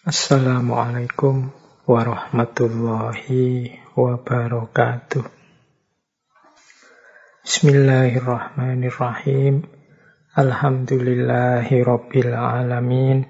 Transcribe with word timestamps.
Assalamualaikum 0.00 1.52
warahmatullahi 1.84 3.68
wabarakatuh. 3.92 5.28
Bismillahirrahmanirrahim. 7.44 9.68
Alhamdulillahi 10.32 11.84
rabbil 11.84 12.32
alamin. 12.32 13.28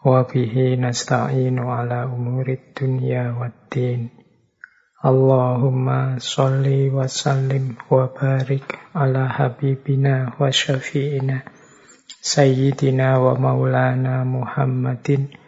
Wabihi 0.00 0.80
nasta'inu 0.80 1.68
ala 1.68 2.08
umurid 2.08 2.72
dunya 2.72 3.36
waddin. 3.36 4.16
Allahumma 5.04 6.16
salli 6.24 6.88
wa 6.88 7.04
sallim 7.04 7.76
wa 7.92 8.08
barik 8.08 8.96
ala 8.96 9.28
habibina 9.28 10.40
wa 10.40 10.48
syafi'ina 10.48 11.44
Sayyidina 12.24 13.20
wa 13.20 13.36
maulana 13.36 14.24
Muhammadin 14.24 15.41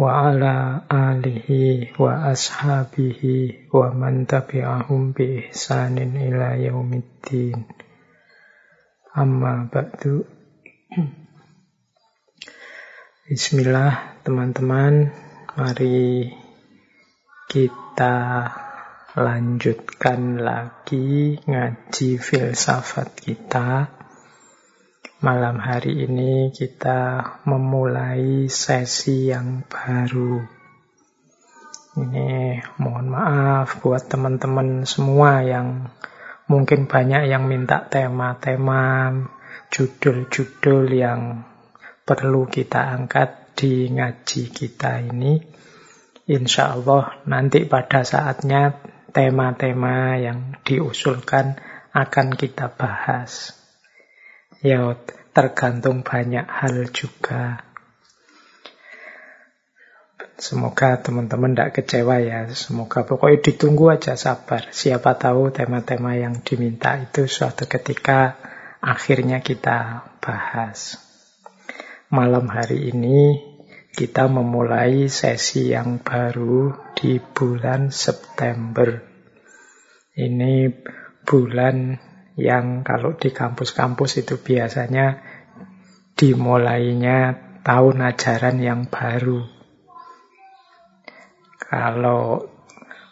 wa 0.00 0.32
ala 0.32 0.88
alihi 0.88 1.92
wa 2.00 2.32
ashabihi 2.32 3.68
wa 3.68 3.92
man 3.92 4.24
tabi'ahum 4.24 5.12
bi 5.12 5.44
ihsanin 5.52 6.16
ila 6.16 6.56
yaumiddin. 6.56 7.68
Amma 9.12 9.68
ba'du. 9.68 10.24
Bismillah 13.28 14.24
teman-teman, 14.24 15.12
mari 15.60 16.32
kita 17.52 18.48
lanjutkan 19.20 20.40
lagi 20.40 21.36
ngaji 21.44 22.08
filsafat 22.16 23.20
kita 23.20 23.99
Malam 25.20 25.60
hari 25.60 26.08
ini 26.08 26.48
kita 26.48 27.20
memulai 27.44 28.48
sesi 28.48 29.28
yang 29.28 29.68
baru. 29.68 30.40
Ini 32.00 32.56
mohon 32.80 33.12
maaf 33.12 33.84
buat 33.84 34.08
teman-teman 34.08 34.88
semua 34.88 35.44
yang 35.44 35.92
mungkin 36.48 36.88
banyak 36.88 37.28
yang 37.28 37.44
minta 37.44 37.84
tema-tema, 37.84 39.12
judul-judul 39.68 40.88
yang 40.88 41.44
perlu 42.08 42.48
kita 42.48 42.80
angkat 42.80 43.52
di 43.60 43.92
ngaji 43.92 44.42
kita 44.48 45.04
ini. 45.04 45.36
Insya 46.32 46.80
Allah 46.80 47.20
nanti 47.28 47.68
pada 47.68 48.08
saatnya 48.08 48.72
tema-tema 49.12 50.16
yang 50.16 50.56
diusulkan 50.64 51.60
akan 51.92 52.40
kita 52.40 52.72
bahas. 52.72 53.59
Ya, 54.60 54.92
tergantung 55.32 56.04
banyak 56.04 56.44
hal 56.44 56.92
juga. 56.92 57.64
Semoga 60.40 61.00
teman-teman 61.00 61.52
tidak 61.52 61.80
kecewa 61.80 62.20
ya. 62.20 62.48
Semoga 62.52 63.04
pokoknya 63.04 63.44
ditunggu 63.44 63.92
aja 63.92 64.16
sabar. 64.16 64.72
Siapa 64.72 65.16
tahu 65.16 65.52
tema-tema 65.52 66.16
yang 66.16 66.40
diminta 66.40 66.96
itu 66.96 67.28
suatu 67.28 67.68
ketika 67.68 68.40
akhirnya 68.80 69.44
kita 69.44 70.08
bahas. 70.24 70.96
Malam 72.08 72.48
hari 72.48 72.88
ini 72.92 73.36
kita 73.92 74.32
memulai 74.32 75.12
sesi 75.12 75.72
yang 75.72 76.00
baru 76.00 76.72
di 76.96 77.20
bulan 77.20 77.92
September. 77.92 78.96
Ini 80.16 80.68
bulan 81.24 81.96
yang 82.40 82.80
kalau 82.80 83.20
di 83.20 83.28
kampus-kampus 83.28 84.24
itu 84.24 84.40
biasanya 84.40 85.20
dimulainya 86.16 87.36
tahun 87.60 88.08
ajaran 88.08 88.56
yang 88.64 88.88
baru. 88.88 89.44
Kalau 91.60 92.48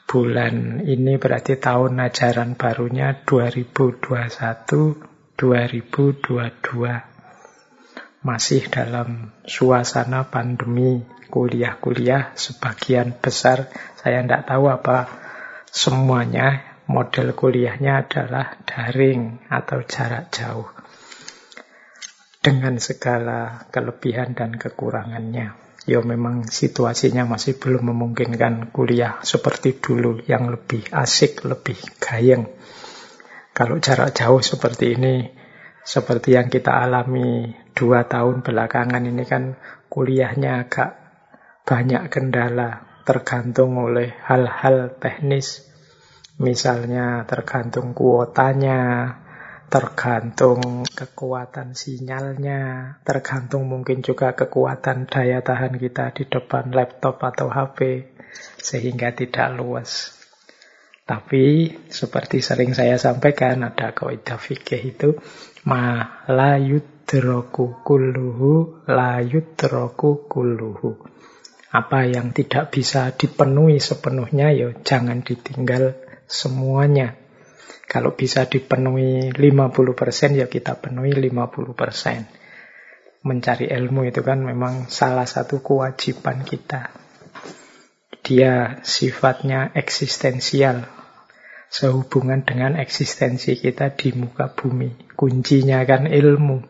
bulan 0.08 0.80
ini 0.88 1.20
berarti 1.20 1.60
tahun 1.60 2.00
ajaran 2.00 2.56
barunya 2.56 3.12
2021-2022. 3.28 5.36
Masih 8.18 8.66
dalam 8.66 9.30
suasana 9.46 10.26
pandemi 10.26 11.06
kuliah-kuliah 11.28 12.32
sebagian 12.34 13.14
besar 13.20 13.68
saya 14.00 14.24
tidak 14.24 14.48
tahu 14.48 14.72
apa 14.72 15.06
semuanya 15.68 16.67
model 16.88 17.36
kuliahnya 17.36 18.08
adalah 18.08 18.56
daring 18.64 19.44
atau 19.52 19.84
jarak 19.84 20.32
jauh 20.32 20.68
dengan 22.40 22.80
segala 22.80 23.68
kelebihan 23.68 24.32
dan 24.32 24.56
kekurangannya. 24.56 25.52
Ya 25.88 26.00
memang 26.04 26.48
situasinya 26.48 27.28
masih 27.28 27.60
belum 27.60 27.92
memungkinkan 27.92 28.72
kuliah 28.72 29.20
seperti 29.20 29.80
dulu 29.80 30.20
yang 30.24 30.48
lebih 30.48 30.88
asik, 30.92 31.44
lebih 31.44 31.76
gayeng. 32.00 32.48
Kalau 33.52 33.80
jarak 33.80 34.16
jauh 34.16 34.40
seperti 34.40 34.96
ini, 34.96 35.28
seperti 35.84 36.36
yang 36.36 36.48
kita 36.52 36.72
alami 36.72 37.52
dua 37.72 38.04
tahun 38.04 38.44
belakangan 38.44 39.04
ini 39.04 39.24
kan 39.24 39.56
kuliahnya 39.88 40.68
agak 40.68 40.96
banyak 41.64 42.08
kendala, 42.12 43.00
tergantung 43.04 43.76
oleh 43.76 44.12
hal-hal 44.24 44.96
teknis 45.00 45.67
Misalnya 46.38 47.26
tergantung 47.26 47.98
kuotanya, 47.98 49.10
tergantung 49.68 50.86
kekuatan 50.86 51.74
sinyalnya, 51.74 52.94
tergantung 53.02 53.66
mungkin 53.66 54.00
juga 54.00 54.32
kekuatan 54.38 55.10
daya 55.10 55.44
tahan 55.44 55.76
kita 55.76 56.14
di 56.14 56.30
depan 56.30 56.72
laptop 56.72 57.20
atau 57.20 57.52
HP, 57.52 58.08
sehingga 58.62 59.12
tidak 59.12 59.50
luas. 59.58 60.16
Tapi 61.08 61.72
seperti 61.90 62.38
sering 62.38 62.70
saya 62.70 63.00
sampaikan, 63.02 63.64
ada 63.66 63.90
kaidah 63.90 64.38
fikih 64.38 64.94
itu, 64.94 65.18
ma 65.66 66.22
yudroku 66.54 67.82
kulluhu, 67.82 68.84
la 68.86 69.18
yudroku 69.24 70.28
kulluhu. 70.30 71.02
Apa 71.68 72.08
yang 72.08 72.32
tidak 72.32 72.72
bisa 72.72 73.12
dipenuhi 73.12 73.82
sepenuhnya, 73.82 74.52
ya 74.52 74.72
jangan 74.84 75.20
ditinggal 75.20 76.07
semuanya. 76.28 77.16
Kalau 77.88 78.12
bisa 78.12 78.44
dipenuhi 78.44 79.32
50% 79.32 80.36
ya 80.36 80.46
kita 80.46 80.76
penuhi 80.76 81.16
50%. 81.16 83.24
Mencari 83.24 83.66
ilmu 83.72 84.04
itu 84.04 84.20
kan 84.20 84.44
memang 84.44 84.92
salah 84.92 85.24
satu 85.24 85.64
kewajiban 85.64 86.44
kita. 86.44 86.92
Dia 88.20 88.84
sifatnya 88.84 89.72
eksistensial. 89.72 90.84
Sehubungan 91.72 92.44
dengan 92.44 92.76
eksistensi 92.76 93.56
kita 93.56 93.96
di 93.96 94.12
muka 94.12 94.52
bumi. 94.52 95.16
Kuncinya 95.16 95.80
kan 95.88 96.04
ilmu. 96.04 96.60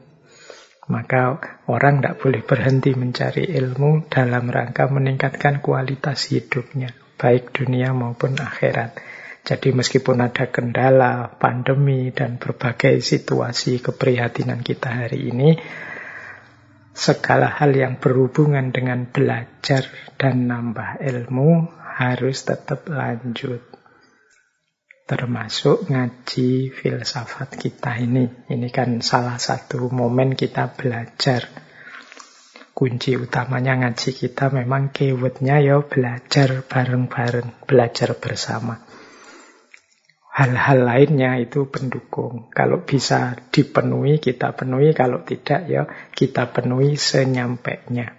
Maka 0.88 1.36
orang 1.66 2.00
tidak 2.00 2.22
boleh 2.22 2.42
berhenti 2.46 2.94
mencari 2.94 3.44
ilmu 3.44 4.06
dalam 4.06 4.48
rangka 4.48 4.86
meningkatkan 4.86 5.60
kualitas 5.60 6.30
hidupnya. 6.30 6.94
Baik 7.18 7.50
dunia 7.50 7.90
maupun 7.90 8.38
akhirat. 8.38 9.07
Jadi 9.48 9.72
meskipun 9.72 10.20
ada 10.20 10.52
kendala, 10.52 11.40
pandemi, 11.40 12.12
dan 12.12 12.36
berbagai 12.36 13.00
situasi 13.00 13.80
keprihatinan 13.80 14.60
kita 14.60 14.92
hari 14.92 15.32
ini, 15.32 15.56
segala 16.92 17.48
hal 17.56 17.72
yang 17.72 17.96
berhubungan 17.96 18.68
dengan 18.76 19.08
belajar 19.08 19.88
dan 20.20 20.52
nambah 20.52 21.00
ilmu 21.00 21.64
harus 21.96 22.44
tetap 22.44 22.92
lanjut. 22.92 23.64
Termasuk 25.08 25.88
ngaji 25.88 26.68
filsafat 26.68 27.56
kita 27.56 27.96
ini. 28.04 28.28
Ini 28.52 28.68
kan 28.68 29.00
salah 29.00 29.40
satu 29.40 29.88
momen 29.88 30.36
kita 30.36 30.76
belajar. 30.76 31.48
Kunci 32.76 33.16
utamanya 33.16 33.80
ngaji 33.80 34.12
kita 34.12 34.52
memang 34.52 34.92
keywordnya 34.92 35.56
ya 35.64 35.80
belajar 35.80 36.68
bareng-bareng, 36.68 37.64
belajar 37.64 38.12
bersama 38.20 38.97
hal-hal 40.38 40.86
lainnya 40.86 41.34
itu 41.42 41.66
pendukung. 41.66 42.46
Kalau 42.54 42.86
bisa 42.86 43.34
dipenuhi, 43.50 44.22
kita 44.22 44.54
penuhi. 44.54 44.94
Kalau 44.94 45.26
tidak, 45.26 45.66
ya 45.66 45.90
kita 46.14 46.54
penuhi 46.54 46.94
senyampainya. 46.94 48.14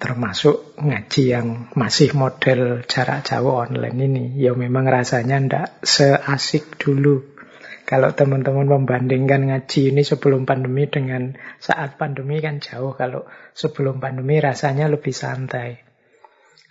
Termasuk 0.00 0.80
ngaji 0.80 1.22
yang 1.28 1.48
masih 1.76 2.16
model 2.16 2.88
jarak 2.88 3.28
jauh 3.28 3.52
online 3.52 4.00
ini. 4.00 4.24
Ya 4.40 4.56
memang 4.56 4.88
rasanya 4.88 5.36
ndak 5.44 5.68
seasik 5.84 6.80
dulu. 6.80 7.36
Kalau 7.84 8.16
teman-teman 8.16 8.64
membandingkan 8.64 9.44
ngaji 9.44 9.92
ini 9.92 10.08
sebelum 10.08 10.48
pandemi 10.48 10.88
dengan 10.88 11.36
saat 11.60 12.00
pandemi 12.00 12.40
kan 12.40 12.64
jauh. 12.64 12.96
Kalau 12.96 13.28
sebelum 13.52 14.00
pandemi 14.00 14.40
rasanya 14.40 14.88
lebih 14.88 15.12
santai. 15.12 15.84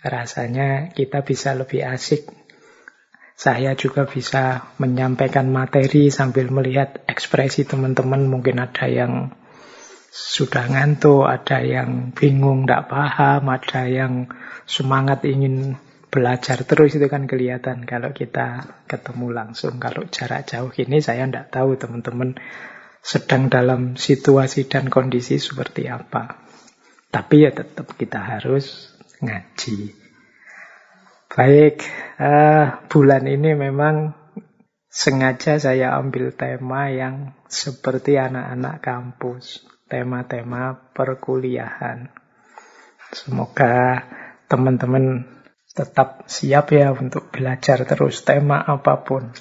Rasanya 0.04 0.90
kita 0.92 1.24
bisa 1.24 1.56
lebih 1.56 1.80
asik 1.86 2.43
saya 3.34 3.74
juga 3.74 4.06
bisa 4.06 4.70
menyampaikan 4.78 5.50
materi 5.50 6.08
sambil 6.14 6.48
melihat 6.54 7.02
ekspresi 7.10 7.66
teman-teman. 7.66 8.30
Mungkin 8.30 8.62
ada 8.62 8.86
yang 8.86 9.34
sudah 10.14 10.70
ngantuk, 10.70 11.26
ada 11.26 11.58
yang 11.58 12.14
bingung, 12.14 12.62
tidak 12.64 12.86
paham, 12.86 13.50
ada 13.50 13.82
yang 13.90 14.30
semangat 14.64 15.26
ingin 15.26 15.74
belajar 16.14 16.62
terus 16.62 16.94
itu 16.94 17.10
kan 17.10 17.26
kelihatan 17.26 17.82
kalau 17.82 18.14
kita 18.14 18.78
ketemu 18.86 19.34
langsung. 19.34 19.82
Kalau 19.82 20.06
jarak 20.06 20.46
jauh 20.46 20.70
ini 20.78 21.02
saya 21.02 21.26
tidak 21.26 21.50
tahu 21.50 21.74
teman-teman 21.74 22.38
sedang 23.02 23.50
dalam 23.50 23.98
situasi 23.98 24.70
dan 24.70 24.86
kondisi 24.86 25.42
seperti 25.42 25.90
apa. 25.90 26.38
Tapi 27.10 27.34
ya 27.42 27.50
tetap 27.50 27.98
kita 27.98 28.22
harus 28.22 28.94
ngaji. 29.18 30.03
Baik, 31.34 31.82
uh, 32.22 32.86
bulan 32.86 33.26
ini 33.26 33.58
memang 33.58 34.14
sengaja 34.86 35.58
saya 35.58 35.98
ambil 35.98 36.30
tema 36.30 36.94
yang 36.94 37.34
seperti 37.50 38.14
anak-anak 38.22 38.78
kampus 38.78 39.66
tema-tema 39.90 40.94
perkuliahan. 40.94 42.14
Semoga 43.10 44.06
teman-teman 44.46 45.26
tetap 45.74 46.22
siap 46.30 46.70
ya 46.70 46.94
untuk 46.94 47.34
belajar 47.34 47.82
terus 47.82 48.22
tema 48.22 48.62
apa 48.62 49.02
pun. 49.02 49.34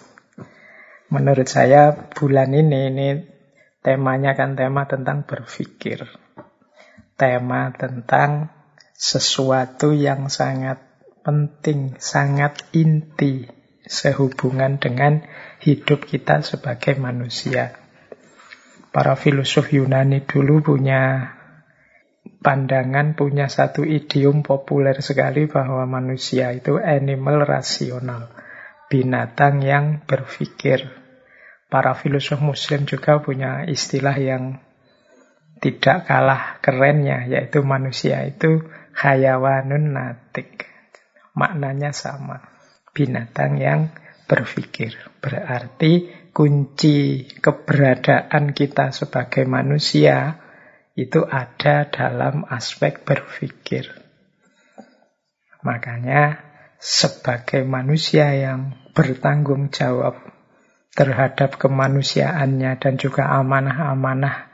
Menurut 1.14 1.46
saya 1.46 1.94
bulan 1.94 2.58
ini 2.58 2.90
ini 2.90 3.10
temanya 3.86 4.34
kan 4.34 4.58
tema 4.58 4.90
tentang 4.90 5.30
berpikir. 5.30 6.10
Tema 7.14 7.70
tentang 7.78 8.50
sesuatu 8.98 9.94
yang 9.94 10.34
sangat 10.34 10.93
penting, 11.24 11.96
sangat 11.98 12.68
inti 12.76 13.48
sehubungan 13.84 14.80
dengan 14.80 15.24
hidup 15.64 16.04
kita 16.08 16.44
sebagai 16.44 17.00
manusia. 17.00 17.80
Para 18.94 19.18
filosof 19.18 19.74
Yunani 19.74 20.22
dulu 20.28 20.62
punya 20.76 21.34
pandangan, 22.44 23.16
punya 23.18 23.50
satu 23.50 23.88
idiom 23.88 24.44
populer 24.46 25.00
sekali 25.00 25.50
bahwa 25.50 25.88
manusia 25.88 26.54
itu 26.54 26.78
animal 26.78 27.48
rasional, 27.48 28.30
binatang 28.92 29.64
yang 29.64 30.04
berpikir. 30.06 30.92
Para 31.72 31.98
filosof 31.98 32.38
muslim 32.38 32.86
juga 32.86 33.18
punya 33.18 33.66
istilah 33.66 34.14
yang 34.14 34.62
tidak 35.58 36.06
kalah 36.06 36.62
kerennya, 36.62 37.26
yaitu 37.26 37.66
manusia 37.66 38.22
itu 38.30 38.62
hayawanun 38.94 39.96
natik. 39.96 40.73
Maknanya 41.34 41.90
sama, 41.94 42.42
binatang 42.94 43.58
yang 43.58 43.90
berpikir. 44.30 44.94
Berarti 45.18 46.10
kunci 46.34 47.26
keberadaan 47.42 48.54
kita 48.54 48.94
sebagai 48.94 49.46
manusia 49.50 50.42
itu 50.94 51.26
ada 51.26 51.90
dalam 51.90 52.46
aspek 52.46 53.02
berpikir. 53.02 53.90
Makanya 55.66 56.38
sebagai 56.78 57.66
manusia 57.66 58.30
yang 58.36 58.78
bertanggung 58.94 59.74
jawab 59.74 60.22
terhadap 60.94 61.58
kemanusiaannya 61.58 62.78
dan 62.78 62.94
juga 63.02 63.34
amanah-amanah 63.34 64.54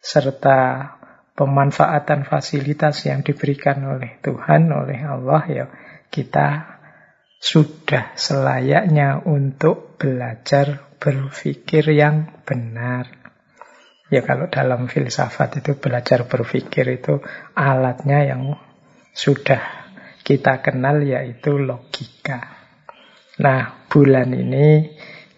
serta 0.00 0.92
pemanfaatan 1.36 2.24
fasilitas 2.24 3.04
yang 3.04 3.20
diberikan 3.20 3.84
oleh 3.84 4.16
Tuhan, 4.24 4.72
oleh 4.72 5.00
Allah 5.04 5.42
ya 5.44 5.66
kita 6.10 6.78
sudah 7.36 8.16
selayaknya 8.16 9.22
untuk 9.22 10.00
belajar 10.00 10.96
berpikir 10.98 11.92
yang 11.92 12.42
benar. 12.42 13.06
Ya 14.06 14.22
kalau 14.22 14.46
dalam 14.46 14.86
filsafat 14.86 15.62
itu 15.62 15.78
belajar 15.78 16.30
berpikir 16.30 16.86
itu 17.02 17.18
alatnya 17.58 18.22
yang 18.22 18.54
sudah 19.10 19.86
kita 20.26 20.62
kenal 20.62 21.06
yaitu 21.06 21.58
logika. 21.58 22.66
Nah, 23.38 23.86
bulan 23.86 24.34
ini 24.34 24.90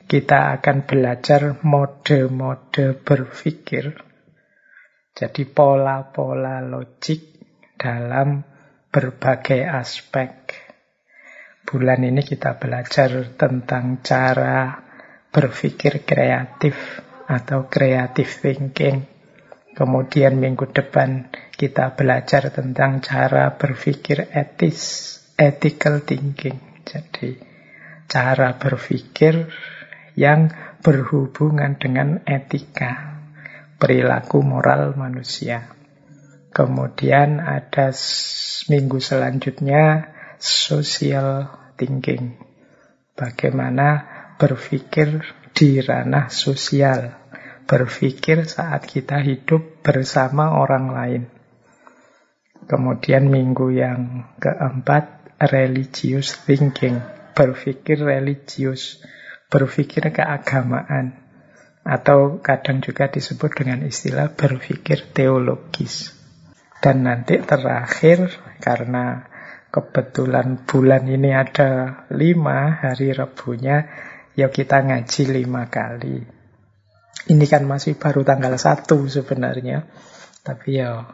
kita 0.09 0.57
akan 0.57 0.89
belajar 0.89 1.61
mode-mode 1.61 3.05
berpikir. 3.05 3.93
Jadi 5.13 5.43
pola-pola 5.45 6.65
logik 6.65 7.21
dalam 7.77 8.48
berbagai 8.89 9.69
aspek. 9.69 10.33
Bulan 11.69 12.01
ini 12.09 12.25
kita 12.25 12.57
belajar 12.57 13.37
tentang 13.37 14.01
cara 14.01 14.81
berpikir 15.29 16.09
kreatif 16.09 16.75
atau 17.29 17.69
creative 17.69 18.33
thinking. 18.41 19.05
Kemudian 19.77 20.41
minggu 20.41 20.73
depan 20.73 21.29
kita 21.55 21.95
belajar 21.95 22.49
tentang 22.51 23.05
cara 23.05 23.55
berpikir 23.55 24.33
etis, 24.33 25.15
ethical 25.37 26.03
thinking. 26.03 26.83
Jadi 26.89 27.37
cara 28.09 28.57
berpikir 28.57 29.47
yang 30.17 30.51
berhubungan 30.81 31.77
dengan 31.77 32.25
etika, 32.25 33.23
perilaku 33.77 34.41
moral 34.43 34.97
manusia. 34.97 35.78
Kemudian 36.49 37.39
ada 37.39 37.93
minggu 38.69 38.99
selanjutnya 38.99 40.13
social 40.41 41.51
thinking. 41.77 42.39
Bagaimana 43.19 44.07
berpikir 44.39 45.23
di 45.53 45.83
ranah 45.83 46.31
sosial, 46.31 47.19
berpikir 47.67 48.47
saat 48.47 48.87
kita 48.87 49.19
hidup 49.19 49.83
bersama 49.83 50.55
orang 50.55 50.87
lain. 50.95 51.23
Kemudian 52.69 53.27
minggu 53.27 53.75
yang 53.75 54.29
keempat, 54.39 55.35
religious 55.51 56.37
thinking, 56.47 57.01
berpikir 57.35 57.99
religius, 57.99 59.01
berpikir 59.49 60.11
keagamaan, 60.13 61.17
atau 61.87 62.39
kadang 62.45 62.85
juga 62.85 63.09
disebut 63.09 63.65
dengan 63.65 63.89
istilah 63.89 64.37
berpikir 64.37 65.09
teologis. 65.17 66.18
Dan 66.79 67.07
nanti 67.07 67.43
terakhir, 67.43 68.31
karena 68.63 69.27
kebetulan 69.69 70.63
bulan 70.63 71.05
ini 71.11 71.35
ada 71.35 72.05
lima 72.15 72.79
hari 72.79 73.11
rebunya, 73.11 73.87
ya 74.39 74.49
kita 74.49 74.87
ngaji 74.87 75.23
lima 75.27 75.67
kali. 75.67 76.23
Ini 77.29 77.45
kan 77.51 77.67
masih 77.67 77.99
baru 77.99 78.23
tanggal 78.23 78.55
satu 78.55 79.05
sebenarnya. 79.11 79.85
Tapi 80.47 80.81
ya 80.81 81.05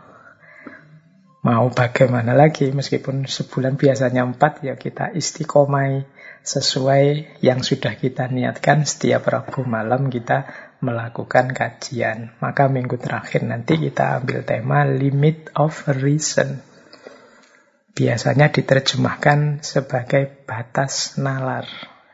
mau 1.45 1.69
bagaimana 1.69 2.33
lagi 2.33 2.73
meskipun 2.73 3.29
sebulan 3.29 3.77
biasanya 3.77 4.25
empat 4.25 4.65
ya 4.65 4.81
kita 4.81 5.13
istiqomai 5.13 6.09
sesuai 6.41 7.41
yang 7.45 7.61
sudah 7.61 7.97
kita 8.01 8.33
niatkan 8.33 8.89
setiap 8.89 9.29
Rabu 9.29 9.65
malam 9.69 10.09
kita 10.09 10.64
melakukan 10.85 11.57
kajian. 11.57 12.37
Maka 12.45 12.69
minggu 12.69 13.01
terakhir 13.01 13.49
nanti 13.49 13.81
kita 13.81 14.21
ambil 14.21 14.45
tema 14.45 14.85
limit 14.85 15.49
of 15.57 15.73
reason. 15.89 16.61
Biasanya 17.95 18.53
diterjemahkan 18.53 19.65
sebagai 19.65 20.45
batas 20.45 21.17
nalar. 21.17 21.65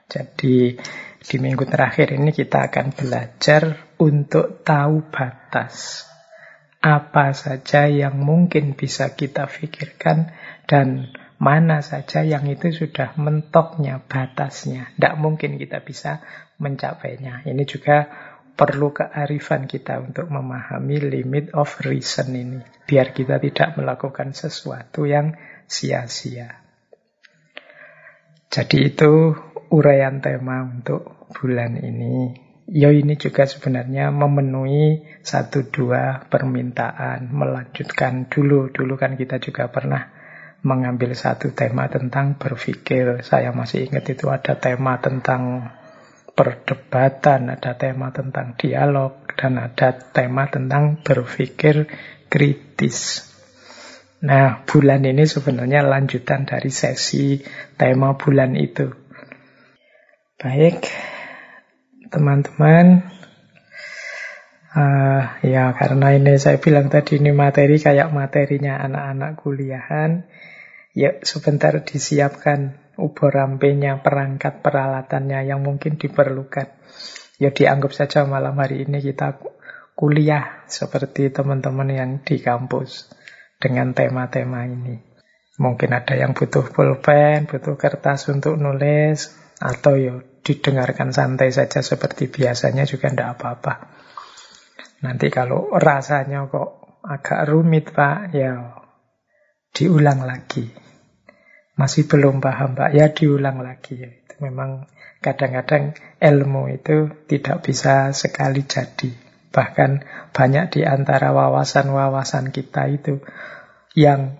Jadi 0.06 0.78
di 1.20 1.36
minggu 1.36 1.66
terakhir 1.66 2.14
ini 2.14 2.30
kita 2.30 2.70
akan 2.70 2.94
belajar 2.94 3.62
untuk 3.98 4.62
tahu 4.62 5.10
batas. 5.10 6.06
Apa 6.80 7.36
saja 7.36 7.90
yang 7.90 8.16
mungkin 8.16 8.72
bisa 8.72 9.12
kita 9.12 9.44
pikirkan 9.44 10.32
dan 10.64 11.12
mana 11.40 11.80
saja 11.80 12.20
yang 12.20 12.44
itu 12.48 12.68
sudah 12.68 13.16
mentoknya 13.16 14.04
batasnya. 14.04 14.92
Tidak 14.96 15.16
mungkin 15.16 15.56
kita 15.56 15.80
bisa 15.80 16.20
mencapainya. 16.60 17.48
Ini 17.48 17.64
juga 17.64 18.08
perlu 18.60 18.92
kearifan 18.92 19.64
kita 19.64 20.04
untuk 20.04 20.28
memahami 20.28 21.00
limit 21.00 21.56
of 21.56 21.80
reason 21.80 22.36
ini. 22.36 22.60
Biar 22.84 23.16
kita 23.16 23.40
tidak 23.40 23.80
melakukan 23.80 24.36
sesuatu 24.36 25.08
yang 25.08 25.32
sia-sia. 25.64 26.60
Jadi 28.52 28.92
itu 28.92 29.32
uraian 29.72 30.20
tema 30.20 30.60
untuk 30.68 31.32
bulan 31.32 31.80
ini. 31.80 32.36
Ya 32.68 32.92
ini 32.92 33.16
juga 33.16 33.48
sebenarnya 33.48 34.12
memenuhi 34.12 35.08
satu 35.24 35.64
dua 35.72 36.28
permintaan, 36.28 37.32
melanjutkan 37.32 38.28
dulu. 38.28 38.68
Dulu 38.68 38.94
kan 39.00 39.16
kita 39.16 39.40
juga 39.40 39.72
pernah 39.72 40.12
mengambil 40.60 41.16
satu 41.16 41.56
tema 41.56 41.88
tentang 41.88 42.36
berpikir. 42.36 43.24
Saya 43.24 43.56
masih 43.56 43.88
ingat 43.88 44.04
itu 44.12 44.28
ada 44.28 44.52
tema 44.60 45.00
tentang 45.00 45.72
perdebatan, 46.40 47.52
ada 47.52 47.76
tema 47.76 48.16
tentang 48.16 48.56
dialog, 48.56 49.28
dan 49.36 49.60
ada 49.60 49.92
tema 49.92 50.48
tentang 50.48 50.96
berpikir 51.04 51.84
kritis. 52.32 53.28
Nah, 54.24 54.64
bulan 54.64 55.04
ini 55.04 55.28
sebenarnya 55.28 55.84
lanjutan 55.84 56.48
dari 56.48 56.72
sesi 56.72 57.44
tema 57.76 58.16
bulan 58.16 58.56
itu. 58.56 58.88
Baik, 60.40 60.88
teman-teman. 62.08 63.04
Uh, 64.72 65.28
ya 65.44 65.76
karena 65.76 66.16
ini 66.16 66.40
saya 66.40 66.56
bilang 66.56 66.88
tadi 66.88 67.20
ini 67.20 67.36
materi 67.36 67.76
kayak 67.76 68.16
materinya 68.16 68.80
anak-anak 68.80 69.36
kuliahan. 69.44 70.24
Ya 70.96 71.20
sebentar 71.20 71.76
disiapkan 71.84 72.79
ubor 73.00 73.32
rampenya, 73.32 74.04
perangkat 74.04 74.60
peralatannya 74.60 75.48
yang 75.48 75.64
mungkin 75.64 75.96
diperlukan. 75.96 76.68
Ya 77.40 77.50
dianggap 77.50 77.96
saja 77.96 78.28
malam 78.28 78.54
hari 78.60 78.84
ini 78.84 79.00
kita 79.00 79.40
kuliah 79.96 80.64
seperti 80.68 81.32
teman-teman 81.32 81.88
yang 81.88 82.10
di 82.20 82.40
kampus 82.40 83.08
dengan 83.56 83.96
tema-tema 83.96 84.68
ini. 84.68 84.96
Mungkin 85.60 85.92
ada 85.92 86.16
yang 86.16 86.32
butuh 86.32 86.72
pulpen, 86.72 87.44
butuh 87.44 87.76
kertas 87.76 88.28
untuk 88.32 88.56
nulis, 88.56 89.28
atau 89.60 89.92
ya 90.00 90.16
didengarkan 90.40 91.12
santai 91.12 91.52
saja 91.52 91.84
seperti 91.84 92.32
biasanya 92.32 92.88
juga 92.88 93.12
tidak 93.12 93.36
apa-apa. 93.36 93.74
Nanti 95.04 95.28
kalau 95.28 95.68
rasanya 95.76 96.48
kok 96.48 97.00
agak 97.04 97.44
rumit 97.48 97.92
Pak, 97.92 98.32
ya 98.32 98.80
diulang 99.76 100.24
lagi. 100.24 100.89
Masih 101.80 102.04
belum 102.04 102.44
paham 102.44 102.76
Pak, 102.76 102.92
ya 102.92 103.08
diulang 103.08 103.64
lagi. 103.64 103.96
Itu 104.04 104.36
memang 104.44 104.84
kadang-kadang 105.24 105.96
ilmu 106.20 106.68
itu 106.68 107.08
tidak 107.24 107.64
bisa 107.64 108.12
sekali 108.12 108.68
jadi. 108.68 109.08
Bahkan 109.48 109.90
banyak 110.36 110.76
di 110.76 110.80
antara 110.84 111.32
wawasan-wawasan 111.32 112.52
kita 112.52 112.84
itu 112.92 113.24
yang 113.96 114.36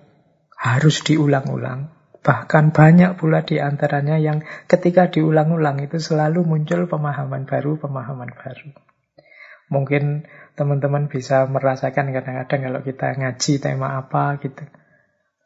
harus 0.53 1.01
diulang-ulang. 1.01 1.89
Bahkan 2.21 2.77
banyak 2.77 3.17
pula 3.17 3.41
di 3.41 3.57
antaranya 3.57 4.21
yang 4.21 4.45
ketika 4.69 5.09
diulang-ulang 5.09 5.81
itu 5.81 5.97
selalu 5.97 6.45
muncul 6.45 6.85
pemahaman 6.85 7.49
baru, 7.49 7.81
pemahaman 7.81 8.37
baru. 8.37 8.69
Mungkin 9.73 10.29
teman-teman 10.61 11.09
bisa 11.09 11.49
merasakan 11.49 12.13
kadang-kadang 12.13 12.61
kalau 12.69 12.81
kita 12.85 13.17
ngaji 13.17 13.53
tema 13.65 13.97
apa 13.97 14.37
gitu. 14.45 14.69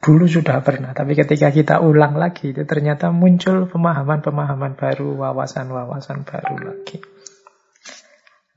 Dulu 0.05 0.29
sudah 0.29 0.61
pernah, 0.61 0.93
tapi 0.93 1.17
ketika 1.17 1.49
kita 1.49 1.81
ulang 1.81 2.21
lagi 2.21 2.53
itu 2.53 2.69
ternyata 2.69 3.09
muncul 3.09 3.65
pemahaman-pemahaman 3.73 4.77
baru, 4.77 5.17
wawasan-wawasan 5.17 6.29
baru 6.29 6.61
lagi. 6.61 7.01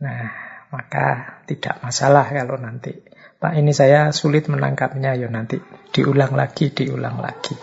Nah, 0.03 0.27
maka 0.75 1.39
tidak 1.47 1.79
masalah 1.79 2.27
kalau 2.27 2.59
nanti 2.59 2.99
Pak 3.37 3.53
ini 3.53 3.69
saya 3.69 4.09
sulit 4.09 4.49
menangkapnya, 4.49 5.13
ya 5.13 5.29
nanti 5.29 5.61
diulang 5.93 6.33
lagi, 6.33 6.73
diulang 6.73 7.21
lagi. 7.21 7.53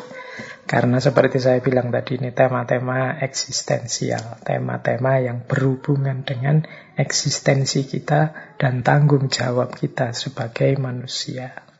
Karena 0.65 1.03
seperti 1.03 1.43
saya 1.43 1.59
bilang 1.59 1.91
tadi 1.91 2.15
ini 2.17 2.31
tema-tema 2.31 3.19
eksistensial, 3.19 4.41
tema-tema 4.47 5.19
yang 5.19 5.43
berhubungan 5.45 6.23
dengan 6.23 6.63
eksistensi 6.95 7.91
kita 7.91 8.55
dan 8.55 8.87
tanggung 8.87 9.27
jawab 9.27 9.75
kita 9.75 10.15
sebagai 10.15 10.79
manusia. 10.79 11.74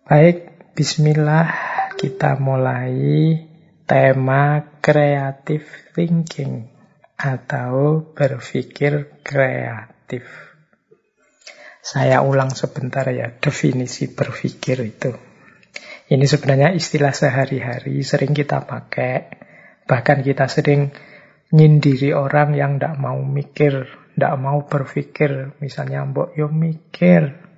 Baik, 0.00 0.72
bismillah 0.72 1.52
kita 2.00 2.40
mulai 2.40 3.36
tema 3.84 4.64
kreatif 4.80 5.92
thinking 5.92 6.72
atau 7.20 8.00
berpikir 8.16 9.20
kreatif. 9.20 10.24
Saya 11.84 12.24
ulang 12.24 12.48
sebentar 12.56 13.12
ya 13.12 13.28
definisi 13.28 14.08
berpikir 14.08 14.80
itu. 14.88 15.12
Ini 16.08 16.24
sebenarnya 16.24 16.72
istilah 16.72 17.12
sehari-hari, 17.12 18.00
sering 18.00 18.32
kita 18.32 18.64
pakai. 18.64 19.36
Bahkan 19.84 20.24
kita 20.24 20.48
sering 20.48 20.96
nyindiri 21.52 22.16
orang 22.16 22.56
yang 22.56 22.80
tidak 22.80 22.96
mau 22.96 23.20
mikir, 23.20 23.84
tidak 24.16 24.34
mau 24.40 24.64
berpikir. 24.64 25.60
Misalnya, 25.60 26.08
mbok 26.08 26.32
yo 26.40 26.48
mikir, 26.48 27.49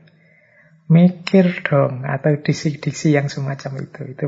mikir 0.93 1.65
dong. 1.65 2.05
Atau 2.05 2.37
diksi-diksi 2.45 3.17
yang 3.17 3.33
semacam 3.33 3.89
itu. 3.89 4.01
Itu 4.13 4.25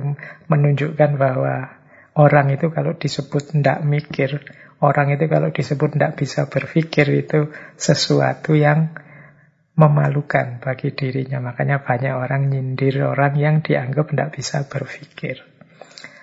menunjukkan 0.48 1.10
bahwa 1.20 1.68
orang 2.16 2.56
itu 2.56 2.72
kalau 2.72 2.96
disebut 2.96 3.52
tidak 3.52 3.84
mikir, 3.84 4.40
orang 4.80 5.12
itu 5.12 5.28
kalau 5.28 5.52
disebut 5.52 6.00
tidak 6.00 6.16
bisa 6.16 6.48
berpikir 6.48 7.06
itu 7.12 7.52
sesuatu 7.76 8.56
yang 8.56 8.96
memalukan 9.76 10.62
bagi 10.62 10.94
dirinya. 10.94 11.42
Makanya 11.42 11.82
banyak 11.82 12.14
orang 12.14 12.48
nyindir 12.48 13.04
orang 13.04 13.34
yang 13.36 13.60
dianggap 13.60 14.10
tidak 14.10 14.30
bisa 14.32 14.64
berpikir. 14.64 15.44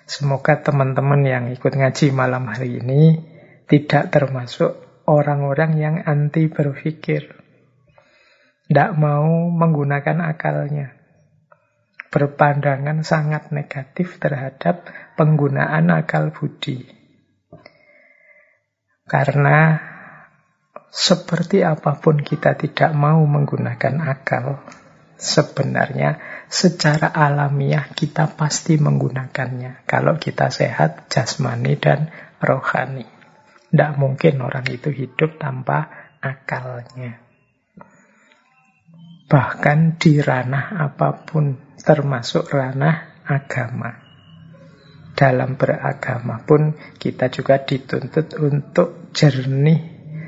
Semoga 0.08 0.60
teman-teman 0.60 1.24
yang 1.24 1.46
ikut 1.56 1.72
ngaji 1.72 2.12
malam 2.12 2.52
hari 2.52 2.84
ini 2.84 3.24
tidak 3.72 4.12
termasuk 4.12 4.76
orang-orang 5.08 5.72
yang 5.80 5.96
anti 6.04 6.52
berpikir. 6.52 7.41
Tidak 8.72 8.96
mau 8.96 9.52
menggunakan 9.52 10.32
akalnya. 10.32 10.96
Berpandangan 12.08 13.04
sangat 13.04 13.52
negatif 13.52 14.16
terhadap 14.16 14.88
penggunaan 15.20 15.92
akal 15.92 16.32
budi. 16.32 16.88
Karena 19.04 19.76
seperti 20.88 21.68
apa 21.68 22.00
pun 22.00 22.24
kita 22.24 22.56
tidak 22.56 22.96
mau 22.96 23.20
menggunakan 23.28 24.08
akal, 24.08 24.64
sebenarnya 25.20 26.24
secara 26.48 27.12
alamiah 27.12 27.92
kita 27.92 28.40
pasti 28.40 28.80
menggunakannya. 28.80 29.84
Kalau 29.84 30.16
kita 30.16 30.48
sehat 30.48 31.12
jasmani 31.12 31.76
dan 31.76 32.08
rohani. 32.40 33.04
Tidak 33.68 34.00
mungkin 34.00 34.40
orang 34.40 34.64
itu 34.72 34.96
hidup 34.96 35.36
tanpa 35.36 35.92
akalnya. 36.24 37.31
Bahkan 39.32 39.96
di 39.96 40.20
ranah 40.20 40.92
apa 40.92 41.24
pun, 41.24 41.56
termasuk 41.80 42.52
ranah 42.52 43.24
agama. 43.24 43.96
Dalam 45.16 45.56
beragama 45.56 46.44
pun 46.44 46.76
kita 47.00 47.32
juga 47.32 47.64
dituntut 47.64 48.36
untuk 48.36 49.16
jernih 49.16 49.80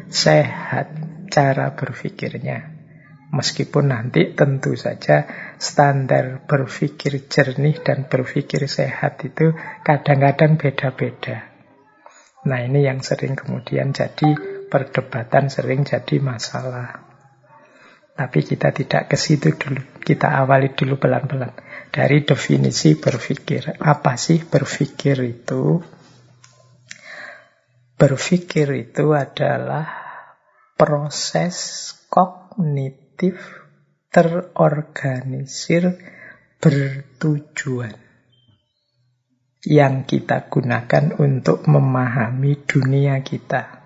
sehat 0.07 0.87
cara 1.27 1.75
berpikirnya. 1.75 2.71
Meskipun 3.33 3.91
nanti 3.91 4.31
tentu 4.37 4.77
saja 4.79 5.27
standar 5.59 6.45
berpikir 6.47 7.27
jernih 7.27 7.83
dan 7.83 8.07
berpikir 8.07 8.69
sehat 8.71 9.19
itu 9.25 9.51
kadang-kadang 9.83 10.55
beda-beda. 10.55 11.51
Nah 12.47 12.59
ini 12.63 12.87
yang 12.87 13.03
sering 13.03 13.35
kemudian 13.35 13.91
jadi 13.91 14.37
perdebatan, 14.71 15.51
sering 15.51 15.83
jadi 15.83 16.21
masalah. 16.23 17.02
Tapi 18.13 18.39
kita 18.45 18.69
tidak 18.69 19.09
ke 19.09 19.17
situ 19.17 19.57
dulu. 19.57 19.81
Kita 19.97 20.37
awali 20.37 20.69
dulu 20.77 21.01
pelan-pelan. 21.01 21.53
Dari 21.89 22.21
definisi 22.21 22.93
berpikir. 22.93 23.81
Apa 23.81 24.17
sih 24.21 24.45
berpikir 24.45 25.17
itu? 25.25 25.81
Berpikir 27.97 28.67
itu 28.77 29.17
adalah 29.17 29.89
proses 30.77 31.89
kognitif 32.09 33.37
terorganisir 34.13 35.97
bertujuan 36.61 37.97
yang 39.63 40.03
kita 40.03 40.51
gunakan 40.51 41.15
untuk 41.17 41.63
memahami 41.65 42.67
dunia 42.67 43.23
kita. 43.23 43.79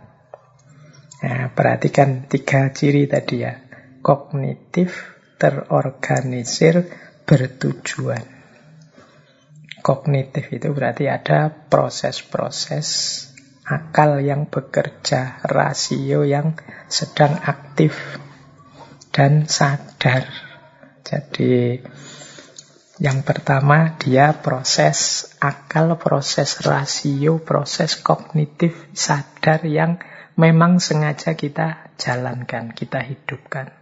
Nah, 1.18 1.50
perhatikan 1.54 2.26
tiga 2.26 2.74
ciri 2.74 3.06
tadi 3.06 3.46
ya. 3.46 3.67
Kognitif, 4.08 5.20
terorganisir, 5.36 6.88
bertujuan. 7.28 8.24
Kognitif 9.84 10.48
itu 10.48 10.72
berarti 10.72 11.12
ada 11.12 11.52
proses-proses 11.52 12.88
akal 13.68 14.24
yang 14.24 14.48
bekerja, 14.48 15.44
rasio 15.44 16.24
yang 16.24 16.56
sedang 16.88 17.36
aktif 17.36 18.00
dan 19.12 19.44
sadar. 19.52 20.24
Jadi 21.04 21.84
yang 23.04 23.22
pertama 23.22 24.00
dia 24.00 24.34
proses 24.40 25.30
akal, 25.44 26.00
proses 26.02 26.64
rasio, 26.66 27.44
proses 27.44 28.00
kognitif 28.00 28.74
sadar 28.96 29.68
yang 29.68 30.02
memang 30.34 30.82
sengaja 30.82 31.38
kita 31.38 31.94
jalankan, 32.02 32.74
kita 32.74 33.06
hidupkan. 33.06 33.77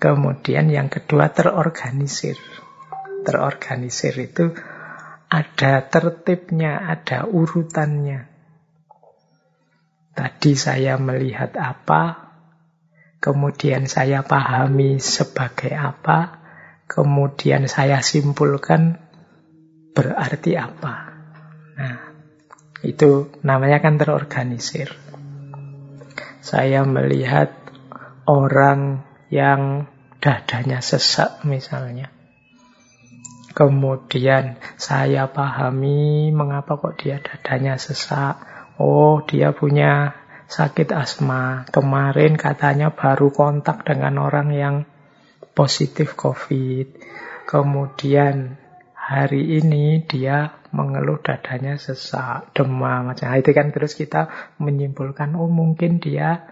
Kemudian 0.00 0.72
yang 0.72 0.88
kedua 0.88 1.28
terorganisir. 1.28 2.40
Terorganisir 3.20 4.16
itu 4.16 4.56
ada 5.28 5.84
tertibnya, 5.92 6.88
ada 6.88 7.28
urutannya. 7.28 8.24
Tadi 10.16 10.52
saya 10.56 10.96
melihat 10.96 11.52
apa, 11.60 12.32
kemudian 13.20 13.86
saya 13.86 14.24
pahami 14.24 14.96
sebagai 14.98 15.76
apa, 15.76 16.40
kemudian 16.88 17.68
saya 17.68 18.00
simpulkan 18.00 18.98
berarti 19.92 20.56
apa. 20.56 20.94
Nah, 21.76 21.96
itu 22.80 23.28
namanya 23.44 23.84
kan 23.84 24.00
terorganisir. 24.00 24.96
Saya 26.40 26.88
melihat 26.88 27.52
orang 28.24 29.04
yang 29.30 29.89
dadanya 30.20 30.84
sesak 30.84 31.42
misalnya. 31.48 32.12
Kemudian 33.50 34.62
saya 34.78 35.26
pahami 35.26 36.30
mengapa 36.30 36.78
kok 36.78 37.00
dia 37.02 37.18
dadanya 37.18 37.80
sesak. 37.80 38.38
Oh, 38.78 39.20
dia 39.26 39.50
punya 39.50 40.14
sakit 40.46 40.94
asma. 40.94 41.66
Kemarin 41.68 42.38
katanya 42.38 42.94
baru 42.94 43.34
kontak 43.34 43.82
dengan 43.82 44.22
orang 44.22 44.48
yang 44.54 44.76
positif 45.52 46.14
COVID. 46.14 46.86
Kemudian 47.44 48.54
hari 48.94 49.58
ini 49.58 50.06
dia 50.06 50.60
mengeluh 50.70 51.18
dadanya 51.18 51.74
sesak, 51.74 52.54
demam, 52.54 53.10
macam 53.10 53.34
itu 53.34 53.50
kan 53.50 53.74
terus 53.74 53.98
kita 53.98 54.54
menyimpulkan 54.62 55.34
oh 55.34 55.50
mungkin 55.50 55.98
dia 55.98 56.46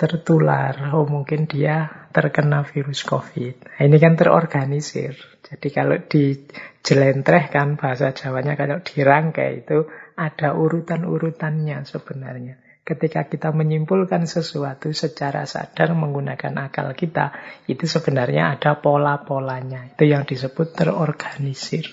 tertular, 0.00 0.96
oh 0.96 1.04
mungkin 1.04 1.44
dia 1.44 2.08
terkena 2.08 2.64
virus 2.64 3.04
COVID. 3.04 3.68
Nah, 3.68 3.80
ini 3.84 4.00
kan 4.00 4.16
terorganisir. 4.16 5.12
Jadi 5.44 5.68
kalau 5.68 6.00
dijelentrehkan 6.00 7.76
bahasa 7.76 8.16
Jawanya 8.16 8.56
kalau 8.56 8.80
dirangkai 8.80 9.68
itu 9.68 9.84
ada 10.16 10.56
urutan-urutannya 10.56 11.84
sebenarnya. 11.84 12.56
Ketika 12.80 13.28
kita 13.28 13.52
menyimpulkan 13.52 14.24
sesuatu 14.24 14.88
secara 14.96 15.44
sadar 15.44 15.92
menggunakan 15.92 16.72
akal 16.72 16.96
kita, 16.96 17.36
itu 17.68 17.84
sebenarnya 17.84 18.56
ada 18.56 18.80
pola-polanya. 18.80 19.92
Itu 19.94 20.08
yang 20.08 20.24
disebut 20.24 20.74
terorganisir. 20.74 21.86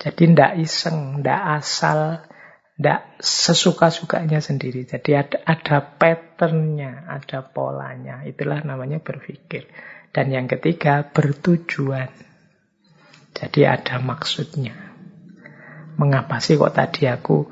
Jadi 0.00 0.22
ndak 0.34 0.52
iseng, 0.58 1.20
ndak 1.20 1.42
asal, 1.60 2.24
tidak 2.74 3.22
sesuka-sukanya 3.22 4.42
sendiri. 4.42 4.82
Jadi 4.82 5.14
ada, 5.14 5.38
ada 5.46 5.78
patternnya, 5.94 7.06
ada 7.06 7.46
polanya. 7.46 8.26
Itulah 8.26 8.66
namanya 8.66 8.98
berpikir. 8.98 9.70
Dan 10.10 10.34
yang 10.34 10.50
ketiga, 10.50 11.06
bertujuan. 11.06 12.10
Jadi 13.34 13.60
ada 13.66 14.02
maksudnya. 14.02 14.74
Mengapa 15.94 16.42
sih 16.42 16.58
kok 16.58 16.74
tadi 16.74 17.06
aku 17.06 17.46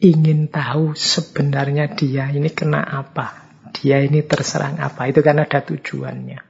ingin 0.00 0.48
tahu 0.48 0.96
sebenarnya 0.96 1.92
dia 1.92 2.28
ini 2.32 2.48
kena 2.52 2.80
apa? 2.80 3.48
Dia 3.76 4.00
ini 4.00 4.24
terserang 4.24 4.80
apa? 4.80 5.04
Itu 5.08 5.20
kan 5.20 5.40
ada 5.40 5.60
tujuannya. 5.60 6.40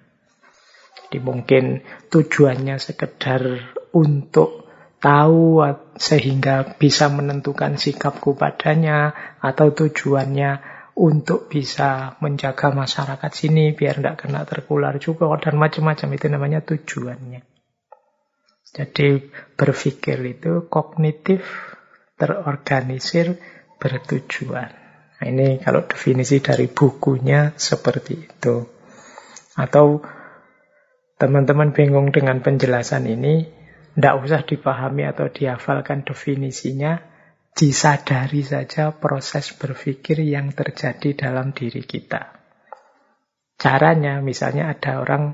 Jadi 1.06 1.18
mungkin 1.22 1.82
tujuannya 2.10 2.78
sekedar 2.82 3.42
untuk 3.94 4.65
tahu 5.00 5.60
sehingga 5.96 6.76
bisa 6.80 7.12
menentukan 7.12 7.76
sikapku 7.76 8.34
padanya 8.34 9.12
atau 9.40 9.72
tujuannya 9.72 10.76
untuk 10.96 11.52
bisa 11.52 12.16
menjaga 12.24 12.72
masyarakat 12.72 13.28
sini 13.28 13.76
biar 13.76 14.00
tidak 14.00 14.24
kena 14.24 14.48
terkular 14.48 14.96
juga 14.96 15.28
dan 15.36 15.60
macam-macam 15.60 16.08
itu 16.16 16.26
namanya 16.32 16.60
tujuannya. 16.64 17.44
Jadi 18.72 19.08
berpikir 19.56 20.18
itu 20.24 20.68
kognitif, 20.68 21.44
terorganisir, 22.16 23.36
bertujuan. 23.76 24.72
Nah, 25.16 25.24
ini 25.24 25.56
kalau 25.60 25.88
definisi 25.88 26.44
dari 26.44 26.68
bukunya 26.68 27.56
seperti 27.56 28.14
itu. 28.28 28.68
Atau 29.56 30.04
teman-teman 31.16 31.72
bingung 31.72 32.12
dengan 32.12 32.44
penjelasan 32.44 33.08
ini, 33.08 33.48
tidak 33.96 34.14
usah 34.20 34.44
dipahami 34.44 35.08
atau 35.08 35.32
dihafalkan 35.32 36.04
definisinya, 36.04 37.00
disadari 37.56 38.44
saja 38.44 38.92
proses 38.92 39.56
berpikir 39.56 40.20
yang 40.20 40.52
terjadi 40.52 41.16
dalam 41.16 41.56
diri 41.56 41.80
kita. 41.80 42.36
Caranya 43.56 44.20
misalnya 44.20 44.68
ada 44.68 45.00
orang 45.00 45.32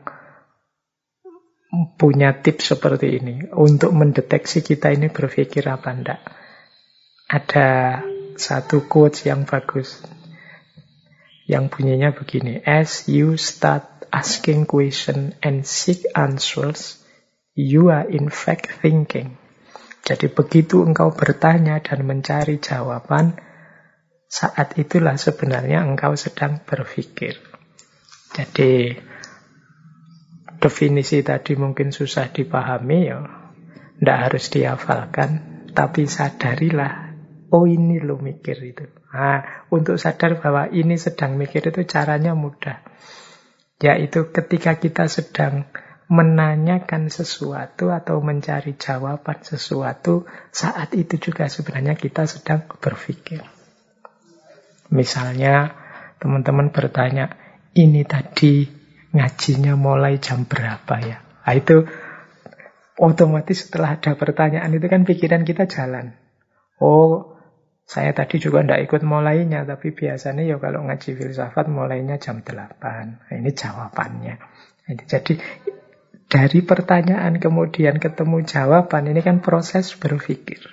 punya 1.98 2.38
tips 2.38 2.78
seperti 2.78 3.18
ini 3.18 3.50
untuk 3.50 3.90
mendeteksi 3.90 4.62
kita 4.62 4.94
ini 4.94 5.10
berpikir 5.10 5.66
apa 5.66 5.90
enggak. 5.90 6.22
Ada 7.26 7.98
satu 8.38 8.86
quotes 8.86 9.26
yang 9.26 9.42
bagus 9.42 9.98
yang 11.50 11.66
bunyinya 11.66 12.14
begini, 12.14 12.62
as 12.62 13.10
you 13.10 13.34
start 13.34 13.82
asking 14.14 14.70
question 14.70 15.34
and 15.42 15.66
seek 15.66 16.06
answers, 16.14 17.01
You 17.52 17.92
are 17.92 18.08
in 18.08 18.32
fact 18.32 18.80
thinking. 18.80 19.36
Jadi 20.02 20.32
begitu 20.32 20.82
engkau 20.82 21.12
bertanya 21.12 21.78
dan 21.84 22.08
mencari 22.08 22.58
jawaban, 22.58 23.38
saat 24.26 24.80
itulah 24.80 25.20
sebenarnya 25.20 25.84
engkau 25.84 26.16
sedang 26.16 26.64
berpikir. 26.64 27.36
Jadi 28.32 28.96
definisi 30.58 31.20
tadi 31.20 31.52
mungkin 31.54 31.92
susah 31.92 32.32
dipahami 32.32 33.00
ya, 33.04 33.20
tidak 34.00 34.18
harus 34.24 34.44
dihafalkan, 34.48 35.30
tapi 35.76 36.08
sadarilah, 36.08 37.12
oh 37.52 37.68
ini 37.68 38.00
lo 38.00 38.16
mikir 38.16 38.56
itu. 38.64 38.88
Nah, 39.12 39.68
untuk 39.68 40.00
sadar 40.00 40.40
bahwa 40.40 40.72
ini 40.72 40.96
sedang 40.96 41.36
mikir 41.36 41.68
itu 41.68 41.84
caranya 41.84 42.32
mudah. 42.32 42.80
Yaitu 43.76 44.32
ketika 44.32 44.80
kita 44.80 45.04
sedang 45.12 45.68
menanyakan 46.12 47.08
sesuatu 47.08 47.88
atau 47.88 48.20
mencari 48.20 48.76
jawaban 48.76 49.40
sesuatu, 49.40 50.28
saat 50.52 50.92
itu 50.92 51.16
juga 51.16 51.48
sebenarnya 51.48 51.96
kita 51.96 52.28
sedang 52.28 52.68
berpikir. 52.68 53.40
Misalnya, 54.92 55.72
teman-teman 56.20 56.68
bertanya, 56.68 57.32
ini 57.72 58.04
tadi 58.04 58.68
ngajinya 59.16 59.72
mulai 59.72 60.20
jam 60.20 60.44
berapa 60.44 60.94
ya? 61.00 61.24
Nah, 61.48 61.54
itu 61.56 61.88
otomatis 63.00 63.64
setelah 63.64 63.96
ada 63.96 64.12
pertanyaan 64.12 64.68
itu 64.68 64.84
kan 64.92 65.08
pikiran 65.08 65.48
kita 65.48 65.64
jalan. 65.64 66.12
Oh, 66.76 67.40
saya 67.88 68.12
tadi 68.12 68.36
juga 68.36 68.60
tidak 68.60 68.84
ikut 68.84 69.00
mulainya, 69.00 69.64
tapi 69.64 69.96
biasanya 69.96 70.44
ya 70.44 70.60
kalau 70.60 70.84
ngaji 70.84 71.16
filsafat 71.16 71.72
mulainya 71.72 72.20
jam 72.20 72.44
8. 72.44 72.52
Nah, 72.52 73.32
ini 73.32 73.48
jawabannya. 73.56 74.36
Jadi 75.08 75.40
dari 76.32 76.64
pertanyaan 76.64 77.36
kemudian 77.36 78.00
ketemu 78.00 78.40
jawaban 78.48 79.04
ini 79.04 79.20
kan 79.20 79.44
proses 79.44 79.92
berpikir. 79.92 80.64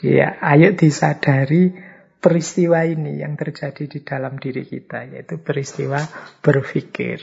Dia 0.00 0.40
ayo 0.40 0.72
disadari 0.72 1.76
peristiwa 2.16 2.80
ini 2.88 3.20
yang 3.20 3.36
terjadi 3.36 3.84
di 3.84 4.00
dalam 4.00 4.40
diri 4.40 4.64
kita 4.64 5.12
yaitu 5.12 5.44
peristiwa 5.44 6.00
berpikir. 6.40 7.20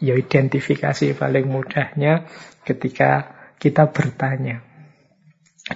Ya 0.00 0.16
identifikasi 0.16 1.12
paling 1.12 1.44
mudahnya 1.44 2.24
ketika 2.64 3.36
kita 3.60 3.92
bertanya. 3.92 4.64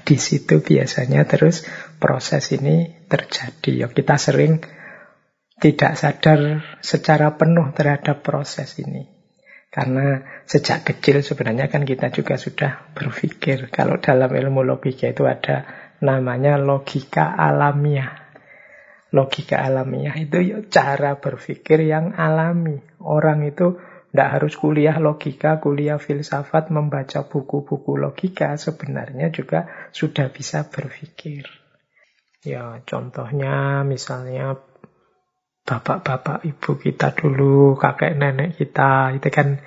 Di 0.00 0.16
situ 0.16 0.64
biasanya 0.64 1.28
terus 1.28 1.68
proses 2.00 2.56
ini 2.56 3.04
terjadi. 3.04 3.84
Ya 3.84 3.86
kita 3.92 4.16
sering 4.16 4.64
tidak 5.60 5.92
sadar 6.00 6.40
secara 6.80 7.36
penuh 7.36 7.68
terhadap 7.76 8.24
proses 8.24 8.80
ini. 8.80 9.19
Karena 9.70 10.18
sejak 10.50 10.82
kecil 10.82 11.22
sebenarnya 11.22 11.70
kan 11.70 11.86
kita 11.86 12.10
juga 12.10 12.34
sudah 12.34 12.90
berpikir. 12.90 13.70
Kalau 13.70 14.02
dalam 14.02 14.26
ilmu 14.34 14.66
logika 14.66 15.06
itu 15.06 15.30
ada 15.30 15.62
namanya 16.02 16.58
logika 16.58 17.38
alamiah. 17.38 18.34
Logika 19.14 19.62
alamiah 19.62 20.18
itu 20.18 20.66
cara 20.66 21.22
berpikir 21.22 21.86
yang 21.86 22.18
alami. 22.18 22.82
Orang 22.98 23.46
itu 23.46 23.78
tidak 24.10 24.28
harus 24.34 24.58
kuliah 24.58 24.98
logika, 24.98 25.62
kuliah 25.62 26.02
filsafat, 26.02 26.74
membaca 26.74 27.30
buku-buku 27.30 27.94
logika. 27.94 28.58
Sebenarnya 28.58 29.30
juga 29.30 29.70
sudah 29.94 30.34
bisa 30.34 30.66
berpikir. 30.66 31.46
Ya 32.42 32.82
contohnya 32.82 33.86
misalnya 33.86 34.58
bapak-bapak 35.70 36.42
ibu 36.42 36.74
kita 36.74 37.14
dulu, 37.14 37.78
kakek 37.78 38.18
nenek 38.18 38.58
kita, 38.58 39.14
itu 39.14 39.30
kan 39.30 39.62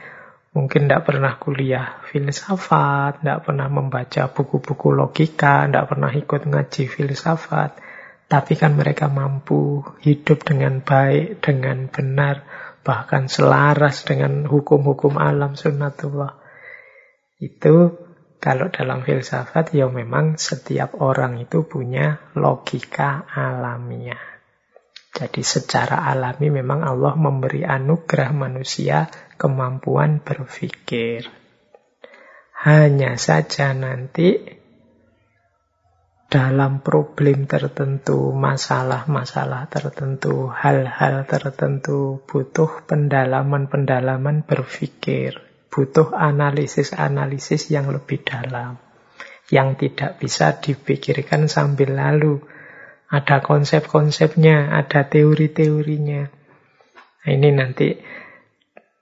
mungkin 0.52 0.92
tidak 0.92 1.08
pernah 1.08 1.40
kuliah 1.40 2.04
filsafat, 2.12 3.24
tidak 3.24 3.48
pernah 3.48 3.72
membaca 3.72 4.28
buku-buku 4.28 4.92
logika, 4.92 5.64
tidak 5.64 5.88
pernah 5.88 6.12
ikut 6.12 6.42
ngaji 6.44 6.84
filsafat. 6.92 7.80
Tapi 8.28 8.54
kan 8.60 8.76
mereka 8.76 9.08
mampu 9.08 9.80
hidup 10.04 10.44
dengan 10.44 10.84
baik, 10.84 11.40
dengan 11.40 11.88
benar, 11.88 12.44
bahkan 12.84 13.32
selaras 13.32 14.04
dengan 14.04 14.44
hukum-hukum 14.44 15.16
alam 15.16 15.56
sunnatullah. 15.56 16.36
Itu 17.40 17.96
kalau 18.44 18.68
dalam 18.76 19.08
filsafat 19.08 19.72
ya 19.72 19.88
memang 19.88 20.36
setiap 20.36 21.00
orang 21.00 21.40
itu 21.40 21.64
punya 21.64 22.20
logika 22.36 23.24
alamiah. 23.32 24.33
Jadi 25.14 25.46
secara 25.46 26.10
alami 26.10 26.50
memang 26.50 26.82
Allah 26.82 27.14
memberi 27.14 27.62
anugerah 27.62 28.34
manusia 28.34 29.06
kemampuan 29.38 30.26
berpikir. 30.26 31.30
Hanya 32.66 33.20
saja 33.22 33.78
nanti 33.78 34.42
dalam 36.34 36.82
problem 36.82 37.46
tertentu, 37.46 38.34
masalah-masalah 38.34 39.70
tertentu, 39.70 40.50
hal-hal 40.50 41.30
tertentu, 41.30 42.26
butuh 42.26 42.82
pendalaman-pendalaman 42.90 44.42
berpikir, 44.42 45.38
butuh 45.70 46.10
analisis-analisis 46.10 47.70
yang 47.70 47.94
lebih 47.94 48.26
dalam, 48.26 48.82
yang 49.54 49.78
tidak 49.78 50.18
bisa 50.18 50.58
dipikirkan 50.58 51.46
sambil 51.46 51.94
lalu. 51.94 52.42
Ada 53.14 53.46
konsep-konsepnya, 53.46 54.74
ada 54.74 55.06
teori-teorinya. 55.06 56.24
Nah, 57.24 57.30
ini 57.30 57.50
nanti 57.54 57.94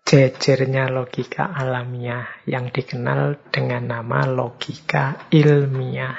jejernya 0.04 0.92
logika 0.92 1.56
alamiah 1.56 2.44
yang 2.44 2.76
dikenal 2.76 3.40
dengan 3.48 3.88
nama 3.88 4.28
logika 4.28 5.32
ilmiah. 5.32 6.18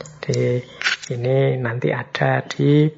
Jadi 0.00 0.64
ini 1.12 1.60
nanti 1.60 1.92
ada 1.92 2.40
di 2.48 2.88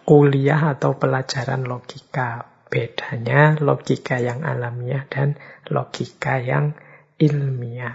kuliah 0.00 0.72
atau 0.72 0.96
pelajaran 0.96 1.68
logika. 1.68 2.56
Bedanya 2.66 3.60
logika 3.60 4.18
yang 4.18 4.42
alamiah 4.42 5.04
dan 5.06 5.36
logika 5.68 6.40
yang 6.40 6.72
ilmiah. 7.20 7.94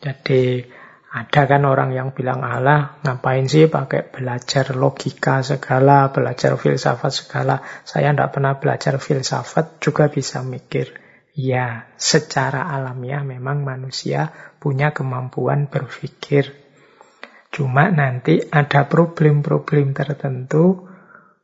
Jadi 0.00 0.64
ada 1.08 1.48
kan 1.48 1.64
orang 1.64 1.96
yang 1.96 2.12
bilang 2.12 2.44
Allah 2.44 3.00
ngapain 3.00 3.48
sih 3.48 3.64
pakai 3.66 4.12
belajar 4.12 4.76
logika 4.76 5.40
segala, 5.40 6.12
belajar 6.12 6.60
filsafat 6.60 7.12
segala. 7.12 7.64
Saya 7.88 8.12
tidak 8.12 8.36
pernah 8.36 8.60
belajar 8.60 9.00
filsafat 9.00 9.80
juga 9.80 10.12
bisa 10.12 10.44
mikir. 10.44 10.92
Ya, 11.38 11.88
secara 11.96 12.68
alamiah 12.68 13.22
memang 13.24 13.62
manusia 13.64 14.34
punya 14.58 14.90
kemampuan 14.90 15.70
berpikir 15.70 16.68
Cuma 17.48 17.88
nanti 17.88 18.44
ada 18.44 18.84
problem-problem 18.84 19.96
tertentu 19.96 20.84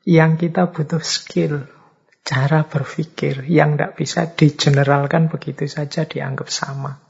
yang 0.04 0.36
kita 0.36 0.68
butuh 0.68 1.00
skill, 1.00 1.64
cara 2.20 2.68
berpikir 2.68 3.48
yang 3.48 3.74
tidak 3.74 3.96
bisa 3.96 4.28
digeneralkan 4.28 5.32
begitu 5.32 5.64
saja 5.64 6.04
dianggap 6.04 6.52
sama. 6.52 7.00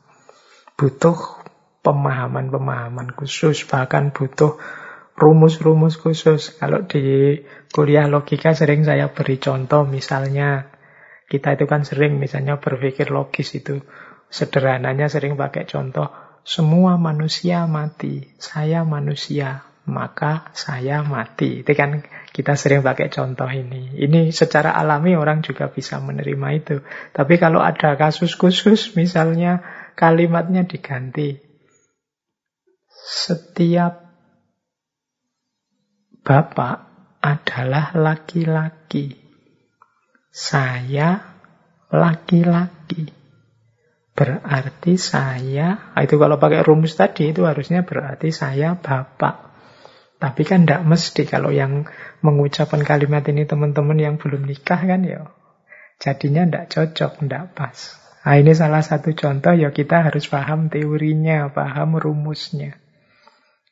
Butuh 0.79 1.43
pemahaman-pemahaman 1.85 3.12
khusus, 3.12 3.68
bahkan 3.68 4.11
butuh 4.11 4.57
rumus-rumus 5.14 6.01
khusus. 6.01 6.57
Kalau 6.57 6.88
di 6.88 7.38
kuliah 7.70 8.09
logika 8.11 8.57
sering 8.57 8.83
saya 8.83 9.12
beri 9.12 9.38
contoh, 9.38 9.85
misalnya 9.85 10.73
kita 11.29 11.61
itu 11.61 11.64
kan 11.68 11.85
sering 11.85 12.16
misalnya 12.16 12.59
berpikir 12.59 13.12
logis 13.12 13.55
itu. 13.55 13.85
Sederhananya 14.33 15.07
sering 15.07 15.38
pakai 15.38 15.68
contoh, 15.68 16.11
semua 16.42 16.99
manusia 16.99 17.70
mati, 17.70 18.33
saya 18.40 18.83
manusia, 18.83 19.62
maka 19.87 20.51
saya 20.57 21.05
mati. 21.05 21.62
Itu 21.62 21.73
kan 21.77 22.03
kita 22.35 22.59
sering 22.59 22.83
pakai 22.83 23.12
contoh 23.12 23.47
ini. 23.47 23.94
Ini 23.94 24.35
secara 24.35 24.75
alami 24.75 25.14
orang 25.14 25.44
juga 25.44 25.70
bisa 25.70 26.01
menerima 26.03 26.49
itu. 26.57 26.77
Tapi 27.14 27.38
kalau 27.38 27.62
ada 27.62 27.94
kasus 27.94 28.35
khusus, 28.35 28.97
misalnya 28.99 29.62
kalimatnya 29.94 30.66
diganti. 30.66 31.43
Setiap 33.05 34.01
bapak 36.25 36.77
adalah 37.21 37.93
laki-laki. 37.93 39.12
Saya 40.33 41.21
laki-laki. 41.93 43.12
Berarti 44.17 44.97
saya, 44.97 45.93
ah, 45.93 46.01
itu 46.01 46.17
kalau 46.17 46.40
pakai 46.40 46.64
rumus 46.64 46.97
tadi 46.97 47.29
itu 47.29 47.45
harusnya 47.45 47.85
berarti 47.85 48.33
saya 48.33 48.81
bapak. 48.81 49.53
Tapi 50.17 50.43
kan 50.49 50.64
tidak 50.64 50.88
mesti 50.88 51.29
kalau 51.29 51.53
yang 51.53 51.85
mengucapkan 52.25 52.81
kalimat 52.88 53.21
ini 53.29 53.45
teman-teman 53.45 54.01
yang 54.01 54.17
belum 54.17 54.49
nikah 54.49 54.81
kan 54.81 55.05
ya. 55.05 55.29
Jadinya 56.01 56.49
tidak 56.49 56.73
cocok, 56.73 57.21
tidak 57.21 57.53
pas. 57.53 58.01
Nah 58.25 58.40
ini 58.40 58.57
salah 58.57 58.81
satu 58.81 59.12
contoh 59.12 59.53
ya 59.53 59.77
kita 59.77 60.09
harus 60.09 60.25
paham 60.25 60.73
teorinya, 60.73 61.53
paham 61.53 62.01
rumusnya. 62.01 62.81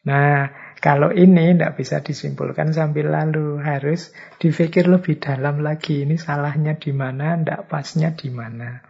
Nah 0.03 0.51
kalau 0.83 1.15
ini 1.15 1.55
tidak 1.55 1.79
bisa 1.79 2.03
disimpulkan 2.03 2.75
sambil 2.75 3.15
lalu, 3.15 3.62
harus 3.62 4.11
dipikir 4.43 4.91
lebih 4.91 5.23
dalam 5.23 5.62
lagi. 5.62 6.03
Ini 6.03 6.19
salahnya 6.19 6.75
di 6.75 6.91
mana, 6.91 7.38
tidak 7.38 7.71
pasnya 7.71 8.11
di 8.11 8.35
mana. 8.35 8.83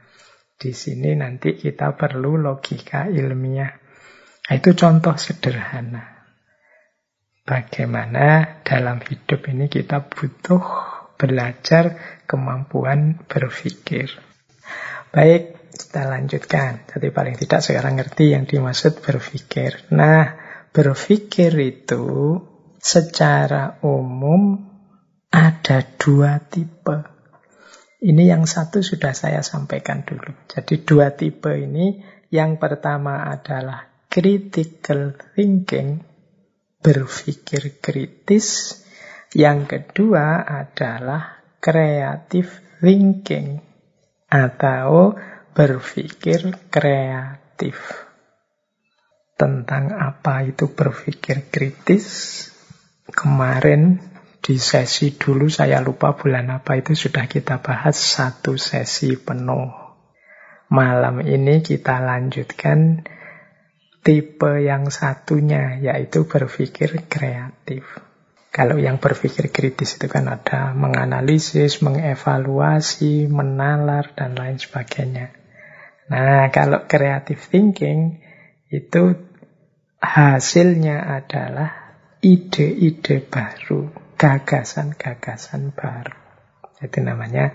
Di 0.57 0.73
sini 0.73 1.13
nanti 1.13 1.53
kita 1.53 1.93
perlu 1.93 2.41
logika 2.41 3.13
ilmiah. 3.13 3.69
Nah, 4.49 4.55
itu 4.57 4.73
contoh 4.73 5.13
sederhana. 5.21 6.25
Bagaimana 7.45 8.65
dalam 8.65 8.97
hidup 9.05 9.45
ini 9.53 9.69
kita 9.69 10.09
butuh 10.09 10.65
belajar 11.21 12.01
kemampuan 12.25 13.21
berpikir. 13.29 14.09
Baik, 15.13 15.61
kita 15.77 16.09
lanjutkan. 16.09 16.89
Jadi 16.89 17.13
paling 17.13 17.37
tidak 17.37 17.61
sekarang 17.61 18.01
ngerti 18.01 18.33
yang 18.33 18.49
dimaksud 18.49 19.05
berpikir. 19.05 19.93
Nah, 19.93 20.42
berpikir 20.73 21.53
itu 21.61 22.41
secara 22.81 23.79
umum 23.85 24.73
ada 25.29 25.85
dua 26.01 26.41
tipe. 26.41 26.97
Ini 28.03 28.35
yang 28.35 28.51
satu 28.51 28.83
sudah 28.83 29.15
saya 29.15 29.47
sampaikan 29.47 30.03
dulu. 30.03 30.35
Jadi 30.51 30.83
dua 30.83 31.15
tipe 31.15 31.55
ini, 31.55 32.03
yang 32.35 32.59
pertama 32.59 33.31
adalah 33.31 33.87
critical 34.11 35.15
thinking, 35.37 36.03
berpikir 36.83 37.79
kritis. 37.79 38.81
Yang 39.33 39.61
kedua 39.71 40.45
adalah 40.45 41.41
creative 41.63 42.51
thinking, 42.83 43.63
atau 44.29 45.17
berpikir 45.53 46.69
kreatif. 46.69 48.12
Tentang 49.43 49.91
apa 49.99 50.47
itu 50.47 50.71
berpikir 50.71 51.51
kritis, 51.51 52.07
kemarin 53.11 53.99
di 54.39 54.55
sesi 54.55 55.19
dulu 55.19 55.51
saya 55.51 55.83
lupa 55.83 56.15
bulan 56.15 56.63
apa 56.63 56.79
itu 56.79 56.95
sudah 56.95 57.27
kita 57.27 57.59
bahas 57.59 57.99
satu 57.99 58.55
sesi 58.55 59.19
penuh. 59.19 59.67
Malam 60.71 61.27
ini 61.27 61.59
kita 61.59 61.99
lanjutkan 61.99 63.03
tipe 64.07 64.63
yang 64.63 64.95
satunya 64.95 65.75
yaitu 65.83 66.23
berpikir 66.23 67.11
kreatif. 67.11 67.83
Kalau 68.55 68.79
yang 68.79 69.03
berpikir 69.03 69.51
kritis 69.51 69.99
itu 69.99 70.07
kan 70.07 70.31
ada 70.31 70.71
menganalisis, 70.71 71.83
mengevaluasi, 71.83 73.27
menalar, 73.27 74.15
dan 74.15 74.39
lain 74.39 74.63
sebagainya. 74.63 75.35
Nah, 76.15 76.47
kalau 76.55 76.87
creative 76.87 77.43
thinking 77.43 78.23
itu 78.71 79.32
hasilnya 80.03 81.07
adalah 81.07 81.95
ide-ide 82.19 83.23
baru 83.23 83.95
gagasan-gagasan 84.19 85.71
baru. 85.71 86.19
Itu 86.83 86.99
namanya 87.07 87.55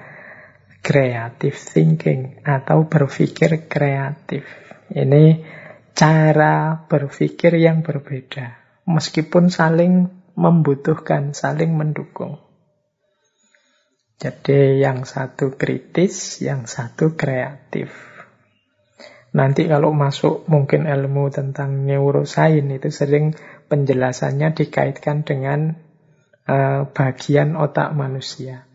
creative 0.80 1.60
thinking 1.60 2.40
atau 2.48 2.88
berpikir 2.88 3.68
kreatif. 3.68 4.48
Ini 4.88 5.44
cara 5.92 6.88
berpikir 6.88 7.60
yang 7.60 7.84
berbeda. 7.84 8.56
Meskipun 8.88 9.52
saling 9.52 10.08
membutuhkan, 10.40 11.36
saling 11.36 11.76
mendukung. 11.76 12.40
Jadi 14.18 14.82
yang 14.82 15.04
satu 15.04 15.60
kritis, 15.60 16.40
yang 16.40 16.66
satu 16.66 17.14
kreatif. 17.14 18.17
Nanti 19.36 19.68
kalau 19.68 19.92
masuk 19.92 20.48
mungkin 20.48 20.88
ilmu 20.88 21.28
tentang 21.34 21.84
neuroscience 21.84 22.80
itu 22.80 22.90
sering 22.90 23.26
penjelasannya 23.68 24.56
dikaitkan 24.56 25.28
dengan 25.28 25.76
uh, 26.48 26.88
bagian 26.92 27.60
otak 27.60 27.92
manusia. 27.92 28.68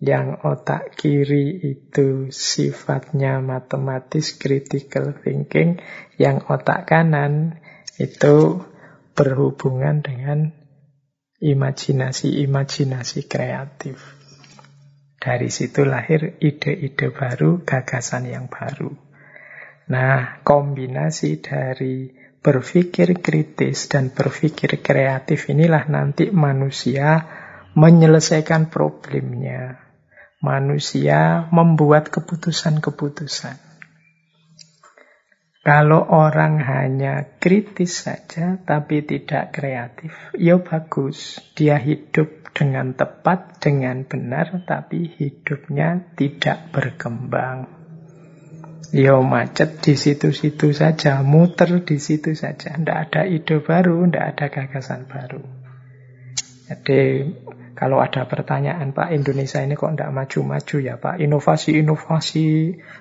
Yang 0.00 0.40
otak 0.44 0.96
kiri 1.00 1.60
itu 1.64 2.28
sifatnya 2.28 3.40
matematis, 3.40 4.36
critical 4.36 5.16
thinking. 5.16 5.80
Yang 6.20 6.44
otak 6.50 6.90
kanan 6.90 7.62
itu 7.96 8.60
berhubungan 9.14 10.02
dengan 10.02 10.50
imajinasi-imajinasi 11.38 13.30
kreatif. 13.30 13.96
Dari 15.20 15.48
situ 15.48 15.88
lahir 15.88 16.36
ide-ide 16.42 17.08
baru, 17.08 17.64
gagasan 17.64 18.28
yang 18.28 18.52
baru. 18.52 18.92
Nah, 19.84 20.40
kombinasi 20.40 21.44
dari 21.44 22.08
berpikir 22.40 23.20
kritis 23.20 23.88
dan 23.92 24.12
berpikir 24.12 24.80
kreatif 24.80 25.48
inilah 25.52 25.88
nanti 25.92 26.32
manusia 26.32 27.24
menyelesaikan 27.76 28.72
problemnya. 28.72 29.80
Manusia 30.44 31.48
membuat 31.52 32.12
keputusan-keputusan. 32.12 33.56
Kalau 35.64 36.04
orang 36.04 36.60
hanya 36.60 37.40
kritis 37.40 38.04
saja 38.04 38.60
tapi 38.60 39.00
tidak 39.00 39.56
kreatif, 39.56 40.12
ya 40.36 40.60
bagus. 40.60 41.40
Dia 41.56 41.80
hidup 41.80 42.52
dengan 42.52 42.92
tepat, 42.92 43.64
dengan 43.64 44.04
benar, 44.04 44.68
tapi 44.68 45.08
hidupnya 45.08 46.12
tidak 46.20 46.68
berkembang. 46.68 47.83
Ya 48.94 49.18
macet 49.18 49.82
di 49.82 49.98
situ-situ 49.98 50.70
saja, 50.70 51.18
muter 51.26 51.82
di 51.82 51.98
situ 51.98 52.38
saja. 52.38 52.78
Tidak 52.78 52.94
ada 52.94 53.26
ide 53.26 53.58
baru, 53.58 54.06
tidak 54.06 54.38
ada 54.38 54.46
gagasan 54.54 55.10
baru. 55.10 55.42
Jadi 56.70 57.26
kalau 57.74 57.98
ada 57.98 58.22
pertanyaan, 58.30 58.94
Pak, 58.94 59.10
Indonesia 59.10 59.58
ini 59.58 59.74
kok 59.74 59.98
tidak 59.98 60.14
maju-maju 60.14 60.76
ya, 60.78 60.94
Pak? 60.94 61.18
Inovasi-inovasi 61.18 62.46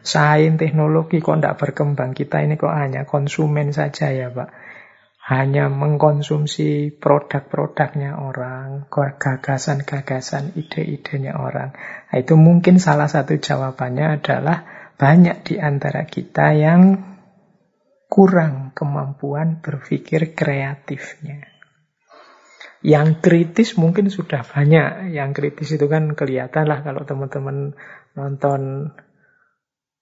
sains, 0.01 0.57
teknologi 0.57 1.21
kok 1.21 1.37
tidak 1.37 1.61
berkembang? 1.61 2.17
Kita 2.17 2.41
ini 2.41 2.57
kok 2.57 2.73
hanya 2.73 3.05
konsumen 3.05 3.69
saja 3.69 4.09
ya, 4.09 4.33
Pak? 4.33 4.49
Hanya 5.29 5.69
mengkonsumsi 5.69 6.89
produk-produknya 6.97 8.17
orang, 8.17 8.89
gagasan-gagasan, 8.89 10.57
ide-idenya 10.57 11.37
orang. 11.37 11.77
Nah, 12.09 12.17
itu 12.17 12.33
mungkin 12.33 12.81
salah 12.81 13.07
satu 13.07 13.37
jawabannya 13.37 14.19
adalah 14.19 14.72
banyak 14.97 15.37
di 15.47 15.55
antara 15.57 16.05
kita 16.05 16.53
yang 16.53 16.81
kurang 18.13 18.77
kemampuan 18.77 19.57
berpikir 19.63 20.37
kreatifnya. 20.37 21.49
Yang 22.83 23.23
kritis 23.23 23.79
mungkin 23.79 24.11
sudah 24.11 24.43
banyak. 24.43 25.15
Yang 25.15 25.29
kritis 25.33 25.69
itu 25.79 25.87
kan 25.87 26.13
kelihatan 26.13 26.67
lah 26.67 26.83
kalau 26.83 27.07
teman-teman 27.07 27.73
nonton 28.13 28.91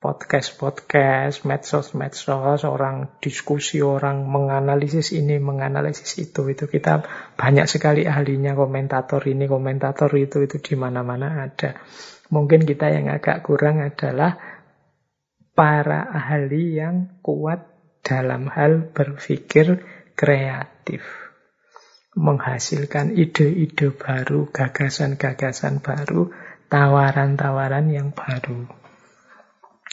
podcast-podcast, 0.02 1.46
medsos-medsos, 1.46 2.66
orang 2.66 3.22
diskusi, 3.22 3.86
orang 3.86 4.26
menganalisis 4.26 5.14
ini, 5.14 5.38
menganalisis 5.38 6.18
itu. 6.18 6.42
Itu 6.50 6.66
kita 6.66 7.06
banyak 7.38 7.70
sekali 7.70 8.10
ahlinya, 8.10 8.58
komentator 8.58 9.22
ini, 9.30 9.46
komentator 9.46 10.10
itu, 10.18 10.42
itu 10.42 10.58
di 10.58 10.74
mana-mana 10.74 11.46
ada. 11.46 11.78
Mungkin 12.34 12.66
kita 12.66 12.90
yang 12.90 13.14
agak 13.14 13.46
kurang 13.46 13.86
adalah 13.86 14.51
para 15.52 16.08
ahli 16.08 16.80
yang 16.80 17.22
kuat 17.22 17.68
dalam 18.02 18.50
hal 18.50 18.92
berpikir 18.92 19.84
kreatif 20.18 21.04
menghasilkan 22.16 23.16
ide-ide 23.16 23.96
baru, 23.96 24.52
gagasan-gagasan 24.52 25.80
baru, 25.80 26.32
tawaran-tawaran 26.68 27.88
yang 27.88 28.12
baru. 28.12 28.68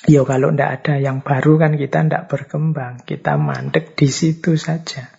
Ya 0.07 0.23
kalau 0.23 0.55
tidak 0.55 0.83
ada 0.83 0.94
yang 1.03 1.27
baru 1.27 1.59
kan 1.59 1.73
kita 1.75 2.07
tidak 2.07 2.31
berkembang, 2.31 3.03
kita 3.03 3.35
mandek 3.35 3.99
di 3.99 4.07
situ 4.11 4.55
saja. 4.55 5.11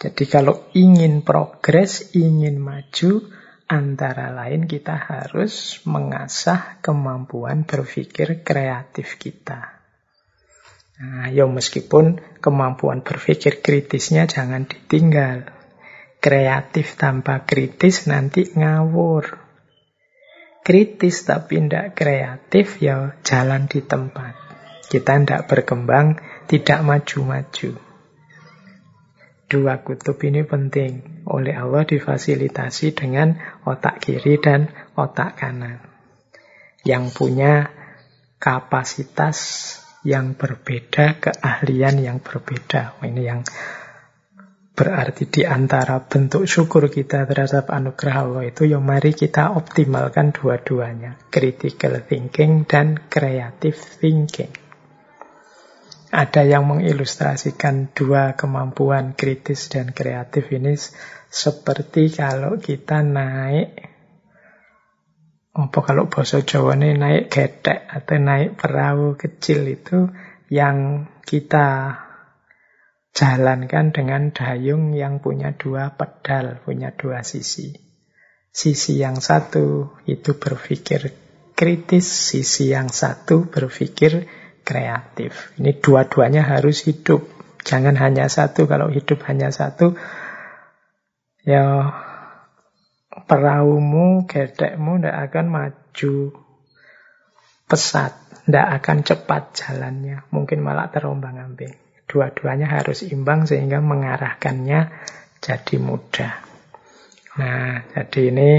Jadi 0.00 0.24
kalau 0.28 0.68
ingin 0.72 1.24
progres, 1.24 2.16
ingin 2.16 2.60
maju, 2.60 3.24
antara 3.70 4.34
lain 4.34 4.66
kita 4.66 4.98
harus 4.98 5.78
mengasah 5.86 6.82
kemampuan 6.82 7.62
berpikir 7.62 8.42
kreatif 8.42 9.14
kita. 9.14 9.78
Nah, 10.98 11.30
ya 11.30 11.46
meskipun 11.46 12.18
kemampuan 12.42 13.06
berpikir 13.06 13.62
kritisnya 13.62 14.26
jangan 14.26 14.66
ditinggal. 14.66 15.46
Kreatif 16.20 16.98
tanpa 16.98 17.46
kritis 17.46 18.10
nanti 18.10 18.50
ngawur. 18.52 19.38
Kritis 20.60 21.24
tapi 21.24 21.62
tidak 21.64 21.96
kreatif 21.96 22.82
ya 22.82 23.16
jalan 23.24 23.70
di 23.70 23.80
tempat. 23.80 24.36
Kita 24.90 25.16
tidak 25.16 25.48
berkembang, 25.48 26.20
tidak 26.50 26.82
maju-maju. 26.84 27.89
Dua 29.50 29.82
kutub 29.82 30.14
ini 30.22 30.46
penting. 30.46 31.26
Oleh 31.26 31.58
Allah 31.58 31.82
difasilitasi 31.82 32.94
dengan 32.94 33.34
otak 33.66 33.98
kiri 33.98 34.38
dan 34.38 34.70
otak 34.94 35.42
kanan. 35.42 35.82
Yang 36.86 37.04
punya 37.18 37.66
kapasitas 38.38 39.38
yang 40.06 40.38
berbeda, 40.38 41.18
keahlian 41.18 41.98
yang 41.98 42.22
berbeda. 42.22 43.02
Ini 43.02 43.22
yang 43.26 43.42
Berarti 44.80 45.28
di 45.28 45.44
antara 45.44 46.00
bentuk 46.00 46.48
syukur 46.48 46.88
kita 46.88 47.28
terhadap 47.28 47.68
anugerah 47.68 48.16
Allah 48.24 48.48
itu, 48.48 48.64
ya 48.64 48.80
mari 48.80 49.12
kita 49.12 49.52
optimalkan 49.52 50.32
dua-duanya. 50.32 51.20
Critical 51.28 52.00
thinking 52.00 52.64
dan 52.64 52.96
creative 53.12 53.76
thinking. 53.76 54.69
Ada 56.10 56.42
yang 56.42 56.66
mengilustrasikan 56.66 57.94
dua 57.94 58.34
kemampuan 58.34 59.14
kritis 59.14 59.70
dan 59.70 59.94
kreatif 59.94 60.50
ini 60.50 60.74
seperti 61.30 62.10
kalau 62.10 62.58
kita 62.58 63.06
naik 63.06 63.90
apa 65.50 65.78
kalau 65.82 66.10
bahasa 66.10 66.42
Jawa 66.42 66.78
ini 66.78 66.98
naik 66.98 67.30
getek 67.30 67.86
atau 67.86 68.18
naik 68.18 68.58
perahu 68.58 69.14
kecil 69.14 69.66
itu 69.70 70.10
yang 70.50 71.06
kita 71.22 71.98
jalankan 73.14 73.90
dengan 73.90 74.30
dayung 74.30 74.94
yang 74.94 75.18
punya 75.18 75.54
dua 75.54 75.94
pedal, 75.98 76.62
punya 76.62 76.94
dua 76.94 77.26
sisi. 77.26 77.74
Sisi 78.50 78.98
yang 78.98 79.22
satu 79.22 79.94
itu 80.10 80.34
berpikir 80.38 81.14
kritis, 81.54 82.06
sisi 82.06 82.74
yang 82.74 82.90
satu 82.90 83.46
berpikir 83.46 84.26
kreatif. 84.62 85.54
Ini 85.58 85.78
dua-duanya 85.78 86.46
harus 86.46 86.84
hidup. 86.86 87.26
Jangan 87.60 87.96
hanya 88.00 88.26
satu, 88.32 88.64
kalau 88.64 88.88
hidup 88.88 89.20
hanya 89.28 89.52
satu, 89.52 89.94
ya 91.44 91.92
perahumu, 93.28 94.24
gedekmu 94.24 95.00
tidak 95.00 95.16
akan 95.30 95.46
maju 95.50 96.14
pesat, 97.68 98.12
tidak 98.48 98.66
akan 98.82 98.98
cepat 99.06 99.42
jalannya, 99.54 100.24
mungkin 100.32 100.64
malah 100.64 100.88
terombang 100.88 101.38
ambing. 101.38 101.74
Dua-duanya 102.10 102.66
harus 102.66 103.06
imbang 103.06 103.46
sehingga 103.46 103.78
mengarahkannya 103.78 104.90
jadi 105.38 105.76
mudah. 105.78 106.34
Nah, 107.38 107.86
jadi 107.94 108.20
ini 108.34 108.52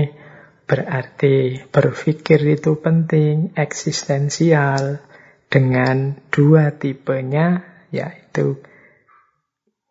berarti 0.63 1.59
berpikir 1.67 2.39
itu 2.47 2.79
penting, 2.79 3.51
eksistensial, 3.59 5.03
dengan 5.51 6.15
dua 6.31 6.71
tipenya, 6.79 7.67
yaitu 7.91 8.63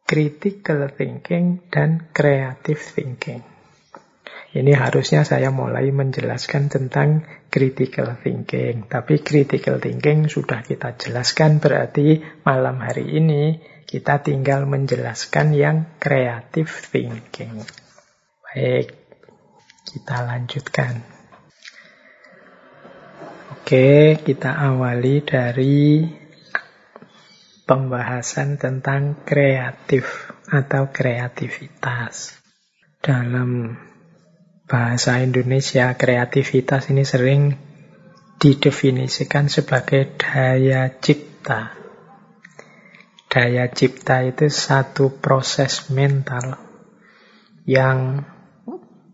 critical 0.08 0.88
thinking 0.90 1.60
dan 1.68 2.08
creative 2.16 2.80
thinking. 2.80 3.44
Ini 4.50 4.74
harusnya 4.74 5.22
saya 5.22 5.54
mulai 5.54 5.94
menjelaskan 5.94 6.66
tentang 6.66 7.22
critical 7.54 8.18
thinking. 8.18 8.90
Tapi 8.90 9.22
critical 9.22 9.78
thinking 9.78 10.26
sudah 10.26 10.66
kita 10.66 10.98
jelaskan 10.98 11.62
berarti 11.62 12.18
malam 12.42 12.82
hari 12.82 13.14
ini 13.14 13.62
kita 13.86 14.26
tinggal 14.26 14.66
menjelaskan 14.66 15.54
yang 15.54 15.76
creative 16.02 16.70
thinking. 16.70 17.62
Baik, 18.42 18.90
kita 19.86 20.26
lanjutkan. 20.26 21.09
Oke, 23.60 24.16
kita 24.24 24.56
awali 24.56 25.20
dari 25.20 26.00
pembahasan 27.68 28.56
tentang 28.56 29.20
kreatif 29.20 30.32
atau 30.48 30.88
kreativitas. 30.88 32.40
Dalam 33.04 33.76
bahasa 34.64 35.20
Indonesia 35.20 35.92
kreativitas 35.92 36.88
ini 36.88 37.04
sering 37.04 37.52
didefinisikan 38.40 39.52
sebagai 39.52 40.16
daya 40.16 40.96
cipta. 40.96 41.76
Daya 43.28 43.68
cipta 43.68 44.24
itu 44.24 44.48
satu 44.48 45.20
proses 45.20 45.92
mental 45.92 46.56
yang 47.68 48.24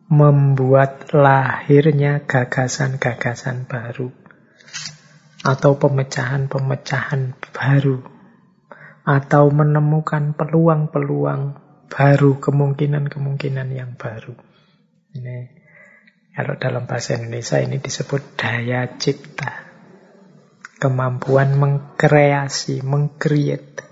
membuat 0.06 1.10
lahirnya 1.10 2.22
gagasan-gagasan 2.22 3.66
baru 3.66 4.25
atau 5.46 5.78
pemecahan-pemecahan 5.78 7.38
baru 7.54 8.02
atau 9.06 9.44
menemukan 9.54 10.34
peluang-peluang 10.34 11.42
baru, 11.86 12.42
kemungkinan-kemungkinan 12.42 13.68
yang 13.70 13.94
baru. 13.94 14.34
Ini 15.14 15.36
kalau 16.34 16.58
dalam 16.58 16.90
bahasa 16.90 17.14
Indonesia 17.14 17.62
ini 17.62 17.78
disebut 17.78 18.34
daya 18.34 18.98
cipta. 18.98 19.62
Kemampuan 20.76 21.56
mengkreasi, 21.56 22.82
mengcreate. 22.82 23.86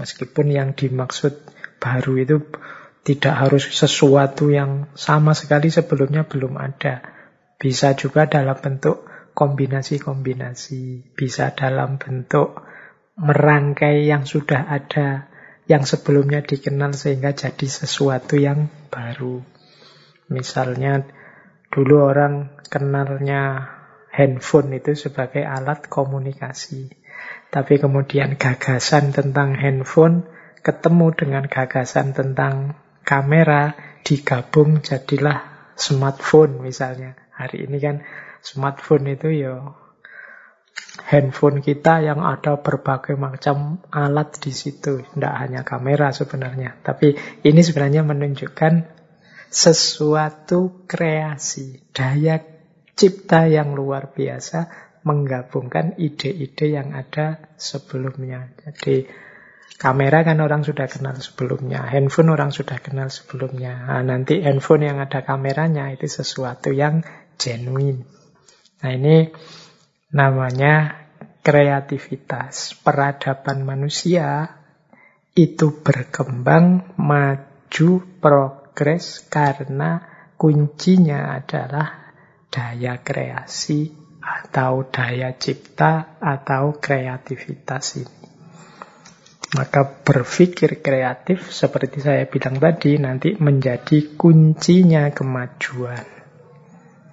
Meskipun 0.00 0.50
yang 0.50 0.72
dimaksud 0.72 1.36
baru 1.78 2.18
itu 2.18 2.36
tidak 3.04 3.34
harus 3.36 3.68
sesuatu 3.70 4.50
yang 4.50 4.90
sama 4.96 5.36
sekali 5.36 5.68
sebelumnya 5.70 6.26
belum 6.26 6.56
ada. 6.56 7.04
Bisa 7.60 7.92
juga 7.94 8.26
dalam 8.26 8.56
bentuk 8.56 9.09
kombinasi-kombinasi. 9.40 11.16
Bisa 11.16 11.56
dalam 11.56 11.96
bentuk 11.96 12.60
merangkai 13.16 14.04
yang 14.04 14.28
sudah 14.28 14.68
ada, 14.68 15.32
yang 15.64 15.88
sebelumnya 15.88 16.44
dikenal 16.44 16.92
sehingga 16.92 17.32
jadi 17.32 17.64
sesuatu 17.64 18.36
yang 18.36 18.68
baru. 18.92 19.40
Misalnya 20.28 21.08
dulu 21.72 22.04
orang 22.04 22.60
kenalnya 22.68 23.72
handphone 24.12 24.76
itu 24.76 24.92
sebagai 24.92 25.48
alat 25.48 25.88
komunikasi. 25.88 26.92
Tapi 27.48 27.80
kemudian 27.80 28.36
gagasan 28.36 29.16
tentang 29.16 29.56
handphone 29.56 30.28
ketemu 30.60 31.16
dengan 31.16 31.44
gagasan 31.48 32.12
tentang 32.12 32.76
kamera 33.02 33.74
digabung 34.04 34.84
jadilah 34.84 35.72
smartphone 35.74 36.60
misalnya. 36.60 37.16
Hari 37.34 37.64
ini 37.66 37.78
kan 37.80 38.04
smartphone 38.40 39.12
itu 39.12 39.28
ya 39.32 39.76
handphone 41.06 41.64
kita 41.64 42.04
yang 42.04 42.20
ada 42.22 42.60
berbagai 42.60 43.16
macam 43.16 43.82
alat 43.90 44.38
di 44.40 44.52
situ. 44.52 45.02
Tidak 45.02 45.34
hanya 45.34 45.62
kamera 45.62 46.12
sebenarnya. 46.14 46.78
Tapi 46.80 47.16
ini 47.46 47.60
sebenarnya 47.60 48.02
menunjukkan 48.06 48.72
sesuatu 49.50 50.86
kreasi. 50.86 51.82
Daya 51.90 52.38
cipta 52.94 53.50
yang 53.50 53.74
luar 53.74 54.12
biasa 54.12 54.90
menggabungkan 55.02 55.96
ide-ide 55.96 56.76
yang 56.76 56.92
ada 56.92 57.40
sebelumnya. 57.56 58.52
Jadi 58.60 59.08
kamera 59.80 60.20
kan 60.22 60.38
orang 60.44 60.60
sudah 60.60 60.86
kenal 60.86 61.16
sebelumnya. 61.16 61.88
Handphone 61.88 62.36
orang 62.36 62.52
sudah 62.52 62.76
kenal 62.78 63.08
sebelumnya. 63.08 63.88
Nah, 63.88 64.04
nanti 64.04 64.44
handphone 64.44 64.84
yang 64.84 65.00
ada 65.00 65.24
kameranya 65.24 65.88
itu 65.88 66.04
sesuatu 66.04 66.70
yang 66.70 67.00
genuine. 67.40 68.19
Nah 68.80 68.90
ini 68.96 69.28
namanya 70.12 71.06
kreativitas. 71.40 72.76
Peradaban 72.80 73.64
manusia 73.64 74.56
itu 75.36 75.80
berkembang, 75.80 76.96
maju, 76.98 77.90
progres 78.20 79.24
karena 79.28 80.04
kuncinya 80.36 81.36
adalah 81.36 82.12
daya 82.50 82.98
kreasi 83.00 83.92
atau 84.20 84.88
daya 84.88 85.32
cipta 85.36 86.20
atau 86.20 86.76
kreativitas 86.76 88.00
ini. 88.00 88.18
Maka 89.50 89.82
berpikir 90.06 90.78
kreatif 90.78 91.50
seperti 91.50 91.98
saya 91.98 92.22
bilang 92.30 92.62
tadi 92.62 92.94
nanti 93.02 93.34
menjadi 93.34 94.14
kuncinya 94.14 95.10
kemajuan. 95.10 96.19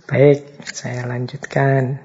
Baik, 0.08 0.63
saya 0.63 1.04
lanjutkan. 1.04 2.00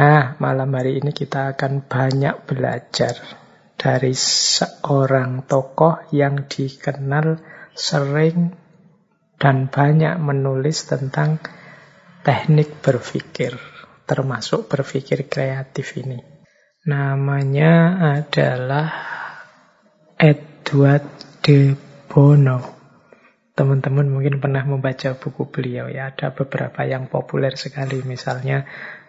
Nah, 0.00 0.40
malam 0.40 0.72
hari 0.72 0.96
ini 0.96 1.12
kita 1.12 1.52
akan 1.52 1.84
banyak 1.84 2.48
belajar 2.48 3.20
dari 3.76 4.16
seorang 4.16 5.44
tokoh 5.44 6.08
yang 6.08 6.48
dikenal 6.48 7.36
sering 7.76 8.56
dan 9.36 9.68
banyak 9.68 10.16
menulis 10.16 10.88
tentang 10.88 11.36
teknik 12.24 12.80
berpikir, 12.80 13.60
termasuk 14.08 14.64
berpikir 14.64 15.28
kreatif 15.28 16.00
ini. 16.00 16.24
Namanya 16.88 18.00
adalah 18.24 18.88
Edward 20.16 21.04
de 21.44 21.76
Bono. 22.08 22.77
Teman-teman 23.58 24.06
mungkin 24.06 24.38
pernah 24.38 24.62
membaca 24.62 25.18
buku 25.18 25.50
beliau 25.50 25.90
ya, 25.90 26.14
ada 26.14 26.30
beberapa 26.30 26.86
yang 26.86 27.10
populer 27.10 27.58
sekali, 27.58 28.06
misalnya 28.06 28.62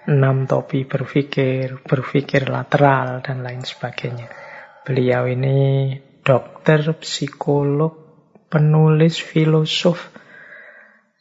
enam 0.10 0.50
topi 0.50 0.90
berpikir, 0.90 1.86
berpikir 1.86 2.50
lateral, 2.50 3.22
dan 3.22 3.46
lain 3.46 3.62
sebagainya. 3.62 4.26
Beliau 4.82 5.30
ini 5.30 5.94
dokter, 6.26 6.82
psikolog, 6.98 7.94
penulis, 8.50 9.22
filosof 9.22 10.10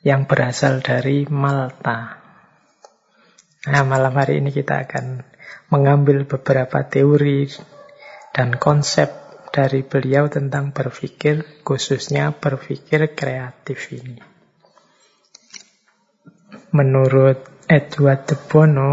yang 0.00 0.24
berasal 0.24 0.80
dari 0.80 1.28
Malta. 1.28 2.16
Nah, 3.68 3.84
malam 3.84 4.16
hari 4.16 4.40
ini 4.40 4.56
kita 4.56 4.88
akan 4.88 5.20
mengambil 5.68 6.24
beberapa 6.24 6.80
teori 6.88 7.44
dan 8.32 8.56
konsep 8.56 9.27
dari 9.48 9.82
beliau 9.84 10.28
tentang 10.28 10.70
berpikir, 10.70 11.64
khususnya 11.64 12.32
berpikir 12.36 13.16
kreatif 13.16 13.92
ini. 13.92 14.20
Menurut 16.72 17.64
Edward 17.64 18.28
de 18.28 18.36
Bono, 18.36 18.92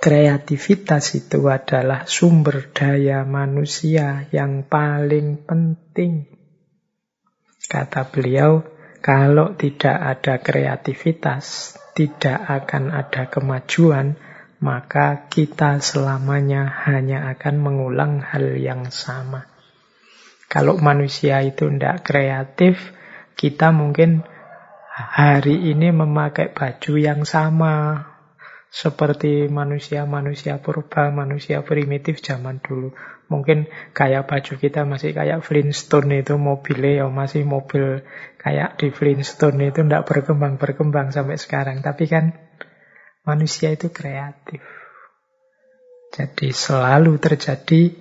kreativitas 0.00 1.16
itu 1.16 1.48
adalah 1.48 2.08
sumber 2.08 2.72
daya 2.72 3.26
manusia 3.28 4.28
yang 4.32 4.64
paling 4.64 5.44
penting. 5.44 6.30
Kata 7.66 8.06
beliau, 8.08 8.62
kalau 9.02 9.58
tidak 9.58 9.96
ada 9.98 10.40
kreativitas, 10.40 11.76
tidak 11.96 12.38
akan 12.44 12.94
ada 12.94 13.26
kemajuan, 13.26 14.14
maka 14.60 15.28
kita 15.28 15.84
selamanya 15.84 16.64
hanya 16.88 17.28
akan 17.36 17.54
mengulang 17.60 18.24
hal 18.24 18.56
yang 18.56 18.88
sama. 18.88 19.44
Kalau 20.46 20.78
manusia 20.78 21.42
itu 21.42 21.68
tidak 21.68 22.06
kreatif, 22.06 22.78
kita 23.36 23.74
mungkin 23.74 24.24
hari 24.96 25.76
ini 25.76 25.92
memakai 25.92 26.54
baju 26.56 26.92
yang 26.96 27.28
sama 27.28 28.06
seperti 28.72 29.48
manusia-manusia 29.48 30.60
purba, 30.62 31.12
manusia 31.12 31.60
primitif 31.60 32.22
zaman 32.22 32.62
dulu. 32.62 32.96
Mungkin 33.26 33.66
kayak 33.90 34.30
baju 34.30 34.52
kita 34.56 34.86
masih 34.86 35.10
kayak 35.10 35.42
Flintstone 35.42 36.22
itu 36.22 36.38
mobilnya 36.38 37.02
ya 37.02 37.06
masih 37.10 37.42
mobil 37.42 38.06
kayak 38.38 38.78
di 38.78 38.94
Flintstone 38.94 39.74
itu 39.74 39.82
tidak 39.82 40.06
berkembang-berkembang 40.06 41.10
sampai 41.10 41.34
sekarang. 41.36 41.82
Tapi 41.82 42.06
kan 42.06 42.45
manusia 43.26 43.74
itu 43.74 43.90
kreatif. 43.90 44.62
Jadi 46.14 46.48
selalu 46.54 47.18
terjadi 47.18 47.92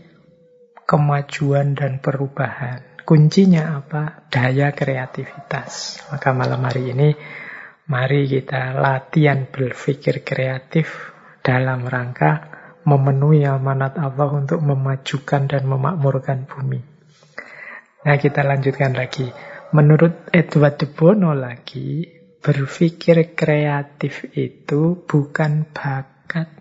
kemajuan 0.85 1.73
dan 1.73 1.99
perubahan. 1.99 3.01
Kuncinya 3.03 3.81
apa? 3.81 4.29
Daya 4.29 4.71
kreativitas. 4.71 5.99
Maka 6.13 6.31
malam 6.31 6.61
hari 6.63 6.93
ini 6.93 7.09
mari 7.89 8.29
kita 8.29 8.77
latihan 8.77 9.49
berpikir 9.49 10.21
kreatif 10.21 11.13
dalam 11.41 11.85
rangka 11.85 12.49
memenuhi 12.85 13.45
amanat 13.45 13.97
Allah 13.97 14.29
untuk 14.31 14.61
memajukan 14.61 15.49
dan 15.49 15.65
memakmurkan 15.65 16.45
bumi. 16.45 16.81
Nah 18.05 18.15
kita 18.21 18.45
lanjutkan 18.45 18.93
lagi. 18.93 19.25
Menurut 19.73 20.29
Edward 20.29 20.77
de 20.77 20.87
Bono 20.87 21.33
lagi, 21.33 22.14
berpikir 22.45 23.33
kreatif 23.33 24.29
itu 24.37 25.01
bukan 25.01 25.65
bakat, 25.73 26.53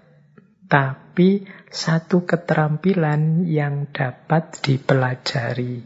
tapi 0.65 1.45
satu 1.69 2.25
keterampilan 2.25 3.45
yang 3.45 3.93
dapat 3.93 4.65
dipelajari. 4.65 5.85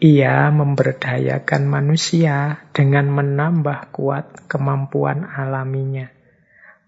Ia 0.00 0.48
memberdayakan 0.48 1.68
manusia 1.68 2.64
dengan 2.72 3.12
menambah 3.12 3.92
kuat 3.92 4.48
kemampuan 4.48 5.28
alaminya, 5.36 6.08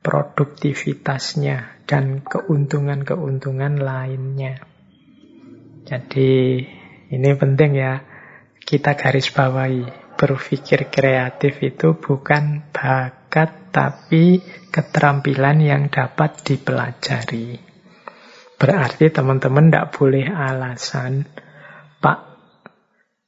produktivitasnya, 0.00 1.84
dan 1.84 2.24
keuntungan-keuntungan 2.24 3.76
lainnya. 3.76 4.56
Jadi 5.84 6.64
ini 7.12 7.30
penting 7.36 7.76
ya, 7.76 8.00
kita 8.64 8.96
garis 8.96 9.28
bawahi. 9.28 10.09
Berpikir 10.20 10.92
kreatif 10.92 11.64
itu 11.64 11.96
bukan 11.96 12.68
bakat, 12.68 13.72
tapi 13.72 14.44
keterampilan 14.68 15.64
yang 15.64 15.82
dapat 15.88 16.44
dipelajari. 16.44 17.56
Berarti 18.60 19.08
teman-teman 19.08 19.72
tidak 19.72 19.96
boleh 19.96 20.28
alasan, 20.28 21.24
Pak 22.04 22.30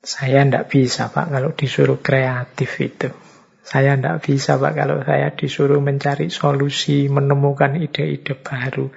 saya 0.02 0.42
tidak 0.42 0.66
bisa 0.66 1.14
Pak 1.14 1.30
kalau 1.30 1.54
disuruh 1.54 2.02
kreatif 2.02 2.74
itu. 2.82 3.14
Saya 3.62 3.94
tidak 3.94 4.26
bisa 4.26 4.58
Pak 4.58 4.74
kalau 4.74 4.98
saya 5.06 5.30
disuruh 5.30 5.78
mencari 5.78 6.26
solusi, 6.26 7.06
menemukan 7.06 7.78
ide-ide 7.78 8.34
baru. 8.34 8.90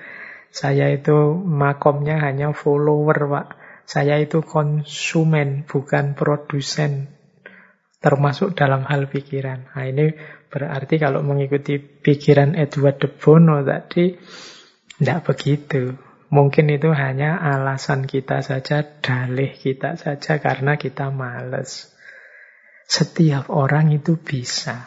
Saya 0.49 0.89
itu 0.89 1.37
makomnya 1.45 2.25
hanya 2.25 2.57
follower 2.57 3.29
Pak. 3.29 3.47
Saya 3.85 4.17
itu 4.17 4.41
konsumen, 4.41 5.69
bukan 5.69 6.17
produsen. 6.17 7.14
Termasuk 8.05 8.53
dalam 8.53 8.85
hal 8.85 9.09
pikiran. 9.09 9.73
Nah 9.73 9.81
ini 9.89 10.13
berarti 10.45 11.01
kalau 11.01 11.25
mengikuti 11.25 11.81
pikiran 11.81 12.53
Edward 12.53 13.01
de 13.01 13.09
Bono 13.09 13.65
tadi, 13.65 14.13
tidak 15.01 15.25
begitu. 15.25 15.89
Mungkin 16.29 16.69
itu 16.69 16.93
hanya 16.93 17.41
alasan 17.41 18.05
kita 18.05 18.45
saja, 18.45 18.85
dalih 19.01 19.57
kita 19.57 19.97
saja 19.97 20.37
karena 20.37 20.77
kita 20.77 21.09
males. 21.09 21.97
Setiap 22.85 23.49
orang 23.49 23.89
itu 23.89 24.21
bisa. 24.21 24.85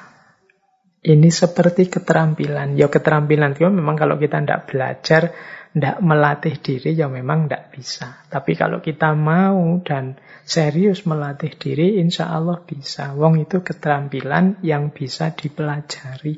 Ini 1.02 1.30
seperti 1.30 1.90
keterampilan. 1.90 2.78
Ya 2.78 2.86
keterampilan 2.86 3.58
itu 3.58 3.66
memang 3.66 3.98
kalau 3.98 4.14
kita 4.14 4.38
tidak 4.38 4.70
belajar, 4.70 5.34
tidak 5.79 6.03
melatih 6.03 6.59
diri 6.59 6.99
ya 6.99 7.07
memang 7.07 7.47
tidak 7.47 7.70
bisa. 7.70 8.26
Tapi 8.26 8.59
kalau 8.59 8.83
kita 8.83 9.14
mau 9.14 9.79
dan 9.87 10.18
serius 10.43 11.07
melatih 11.07 11.55
diri, 11.55 12.03
insya 12.03 12.35
Allah 12.35 12.59
bisa. 12.62 13.14
Wong 13.14 13.39
itu 13.39 13.62
keterampilan 13.62 14.59
yang 14.66 14.91
bisa 14.91 15.31
dipelajari. 15.31 16.35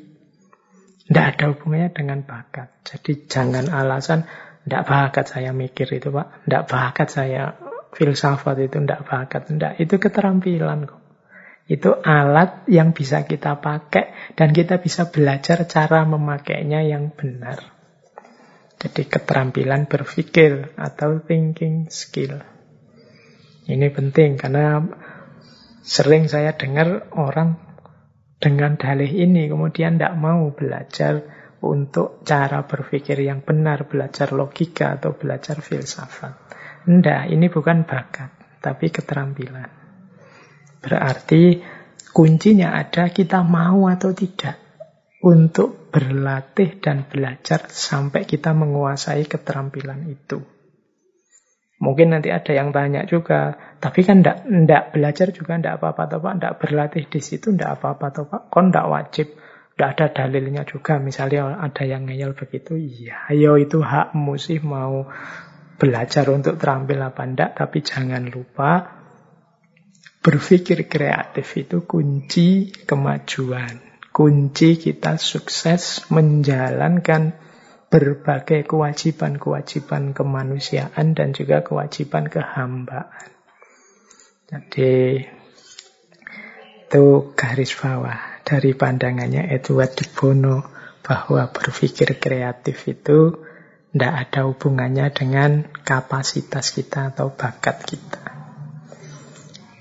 Tidak 1.07 1.25
ada 1.25 1.45
hubungannya 1.51 1.89
dengan 1.91 2.19
bakat. 2.23 2.85
Jadi 2.85 3.25
jangan 3.25 3.67
alasan, 3.67 4.29
tidak 4.67 4.83
bakat 4.85 5.25
saya 5.27 5.51
mikir 5.51 5.89
itu 5.91 6.13
Pak. 6.13 6.45
Tidak 6.45 6.63
bakat 6.69 7.07
saya 7.09 7.43
filsafat 7.97 8.55
itu, 8.61 8.77
tidak 8.83 9.07
bakat. 9.07 9.49
Tidak, 9.49 9.73
itu 9.81 9.95
keterampilan 9.97 10.87
kok. 10.87 11.01
Itu 11.71 11.95
alat 12.03 12.67
yang 12.67 12.91
bisa 12.91 13.23
kita 13.23 13.63
pakai 13.63 14.35
dan 14.35 14.51
kita 14.51 14.83
bisa 14.83 15.07
belajar 15.07 15.63
cara 15.71 16.03
memakainya 16.03 16.83
yang 16.83 17.15
benar. 17.15 17.70
Jadi 18.81 19.05
keterampilan 19.05 19.85
berpikir 19.85 20.73
atau 20.73 21.21
thinking 21.21 21.85
skill. 21.93 22.41
Ini 23.69 23.93
penting 23.93 24.41
karena 24.41 24.81
sering 25.85 26.25
saya 26.25 26.57
dengar 26.57 27.13
orang 27.13 27.61
dengan 28.41 28.81
dalih 28.81 29.05
ini 29.21 29.45
kemudian 29.45 30.01
tidak 30.01 30.17
mau 30.17 30.49
belajar 30.49 31.21
untuk 31.61 32.25
cara 32.25 32.65
berpikir 32.65 33.21
yang 33.21 33.45
benar, 33.45 33.85
belajar 33.85 34.33
logika 34.33 34.97
atau 34.97 35.13
belajar 35.13 35.61
filsafat. 35.61 36.33
Tidak, 36.81 37.29
ini 37.29 37.53
bukan 37.53 37.85
bakat, 37.85 38.57
tapi 38.57 38.89
keterampilan. 38.89 39.69
Berarti 40.81 41.61
kuncinya 42.09 42.73
ada 42.73 43.13
kita 43.13 43.45
mau 43.45 43.85
atau 43.85 44.09
tidak 44.17 44.70
untuk 45.21 45.93
berlatih 45.93 46.81
dan 46.81 47.05
belajar 47.05 47.69
sampai 47.69 48.25
kita 48.25 48.53
menguasai 48.57 49.25
keterampilan 49.29 50.09
itu. 50.09 50.41
Mungkin 51.81 52.13
nanti 52.13 52.29
ada 52.29 52.53
yang 52.53 52.69
tanya 52.69 53.09
juga, 53.09 53.57
tapi 53.81 54.05
kan 54.05 54.21
ndak 54.21 54.45
ndak 54.45 54.83
belajar 54.93 55.33
juga 55.33 55.57
ndak 55.57 55.81
apa-apa 55.81 56.03
toh 56.09 56.19
Pak, 56.21 56.33
ndak 56.37 56.53
berlatih 56.61 57.05
di 57.09 57.21
situ 57.21 57.49
ndak 57.49 57.81
apa-apa 57.81 58.07
toh 58.13 58.25
Pak, 58.29 58.41
kon 58.53 58.69
ndak 58.69 58.85
wajib, 58.85 59.33
ndak 59.77 59.89
ada 59.97 60.05
dalilnya 60.13 60.61
juga. 60.61 61.01
Misalnya 61.01 61.57
ada 61.57 61.81
yang 61.81 62.05
ngeyel 62.05 62.37
begitu, 62.37 62.77
iya, 62.77 63.25
ayo 63.33 63.57
itu 63.57 63.81
hakmu 63.81 64.37
sih 64.37 64.61
mau 64.61 65.09
belajar 65.81 66.29
untuk 66.29 66.61
terampil 66.61 67.01
apa 67.01 67.21
ndak, 67.25 67.57
tapi 67.57 67.81
jangan 67.81 68.29
lupa 68.29 69.01
Berpikir 70.21 70.85
kreatif 70.85 71.49
itu 71.57 71.81
kunci 71.81 72.69
kemajuan. 72.85 73.90
Kunci 74.21 74.77
kita 74.77 75.17
sukses 75.17 76.05
menjalankan 76.13 77.33
berbagai 77.89 78.69
kewajiban-kewajiban 78.69 80.13
kemanusiaan 80.13 81.17
dan 81.17 81.33
juga 81.33 81.65
kewajiban 81.65 82.29
kehambaan. 82.29 83.33
Jadi 84.45 85.25
itu 86.85 87.33
garis 87.33 87.73
bawah 87.73 88.45
dari 88.45 88.77
pandangannya 88.77 89.49
Edward 89.49 89.97
de 89.97 90.05
Bono 90.05 90.69
bahwa 91.01 91.49
berpikir 91.49 92.21
kreatif 92.21 92.77
itu 92.85 93.41
tidak 93.89 94.13
ada 94.21 94.45
hubungannya 94.45 95.09
dengan 95.09 95.65
kapasitas 95.81 96.77
kita 96.77 97.09
atau 97.09 97.33
bakat 97.33 97.89
kita. 97.89 98.21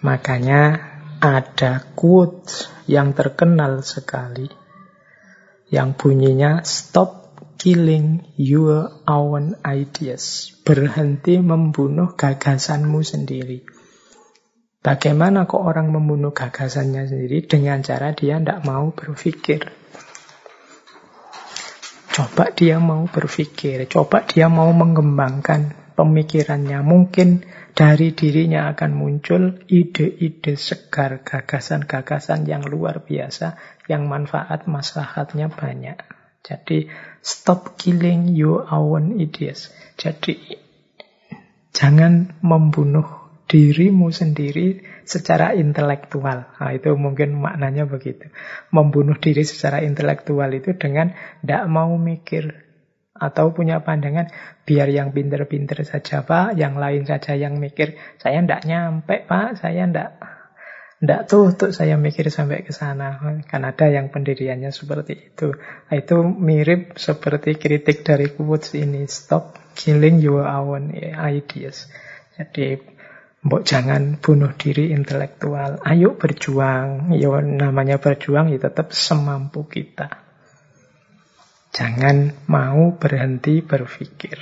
Makanya 0.01 0.90
ada 1.21 1.85
quote 1.93 2.67
yang 2.89 3.13
terkenal 3.13 3.85
sekali 3.85 4.49
yang 5.71 5.95
bunyinya 5.95 6.67
stop 6.67 7.21
killing 7.61 8.25
your 8.41 9.05
own 9.05 9.55
ideas. 9.63 10.57
Berhenti 10.65 11.37
membunuh 11.39 12.17
gagasanmu 12.17 13.05
sendiri. 13.05 13.63
Bagaimana 14.81 15.45
kok 15.45 15.61
orang 15.61 15.93
membunuh 15.93 16.33
gagasannya 16.33 17.05
sendiri 17.05 17.45
dengan 17.45 17.85
cara 17.85 18.17
dia 18.17 18.41
tidak 18.41 18.65
mau 18.65 18.91
berpikir. 18.97 19.69
Coba 22.11 22.51
dia 22.51 22.81
mau 22.81 23.05
berpikir, 23.07 23.87
coba 23.87 24.25
dia 24.25 24.49
mau 24.49 24.73
mengembangkan 24.73 25.80
pemikirannya. 26.01 26.81
Mungkin 26.81 27.45
dari 27.77 28.17
dirinya 28.17 28.73
akan 28.73 28.91
muncul 28.97 29.61
ide-ide 29.69 30.57
segar, 30.57 31.21
gagasan-gagasan 31.21 32.49
yang 32.49 32.65
luar 32.65 33.05
biasa, 33.05 33.61
yang 33.85 34.09
manfaat 34.09 34.65
maslahatnya 34.65 35.53
banyak. 35.53 36.01
Jadi, 36.41 36.89
stop 37.21 37.77
killing 37.77 38.33
your 38.33 38.65
own 38.73 39.21
ideas. 39.21 39.69
Jadi, 40.01 40.57
jangan 41.77 42.41
membunuh 42.41 43.21
dirimu 43.45 44.09
sendiri 44.15 44.81
secara 45.03 45.53
intelektual. 45.59 46.49
Nah, 46.57 46.71
itu 46.71 46.95
mungkin 46.95 47.37
maknanya 47.37 47.85
begitu. 47.85 48.31
Membunuh 48.71 49.19
diri 49.19 49.43
secara 49.43 49.83
intelektual 49.83 50.49
itu 50.55 50.73
dengan 50.79 51.13
tidak 51.43 51.67
mau 51.67 51.93
mikir, 51.99 52.70
atau 53.21 53.53
punya 53.53 53.85
pandangan 53.85 54.33
biar 54.65 54.89
yang 54.89 55.13
pinter-pinter 55.13 55.85
saja 55.85 56.25
pak, 56.25 56.57
yang 56.57 56.81
lain 56.81 57.05
saja 57.05 57.37
yang 57.37 57.61
mikir. 57.61 58.01
Saya 58.17 58.41
ndak 58.41 58.65
nyampe 58.65 59.29
pak, 59.29 59.61
saya 59.61 59.85
ndak 59.85 60.17
ndak 61.01 61.29
tuh 61.29 61.53
untuk 61.53 61.71
saya 61.77 62.01
mikir 62.01 62.33
sampai 62.33 62.65
ke 62.65 62.73
sana. 62.73 63.21
Kan 63.45 63.69
ada 63.69 63.93
yang 63.93 64.09
pendiriannya 64.09 64.73
seperti 64.73 65.33
itu. 65.33 65.53
Nah, 65.57 65.95
itu 65.97 66.17
mirip 66.25 66.97
seperti 66.97 67.61
kritik 67.61 68.01
dari 68.01 68.33
quotes 68.33 68.73
ini. 68.73 69.05
Stop 69.05 69.61
killing 69.77 70.25
your 70.25 70.49
own 70.49 70.97
ideas. 71.21 71.93
Jadi 72.41 72.81
Mbok 73.41 73.65
jangan 73.65 74.21
bunuh 74.21 74.53
diri 74.53 74.93
intelektual. 74.93 75.81
Ayo 75.81 76.13
berjuang. 76.21 77.17
Ya 77.17 77.33
namanya 77.41 77.97
berjuang 77.97 78.53
ya 78.53 78.61
tetap 78.61 78.93
semampu 78.93 79.65
kita. 79.65 80.30
Jangan 81.71 82.35
mau 82.51 82.99
berhenti 82.99 83.63
berpikir. 83.63 84.35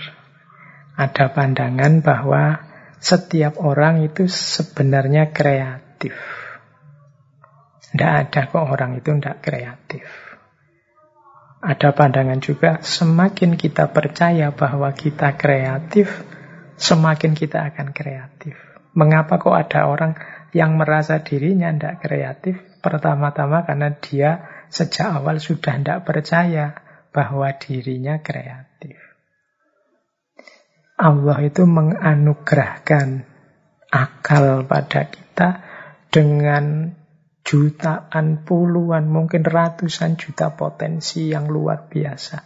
Ada 0.96 1.28
pandangan 1.30 2.00
bahwa 2.00 2.64
setiap 2.98 3.60
orang 3.60 4.02
itu 4.02 4.26
sebenarnya 4.26 5.30
kreatif. 5.30 6.16
Tidak 7.92 8.12
ada 8.24 8.40
kok 8.48 8.64
orang 8.64 8.96
itu 8.96 9.12
tidak 9.12 9.44
kreatif. 9.44 10.08
Ada 11.60 11.92
pandangan 11.92 12.40
juga 12.40 12.80
semakin 12.80 13.60
kita 13.60 13.92
percaya 13.92 14.48
bahwa 14.48 14.88
kita 14.96 15.36
kreatif, 15.36 16.08
semakin 16.80 17.36
kita 17.36 17.68
akan 17.74 17.92
kreatif. 17.92 18.56
Mengapa 18.96 19.36
kok 19.36 19.52
ada 19.52 19.84
orang 19.84 20.16
yang 20.56 20.80
merasa 20.80 21.20
dirinya 21.20 21.68
tidak 21.76 22.00
kreatif? 22.00 22.56
Pertama-tama 22.80 23.68
karena 23.68 23.92
dia 24.00 24.30
sejak 24.72 25.20
awal 25.22 25.42
sudah 25.42 25.76
tidak 25.76 26.06
percaya 26.08 26.87
bahwa 27.14 27.52
dirinya 27.56 28.20
kreatif. 28.20 28.98
Allah 30.98 31.38
itu 31.46 31.62
menganugerahkan 31.62 33.22
akal 33.88 34.66
pada 34.66 35.06
kita 35.06 35.62
dengan 36.10 36.92
jutaan, 37.46 38.44
puluhan, 38.44 39.08
mungkin 39.08 39.46
ratusan 39.46 40.20
juta 40.20 40.52
potensi 40.52 41.32
yang 41.32 41.48
luar 41.48 41.88
biasa. 41.88 42.44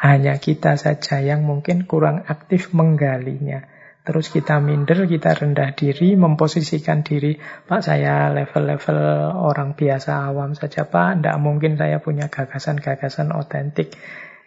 Hanya 0.00 0.40
kita 0.40 0.76
saja 0.76 1.20
yang 1.20 1.44
mungkin 1.44 1.88
kurang 1.88 2.24
aktif 2.24 2.72
menggalinya. 2.72 3.73
Terus 4.04 4.28
kita 4.28 4.60
minder, 4.60 5.08
kita 5.08 5.32
rendah 5.32 5.72
diri, 5.72 6.12
memposisikan 6.12 7.00
diri, 7.00 7.40
Pak 7.40 7.80
saya 7.80 8.28
level-level 8.36 9.00
orang 9.32 9.72
biasa 9.72 10.28
awam 10.28 10.52
saja 10.52 10.84
Pak, 10.84 11.24
tidak 11.24 11.40
mungkin 11.40 11.80
saya 11.80 12.04
punya 12.04 12.28
gagasan-gagasan 12.28 13.32
otentik. 13.32 13.96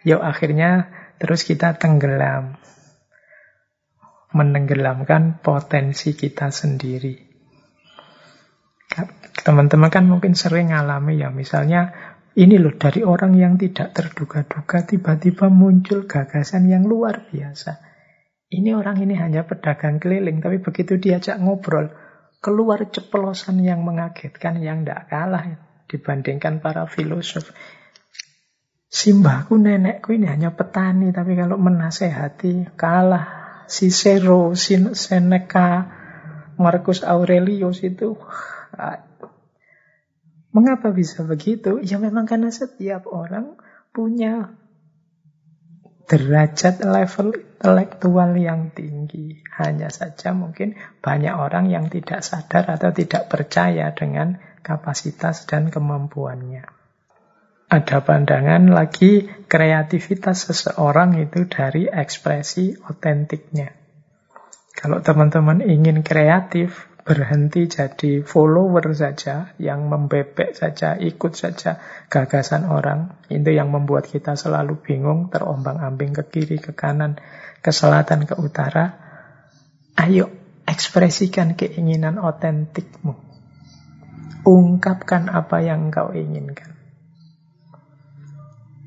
Yuk 0.06 0.22
akhirnya 0.22 0.94
terus 1.18 1.42
kita 1.42 1.74
tenggelam. 1.74 2.54
Menenggelamkan 4.30 5.42
potensi 5.42 6.14
kita 6.14 6.54
sendiri. 6.54 7.18
Teman-teman 9.42 9.90
kan 9.90 10.06
mungkin 10.06 10.38
sering 10.38 10.70
ngalami 10.70 11.18
ya, 11.18 11.34
misalnya 11.34 11.90
ini 12.38 12.62
loh 12.62 12.78
dari 12.78 13.02
orang 13.02 13.34
yang 13.34 13.58
tidak 13.58 13.90
terduga-duga 13.90 14.86
tiba-tiba 14.86 15.50
muncul 15.50 16.06
gagasan 16.06 16.70
yang 16.70 16.86
luar 16.86 17.26
biasa. 17.26 17.87
Ini 18.48 18.72
orang 18.72 18.96
ini 19.04 19.12
hanya 19.16 19.44
pedagang 19.44 20.00
keliling, 20.00 20.40
tapi 20.40 20.58
begitu 20.64 20.96
diajak 20.96 21.36
ngobrol, 21.36 21.92
keluar 22.40 22.80
ceplosan 22.88 23.60
yang 23.60 23.84
mengagetkan, 23.84 24.64
yang 24.64 24.82
tidak 24.82 25.12
kalah 25.12 25.44
dibandingkan 25.84 26.64
para 26.64 26.88
filosof. 26.88 27.52
Simbahku, 28.88 29.60
nenekku 29.60 30.16
ini 30.16 30.24
hanya 30.32 30.56
petani, 30.56 31.12
tapi 31.12 31.36
kalau 31.36 31.60
menasehati 31.60 32.72
kalah. 32.72 33.36
Cicero, 33.68 34.56
Seneca, 34.56 35.92
Marcus 36.56 37.04
Aurelius 37.04 37.84
itu 37.84 38.16
Mengapa 40.48 40.90
bisa 40.90 41.22
begitu? 41.22 41.78
Ya 41.84 42.00
memang 42.02 42.24
karena 42.26 42.50
setiap 42.50 43.06
orang 43.06 43.60
punya 43.94 44.57
derajat 46.08 46.80
level 46.80 47.36
intelektual 47.36 48.32
yang 48.34 48.72
tinggi. 48.72 49.44
Hanya 49.60 49.92
saja 49.92 50.32
mungkin 50.32 50.80
banyak 51.04 51.34
orang 51.36 51.68
yang 51.68 51.92
tidak 51.92 52.24
sadar 52.24 52.64
atau 52.70 52.90
tidak 52.96 53.28
percaya 53.28 53.92
dengan 53.92 54.40
kapasitas 54.64 55.44
dan 55.44 55.68
kemampuannya. 55.68 56.64
Ada 57.68 58.00
pandangan 58.00 58.72
lagi 58.72 59.28
kreativitas 59.44 60.48
seseorang 60.48 61.20
itu 61.20 61.44
dari 61.44 61.84
ekspresi 61.84 62.80
otentiknya. 62.80 63.76
Kalau 64.72 65.04
teman-teman 65.04 65.60
ingin 65.60 66.00
kreatif, 66.00 66.87
berhenti 67.08 67.64
jadi 67.64 68.20
follower 68.20 68.92
saja, 68.92 69.56
yang 69.56 69.88
membebek 69.88 70.52
saja, 70.52 71.00
ikut 71.00 71.32
saja 71.32 71.80
gagasan 72.12 72.68
orang, 72.68 73.16
itu 73.32 73.48
yang 73.48 73.72
membuat 73.72 74.04
kita 74.12 74.36
selalu 74.36 74.76
bingung, 74.84 75.32
terombang-ambing 75.32 76.12
ke 76.12 76.24
kiri, 76.28 76.60
ke 76.60 76.76
kanan, 76.76 77.16
ke 77.64 77.72
selatan, 77.72 78.28
ke 78.28 78.36
utara. 78.36 79.00
Ayo 79.96 80.28
ekspresikan 80.68 81.56
keinginan 81.56 82.20
otentikmu. 82.20 83.16
Ungkapkan 84.44 85.32
apa 85.32 85.64
yang 85.64 85.88
engkau 85.88 86.12
inginkan. 86.12 86.67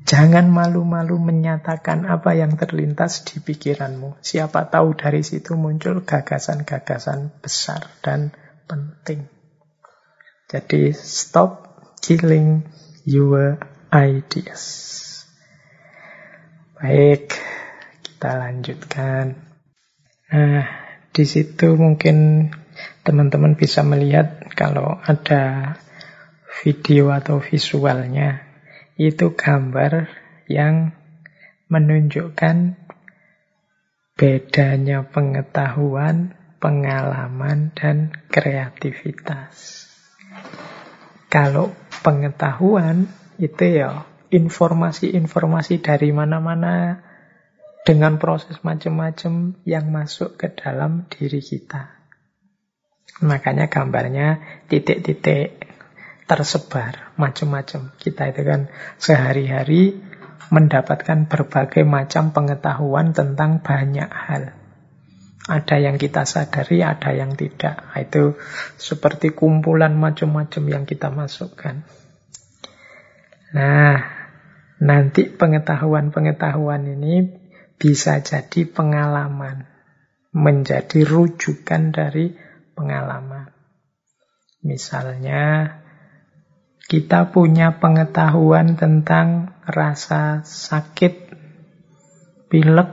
Jangan 0.02 0.50
malu-malu 0.50 1.16
menyatakan 1.16 2.04
apa 2.10 2.34
yang 2.34 2.58
terlintas 2.58 3.22
di 3.22 3.38
pikiranmu. 3.38 4.18
Siapa 4.18 4.66
tahu 4.68 4.98
dari 4.98 5.22
situ 5.22 5.54
muncul 5.54 6.02
gagasan-gagasan 6.02 7.38
besar 7.38 7.86
dan 8.02 8.34
penting. 8.66 9.30
Jadi 10.50 10.92
stop 10.92 11.78
killing 12.02 12.66
your 13.08 13.56
ideas. 13.94 14.62
Baik, 16.76 17.38
kita 18.02 18.36
lanjutkan. 18.36 19.38
Nah, 20.32 20.66
di 21.14 21.24
situ 21.24 21.78
mungkin 21.78 22.48
teman-teman 23.06 23.54
bisa 23.54 23.86
melihat 23.86 24.44
kalau 24.58 24.98
ada 25.04 25.76
video 26.62 27.14
atau 27.14 27.38
visualnya 27.38 28.51
itu 29.10 29.34
gambar 29.34 30.06
yang 30.46 30.94
menunjukkan 31.66 32.76
bedanya 34.14 35.08
pengetahuan, 35.08 36.36
pengalaman, 36.60 37.72
dan 37.74 38.12
kreativitas. 38.28 39.88
Kalau 41.32 41.72
pengetahuan 42.04 43.08
itu 43.40 43.64
ya 43.82 44.04
informasi-informasi 44.28 45.80
dari 45.80 46.12
mana-mana 46.12 47.00
dengan 47.82 48.20
proses 48.20 48.62
macam-macam 48.62 49.58
yang 49.66 49.90
masuk 49.90 50.38
ke 50.38 50.52
dalam 50.54 51.08
diri 51.10 51.42
kita. 51.42 51.98
Makanya 53.24 53.66
gambarnya 53.66 54.40
titik-titik 54.70 55.71
tersebar 56.32 57.12
macam-macam. 57.20 57.92
Kita 58.00 58.32
itu 58.32 58.40
kan 58.40 58.72
sehari-hari 58.96 60.00
mendapatkan 60.48 61.28
berbagai 61.28 61.84
macam 61.84 62.32
pengetahuan 62.32 63.12
tentang 63.12 63.60
banyak 63.60 64.08
hal. 64.08 64.56
Ada 65.44 65.76
yang 65.76 66.00
kita 66.00 66.24
sadari, 66.24 66.80
ada 66.80 67.12
yang 67.12 67.36
tidak. 67.36 67.84
Nah, 67.84 68.00
itu 68.00 68.40
seperti 68.80 69.36
kumpulan 69.36 69.92
macam-macam 69.92 70.62
yang 70.72 70.84
kita 70.88 71.12
masukkan. 71.12 71.84
Nah, 73.52 74.00
nanti 74.80 75.28
pengetahuan-pengetahuan 75.28 76.88
ini 76.96 77.28
bisa 77.76 78.24
jadi 78.24 78.64
pengalaman, 78.64 79.68
menjadi 80.32 81.04
rujukan 81.04 81.92
dari 81.92 82.32
pengalaman. 82.72 83.52
Misalnya, 84.62 85.81
kita 86.86 87.30
punya 87.30 87.78
pengetahuan 87.78 88.74
tentang 88.74 89.54
rasa 89.64 90.42
sakit 90.44 91.32
pilek 92.52 92.90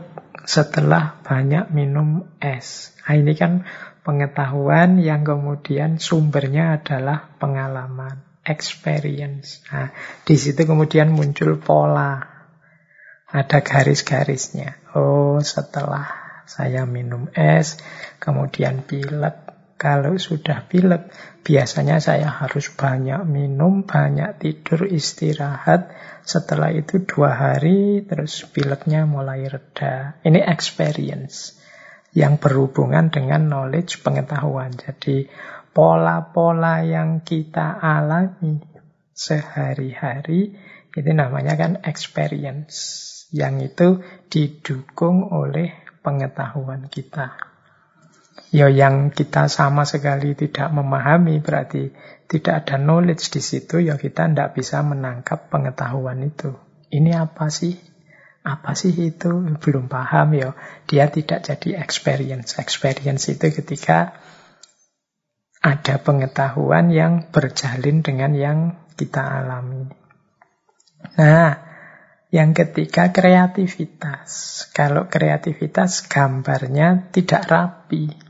setelah 0.47 1.19
banyak 1.21 1.69
minum 1.69 2.25
es. 2.41 2.95
Nah, 3.05 3.13
ini 3.17 3.33
kan 3.35 3.67
pengetahuan 4.01 4.97
yang 4.97 5.21
kemudian 5.21 6.01
sumbernya 6.01 6.81
adalah 6.81 7.29
pengalaman, 7.37 8.25
experience. 8.47 9.61
Nah, 9.69 9.93
di 10.25 10.33
situ 10.39 10.65
kemudian 10.65 11.13
muncul 11.13 11.61
pola. 11.61 12.39
Ada 13.29 13.61
garis-garisnya. 13.61 14.97
Oh, 14.97 15.37
setelah 15.37 16.09
saya 16.49 16.89
minum 16.89 17.29
es, 17.37 17.77
kemudian 18.17 18.81
pilek, 18.81 19.48
kalau 19.79 20.19
sudah 20.19 20.67
pilek, 20.67 21.07
biasanya 21.47 22.03
saya 22.03 22.27
harus 22.27 22.67
banyak 22.75 23.23
minum, 23.23 23.87
banyak 23.87 24.35
tidur, 24.35 24.83
istirahat. 24.83 25.95
Setelah 26.27 26.75
itu 26.75 27.07
dua 27.07 27.31
hari, 27.31 28.03
terus 28.03 28.43
pileknya 28.51 29.07
mulai 29.07 29.47
reda. 29.47 30.19
Ini 30.27 30.43
experience 30.43 31.55
yang 32.11 32.43
berhubungan 32.43 33.07
dengan 33.07 33.47
knowledge, 33.47 34.03
pengetahuan. 34.03 34.75
Jadi 34.75 35.31
pola-pola 35.71 36.83
yang 36.83 37.23
kita 37.23 37.79
alami 37.79 38.59
sehari-hari, 39.15 40.59
itu 40.91 41.11
namanya 41.15 41.55
kan 41.55 41.79
experience. 41.87 43.07
Yang 43.31 43.55
itu 43.71 43.87
didukung 44.27 45.31
oleh 45.31 45.71
pengetahuan 46.03 46.91
kita. 46.91 47.48
Ya 48.49 48.65
yang 48.65 49.13
kita 49.13 49.45
sama 49.45 49.85
sekali 49.85 50.33
tidak 50.33 50.73
memahami 50.73 51.37
berarti 51.37 51.93
tidak 52.25 52.65
ada 52.65 52.81
knowledge 52.81 53.29
di 53.29 53.41
situ 53.41 53.77
ya 53.77 53.97
kita 53.97 54.25
tidak 54.25 54.57
bisa 54.57 54.81
menangkap 54.81 55.53
pengetahuan 55.53 56.25
itu. 56.25 56.57
Ini 56.89 57.13
apa 57.21 57.53
sih? 57.53 57.77
Apa 58.41 58.73
sih 58.73 58.93
itu? 58.97 59.29
Belum 59.61 59.85
paham 59.85 60.33
ya. 60.33 60.57
Dia 60.89 61.13
tidak 61.13 61.45
jadi 61.45 61.77
experience. 61.77 62.57
Experience 62.57 63.29
itu 63.29 63.53
ketika 63.53 64.17
ada 65.59 65.95
pengetahuan 66.01 66.89
yang 66.89 67.29
berjalin 67.29 68.01
dengan 68.01 68.31
yang 68.33 68.59
kita 68.95 69.21
alami. 69.21 69.91
Nah, 71.19 71.53
yang 72.31 72.53
ketiga 72.53 73.09
kreativitas. 73.09 74.63
Kalau 74.71 75.11
kreativitas 75.11 76.05
gambarnya 76.07 77.11
tidak 77.11 77.43
rapi. 77.49 78.28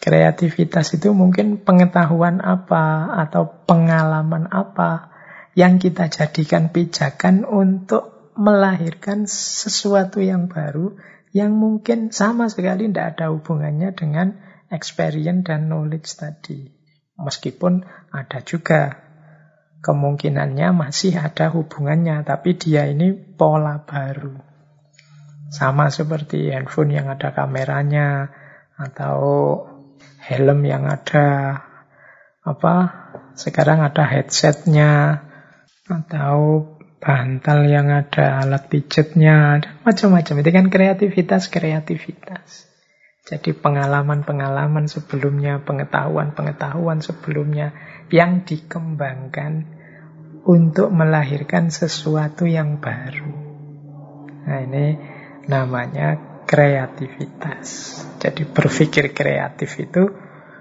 Kreativitas 0.00 0.94
itu 0.94 1.10
mungkin 1.10 1.62
pengetahuan 1.62 2.38
apa 2.44 3.16
atau 3.26 3.48
pengalaman 3.66 4.46
apa 4.52 5.10
yang 5.56 5.80
kita 5.80 6.12
jadikan 6.12 6.68
pijakan 6.70 7.48
untuk 7.48 8.32
melahirkan 8.36 9.24
sesuatu 9.24 10.20
yang 10.20 10.52
baru 10.52 10.94
yang 11.32 11.56
mungkin 11.56 12.12
sama 12.12 12.48
sekali 12.52 12.88
tidak 12.92 13.16
ada 13.16 13.32
hubungannya 13.32 13.96
dengan 13.96 14.36
experience 14.68 15.48
dan 15.48 15.72
knowledge 15.72 16.12
tadi. 16.16 16.72
Meskipun 17.16 17.84
ada 18.12 18.44
juga 18.44 19.00
kemungkinannya 19.80 20.72
masih 20.76 21.16
ada 21.16 21.48
hubungannya, 21.48 22.24
tapi 22.24 22.56
dia 22.60 22.84
ini 22.88 23.12
pola 23.12 23.80
baru. 23.84 24.36
Sama 25.48 25.88
seperti 25.88 26.52
handphone 26.52 26.92
yang 26.92 27.08
ada 27.08 27.32
kameranya 27.32 28.28
atau 28.76 29.16
helm 30.26 30.66
yang 30.66 30.90
ada 30.90 31.26
apa 32.46 32.74
sekarang 33.38 33.82
ada 33.82 34.02
headsetnya 34.06 35.22
atau 35.86 36.62
bantal 36.98 37.70
yang 37.70 37.92
ada 37.94 38.42
alat 38.42 38.66
pijatnya 38.66 39.62
macam-macam. 39.86 40.34
Itu 40.42 40.50
kan 40.50 40.66
kreativitas 40.72 41.46
kreativitas. 41.52 42.66
Jadi 43.26 43.54
pengalaman-pengalaman 43.58 44.86
sebelumnya 44.86 45.58
pengetahuan-pengetahuan 45.66 47.02
sebelumnya 47.02 47.74
yang 48.10 48.46
dikembangkan 48.46 49.66
untuk 50.46 50.94
melahirkan 50.94 51.74
sesuatu 51.74 52.46
yang 52.46 52.78
baru. 52.78 53.34
Nah 54.46 54.58
ini 54.62 54.86
namanya 55.50 56.35
kreativitas. 56.46 58.00
Jadi 58.22 58.46
berpikir 58.46 59.12
kreatif 59.12 59.76
itu 59.82 60.08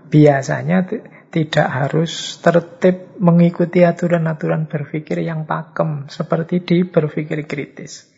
biasanya 0.10 0.84
tidak 1.30 1.68
harus 1.68 2.42
tertib 2.42 3.16
mengikuti 3.22 3.86
aturan-aturan 3.86 4.68
berpikir 4.68 5.22
yang 5.24 5.46
pakem 5.48 6.10
seperti 6.12 6.66
di 6.66 6.78
berpikir 6.84 7.46
kritis. 7.48 8.12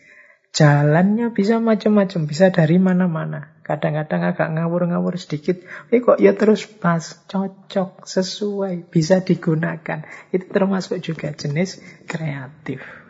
Jalannya 0.56 1.36
bisa 1.36 1.62
macam-macam, 1.62 2.26
bisa 2.26 2.50
dari 2.50 2.82
mana-mana. 2.82 3.62
Kadang-kadang 3.62 4.32
agak 4.32 4.48
ngawur-ngawur 4.56 5.20
sedikit, 5.20 5.60
eh 5.92 6.00
kok 6.00 6.24
ya 6.24 6.34
terus 6.34 6.64
pas, 6.66 7.04
cocok, 7.28 8.08
sesuai, 8.08 8.88
bisa 8.88 9.20
digunakan. 9.22 10.08
Itu 10.32 10.48
termasuk 10.48 11.04
juga 11.04 11.36
jenis 11.36 11.84
kreatif. 12.08 13.07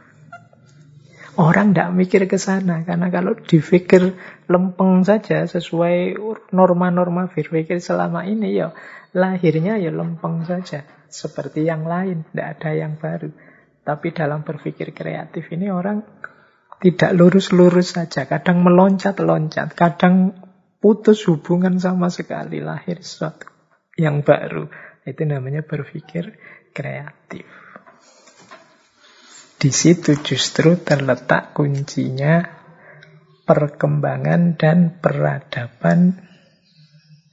Orang 1.38 1.78
tidak 1.78 1.94
mikir 1.94 2.26
ke 2.26 2.42
sana 2.42 2.82
karena 2.82 3.14
kalau 3.14 3.38
dipikir 3.38 4.18
lempeng 4.50 5.06
saja 5.06 5.46
sesuai 5.46 6.18
norma-norma 6.50 7.30
berpikir 7.30 7.78
selama 7.78 8.26
ini 8.26 8.58
ya 8.58 8.74
lahirnya 9.14 9.78
ya 9.78 9.94
lempeng 9.94 10.50
saja 10.50 10.82
seperti 11.08 11.64
yang 11.64 11.88
lain, 11.88 12.28
tidak 12.32 12.60
ada 12.60 12.72
yang 12.76 13.00
baru. 13.00 13.32
Tapi 13.86 14.08
dalam 14.12 14.44
berpikir 14.44 14.92
kreatif 14.92 15.48
ini 15.54 15.72
orang 15.72 16.04
tidak 16.84 17.12
lurus-lurus 17.16 17.96
saja, 17.96 18.28
kadang 18.28 18.62
meloncat-loncat, 18.62 19.74
kadang 19.74 20.36
putus 20.78 21.26
hubungan 21.26 21.80
sama 21.80 22.12
sekali 22.12 22.60
lahir 22.62 23.00
sesuatu 23.00 23.48
yang 23.96 24.22
baru. 24.22 24.68
Itu 25.08 25.24
namanya 25.24 25.64
berpikir 25.64 26.36
kreatif. 26.76 27.48
Di 29.58 29.74
situ 29.74 30.14
justru 30.22 30.78
terletak 30.78 31.58
kuncinya 31.58 32.46
perkembangan 33.42 34.54
dan 34.54 35.02
peradaban 35.02 36.14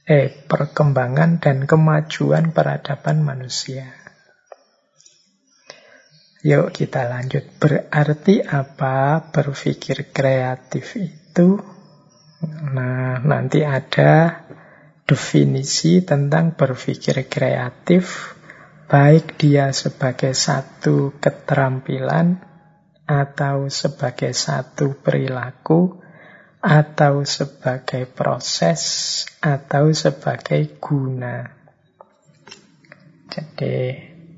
eh 0.09 0.33
perkembangan 0.49 1.37
dan 1.37 1.69
kemajuan 1.69 2.49
peradaban 2.49 3.21
manusia. 3.21 3.93
Yuk 6.45 6.73
kita 6.73 7.09
lanjut. 7.09 7.45
Berarti 7.61 8.41
apa 8.41 9.29
berpikir 9.33 10.13
kreatif 10.13 10.97
itu? 10.97 11.57
Nah, 12.45 13.17
nanti 13.21 13.65
ada 13.65 14.45
definisi 15.09 16.05
tentang 16.05 16.53
berpikir 16.53 17.25
kreatif 17.25 18.34
baik 18.85 19.41
dia 19.41 19.73
sebagai 19.73 20.37
satu 20.37 21.17
keterampilan 21.17 22.37
atau 23.05 23.69
sebagai 23.69 24.33
satu 24.33 24.97
perilaku 25.01 26.01
atau 26.61 27.21
sebagai 27.25 28.09
proses 28.09 28.81
atau 29.41 29.93
sebagai 29.93 30.81
guna. 30.81 31.45
Jadi 33.29 33.77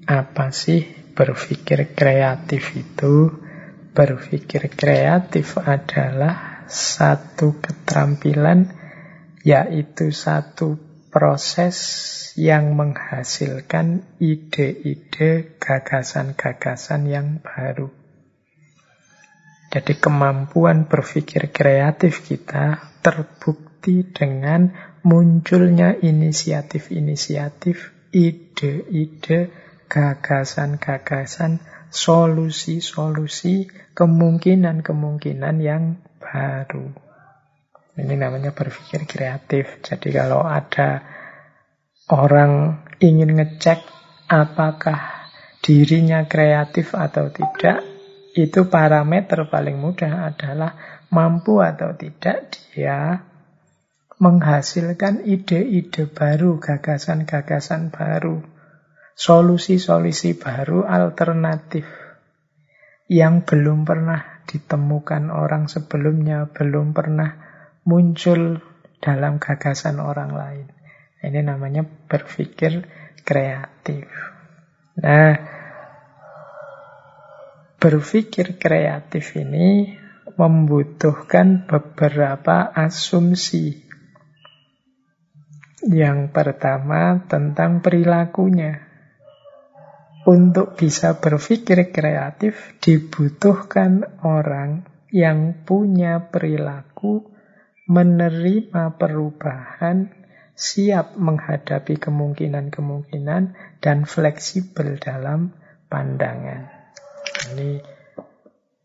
apa 0.08 0.52
sih 0.52 0.84
berpikir 1.16 1.96
kreatif 1.96 2.76
itu? 2.76 3.32
Berpikir 3.96 4.70
kreatif 4.72 5.58
adalah 5.58 6.68
satu 6.68 7.58
keterampilan 7.64 8.70
yaitu 9.42 10.12
satu 10.12 10.87
proses 11.10 11.78
yang 12.38 12.78
menghasilkan 12.78 14.06
ide-ide, 14.22 15.58
gagasan-gagasan 15.58 17.10
yang 17.10 17.42
baru. 17.42 17.90
Jadi 19.68 20.00
kemampuan 20.00 20.88
berpikir 20.88 21.52
kreatif 21.52 22.24
kita 22.24 22.94
terbukti 23.02 24.06
dengan 24.08 24.72
munculnya 25.04 25.98
inisiatif-inisiatif, 25.98 27.92
ide-ide, 28.14 29.52
gagasan-gagasan, 29.90 31.60
solusi-solusi, 31.90 33.72
kemungkinan-kemungkinan 33.98 35.56
yang 35.64 36.00
baru. 36.22 37.07
Ini 37.98 38.14
namanya 38.14 38.54
berpikir 38.54 39.10
kreatif. 39.10 39.82
Jadi 39.82 40.14
kalau 40.14 40.46
ada 40.46 41.02
orang 42.14 42.86
ingin 43.02 43.34
ngecek 43.34 43.82
apakah 44.30 45.28
dirinya 45.66 46.30
kreatif 46.30 46.94
atau 46.94 47.34
tidak, 47.34 47.82
itu 48.38 48.70
parameter 48.70 49.50
paling 49.50 49.82
mudah 49.82 50.30
adalah 50.30 51.02
mampu 51.10 51.58
atau 51.58 51.98
tidak 51.98 52.54
dia 52.54 53.26
menghasilkan 54.22 55.26
ide-ide 55.26 56.10
baru, 56.10 56.62
gagasan-gagasan 56.62 57.90
baru, 57.90 58.42
solusi-solusi 59.14 60.38
baru, 60.38 60.86
alternatif 60.86 61.86
yang 63.10 63.46
belum 63.46 63.86
pernah 63.86 64.46
ditemukan 64.46 65.30
orang 65.34 65.70
sebelumnya, 65.70 66.50
belum 66.50 66.98
pernah 66.98 67.47
muncul 67.88 68.60
dalam 69.00 69.40
gagasan 69.40 70.04
orang 70.04 70.36
lain. 70.36 70.68
Ini 71.24 71.40
namanya 71.40 71.88
berpikir 71.88 72.84
kreatif. 73.24 74.06
Nah, 75.00 75.34
berpikir 77.80 78.60
kreatif 78.60 79.40
ini 79.40 79.96
membutuhkan 80.36 81.64
beberapa 81.66 82.70
asumsi. 82.76 83.88
Yang 85.88 86.36
pertama 86.36 87.24
tentang 87.32 87.80
perilakunya. 87.80 88.84
Untuk 90.28 90.76
bisa 90.76 91.16
berpikir 91.24 91.88
kreatif 91.96 92.76
dibutuhkan 92.84 94.20
orang 94.28 94.84
yang 95.08 95.64
punya 95.64 96.28
perilaku 96.28 97.37
menerima 97.88 99.00
perubahan 99.00 100.12
siap 100.58 101.16
menghadapi 101.16 101.96
kemungkinan-kemungkinan 102.02 103.44
dan 103.80 103.98
fleksibel 104.04 105.00
dalam 105.00 105.56
pandangan. 105.88 106.68
Ini 107.54 107.80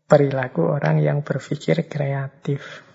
perilaku 0.07 0.69
orang 0.69 1.03
yang 1.03 1.19
berpikir 1.25 1.89
kreatif. 1.89 2.85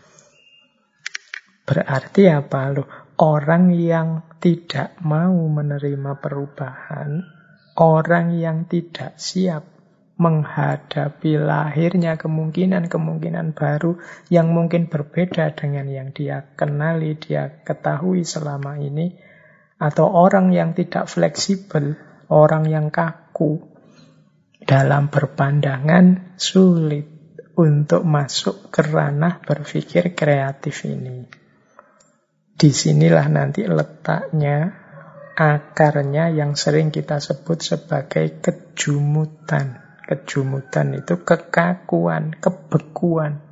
Berarti 1.69 2.33
apa 2.33 2.73
loh? 2.73 2.89
Orang 3.19 3.75
yang 3.75 4.39
tidak 4.39 4.95
mau 5.03 5.35
menerima 5.35 6.23
perubahan, 6.23 7.19
orang 7.77 8.39
yang 8.39 8.71
tidak 8.71 9.19
siap 9.19 9.78
menghadapi 10.19 11.39
lahirnya 11.39 12.19
kemungkinan-kemungkinan 12.19 13.55
baru 13.55 14.03
yang 14.35 14.51
mungkin 14.51 14.91
berbeda 14.91 15.55
dengan 15.55 15.87
yang 15.87 16.11
dia 16.11 16.43
kenali, 16.59 17.15
dia 17.15 17.63
ketahui 17.63 18.27
selama 18.27 18.83
ini, 18.83 19.15
atau 19.79 20.11
orang 20.11 20.51
yang 20.51 20.75
tidak 20.75 21.07
fleksibel, 21.07 21.95
orang 22.35 22.67
yang 22.67 22.91
kaku 22.91 23.63
dalam 24.67 25.07
berpandangan 25.07 26.35
sulit 26.35 27.07
untuk 27.55 28.03
masuk 28.03 28.75
ke 28.75 28.83
ranah 28.83 29.39
berpikir 29.43 30.19
kreatif 30.19 30.83
ini. 30.83 31.27
Di 32.59 32.75
sinilah 32.75 33.31
nanti 33.31 33.63
letaknya 33.71 34.75
akarnya 35.39 36.35
yang 36.35 36.59
sering 36.59 36.91
kita 36.91 37.23
sebut 37.23 37.63
sebagai 37.63 38.43
kejumutan. 38.43 39.88
Kejumutan 40.09 40.97
itu 40.97 41.21
kekakuan, 41.21 42.33
kebekuan. 42.41 43.45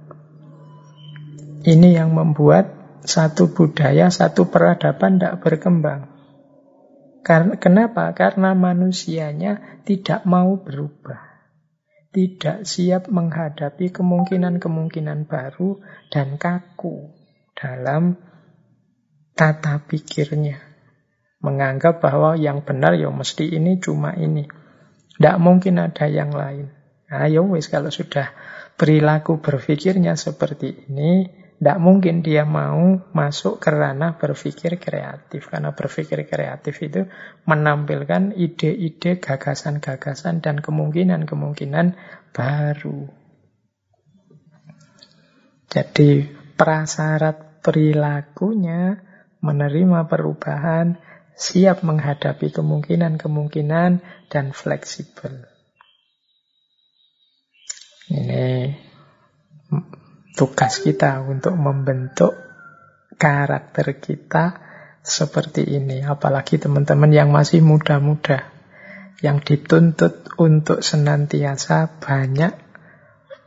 Ini 1.68 2.00
yang 2.00 2.16
membuat 2.16 2.72
satu 3.04 3.52
budaya, 3.52 4.09
satu 4.09 4.48
peradaban 4.48 5.20
tidak 5.20 5.44
berkembang. 5.44 6.16
Kenapa? 7.61 8.14
Karena 8.16 8.57
manusianya 8.57 9.82
tidak 9.84 10.24
mau 10.24 10.57
berubah. 10.62 11.20
Tidak 12.14 12.64
siap 12.64 13.12
menghadapi 13.12 13.92
kemungkinan-kemungkinan 13.92 15.28
baru 15.28 15.84
dan 16.09 16.40
kaku 16.40 17.12
dalam 17.52 18.16
tata 19.36 19.84
pikirnya. 19.84 20.57
Menganggap 21.44 22.00
bahwa 22.00 22.40
yang 22.40 22.64
benar 22.64 22.96
ya 22.96 23.12
mesti 23.12 23.52
ini 23.52 23.76
cuma 23.76 24.16
ini. 24.16 24.48
Tidak 25.16 25.36
mungkin 25.40 25.80
ada 25.80 26.04
yang 26.04 26.30
lain. 26.32 26.68
Ayo 27.06 27.46
nah, 27.46 27.56
wis 27.56 27.72
kalau 27.72 27.88
sudah 27.88 28.34
perilaku 28.76 29.40
berpikirnya 29.40 30.18
seperti 30.18 30.90
ini, 30.90 31.24
tidak 31.56 31.78
mungkin 31.80 32.20
dia 32.20 32.44
mau 32.44 33.00
masuk 33.16 33.56
ke 33.56 33.72
ranah 33.72 34.20
berpikir 34.20 34.76
kreatif. 34.76 35.48
Karena 35.48 35.72
berpikir 35.72 36.28
kreatif 36.28 36.76
itu 36.84 37.08
menampilkan 37.48 38.36
ide-ide, 38.36 39.16
gagasan-gagasan, 39.16 40.44
dan 40.44 40.60
kemungkinan-kemungkinan 40.60 41.96
baru. 42.36 43.08
Jadi 45.72 46.28
prasyarat 46.60 47.64
perilakunya 47.64 49.00
menerima 49.40 50.10
perubahan, 50.12 51.00
siap 51.37 51.84
menghadapi 51.84 52.49
kemungkinan-kemungkinan 52.49 53.91
dan 54.32 54.47
fleksibel. 54.57 55.45
Ini 58.09 58.72
tugas 60.32 60.80
kita 60.80 61.20
untuk 61.28 61.53
membentuk 61.61 62.32
karakter 63.20 64.01
kita 64.01 64.45
seperti 65.05 65.64
ini. 65.76 66.01
Apalagi 66.01 66.57
teman-teman 66.57 67.12
yang 67.12 67.28
masih 67.28 67.61
muda-muda, 67.61 68.49
yang 69.20 69.45
dituntut 69.45 70.32
untuk 70.41 70.80
senantiasa 70.80 72.01
banyak 72.01 72.65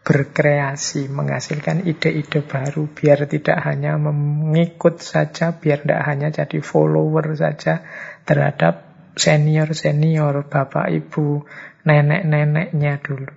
berkreasi, 0.03 1.11
menghasilkan 1.11 1.85
ide-ide 1.85 2.41
baru, 2.41 2.89
biar 2.89 3.27
tidak 3.27 3.59
hanya 3.67 3.99
mengikut 3.99 5.03
saja, 5.03 5.53
biar 5.59 5.83
tidak 5.85 6.01
hanya 6.07 6.27
jadi 6.31 6.59
follower 6.63 7.35
saja 7.35 7.83
terhadap 8.23 8.89
senior-senior, 9.19 10.47
bapak 10.47 10.89
ibu, 10.95 11.43
nenek-neneknya 11.83 13.03
dulu. 13.03 13.33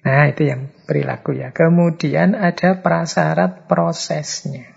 Nah, 0.00 0.32
itu 0.32 0.48
yang 0.48 0.72
perilaku 0.88 1.36
ya. 1.36 1.52
Kemudian 1.52 2.32
ada 2.32 2.80
prasyarat 2.80 3.68
prosesnya. 3.68 4.72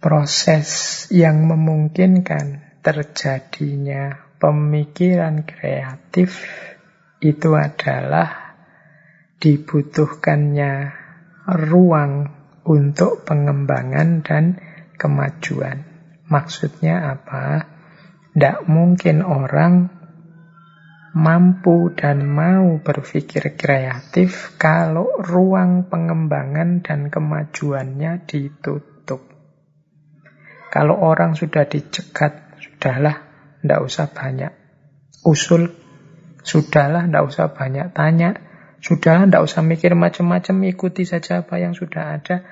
Proses 0.00 1.04
yang 1.12 1.44
memungkinkan 1.44 2.80
terjadinya 2.80 4.16
pemikiran 4.40 5.44
kreatif 5.44 6.40
itu 7.20 7.52
adalah 7.52 8.56
dibutuhkannya 9.40 10.72
ruang 11.48 12.12
untuk 12.64 13.24
pengembangan 13.28 14.24
dan 14.24 14.56
kemajuan. 14.96 15.84
Maksudnya 16.28 17.12
apa? 17.16 17.64
Tidak 18.32 18.68
mungkin 18.68 19.20
orang 19.24 19.74
mampu 21.10 21.90
dan 21.98 22.22
mau 22.22 22.78
berpikir 22.78 23.58
kreatif 23.58 24.54
kalau 24.54 25.18
ruang 25.18 25.90
pengembangan 25.90 26.86
dan 26.86 27.10
kemajuannya 27.10 28.24
ditutup. 28.30 29.26
Kalau 30.70 31.02
orang 31.02 31.34
sudah 31.34 31.66
dicegat, 31.66 32.62
sudahlah, 32.62 33.26
tidak 33.58 33.80
usah 33.82 34.06
banyak 34.06 34.52
usul 35.26 35.79
Sudahlah, 36.50 37.06
tidak 37.06 37.30
usah 37.30 37.54
banyak 37.54 37.94
tanya. 37.94 38.34
Sudahlah, 38.82 39.30
tidak 39.30 39.46
usah 39.46 39.62
mikir 39.62 39.94
macam-macam. 39.94 40.66
Ikuti 40.66 41.06
saja 41.06 41.46
apa 41.46 41.62
yang 41.62 41.78
sudah 41.78 42.18
ada. 42.18 42.42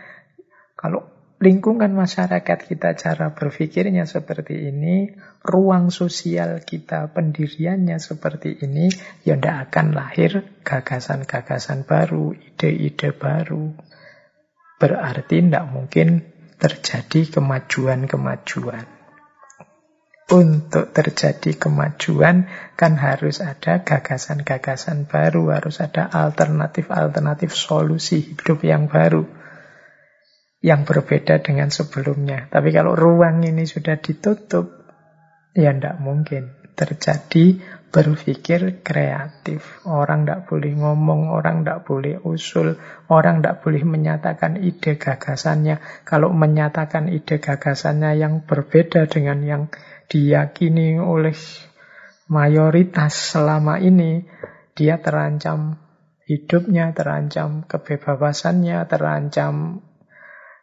Kalau 0.78 1.34
lingkungan 1.42 1.90
masyarakat 1.90 2.58
kita 2.62 2.94
cara 2.94 3.34
berpikirnya 3.34 4.06
seperti 4.06 4.70
ini, 4.70 5.10
ruang 5.42 5.90
sosial 5.90 6.62
kita 6.62 7.10
pendiriannya 7.10 7.98
seperti 7.98 8.62
ini, 8.62 8.86
ya 9.26 9.34
tidak 9.34 9.74
akan 9.74 9.86
lahir 9.98 10.46
gagasan-gagasan 10.62 11.82
baru, 11.82 12.38
ide-ide 12.38 13.10
baru. 13.10 13.74
Berarti 14.78 15.42
tidak 15.42 15.66
mungkin 15.74 16.22
terjadi 16.54 17.34
kemajuan-kemajuan 17.34 18.97
untuk 20.28 20.92
terjadi 20.92 21.56
kemajuan 21.56 22.52
kan 22.76 23.00
harus 23.00 23.40
ada 23.40 23.80
gagasan-gagasan 23.80 25.08
baru, 25.08 25.56
harus 25.56 25.80
ada 25.80 26.04
alternatif-alternatif 26.04 27.56
solusi 27.56 28.20
hidup 28.20 28.60
yang 28.60 28.92
baru 28.92 29.24
yang 30.58 30.84
berbeda 30.84 31.40
dengan 31.40 31.70
sebelumnya. 31.70 32.50
Tapi 32.50 32.74
kalau 32.74 32.98
ruang 32.98 33.46
ini 33.46 33.64
sudah 33.64 33.96
ditutup, 34.02 34.68
ya 35.54 35.70
tidak 35.72 35.96
mungkin 36.02 36.58
terjadi 36.74 37.62
berpikir 37.88 38.84
kreatif. 38.84 39.82
Orang 39.88 40.28
tidak 40.28 40.46
boleh 40.50 40.72
ngomong, 40.76 41.32
orang 41.32 41.64
tidak 41.64 41.88
boleh 41.88 42.20
usul, 42.20 42.76
orang 43.08 43.40
tidak 43.40 43.64
boleh 43.64 43.82
menyatakan 43.82 44.60
ide 44.60 45.00
gagasannya. 45.00 46.04
Kalau 46.04 46.30
menyatakan 46.34 47.08
ide 47.08 47.40
gagasannya 47.40 48.18
yang 48.20 48.44
berbeda 48.44 49.08
dengan 49.08 49.40
yang 49.42 49.62
diyakini 50.08 50.96
oleh 50.96 51.36
mayoritas 52.32 53.36
selama 53.36 53.80
ini, 53.80 54.24
dia 54.72 55.00
terancam 55.00 55.76
hidupnya, 56.28 56.92
terancam 56.92 57.64
kebebasannya, 57.64 58.84
terancam 58.88 59.84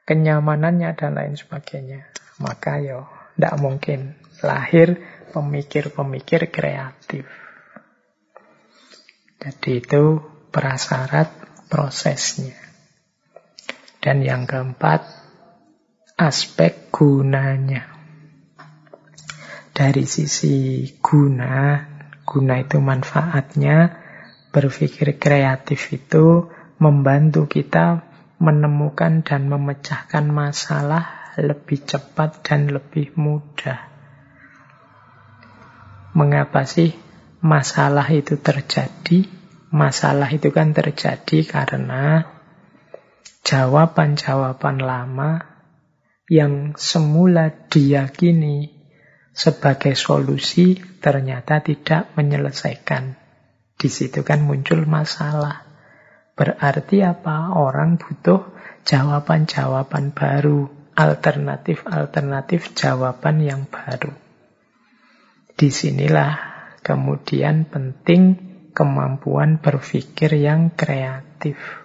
kenyamanannya, 0.06 0.94
dan 0.94 1.18
lain 1.18 1.34
sebagainya. 1.38 2.10
Maka 2.38 2.82
yo, 2.82 3.10
tidak 3.36 3.56
mungkin 3.58 4.18
lahir 4.46 5.02
pemikir-pemikir 5.34 6.54
kreatif. 6.54 7.26
Jadi 9.42 9.72
itu 9.82 10.22
prasyarat 10.54 11.30
prosesnya. 11.68 12.56
Dan 14.00 14.22
yang 14.22 14.46
keempat, 14.46 15.02
aspek 16.16 16.94
gunanya. 16.94 17.95
Dari 19.76 20.08
sisi 20.08 20.88
guna, 21.04 21.84
guna 22.24 22.56
itu 22.64 22.80
manfaatnya, 22.80 23.92
berpikir 24.56 25.20
kreatif 25.20 25.92
itu 25.92 26.48
membantu 26.80 27.52
kita 27.52 28.08
menemukan 28.40 29.20
dan 29.28 29.52
memecahkan 29.52 30.32
masalah 30.32 31.36
lebih 31.36 31.84
cepat 31.84 32.40
dan 32.40 32.72
lebih 32.72 33.12
mudah. 33.20 33.84
Mengapa 36.16 36.64
sih 36.64 36.96
masalah 37.44 38.08
itu 38.16 38.40
terjadi? 38.40 39.28
Masalah 39.76 40.32
itu 40.32 40.56
kan 40.56 40.72
terjadi 40.72 41.44
karena 41.44 42.24
jawaban-jawaban 43.44 44.80
lama 44.80 45.44
yang 46.32 46.80
semula 46.80 47.52
diyakini 47.68 48.75
sebagai 49.36 50.00
solusi 50.00 50.80
ternyata 51.04 51.60
tidak 51.60 52.16
menyelesaikan. 52.16 53.20
Di 53.76 53.92
situ 53.92 54.24
kan 54.24 54.48
muncul 54.48 54.88
masalah. 54.88 55.68
Berarti 56.40 57.04
apa? 57.04 57.52
Orang 57.60 58.00
butuh 58.00 58.56
jawaban-jawaban 58.88 60.16
baru, 60.16 60.72
alternatif-alternatif 60.96 62.72
jawaban 62.72 63.44
yang 63.44 63.68
baru. 63.68 64.16
Di 65.56 65.68
sinilah 65.68 66.40
kemudian 66.80 67.68
penting 67.68 68.40
kemampuan 68.72 69.60
berpikir 69.60 70.32
yang 70.40 70.72
kreatif. 70.72 71.85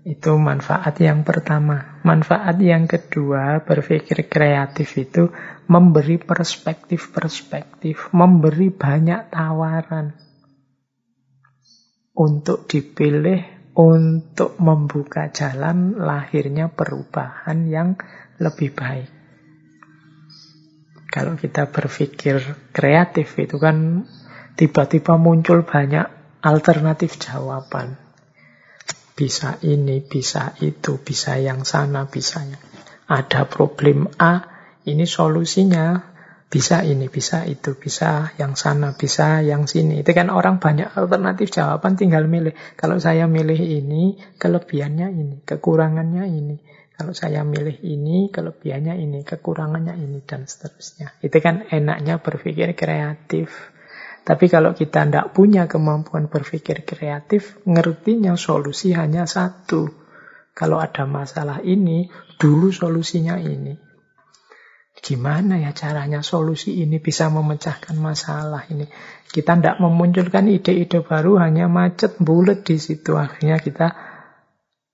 Itu 0.00 0.40
manfaat 0.40 0.96
yang 0.96 1.28
pertama. 1.28 2.00
Manfaat 2.08 2.56
yang 2.64 2.88
kedua, 2.88 3.60
berpikir 3.60 4.32
kreatif 4.32 4.96
itu 4.96 5.28
memberi 5.68 6.16
perspektif-perspektif, 6.16 8.08
memberi 8.16 8.72
banyak 8.72 9.28
tawaran 9.28 10.16
untuk 12.16 12.64
dipilih, 12.64 13.44
untuk 13.76 14.56
membuka 14.56 15.28
jalan 15.28 16.00
lahirnya 16.00 16.72
perubahan 16.72 17.68
yang 17.68 18.00
lebih 18.40 18.72
baik. 18.72 19.08
Kalau 21.12 21.36
kita 21.36 21.68
berpikir 21.68 22.40
kreatif 22.72 23.36
itu 23.36 23.60
kan 23.60 24.08
tiba-tiba 24.56 25.20
muncul 25.20 25.60
banyak 25.66 26.08
alternatif 26.40 27.20
jawaban 27.20 28.09
bisa 29.20 29.60
ini, 29.60 30.00
bisa 30.00 30.56
itu, 30.64 30.96
bisa 30.96 31.36
yang 31.36 31.68
sana, 31.68 32.08
bisa 32.08 32.40
yang. 32.40 32.62
Ada 33.04 33.44
problem 33.44 34.08
A, 34.16 34.40
ini 34.88 35.04
solusinya 35.04 36.00
bisa 36.48 36.80
ini, 36.82 37.12
bisa 37.12 37.44
itu, 37.44 37.76
bisa 37.76 38.32
yang 38.40 38.56
sana, 38.56 38.96
bisa 38.96 39.44
yang 39.44 39.68
sini. 39.68 40.00
Itu 40.00 40.16
kan 40.16 40.32
orang 40.32 40.56
banyak 40.56 40.96
alternatif 40.96 41.52
jawaban 41.52 42.00
tinggal 42.00 42.24
milih. 42.24 42.56
Kalau 42.80 42.96
saya 42.96 43.28
milih 43.28 43.60
ini, 43.60 44.16
kelebihannya 44.40 45.12
ini, 45.12 45.36
kekurangannya 45.44 46.24
ini. 46.26 46.56
Kalau 46.96 47.14
saya 47.16 47.46
milih 47.46 47.80
ini, 47.86 48.28
kelebihannya 48.28 48.98
ini, 48.98 49.22
kekurangannya 49.24 49.94
ini, 50.00 50.20
dan 50.26 50.44
seterusnya. 50.44 51.16
Itu 51.22 51.38
kan 51.38 51.64
enaknya 51.70 52.20
berpikir 52.20 52.74
kreatif. 52.76 53.69
Tapi 54.30 54.46
kalau 54.46 54.78
kita 54.78 55.10
tidak 55.10 55.34
punya 55.34 55.66
kemampuan 55.66 56.30
berpikir 56.30 56.86
kreatif, 56.86 57.58
ngertinya 57.66 58.38
solusi 58.38 58.94
hanya 58.94 59.26
satu. 59.26 59.90
Kalau 60.54 60.78
ada 60.78 61.02
masalah 61.02 61.58
ini, 61.66 62.06
dulu 62.38 62.70
solusinya 62.70 63.42
ini. 63.42 63.74
Gimana 65.02 65.58
ya 65.58 65.74
caranya 65.74 66.22
solusi 66.22 66.78
ini 66.78 67.02
bisa 67.02 67.26
memecahkan 67.26 67.98
masalah 67.98 68.70
ini? 68.70 68.86
Kita 69.26 69.58
tidak 69.58 69.82
memunculkan 69.82 70.46
ide-ide 70.46 71.02
baru, 71.02 71.42
hanya 71.42 71.66
macet 71.66 72.14
bulat 72.22 72.62
di 72.62 72.78
situ. 72.78 73.18
Akhirnya 73.18 73.58
kita 73.58 74.09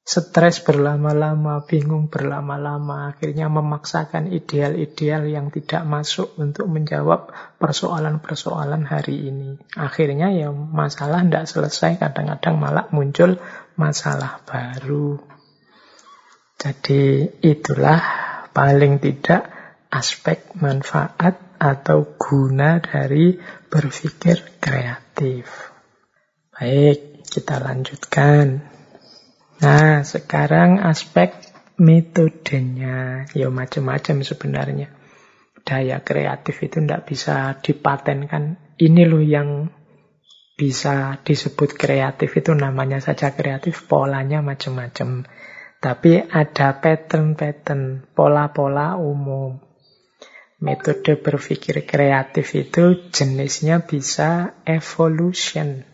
stres 0.06 0.62
berlama-lama, 0.62 1.66
bingung 1.66 2.06
berlama-lama, 2.06 3.10
akhirnya 3.10 3.50
memaksakan 3.50 4.30
ideal-ideal 4.30 5.26
yang 5.26 5.50
tidak 5.50 5.82
masuk 5.82 6.30
untuk 6.38 6.70
menjawab 6.70 7.34
persoalan-persoalan 7.58 8.86
hari 8.86 9.26
ini. 9.26 9.58
Akhirnya 9.74 10.30
ya 10.30 10.54
masalah 10.54 11.26
tidak 11.26 11.50
selesai, 11.50 11.98
kadang-kadang 11.98 12.54
malah 12.54 12.86
muncul 12.94 13.42
masalah 13.74 14.46
baru. 14.46 15.18
Jadi 16.54 17.26
itulah 17.42 17.98
paling 18.54 19.02
tidak 19.02 19.50
aspek 19.90 20.54
manfaat 20.54 21.58
atau 21.58 22.14
guna 22.14 22.78
dari 22.78 23.34
berpikir 23.66 24.62
kreatif. 24.62 25.50
Baik, 26.54 27.26
kita 27.26 27.58
lanjutkan. 27.58 28.75
Nah, 29.56 30.04
sekarang 30.04 30.84
aspek 30.84 31.32
metodenya. 31.80 33.24
Ya 33.32 33.48
macam-macam 33.48 34.20
sebenarnya. 34.20 34.92
Daya 35.64 36.04
kreatif 36.04 36.60
itu 36.62 36.78
tidak 36.84 37.08
bisa 37.08 37.56
dipatenkan. 37.58 38.60
Ini 38.76 39.02
loh 39.08 39.24
yang 39.24 39.72
bisa 40.56 41.20
disebut 41.20 41.76
kreatif 41.76 42.32
itu 42.36 42.52
namanya 42.56 43.00
saja 43.00 43.32
kreatif, 43.32 43.84
polanya 43.88 44.40
macam-macam. 44.40 45.24
Tapi 45.80 46.24
ada 46.24 46.80
pattern-pattern, 46.80 48.12
pola-pola 48.16 48.96
umum. 48.96 49.60
Metode 50.56 51.20
berpikir 51.20 51.84
kreatif 51.84 52.56
itu 52.56 53.12
jenisnya 53.12 53.84
bisa 53.84 54.56
evolution. 54.64 55.84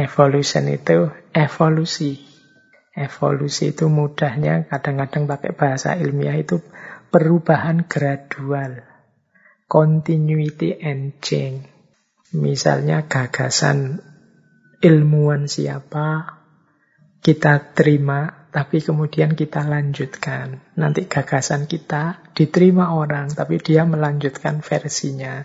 Evolution 0.00 0.64
itu 0.72 1.12
evolusi. 1.36 2.33
Evolusi 2.94 3.74
itu 3.74 3.90
mudahnya 3.90 4.70
kadang-kadang 4.70 5.26
pakai 5.26 5.50
bahasa 5.50 5.98
ilmiah 5.98 6.38
itu 6.38 6.62
perubahan 7.10 7.90
gradual. 7.90 8.86
Continuity 9.66 10.78
and 10.78 11.18
change. 11.18 11.66
Misalnya 12.34 13.10
gagasan 13.10 13.98
ilmuwan 14.78 15.50
siapa, 15.50 16.38
kita 17.18 17.74
terima 17.74 18.44
tapi 18.54 18.78
kemudian 18.78 19.34
kita 19.34 19.66
lanjutkan. 19.66 20.62
Nanti 20.78 21.10
gagasan 21.10 21.66
kita 21.66 22.30
diterima 22.38 22.94
orang, 22.94 23.34
tapi 23.34 23.58
dia 23.58 23.82
melanjutkan 23.82 24.62
versinya. 24.62 25.42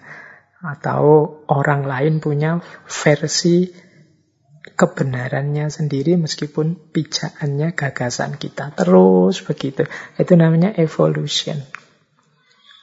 Atau 0.62 1.42
orang 1.50 1.90
lain 1.90 2.22
punya 2.22 2.62
versi 2.86 3.74
kebenarannya 4.80 5.68
sendiri 5.68 6.16
meskipun 6.16 6.80
pijakannya 6.96 7.76
gagasan 7.76 8.40
kita. 8.40 8.72
Terus 8.80 9.44
begitu. 9.44 9.84
Itu 10.16 10.40
namanya 10.40 10.72
evolution. 10.80 11.60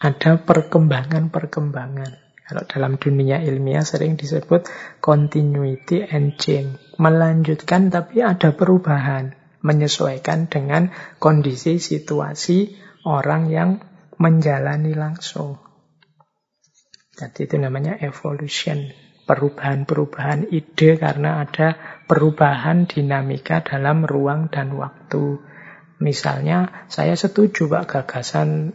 Ada 0.05 0.45
perkembangan-perkembangan. 0.45 2.13
Kalau 2.47 2.63
dalam 2.69 3.01
dunia 3.01 3.41
ilmiah 3.41 3.83
sering 3.83 4.21
disebut 4.21 4.69
continuity 5.01 6.05
and 6.05 6.37
change. 6.37 6.77
Melanjutkan 7.01 7.89
tapi 7.89 8.21
ada 8.21 8.53
perubahan 8.53 9.33
menyesuaikan 9.65 10.47
dengan 10.53 10.93
kondisi 11.19 11.81
situasi 11.81 12.77
orang 13.09 13.51
yang 13.51 13.83
menjalani 14.21 14.95
langsung. 14.95 15.59
Jadi 17.17 17.49
itu 17.49 17.57
namanya 17.57 17.97
evolution, 18.05 18.93
perubahan-perubahan 19.27 20.55
ide 20.55 20.97
karena 20.97 21.43
ada 21.43 21.75
perubahan 22.07 22.87
dinamika 22.87 23.61
dalam 23.61 24.07
ruang 24.07 24.49
dan 24.49 24.79
waktu. 24.79 25.43
Misalnya 25.99 26.87
saya 26.87 27.19
setuju 27.19 27.67
Pak 27.67 27.85
gagasan 27.91 28.71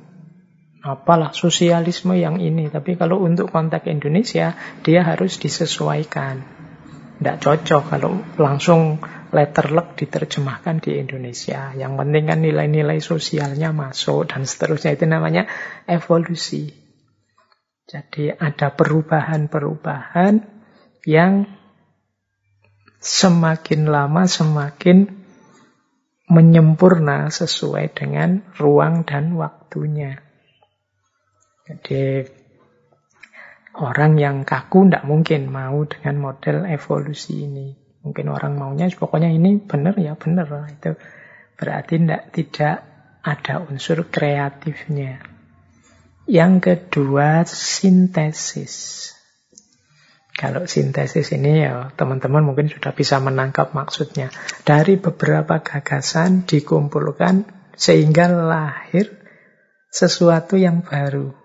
apalah 0.81 1.31
sosialisme 1.31 2.17
yang 2.17 2.41
ini, 2.41 2.67
tapi 2.67 2.97
kalau 2.97 3.21
untuk 3.21 3.53
konteks 3.53 3.87
Indonesia 3.87 4.57
dia 4.83 5.01
harus 5.07 5.39
disesuaikan. 5.39 6.41
Tidak 7.21 7.37
cocok 7.37 7.83
kalau 7.93 8.17
langsung 8.41 8.97
letterlek 9.29 9.93
diterjemahkan 9.93 10.81
di 10.81 10.97
Indonesia. 10.97 11.69
Yang 11.77 11.93
penting 12.01 12.23
kan 12.25 12.39
nilai-nilai 12.41 12.97
sosialnya 12.97 13.69
masuk 13.69 14.33
dan 14.33 14.43
seterusnya. 14.43 14.97
Itu 14.97 15.05
namanya 15.05 15.45
evolusi. 15.85 16.80
Jadi 17.89 18.31
ada 18.31 18.71
perubahan-perubahan 18.71 20.33
yang 21.05 21.49
semakin 23.01 23.89
lama 23.89 24.29
semakin 24.29 25.09
menyempurna 26.31 27.27
sesuai 27.27 27.91
dengan 27.91 28.45
ruang 28.55 29.03
dan 29.03 29.35
waktunya. 29.35 30.21
Jadi 31.67 32.23
orang 33.75 34.15
yang 34.15 34.37
kaku 34.47 34.87
tidak 34.87 35.03
mungkin 35.03 35.51
mau 35.51 35.83
dengan 35.83 36.31
model 36.31 36.69
evolusi 36.69 37.43
ini. 37.49 37.67
Mungkin 38.01 38.31
orang 38.31 38.57
maunya 38.57 38.87
pokoknya 38.93 39.29
ini 39.33 39.59
benar 39.59 39.97
ya 39.99 40.15
benar. 40.15 40.47
Itu 40.71 40.95
berarti 41.57 41.99
tidak, 41.99 42.23
tidak 42.31 42.75
ada 43.21 43.61
unsur 43.61 44.07
kreatifnya. 44.09 45.30
Yang 46.31 46.53
kedua, 46.63 47.43
sintesis. 47.43 49.11
Kalau 50.31 50.63
sintesis 50.63 51.27
ini 51.35 51.67
ya 51.67 51.91
teman-teman 51.99 52.47
mungkin 52.47 52.71
sudah 52.71 52.95
bisa 52.95 53.19
menangkap 53.19 53.75
maksudnya. 53.75 54.31
Dari 54.63 54.95
beberapa 54.95 55.59
gagasan 55.59 56.47
dikumpulkan 56.47 57.43
sehingga 57.75 58.31
lahir 58.31 59.11
sesuatu 59.91 60.55
yang 60.55 60.87
baru. 60.87 61.40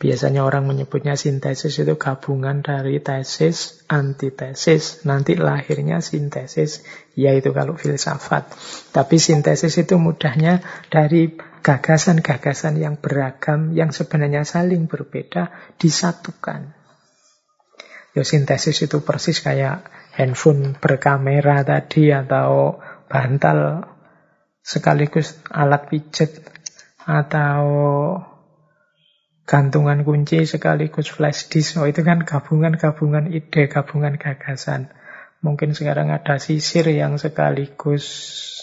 Biasanya 0.00 0.48
orang 0.48 0.64
menyebutnya 0.64 1.12
sintesis 1.12 1.76
itu 1.76 2.00
gabungan 2.00 2.64
dari 2.64 3.04
tesis, 3.04 3.84
antitesis, 3.84 5.04
nanti 5.04 5.36
lahirnya 5.36 6.00
sintesis, 6.00 6.80
yaitu 7.12 7.52
kalau 7.52 7.76
filsafat. 7.76 8.48
Tapi 8.96 9.20
sintesis 9.20 9.76
itu 9.76 10.00
mudahnya 10.00 10.64
dari 10.88 11.36
gagasan-gagasan 11.60 12.80
yang 12.80 12.96
beragam, 12.96 13.76
yang 13.76 13.92
sebenarnya 13.92 14.48
saling 14.48 14.88
berbeda, 14.88 15.52
disatukan. 15.76 16.72
Ya, 18.16 18.24
sintesis 18.24 18.80
itu 18.80 19.04
persis 19.04 19.44
kayak 19.44 19.84
handphone 20.16 20.80
berkamera 20.80 21.60
tadi 21.60 22.08
atau 22.08 22.80
bantal 23.04 23.84
sekaligus 24.64 25.36
alat 25.52 25.92
pijat 25.92 26.40
atau 27.04 27.68
gantungan 29.50 30.06
kunci 30.06 30.46
sekaligus 30.46 31.10
flash 31.10 31.50
disk. 31.50 31.82
Oh, 31.82 31.90
itu 31.90 32.06
kan 32.06 32.22
gabungan-gabungan 32.22 33.34
ide, 33.34 33.66
gabungan 33.66 34.14
gagasan. 34.14 34.94
Mungkin 35.42 35.74
sekarang 35.74 36.14
ada 36.14 36.38
sisir 36.38 36.86
yang 36.86 37.18
sekaligus 37.18 38.06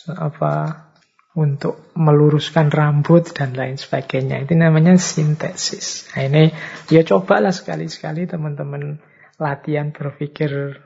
apa 0.07 0.88
untuk 1.35 1.91
meluruskan 1.99 2.71
rambut 2.71 3.35
dan 3.35 3.51
lain 3.51 3.75
sebagainya. 3.75 4.47
Itu 4.47 4.55
namanya 4.55 4.95
sintesis. 4.95 6.07
Nah, 6.15 6.23
ini 6.23 6.43
ya 6.88 7.03
cobalah 7.03 7.51
sekali-sekali 7.51 8.23
teman-teman 8.23 9.03
latihan 9.35 9.91
berpikir 9.91 10.79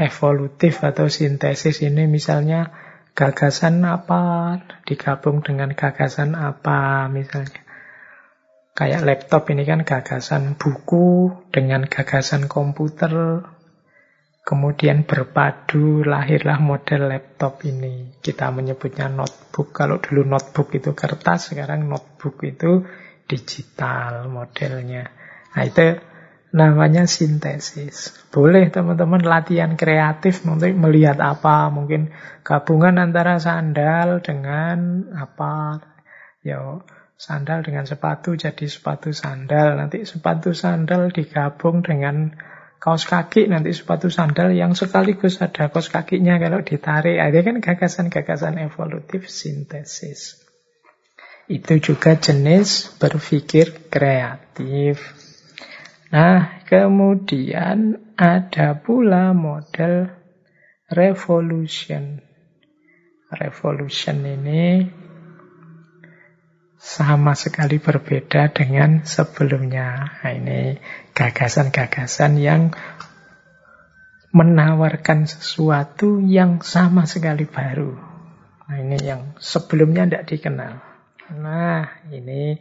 evolutif 0.00 0.80
atau 0.80 1.12
sintesis 1.12 1.84
ini 1.84 2.08
misalnya 2.08 2.72
gagasan 3.12 3.84
apa 3.84 4.56
digabung 4.88 5.44
dengan 5.44 5.76
gagasan 5.76 6.32
apa 6.32 7.12
misalnya. 7.12 7.67
Kayak 8.78 9.02
laptop 9.02 9.50
ini 9.50 9.66
kan 9.66 9.82
gagasan 9.82 10.54
buku 10.54 11.34
dengan 11.50 11.90
gagasan 11.90 12.46
komputer. 12.46 13.42
Kemudian 14.46 15.02
berpadu 15.02 16.06
lahirlah 16.06 16.62
model 16.62 17.10
laptop 17.10 17.66
ini. 17.66 18.14
Kita 18.22 18.54
menyebutnya 18.54 19.10
notebook. 19.10 19.74
Kalau 19.74 19.98
dulu 19.98 20.22
notebook 20.22 20.78
itu 20.78 20.94
kertas, 20.94 21.50
sekarang 21.50 21.90
notebook 21.90 22.38
itu 22.46 22.86
digital 23.26 24.30
modelnya. 24.30 25.10
Nah 25.58 25.62
itu 25.66 25.98
namanya 26.54 27.10
sintesis. 27.10 28.14
Boleh 28.30 28.70
teman-teman 28.70 29.26
latihan 29.26 29.74
kreatif 29.74 30.46
untuk 30.46 30.70
melihat 30.78 31.18
apa. 31.18 31.66
Mungkin 31.74 32.14
gabungan 32.46 32.94
antara 33.02 33.42
sandal 33.42 34.22
dengan 34.22 35.10
apa. 35.18 35.82
Ya 36.46 36.78
Sandal 37.18 37.66
dengan 37.66 37.82
sepatu 37.82 38.38
jadi 38.38 38.70
sepatu 38.70 39.10
sandal. 39.10 39.74
Nanti 39.74 40.06
sepatu 40.06 40.54
sandal 40.54 41.10
digabung 41.10 41.82
dengan 41.82 42.30
kaos 42.78 43.10
kaki. 43.10 43.50
Nanti 43.50 43.74
sepatu 43.74 44.06
sandal 44.06 44.54
yang 44.54 44.78
sekaligus 44.78 45.42
ada 45.42 45.66
kaos 45.66 45.90
kakinya 45.90 46.38
kalau 46.38 46.62
ditarik. 46.62 47.18
Ada 47.18 47.42
kan 47.42 47.58
gagasan-gagasan 47.58 48.62
evolutif 48.62 49.26
sintesis. 49.26 50.38
Itu 51.50 51.82
juga 51.82 52.14
jenis 52.14 52.94
berpikir 53.02 53.90
kreatif. 53.90 55.02
Nah, 56.14 56.62
kemudian 56.70 57.98
ada 58.14 58.78
pula 58.78 59.34
model 59.34 60.06
revolution. 60.86 62.22
Revolution 63.28 64.22
ini 64.22 64.86
sama 66.78 67.34
sekali 67.34 67.82
berbeda 67.82 68.54
dengan 68.54 69.02
sebelumnya. 69.02 70.18
Nah, 70.22 70.32
ini 70.32 70.78
gagasan-gagasan 71.12 72.38
yang 72.38 72.70
menawarkan 74.30 75.26
sesuatu 75.26 76.22
yang 76.22 76.62
sama 76.62 77.04
sekali 77.04 77.44
baru. 77.44 77.92
Nah, 78.70 78.76
ini 78.78 78.96
yang 79.02 79.34
sebelumnya 79.42 80.06
tidak 80.06 80.24
dikenal. 80.30 80.74
Nah, 81.36 82.06
ini 82.14 82.56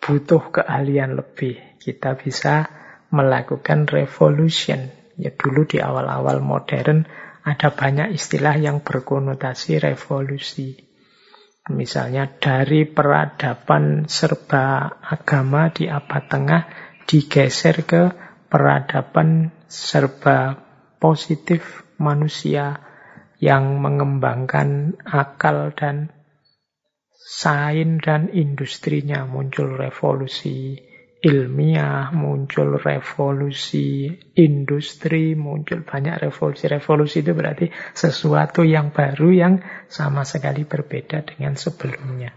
butuh 0.00 0.54
keahlian 0.54 1.18
lebih. 1.18 1.76
Kita 1.82 2.16
bisa 2.16 2.70
melakukan 3.10 3.88
revolution 3.88 4.98
Ya 5.18 5.34
dulu 5.34 5.66
di 5.66 5.82
awal-awal 5.82 6.38
modern 6.38 7.02
ada 7.42 7.74
banyak 7.74 8.14
istilah 8.14 8.54
yang 8.54 8.86
berkonotasi 8.86 9.82
revolusi. 9.82 10.87
Misalnya 11.68 12.24
dari 12.40 12.88
peradaban 12.88 14.08
serba 14.08 14.88
agama 15.04 15.68
di 15.68 15.84
abad 15.84 16.24
tengah 16.24 16.62
digeser 17.04 17.84
ke 17.84 18.02
peradaban 18.48 19.52
serba 19.68 20.56
positif 20.96 21.84
manusia 22.00 22.80
yang 23.38 23.84
mengembangkan 23.84 24.96
akal 25.04 25.76
dan 25.76 26.10
sains 27.20 28.00
dan 28.00 28.32
industrinya 28.32 29.28
muncul 29.28 29.76
revolusi 29.76 30.87
ilmiah, 31.18 32.14
muncul 32.14 32.78
revolusi 32.78 34.06
industri, 34.38 35.34
muncul 35.34 35.82
banyak 35.82 36.30
revolusi. 36.30 36.70
Revolusi 36.70 37.26
itu 37.26 37.34
berarti 37.34 37.66
sesuatu 37.94 38.62
yang 38.62 38.94
baru 38.94 39.28
yang 39.34 39.54
sama 39.90 40.22
sekali 40.22 40.62
berbeda 40.62 41.26
dengan 41.26 41.58
sebelumnya. 41.58 42.30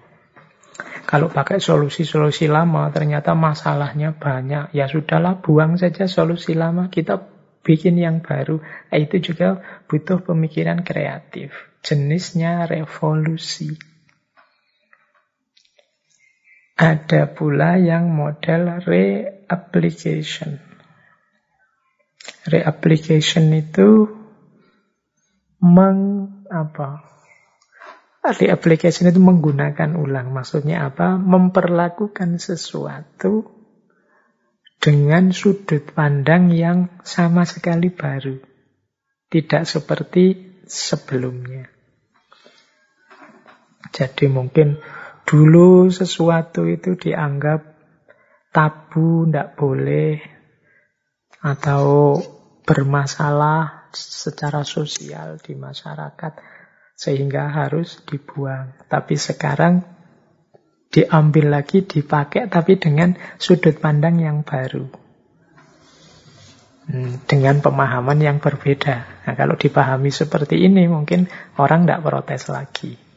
Kalau 1.05 1.29
pakai 1.29 1.59
solusi-solusi 1.59 2.47
lama, 2.49 2.89
ternyata 2.89 3.37
masalahnya 3.37 4.15
banyak. 4.15 4.73
Ya 4.73 4.87
sudahlah, 4.87 5.43
buang 5.43 5.77
saja 5.77 6.07
solusi 6.07 6.57
lama. 6.57 6.87
Kita 6.89 7.21
bikin 7.61 7.99
yang 7.99 8.23
baru. 8.25 8.63
Itu 8.89 9.21
juga 9.21 9.61
butuh 9.85 10.23
pemikiran 10.25 10.81
kreatif. 10.81 11.53
Jenisnya 11.85 12.65
revolusi. 12.65 13.90
Ada 16.81 17.29
pula 17.29 17.77
yang 17.77 18.09
model 18.09 18.81
reapplication. 18.81 20.57
Reapplication 22.49 23.53
itu 23.53 24.09
meng 25.61 26.25
apa? 26.49 27.05
Reapplication 28.25 29.13
itu 29.13 29.21
menggunakan 29.21 29.93
ulang. 29.93 30.33
Maksudnya 30.33 30.89
apa? 30.89 31.21
Memperlakukan 31.21 32.41
sesuatu 32.41 33.45
dengan 34.81 35.29
sudut 35.29 35.85
pandang 35.93 36.49
yang 36.49 36.89
sama 37.05 37.45
sekali 37.45 37.93
baru. 37.93 38.41
Tidak 39.29 39.69
seperti 39.69 40.57
sebelumnya. 40.65 41.69
Jadi 43.93 44.25
mungkin 44.25 44.81
Dulu 45.31 45.87
sesuatu 45.87 46.67
itu 46.67 46.99
dianggap 46.99 47.63
tabu, 48.51 49.23
tidak 49.23 49.55
boleh, 49.55 50.19
atau 51.39 52.19
bermasalah 52.67 53.87
secara 53.95 54.67
sosial 54.67 55.39
di 55.39 55.55
masyarakat, 55.55 56.35
sehingga 56.99 57.47
harus 57.47 58.03
dibuang. 58.03 58.75
Tapi 58.91 59.15
sekarang 59.15 59.87
diambil 60.91 61.63
lagi, 61.63 61.87
dipakai, 61.87 62.51
tapi 62.51 62.75
dengan 62.75 63.15
sudut 63.39 63.79
pandang 63.79 64.19
yang 64.19 64.43
baru. 64.43 64.91
Hmm, 66.91 67.23
dengan 67.23 67.63
pemahaman 67.63 68.19
yang 68.19 68.43
berbeda. 68.43 69.23
Nah, 69.23 69.33
kalau 69.39 69.55
dipahami 69.55 70.11
seperti 70.11 70.59
ini, 70.59 70.91
mungkin 70.91 71.31
orang 71.55 71.87
tidak 71.87 72.03
protes 72.03 72.51
lagi. 72.51 73.10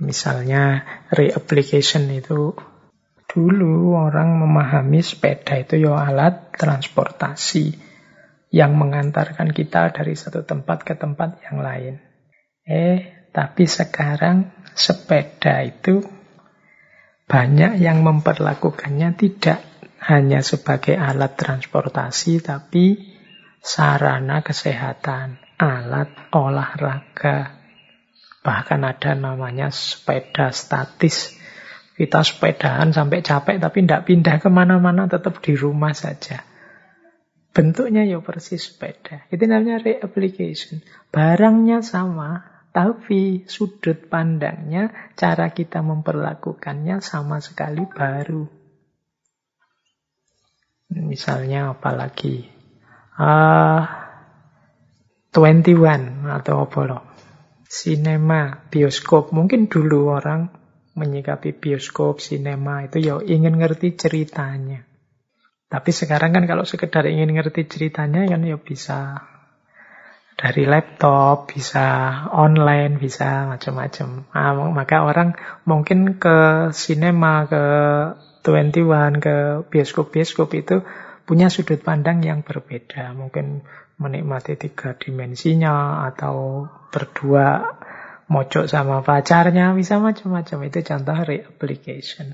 Misalnya 0.00 0.84
reapplication 1.12 2.08
itu 2.08 2.56
dulu 3.30 3.94
orang 3.94 4.40
memahami 4.40 5.04
sepeda 5.04 5.60
itu 5.60 5.86
ya 5.86 5.94
alat 6.08 6.50
transportasi 6.56 7.78
yang 8.50 8.74
mengantarkan 8.74 9.54
kita 9.54 9.94
dari 9.94 10.18
satu 10.18 10.42
tempat 10.42 10.82
ke 10.82 10.98
tempat 10.98 11.38
yang 11.46 11.62
lain. 11.62 11.94
Eh, 12.66 13.28
tapi 13.30 13.70
sekarang 13.70 14.50
sepeda 14.74 15.62
itu 15.62 16.02
banyak 17.30 17.78
yang 17.78 18.02
memperlakukannya 18.02 19.14
tidak 19.14 19.62
hanya 20.02 20.42
sebagai 20.42 20.98
alat 20.98 21.38
transportasi, 21.38 22.42
tapi 22.42 23.14
sarana 23.62 24.42
kesehatan, 24.42 25.38
alat 25.54 26.10
olahraga, 26.34 27.59
Bahkan 28.40 28.80
ada 28.82 29.12
namanya 29.12 29.68
sepeda 29.68 30.48
statis. 30.50 31.36
Kita 31.92 32.24
sepedahan 32.24 32.96
sampai 32.96 33.20
capek 33.20 33.60
tapi 33.60 33.84
tidak 33.84 34.08
pindah 34.08 34.36
ke 34.40 34.48
mana-mana, 34.48 35.04
tetap 35.04 35.44
di 35.44 35.52
rumah 35.52 35.92
saja. 35.92 36.40
Bentuknya 37.52 38.06
ya 38.08 38.24
persis 38.24 38.72
sepeda. 38.72 39.28
Itu 39.28 39.44
namanya 39.44 39.84
reapplication. 39.84 40.80
Barangnya 41.12 41.84
sama, 41.84 42.46
tapi 42.72 43.44
sudut 43.50 44.06
pandangnya, 44.06 45.12
cara 45.18 45.50
kita 45.52 45.82
memperlakukannya 45.82 47.02
sama 47.02 47.42
sekali 47.42 47.84
baru. 47.84 48.46
Misalnya 50.94 51.74
apalagi? 51.74 52.46
Uh, 53.20 53.84
21 55.34 56.26
atau 56.26 56.66
apa 56.66 56.80
loh? 56.86 57.02
Sinema, 57.70 58.66
bioskop. 58.66 59.30
Mungkin 59.30 59.70
dulu 59.70 60.10
orang 60.10 60.50
menyikapi 60.98 61.54
bioskop, 61.54 62.18
sinema 62.18 62.82
itu 62.82 62.98
ya 62.98 63.22
ingin 63.22 63.54
ngerti 63.54 63.94
ceritanya. 63.94 64.82
Tapi 65.70 65.90
sekarang 65.94 66.34
kan 66.34 66.50
kalau 66.50 66.66
sekedar 66.66 67.06
ingin 67.06 67.30
ngerti 67.30 67.70
ceritanya 67.70 68.26
kan 68.26 68.42
ya 68.42 68.58
bisa 68.58 69.22
dari 70.34 70.66
laptop, 70.66 71.46
bisa 71.54 71.86
online, 72.34 72.98
bisa 72.98 73.46
macam-macam. 73.46 74.26
Nah, 74.34 74.52
maka 74.74 75.06
orang 75.06 75.38
mungkin 75.62 76.18
ke 76.18 76.68
sinema, 76.74 77.46
ke 77.46 77.62
21, 78.42 79.20
ke 79.20 79.36
bioskop-bioskop 79.68 80.48
itu 80.56 80.82
punya 81.28 81.52
sudut 81.52 81.78
pandang 81.84 82.24
yang 82.24 82.42
berbeda. 82.42 83.14
Mungkin 83.14 83.62
menikmati 84.00 84.56
tiga 84.56 84.96
dimensinya 84.96 86.08
atau 86.08 86.64
berdua 86.88 87.76
mojok 88.32 88.64
sama 88.64 89.04
pacarnya 89.04 89.76
bisa 89.76 90.00
macam-macam. 90.00 90.58
Itu 90.72 90.80
contoh 90.80 91.18
reapplication. 91.20 92.32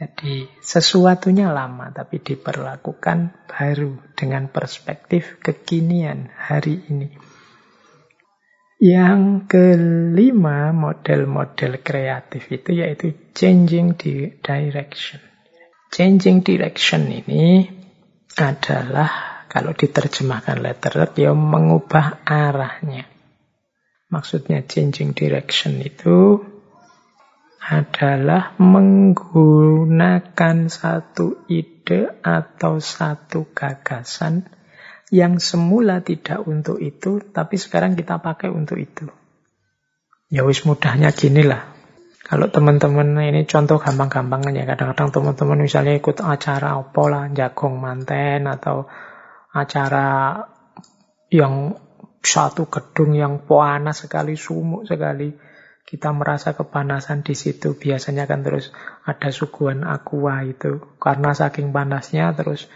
Jadi 0.00 0.48
sesuatunya 0.64 1.52
lama 1.52 1.92
tapi 1.92 2.24
diperlakukan 2.24 3.46
baru 3.46 4.00
dengan 4.16 4.48
perspektif 4.48 5.38
kekinian 5.44 6.32
hari 6.34 6.80
ini. 6.88 7.08
Yang 8.80 9.44
kelima 9.44 10.72
model-model 10.72 11.84
kreatif 11.84 12.48
itu 12.48 12.80
yaitu 12.80 13.12
changing 13.36 13.92
direction. 14.40 15.20
Changing 15.92 16.40
direction 16.40 17.12
ini 17.12 17.68
adalah 18.40 19.29
kalau 19.50 19.74
diterjemahkan 19.74 20.62
letter 20.62 21.10
dia 21.10 21.34
mengubah 21.34 22.22
arahnya. 22.22 23.10
Maksudnya 24.10 24.62
changing 24.62 25.10
direction 25.10 25.82
itu 25.82 26.38
adalah 27.60 28.54
menggunakan 28.62 30.56
satu 30.70 31.50
ide 31.50 32.22
atau 32.22 32.78
satu 32.78 33.50
gagasan 33.50 34.46
yang 35.10 35.42
semula 35.42 35.98
tidak 36.06 36.46
untuk 36.46 36.78
itu, 36.78 37.18
tapi 37.34 37.58
sekarang 37.58 37.98
kita 37.98 38.22
pakai 38.22 38.54
untuk 38.54 38.78
itu. 38.78 39.10
Ya 40.30 40.46
wis 40.46 40.62
mudahnya 40.62 41.10
gini 41.10 41.42
lah. 41.42 41.74
Kalau 42.22 42.46
teman-teman 42.46 43.18
ini 43.18 43.42
contoh 43.42 43.82
gampang-gampang 43.82 44.54
ya. 44.54 44.62
Kadang-kadang 44.62 45.10
teman-teman 45.10 45.66
misalnya 45.66 45.98
ikut 45.98 46.22
acara 46.22 46.78
apa 46.78 47.02
lah, 47.10 47.26
jagong 47.34 47.82
manten 47.82 48.46
atau 48.46 48.86
acara 49.50 50.38
yang 51.30 51.78
satu 52.20 52.68
gedung 52.68 53.16
yang 53.16 53.42
panas 53.48 54.06
sekali, 54.06 54.36
sumuk 54.36 54.86
sekali. 54.86 55.32
Kita 55.86 56.14
merasa 56.14 56.54
kepanasan 56.54 57.26
di 57.26 57.34
situ. 57.34 57.74
Biasanya 57.74 58.30
kan 58.30 58.46
terus 58.46 58.70
ada 59.02 59.34
suguhan 59.34 59.82
aqua 59.82 60.46
itu. 60.46 60.78
Karena 61.02 61.34
saking 61.34 61.74
panasnya 61.74 62.30
terus 62.36 62.70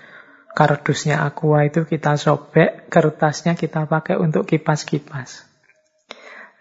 kardusnya 0.57 1.22
aqua 1.22 1.62
itu 1.62 1.87
kita 1.87 2.18
sobek, 2.18 2.91
kertasnya 2.91 3.55
kita 3.55 3.87
pakai 3.87 4.18
untuk 4.18 4.51
kipas-kipas. 4.51 5.47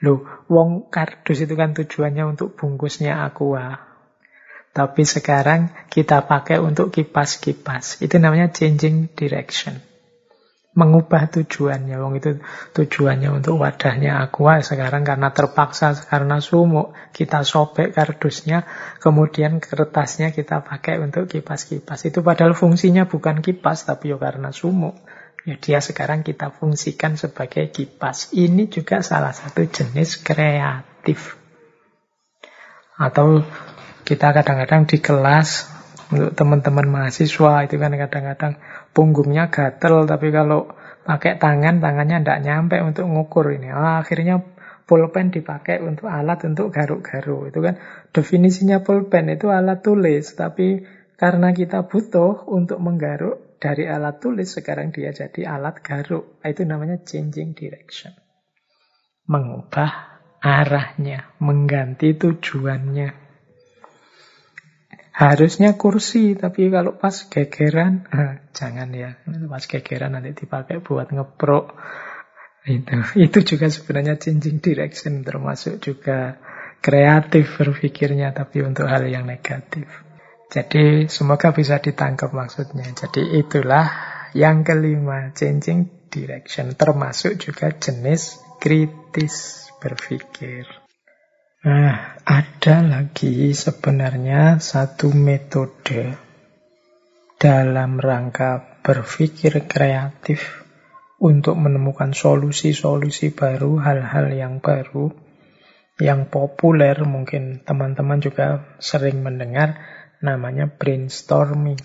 Loh, 0.03 0.45
wong 0.51 0.93
kardus 0.93 1.41
itu 1.47 1.55
kan 1.57 1.73
tujuannya 1.73 2.37
untuk 2.37 2.53
bungkusnya 2.53 3.23
aqua. 3.23 3.89
Tapi 4.73 5.03
sekarang 5.05 5.73
kita 5.89 6.27
pakai 6.27 6.61
untuk 6.61 6.93
kipas-kipas. 6.93 8.03
Itu 8.03 8.21
namanya 8.21 8.53
changing 8.53 9.09
direction 9.17 9.92
mengubah 10.73 11.29
tujuannya. 11.29 11.95
Wong 12.01 12.17
itu 12.17 12.41
tujuannya 12.73 13.29
untuk 13.29 13.61
wadahnya 13.61 14.25
aqua 14.25 14.61
sekarang 14.65 15.05
karena 15.05 15.29
terpaksa 15.29 15.93
karena 16.09 16.41
sumuk 16.41 16.97
kita 17.13 17.45
sobek 17.45 17.93
kardusnya, 17.93 18.65
kemudian 18.97 19.61
kertasnya 19.61 20.33
kita 20.33 20.65
pakai 20.65 20.97
untuk 20.97 21.29
kipas-kipas. 21.29 22.09
Itu 22.09 22.25
padahal 22.25 22.57
fungsinya 22.57 23.05
bukan 23.05 23.45
kipas 23.45 23.85
tapi 23.85 24.13
ya 24.13 24.17
karena 24.17 24.49
sumuk 24.49 24.97
Ya, 25.43 25.59
dia 25.59 25.83
sekarang 25.83 26.23
kita 26.23 26.55
fungsikan 26.55 27.19
sebagai 27.19 27.67
kipas. 27.67 28.31
Ini 28.31 28.71
juga 28.71 29.03
salah 29.03 29.35
satu 29.35 29.67
jenis 29.67 30.23
kreatif. 30.23 31.35
Atau 32.95 33.43
kita 34.07 34.31
kadang-kadang 34.31 34.87
di 34.87 35.03
kelas 35.03 35.67
untuk 36.15 36.31
teman-teman 36.39 36.87
mahasiswa 36.87 37.67
itu 37.67 37.75
kan 37.75 37.91
kadang-kadang 37.91 38.55
punggungnya 38.93 39.49
gatel 39.49 40.05
tapi 40.05 40.29
kalau 40.29 40.69
pakai 41.03 41.35
tangan 41.35 41.83
tangannya 41.83 42.23
tidak 42.23 42.39
nyampe 42.45 42.77
untuk 42.79 43.05
ngukur 43.09 43.51
ini. 43.51 43.73
Ah, 43.73 43.99
akhirnya 43.99 44.39
pulpen 44.87 45.33
dipakai 45.33 45.83
untuk 45.83 46.07
alat 46.07 46.39
untuk 46.47 46.71
garuk-garuk. 46.71 47.51
Itu 47.51 47.59
kan 47.59 47.75
definisinya 48.13 48.85
pulpen 48.85 49.33
itu 49.33 49.51
alat 49.51 49.83
tulis 49.83 50.37
tapi 50.37 50.85
karena 51.19 51.51
kita 51.51 51.87
butuh 51.87 52.47
untuk 52.51 52.79
menggaruk 52.79 53.59
dari 53.59 53.87
alat 53.87 54.19
tulis 54.19 54.51
sekarang 54.51 54.91
dia 54.91 55.11
jadi 55.11 55.55
alat 55.59 55.79
garuk. 55.83 56.39
Itu 56.43 56.67
namanya 56.67 56.99
changing 57.03 57.55
direction. 57.55 58.11
Mengubah 59.23 60.19
arahnya, 60.43 61.31
mengganti 61.39 62.11
tujuannya. 62.19 63.22
Harusnya 65.13 65.77
kursi, 65.77 66.33
tapi 66.33 66.73
kalau 66.73 66.97
pas 66.97 67.13
gegeran, 67.29 68.09
eh, 68.09 68.49
jangan 68.49 68.89
ya. 68.97 69.13
Pas 69.45 69.61
gegeran 69.69 70.17
nanti 70.17 70.33
dipakai 70.33 70.81
buat 70.81 71.13
ngeprok. 71.13 71.77
Itu, 72.65 72.97
itu 73.21 73.39
juga 73.53 73.69
sebenarnya 73.69 74.17
changing 74.17 74.57
direction, 74.57 75.21
termasuk 75.21 75.77
juga 75.85 76.41
kreatif 76.81 77.61
berpikirnya, 77.61 78.33
tapi 78.33 78.65
untuk 78.65 78.89
hal 78.89 79.05
yang 79.05 79.29
negatif. 79.29 79.85
Jadi 80.49 81.05
semoga 81.09 81.53
bisa 81.53 81.77
ditangkap 81.77 82.33
maksudnya. 82.33 82.89
Jadi 82.89 83.37
itulah 83.37 83.85
yang 84.33 84.65
kelima, 84.65 85.29
changing 85.29 86.09
direction, 86.09 86.73
termasuk 86.73 87.37
juga 87.37 87.69
jenis 87.69 88.41
kritis 88.57 89.69
berpikir. 89.77 90.82
Nah, 91.63 92.19
ada 92.27 92.83
lagi 92.83 93.55
sebenarnya 93.55 94.59
satu 94.59 95.15
metode 95.15 96.11
dalam 97.39 98.03
rangka 98.03 98.83
berpikir 98.83 99.63
kreatif 99.63 100.59
untuk 101.23 101.55
menemukan 101.55 102.11
solusi-solusi 102.11 103.31
baru, 103.31 103.79
hal-hal 103.79 104.35
yang 104.35 104.59
baru, 104.59 105.15
yang 106.03 106.27
populer 106.27 106.99
mungkin 107.07 107.63
teman-teman 107.63 108.19
juga 108.19 108.75
sering 108.83 109.23
mendengar 109.23 109.79
namanya 110.19 110.67
brainstorming. 110.67 111.79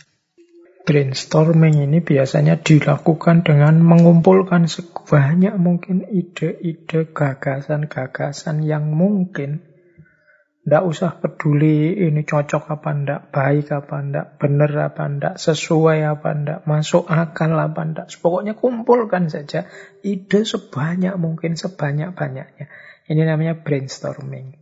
Brainstorming 0.88 1.84
ini 1.84 2.00
biasanya 2.00 2.64
dilakukan 2.64 3.44
dengan 3.44 3.84
mengumpulkan 3.84 4.64
sebanyak 4.64 5.52
mungkin 5.60 6.08
ide-ide, 6.08 7.12
gagasan-gagasan 7.12 8.64
yang 8.64 8.88
mungkin 8.96 9.68
tidak 10.64 10.84
usah 10.88 11.20
peduli 11.20 11.92
ini 11.92 12.24
cocok 12.24 12.72
apa 12.72 12.90
ndak, 12.96 13.20
baik 13.36 13.68
apa 13.68 14.00
ndak, 14.00 14.40
benar 14.40 14.92
apa 14.92 15.04
ndak, 15.12 15.34
sesuai 15.36 16.08
apa 16.08 16.28
ndak, 16.32 16.58
masuk 16.64 17.04
akal 17.04 17.52
apa 17.56 17.84
ndak. 17.84 18.08
Pokoknya 18.20 18.56
kumpulkan 18.56 19.28
saja 19.28 19.68
ide 20.00 20.48
sebanyak 20.48 21.20
mungkin, 21.20 21.56
sebanyak-banyaknya. 21.56 22.68
Ini 23.12 23.22
namanya 23.28 23.60
brainstorming. 23.60 24.56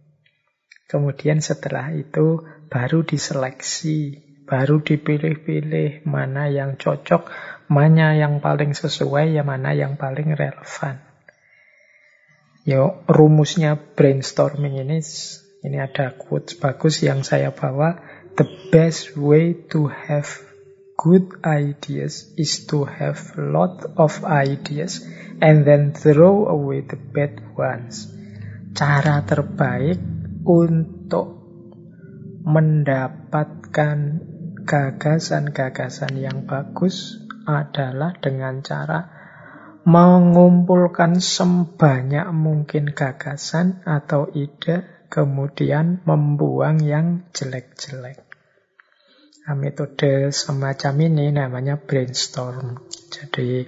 Kemudian 0.90 1.38
setelah 1.38 1.94
itu 1.94 2.42
baru 2.66 3.02
diseleksi, 3.02 4.25
baru 4.46 4.80
dipilih-pilih 4.80 6.06
mana 6.06 6.46
yang 6.46 6.78
cocok, 6.78 7.28
mana 7.66 8.14
yang 8.14 8.38
paling 8.38 8.72
sesuai, 8.72 9.34
ya 9.34 9.42
mana 9.42 9.74
yang 9.74 9.98
paling 9.98 10.32
relevan. 10.38 11.02
Yo, 12.66 13.06
rumusnya 13.06 13.78
brainstorming 13.78 14.82
ini 14.82 14.98
ini 15.66 15.78
ada 15.82 16.14
quotes 16.14 16.58
bagus 16.58 17.02
yang 17.02 17.26
saya 17.26 17.50
bawa. 17.50 17.98
The 18.38 18.46
best 18.70 19.18
way 19.18 19.54
to 19.74 19.90
have 19.90 20.26
good 20.98 21.40
ideas 21.42 22.30
is 22.38 22.66
to 22.70 22.86
have 22.86 23.34
lot 23.38 23.82
of 23.98 24.22
ideas 24.26 25.02
and 25.42 25.66
then 25.66 25.94
throw 25.94 26.46
away 26.46 26.86
the 26.86 26.98
bad 26.98 27.38
ones. 27.54 28.10
Cara 28.76 29.24
terbaik 29.24 29.98
untuk 30.46 31.36
mendapatkan 32.46 33.98
gagasan-gagasan 34.66 36.18
yang 36.18 36.44
bagus 36.44 37.22
adalah 37.46 38.18
dengan 38.18 38.60
cara 38.66 39.06
mengumpulkan 39.86 41.22
sebanyak 41.22 42.26
mungkin 42.34 42.90
gagasan 42.90 43.86
atau 43.86 44.26
ide 44.34 45.06
kemudian 45.06 46.02
membuang 46.02 46.82
yang 46.82 47.30
jelek-jelek. 47.30 48.26
Nah, 49.46 49.54
metode 49.54 50.34
semacam 50.34 50.94
ini 51.06 51.30
namanya 51.30 51.78
brainstorm. 51.78 52.82
Jadi 53.14 53.62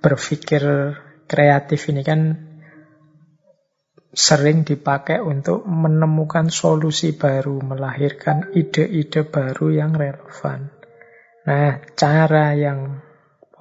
berpikir 0.00 0.64
kreatif 1.28 1.92
ini 1.92 2.00
kan 2.00 2.20
sering 4.12 4.68
dipakai 4.68 5.24
untuk 5.24 5.64
menemukan 5.64 6.52
solusi 6.52 7.16
baru, 7.16 7.64
melahirkan 7.64 8.52
ide-ide 8.52 9.24
baru 9.24 9.72
yang 9.72 9.96
relevan. 9.96 10.68
Nah, 11.48 11.80
cara 11.96 12.52
yang 12.52 13.00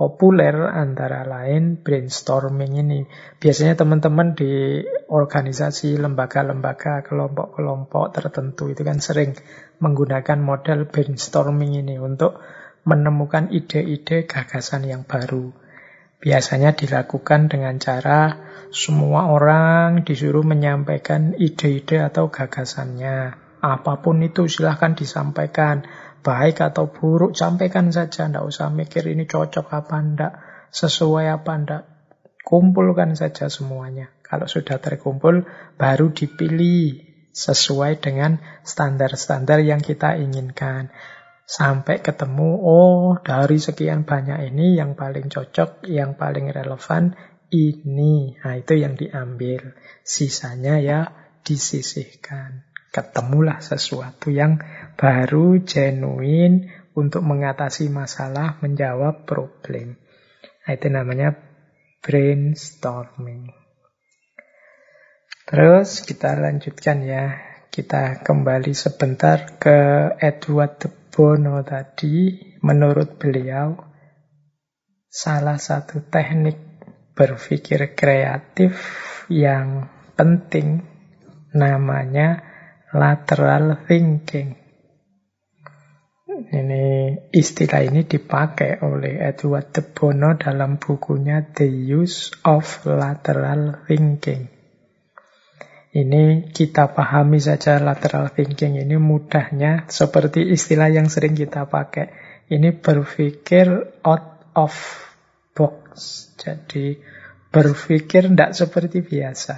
populer 0.01 0.53
antara 0.73 1.21
lain 1.23 1.79
brainstorming 1.79 2.73
ini. 2.73 3.05
Biasanya 3.39 3.79
teman-teman 3.79 4.33
di 4.33 4.81
organisasi, 5.07 5.95
lembaga-lembaga, 6.01 7.05
kelompok-kelompok 7.05 8.09
tertentu 8.09 8.73
itu 8.73 8.81
kan 8.81 8.97
sering 8.97 9.37
menggunakan 9.77 10.41
model 10.41 10.89
brainstorming 10.89 11.79
ini 11.79 12.01
untuk 12.01 12.41
menemukan 12.81 13.53
ide-ide 13.53 14.25
gagasan 14.25 14.89
yang 14.89 15.05
baru. 15.05 15.53
Biasanya 16.17 16.73
dilakukan 16.73 17.49
dengan 17.49 17.77
cara 17.77 18.33
semua 18.71 19.27
orang 19.27 20.07
disuruh 20.07 20.47
menyampaikan 20.47 21.35
ide-ide 21.35 21.99
atau 21.99 22.31
gagasannya. 22.31 23.35
Apa 23.59 23.99
pun 23.99 24.23
itu 24.23 24.47
silahkan 24.47 24.95
disampaikan 24.95 25.83
baik 26.23 26.63
atau 26.63 26.87
buruk, 26.87 27.35
sampaikan 27.35 27.91
saja. 27.91 28.31
Tidak 28.31 28.41
usah 28.41 28.71
mikir 28.71 29.11
ini 29.11 29.27
cocok 29.27 29.67
apa 29.75 29.95
enggak, 29.99 30.33
sesuai 30.71 31.25
apa 31.29 31.51
enggak. 31.51 31.83
Kumpulkan 32.41 33.13
saja 33.13 33.51
semuanya. 33.51 34.09
Kalau 34.23 34.47
sudah 34.47 34.79
terkumpul, 34.79 35.45
baru 35.75 36.15
dipilih 36.15 37.03
sesuai 37.35 37.99
dengan 37.99 38.39
standar-standar 38.63 39.59
yang 39.61 39.83
kita 39.83 40.15
inginkan. 40.15 40.89
Sampai 41.43 41.99
ketemu, 41.99 42.63
oh 42.63 43.19
dari 43.19 43.59
sekian 43.59 44.07
banyak 44.07 44.55
ini 44.55 44.79
yang 44.79 44.95
paling 44.95 45.27
cocok, 45.27 45.83
yang 45.91 46.15
paling 46.15 46.47
relevan, 46.47 47.19
ini. 47.51 48.39
Nah 48.39 48.55
itu 48.57 48.73
yang 48.79 48.95
diambil. 48.97 49.75
Sisanya 50.01 50.81
ya 50.81 51.11
disisihkan 51.43 52.71
ketemulah 52.91 53.63
sesuatu 53.63 54.29
yang 54.29 54.59
baru, 54.99 55.63
genuine, 55.63 56.81
untuk 56.91 57.23
mengatasi 57.23 57.87
masalah, 57.87 58.59
menjawab 58.59 59.23
problem. 59.23 59.95
Nah, 60.67 60.71
itu 60.75 60.87
namanya 60.91 61.39
brainstorming. 62.03 63.55
Terus 65.47 66.03
kita 66.03 66.35
lanjutkan 66.35 67.07
ya. 67.07 67.25
Kita 67.71 68.19
kembali 68.19 68.75
sebentar 68.75 69.55
ke 69.55 70.11
Edward 70.19 70.83
de 70.83 70.89
Bono 70.91 71.63
tadi. 71.63 72.35
Menurut 72.59 73.15
beliau, 73.15 73.79
salah 75.07 75.55
satu 75.55 76.03
teknik 76.03 76.70
berpikir 77.13 77.95
kreatif 77.95 78.75
yang 79.27 79.87
penting 80.15 80.83
namanya 81.51 82.43
lateral 82.91 83.79
thinking. 83.87 84.61
Ini 86.31 86.85
istilah 87.35 87.83
ini 87.85 88.07
dipakai 88.07 88.81
oleh 88.81 89.19
Edward 89.19 89.75
de 89.75 89.83
Bono 89.83 90.33
dalam 90.39 90.79
bukunya 90.79 91.43
The 91.43 91.67
Use 91.67 92.31
of 92.47 92.87
Lateral 92.87 93.83
Thinking. 93.85 94.61
Ini 95.91 96.55
kita 96.55 96.95
pahami 96.95 97.35
saja 97.43 97.75
lateral 97.83 98.31
thinking 98.31 98.79
ini 98.79 98.95
mudahnya 98.95 99.91
seperti 99.91 100.47
istilah 100.55 100.87
yang 100.87 101.11
sering 101.11 101.35
kita 101.35 101.67
pakai. 101.67 102.15
Ini 102.47 102.79
berpikir 102.79 103.99
out 103.99 104.55
of. 104.55 104.71
Jadi 106.39 106.97
berpikir 107.51 108.31
tidak 108.31 108.55
seperti 108.55 109.03
biasa. 109.03 109.55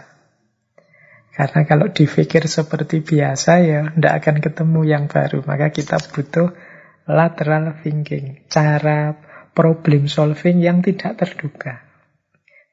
Karena 1.33 1.65
kalau 1.65 1.89
dipikir 1.89 2.45
seperti 2.45 3.01
biasa 3.01 3.51
ya 3.65 3.81
tidak 3.89 4.13
akan 4.21 4.37
ketemu 4.37 4.81
yang 4.85 5.03
baru. 5.09 5.41
Maka 5.45 5.73
kita 5.73 5.97
butuh 5.97 6.53
lateral 7.09 7.73
thinking. 7.81 8.45
Cara 8.49 9.17
problem 9.53 10.05
solving 10.05 10.61
yang 10.61 10.85
tidak 10.85 11.17
terduga. 11.17 11.81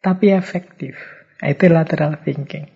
Tapi 0.00 0.32
efektif. 0.32 0.96
Itu 1.40 1.72
lateral 1.72 2.20
thinking. 2.20 2.68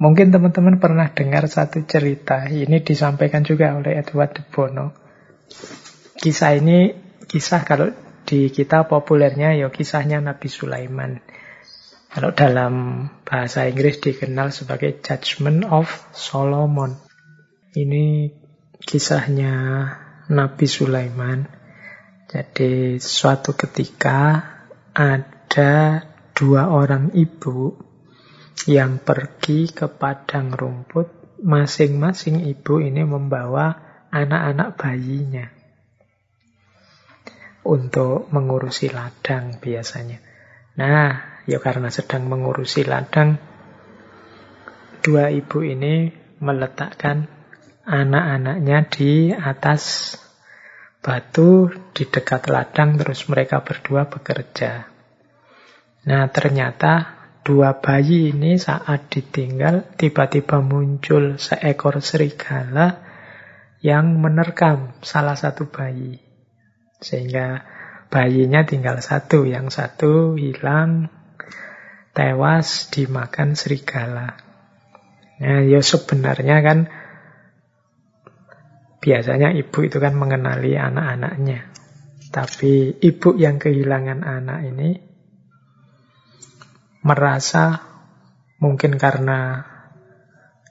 Mungkin 0.00 0.32
teman-teman 0.32 0.80
pernah 0.80 1.12
dengar 1.12 1.44
satu 1.46 1.84
cerita. 1.84 2.48
Ini 2.48 2.80
disampaikan 2.82 3.44
juga 3.44 3.76
oleh 3.76 4.00
Edward 4.00 4.32
de 4.32 4.42
Bono. 4.48 4.96
Kisah 6.16 6.56
ini, 6.56 6.90
kisah 7.28 7.62
kalau 7.62 7.92
di 8.24 8.50
kita 8.50 8.86
populernya 8.86 9.56
ya 9.56 9.68
kisahnya 9.70 10.22
Nabi 10.22 10.48
Sulaiman. 10.48 11.20
Kalau 12.10 12.34
dalam 12.34 13.06
bahasa 13.22 13.70
Inggris 13.70 14.02
dikenal 14.02 14.50
sebagai 14.50 14.98
Judgment 14.98 15.62
of 15.70 15.86
Solomon. 16.10 16.98
Ini 17.70 18.34
kisahnya 18.82 19.54
Nabi 20.26 20.66
Sulaiman. 20.66 21.46
Jadi 22.26 22.98
suatu 22.98 23.54
ketika 23.54 24.42
ada 24.90 26.02
dua 26.34 26.70
orang 26.70 27.14
ibu 27.14 27.78
yang 28.66 28.98
pergi 28.98 29.70
ke 29.70 29.86
padang 29.86 30.50
rumput. 30.50 31.38
Masing-masing 31.40 32.44
ibu 32.52 32.84
ini 32.84 33.00
membawa 33.00 33.72
anak-anak 34.12 34.76
bayinya 34.76 35.59
untuk 37.64 38.28
mengurusi 38.32 38.88
ladang 38.88 39.60
biasanya. 39.60 40.18
Nah, 40.80 41.42
ya 41.44 41.58
karena 41.60 41.92
sedang 41.92 42.28
mengurusi 42.30 42.86
ladang, 42.86 43.36
dua 45.00 45.32
ibu 45.32 45.64
ini 45.64 46.12
meletakkan 46.40 47.28
anak-anaknya 47.84 48.78
di 48.88 49.32
atas 49.32 50.14
batu 51.00 51.72
di 51.96 52.04
dekat 52.04 52.52
ladang 52.52 53.00
terus 53.00 53.24
mereka 53.28 53.64
berdua 53.64 54.08
bekerja. 54.08 54.88
Nah 56.04 56.24
ternyata 56.28 57.18
dua 57.40 57.80
bayi 57.80 58.36
ini 58.36 58.60
saat 58.60 59.08
ditinggal 59.08 59.96
tiba-tiba 59.96 60.60
muncul 60.60 61.40
seekor 61.40 62.04
serigala 62.04 63.00
yang 63.80 64.20
menerkam 64.20 64.92
salah 65.00 65.36
satu 65.36 65.72
bayi. 65.72 66.29
Sehingga 67.00 67.64
bayinya 68.12 68.62
tinggal 68.68 69.00
satu, 69.00 69.48
yang 69.48 69.72
satu 69.72 70.36
hilang, 70.36 71.08
tewas 72.12 72.92
dimakan 72.92 73.56
serigala. 73.56 74.36
Nah, 75.40 75.64
ya 75.64 75.80
sebenarnya 75.80 76.60
kan 76.60 76.78
Biasanya 79.00 79.56
ibu 79.56 79.80
itu 79.80 79.96
kan 79.96 80.12
mengenali 80.12 80.76
anak-anaknya. 80.76 81.72
Tapi 82.28 83.00
ibu 83.00 83.32
yang 83.34 83.56
kehilangan 83.56 84.20
anak 84.22 84.60
ini 84.68 84.90
merasa 87.00 87.80
mungkin 88.60 89.00
karena 89.00 89.64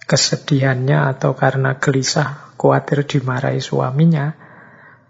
kesedihannya 0.06 1.18
atau 1.18 1.34
karena 1.34 1.82
gelisah 1.82 2.54
khawatir 2.54 3.10
dimarahi 3.10 3.58
suaminya, 3.58 4.38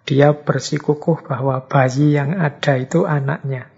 dia 0.09 0.33
bersikukuh 0.33 1.21
bahwa 1.29 1.69
bayi 1.69 2.17
yang 2.17 2.33
ada 2.41 2.81
itu 2.81 3.05
anaknya. 3.05 3.69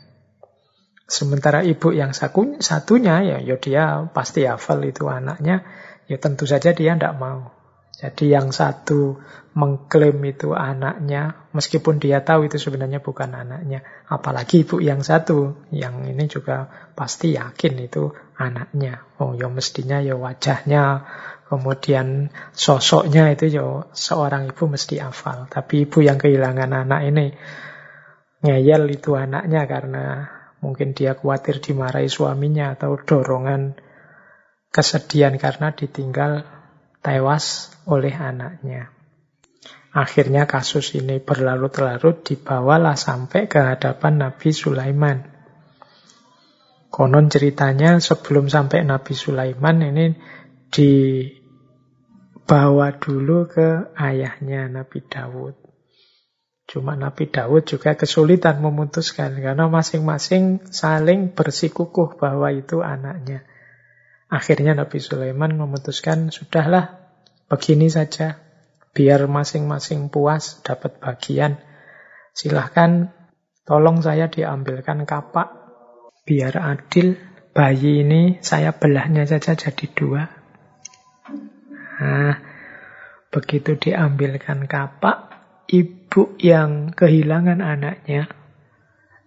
Sementara 1.03 1.59
ibu 1.59 1.91
yang 1.91 2.15
satunya 2.15 3.19
ya, 3.19 3.37
ya 3.43 3.59
dia 3.59 4.07
pasti 4.15 4.47
hafal 4.47 4.79
itu 4.87 5.11
anaknya, 5.11 5.67
ya 6.07 6.15
tentu 6.23 6.47
saja 6.47 6.71
dia 6.71 6.95
tidak 6.95 7.19
mau. 7.19 7.51
Jadi 7.99 8.31
yang 8.31 8.55
satu 8.55 9.19
mengklaim 9.51 10.23
itu 10.23 10.55
anaknya, 10.55 11.51
meskipun 11.51 11.99
dia 11.99 12.23
tahu 12.23 12.47
itu 12.47 12.55
sebenarnya 12.55 13.03
bukan 13.03 13.35
anaknya. 13.35 13.83
Apalagi 14.07 14.63
ibu 14.63 14.79
yang 14.79 15.03
satu, 15.03 15.67
yang 15.75 16.07
ini 16.07 16.31
juga 16.31 16.71
pasti 16.95 17.35
yakin 17.35 17.75
itu 17.83 18.07
anaknya. 18.39 19.03
Oh 19.19 19.35
ya 19.35 19.51
mestinya 19.51 19.99
ya 19.99 20.15
wajahnya, 20.15 21.03
kemudian 21.51 22.31
sosoknya 22.55 23.35
itu 23.35 23.51
ya 23.51 23.83
seorang 23.91 24.55
ibu 24.55 24.71
mesti 24.71 25.03
hafal. 25.03 25.51
Tapi 25.51 25.83
ibu 25.83 25.99
yang 25.99 26.15
kehilangan 26.15 26.71
anak 26.71 27.01
ini, 27.11 27.35
ngeyel 28.39 28.87
itu 28.87 29.19
anaknya 29.19 29.67
karena 29.67 30.05
mungkin 30.63 30.95
dia 30.95 31.19
khawatir 31.19 31.59
dimarahi 31.59 32.07
suaminya 32.07 32.79
atau 32.79 32.95
dorongan 32.95 33.75
kesedihan 34.71 35.35
karena 35.35 35.75
ditinggal 35.75 36.47
tewas 37.03 37.75
oleh 37.83 38.15
anaknya. 38.15 38.95
Akhirnya 39.91 40.47
kasus 40.47 40.95
ini 40.95 41.19
berlarut-larut 41.19 42.23
dibawalah 42.23 42.95
sampai 42.95 43.51
ke 43.51 43.59
hadapan 43.59 44.23
Nabi 44.23 44.55
Sulaiman. 44.55 45.27
Konon 46.87 47.27
ceritanya 47.27 47.99
sebelum 47.99 48.47
sampai 48.47 48.87
Nabi 48.87 49.11
Sulaiman 49.11 49.83
ini 49.83 50.15
dibawa 52.41 52.97
dulu 52.97 53.47
ke 53.47 53.93
ayahnya 53.95 54.67
Nabi 54.67 55.05
Dawud. 55.05 55.55
Cuma 56.67 56.97
Nabi 56.97 57.29
Dawud 57.29 57.63
juga 57.63 57.93
kesulitan 57.93 58.59
memutuskan 58.59 59.37
karena 59.37 59.69
masing-masing 59.69 60.65
saling 60.73 61.31
bersikukuh 61.31 62.19
bahwa 62.19 62.51
itu 62.51 62.81
anaknya. 62.81 63.45
Akhirnya 64.27 64.75
Nabi 64.75 64.99
Sulaiman 64.99 65.55
memutuskan, 65.55 66.31
sudahlah 66.31 67.01
Begini 67.51 67.91
saja, 67.91 68.39
biar 68.95 69.27
masing-masing 69.27 70.07
puas 70.07 70.63
dapat 70.63 71.03
bagian. 71.03 71.59
Silahkan 72.31 73.11
tolong 73.67 73.99
saya 73.99 74.31
diambilkan 74.31 75.03
kapak, 75.03 75.51
biar 76.23 76.55
adil. 76.55 77.19
Bayi 77.51 78.07
ini 78.07 78.39
saya 78.39 78.71
belahnya 78.71 79.27
saja 79.27 79.51
jadi 79.59 79.85
dua. 79.91 80.40
Nah, 82.01 82.33
begitu 83.29 83.77
diambilkan 83.77 84.65
kapak, 84.65 85.31
ibu 85.69 86.33
yang 86.41 86.91
kehilangan 86.97 87.61
anaknya 87.61 88.25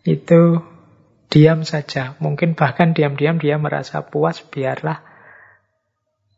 itu 0.03 0.59
diam 1.31 1.63
saja. 1.63 2.19
Mungkin 2.19 2.59
bahkan 2.59 2.93
diam-diam 2.93 3.39
dia 3.39 3.57
merasa 3.57 4.03
puas, 4.03 4.43
biarlah 4.43 5.01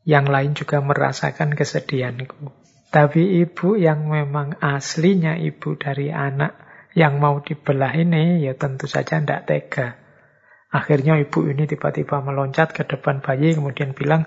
yang 0.06 0.30
lain 0.30 0.54
juga 0.54 0.78
merasakan 0.84 1.58
kesedihanku. 1.58 2.54
Tapi 2.94 3.42
ibu 3.42 3.74
yang 3.74 4.06
memang 4.06 4.60
aslinya 4.62 5.34
ibu 5.34 5.74
dari 5.74 6.14
anak 6.14 6.54
yang 6.94 7.18
mau 7.18 7.42
dibelah 7.42 7.92
ini, 7.98 8.40
ya 8.46 8.54
tentu 8.54 8.86
saja 8.86 9.18
tidak 9.18 9.44
tega. 9.44 9.98
Akhirnya 10.70 11.18
ibu 11.18 11.44
ini 11.44 11.66
tiba-tiba 11.66 12.22
meloncat 12.22 12.72
ke 12.72 12.86
depan 12.86 13.20
bayi, 13.20 13.58
kemudian 13.58 13.92
bilang, 13.92 14.24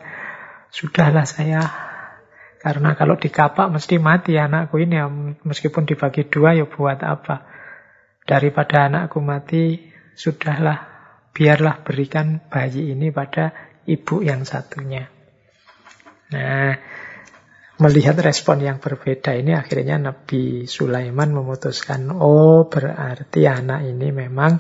Sudahlah 0.70 1.26
saya, 1.26 1.89
karena 2.60 2.92
kalau 3.00 3.16
dikapak 3.16 3.72
mesti 3.72 4.04
mati 4.04 4.36
anakku 4.36 4.84
ini, 4.84 5.00
ya, 5.00 5.08
meskipun 5.48 5.88
dibagi 5.88 6.28
dua 6.28 6.60
ya 6.60 6.68
buat 6.68 7.00
apa. 7.00 7.48
Daripada 8.28 8.92
anakku 8.92 9.24
mati, 9.24 9.80
sudahlah, 10.12 10.84
biarlah 11.32 11.80
berikan 11.88 12.44
bayi 12.52 12.92
ini 12.92 13.16
pada 13.16 13.56
ibu 13.88 14.20
yang 14.20 14.44
satunya. 14.44 15.08
Nah, 16.36 16.76
melihat 17.80 18.20
respon 18.20 18.60
yang 18.60 18.84
berbeda 18.84 19.40
ini 19.40 19.56
akhirnya 19.56 19.96
Nabi 19.96 20.68
Sulaiman 20.68 21.32
memutuskan, 21.32 22.12
oh 22.12 22.68
berarti 22.68 23.48
anak 23.48 23.88
ini 23.88 24.12
memang 24.12 24.60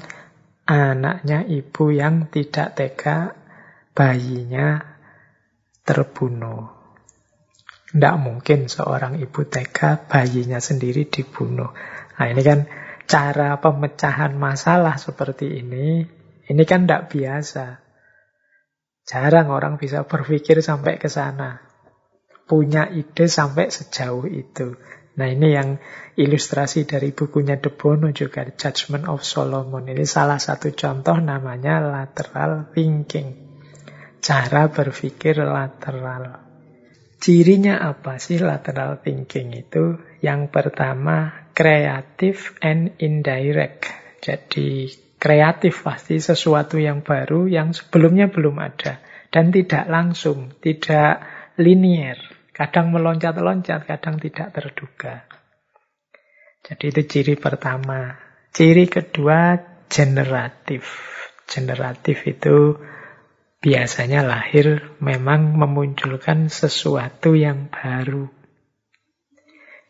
anaknya 0.63 1.43
ibu 1.43 1.91
yang 1.91 2.31
tidak 2.31 2.79
tega 2.79 3.35
bayinya 3.91 4.87
terbunuh. 5.83 6.78
Tidak 7.89 8.15
mungkin 8.21 8.69
seorang 8.69 9.17
ibu 9.17 9.49
tega 9.49 9.97
bayinya 9.97 10.61
sendiri 10.61 11.09
dibunuh. 11.09 11.73
Nah 12.21 12.27
ini 12.29 12.41
kan 12.45 12.69
cara 13.09 13.57
pemecahan 13.57 14.37
masalah 14.37 15.01
seperti 15.01 15.57
ini, 15.65 16.05
ini 16.45 16.63
kan 16.69 16.85
tidak 16.85 17.09
biasa. 17.09 17.81
Jarang 19.09 19.49
orang 19.49 19.81
bisa 19.81 20.05
berpikir 20.05 20.61
sampai 20.61 21.01
ke 21.01 21.09
sana. 21.09 21.65
Punya 22.45 22.93
ide 22.93 23.25
sampai 23.25 23.73
sejauh 23.73 24.29
itu. 24.29 24.77
Nah 25.17 25.25
ini 25.25 25.49
yang 25.49 25.81
ilustrasi 26.13 26.85
dari 26.85 27.09
bukunya 27.09 27.57
De 27.57 27.73
Bono 27.73 28.13
juga, 28.13 28.45
Judgment 28.45 29.09
of 29.09 29.25
Solomon. 29.25 29.89
Ini 29.89 30.05
salah 30.05 30.37
satu 30.37 30.69
contoh 30.77 31.17
namanya 31.17 31.81
lateral 31.81 32.69
thinking. 32.69 33.49
Cara 34.21 34.69
berpikir 34.69 35.41
lateral. 35.41 36.48
Cirinya 37.19 37.83
apa 37.83 38.15
sih 38.15 38.39
lateral 38.39 39.03
thinking 39.03 39.51
itu? 39.51 39.99
Yang 40.23 40.51
pertama, 40.55 41.47
kreatif 41.51 42.55
and 42.63 42.95
indirect. 43.03 43.91
Jadi 44.23 44.87
kreatif 45.19 45.83
pasti 45.83 46.19
sesuatu 46.23 46.79
yang 46.79 47.03
baru 47.03 47.51
yang 47.51 47.75
sebelumnya 47.75 48.31
belum 48.31 48.55
ada 48.59 49.03
dan 49.29 49.51
tidak 49.51 49.85
langsung, 49.91 50.55
tidak 50.63 51.19
linier, 51.59 52.17
kadang 52.55 52.95
meloncat-loncat, 52.95 53.83
kadang 53.83 54.15
tidak 54.15 54.55
terduga. 54.55 55.27
Jadi 56.63 56.85
itu 56.91 57.01
ciri 57.07 57.35
pertama 57.35 58.29
Ciri 58.49 58.89
kedua 58.89 59.61
generatif. 59.85 60.83
Generatif 61.45 62.25
itu 62.25 62.73
biasanya 63.59 64.23
lahir 64.23 64.95
memang 65.03 65.55
memunculkan 65.59 66.47
sesuatu 66.47 67.35
yang 67.35 67.67
baru. 67.67 68.31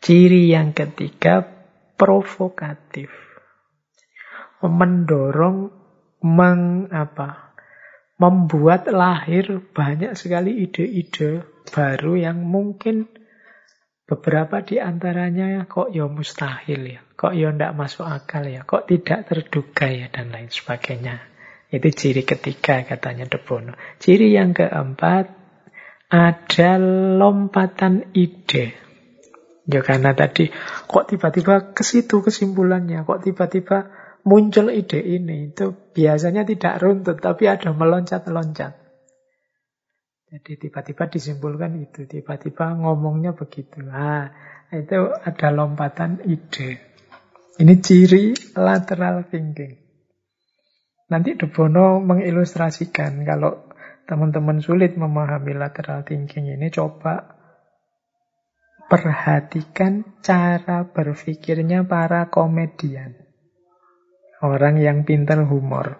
Ciri 0.02 0.50
yang 0.50 0.74
ketiga 0.74 1.46
provokatif. 1.94 3.12
Mendorong 4.60 5.72
meng, 6.20 6.92
apa, 6.92 7.56
membuat 8.20 8.90
lahir 8.92 9.64
banyak 9.72 10.12
sekali 10.12 10.68
ide-ide 10.68 11.48
baru 11.72 12.20
yang 12.20 12.44
mungkin 12.44 13.08
beberapa 14.04 14.60
di 14.60 14.76
antaranya 14.76 15.64
kok 15.64 15.94
ya 15.94 16.04
mustahil 16.10 16.98
ya, 16.98 17.00
kok 17.16 17.32
ya 17.32 17.54
tidak 17.54 17.72
masuk 17.78 18.04
akal 18.04 18.44
ya, 18.44 18.66
kok 18.68 18.84
tidak 18.84 19.24
terduga 19.30 19.86
ya, 19.88 20.06
dan 20.12 20.28
lain 20.34 20.52
sebagainya. 20.52 21.29
Itu 21.70 21.88
ciri 21.94 22.26
ketiga 22.26 22.82
katanya 22.82 23.30
Debono. 23.30 23.78
Ciri 24.02 24.34
yang 24.34 24.50
keempat 24.50 25.30
ada 26.10 26.70
lompatan 27.16 28.10
ide. 28.10 28.74
Ya 29.70 29.80
karena 29.86 30.10
tadi 30.18 30.50
kok 30.90 31.06
tiba-tiba 31.06 31.70
ke 31.70 31.86
situ 31.86 32.26
kesimpulannya, 32.26 33.06
kok 33.06 33.22
tiba-tiba 33.22 33.86
muncul 34.26 34.74
ide 34.74 34.98
ini. 34.98 35.54
Itu 35.54 35.94
biasanya 35.94 36.42
tidak 36.42 36.82
runtut 36.82 37.22
tapi 37.22 37.46
ada 37.46 37.70
meloncat-loncat. 37.70 38.74
Jadi 40.30 40.52
tiba-tiba 40.62 41.10
disimpulkan 41.10 41.74
itu, 41.78 42.06
tiba-tiba 42.06 42.78
ngomongnya 42.78 43.34
begitu. 43.34 43.82
Nah, 43.82 44.30
itu 44.70 45.10
ada 45.10 45.48
lompatan 45.50 46.22
ide. 46.22 46.78
Ini 47.58 47.74
ciri 47.82 48.54
lateral 48.54 49.26
thinking. 49.26 49.79
Nanti 51.10 51.34
Debono 51.34 51.98
mengilustrasikan 51.98 53.26
kalau 53.26 53.66
teman-teman 54.06 54.62
sulit 54.62 54.94
memahami 54.94 55.58
lateral 55.58 56.06
thinking 56.06 56.46
ini, 56.54 56.70
coba 56.70 57.38
perhatikan 58.90 60.22
cara 60.22 60.86
berpikirnya 60.86 61.82
para 61.86 62.30
komedian. 62.30 63.14
Orang 64.42 64.78
yang 64.78 65.02
pintar 65.06 65.46
humor. 65.46 65.98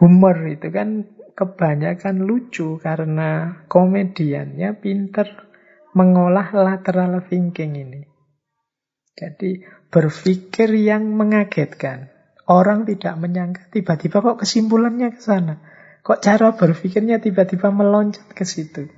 Humor 0.00 0.48
itu 0.48 0.72
kan 0.72 1.04
kebanyakan 1.36 2.24
lucu 2.24 2.76
karena 2.80 3.62
komediannya 3.68 4.76
pintar 4.76 5.48
mengolah 5.96 6.52
lateral 6.52 7.20
thinking 7.24 7.76
ini. 7.76 8.02
Jadi 9.16 9.60
berpikir 9.92 10.72
yang 10.76 11.04
mengagetkan. 11.16 12.19
Orang 12.50 12.82
tidak 12.82 13.14
menyangka, 13.14 13.70
tiba-tiba 13.70 14.18
kok 14.18 14.42
kesimpulannya 14.42 15.14
ke 15.14 15.22
sana. 15.22 15.62
Kok 16.02 16.18
cara 16.18 16.50
berpikirnya 16.50 17.22
tiba-tiba 17.22 17.70
meloncat 17.70 18.26
ke 18.34 18.42
situ. 18.42 18.90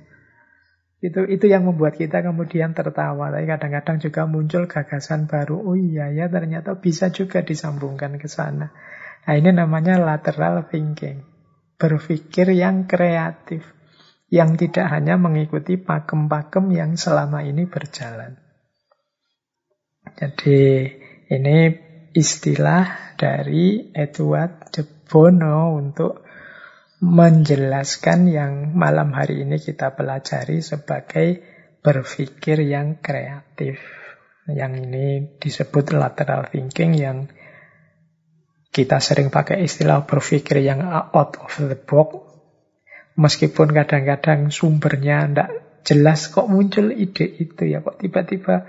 Itu 1.03 1.27
itu 1.29 1.45
yang 1.51 1.69
membuat 1.69 1.99
kita 2.01 2.25
kemudian 2.25 2.73
tertawa. 2.73 3.29
Tapi 3.29 3.45
kadang-kadang 3.45 4.01
juga 4.01 4.25
muncul 4.25 4.65
gagasan 4.65 5.29
baru. 5.29 5.59
Oh 5.61 5.77
iya 5.77 6.09
ya 6.09 6.31
ternyata 6.31 6.79
bisa 6.79 7.13
juga 7.13 7.45
disambungkan 7.45 8.17
ke 8.17 8.25
sana. 8.25 8.73
Nah 9.27 9.33
ini 9.37 9.53
namanya 9.53 10.01
lateral 10.01 10.65
thinking. 10.71 11.21
Berpikir 11.77 12.55
yang 12.55 12.89
kreatif. 12.89 13.67
Yang 14.33 14.65
tidak 14.65 14.89
hanya 14.89 15.19
mengikuti 15.19 15.77
pakem-pakem 15.77 16.73
yang 16.73 16.97
selama 16.97 17.45
ini 17.45 17.69
berjalan. 17.69 18.39
Jadi 20.17 20.89
ini 21.29 21.57
istilah 22.13 23.17
dari 23.17 23.89
Edward 23.89 24.69
de 24.69 24.85
Bono 24.85 25.73
untuk 25.73 26.21
menjelaskan 27.03 28.31
yang 28.31 28.53
malam 28.77 29.11
hari 29.11 29.43
ini 29.43 29.59
kita 29.59 29.91
pelajari 29.97 30.63
sebagai 30.63 31.43
berpikir 31.83 32.63
yang 32.63 33.03
kreatif. 33.03 33.81
Yang 34.47 34.73
ini 34.87 35.07
disebut 35.41 35.91
lateral 35.97 36.47
thinking 36.47 36.95
yang 36.95 37.27
kita 38.71 39.03
sering 39.03 39.29
pakai 39.29 39.67
istilah 39.67 40.07
berpikir 40.07 40.63
yang 40.63 40.85
out 40.85 41.37
of 41.37 41.53
the 41.59 41.75
box. 41.75 42.23
Meskipun 43.13 43.75
kadang-kadang 43.75 44.49
sumbernya 44.49 45.29
tidak 45.29 45.49
jelas 45.85 46.31
kok 46.31 46.49
muncul 46.49 46.89
ide 46.89 47.29
itu 47.29 47.69
ya, 47.69 47.83
kok 47.83 48.01
tiba-tiba 48.01 48.65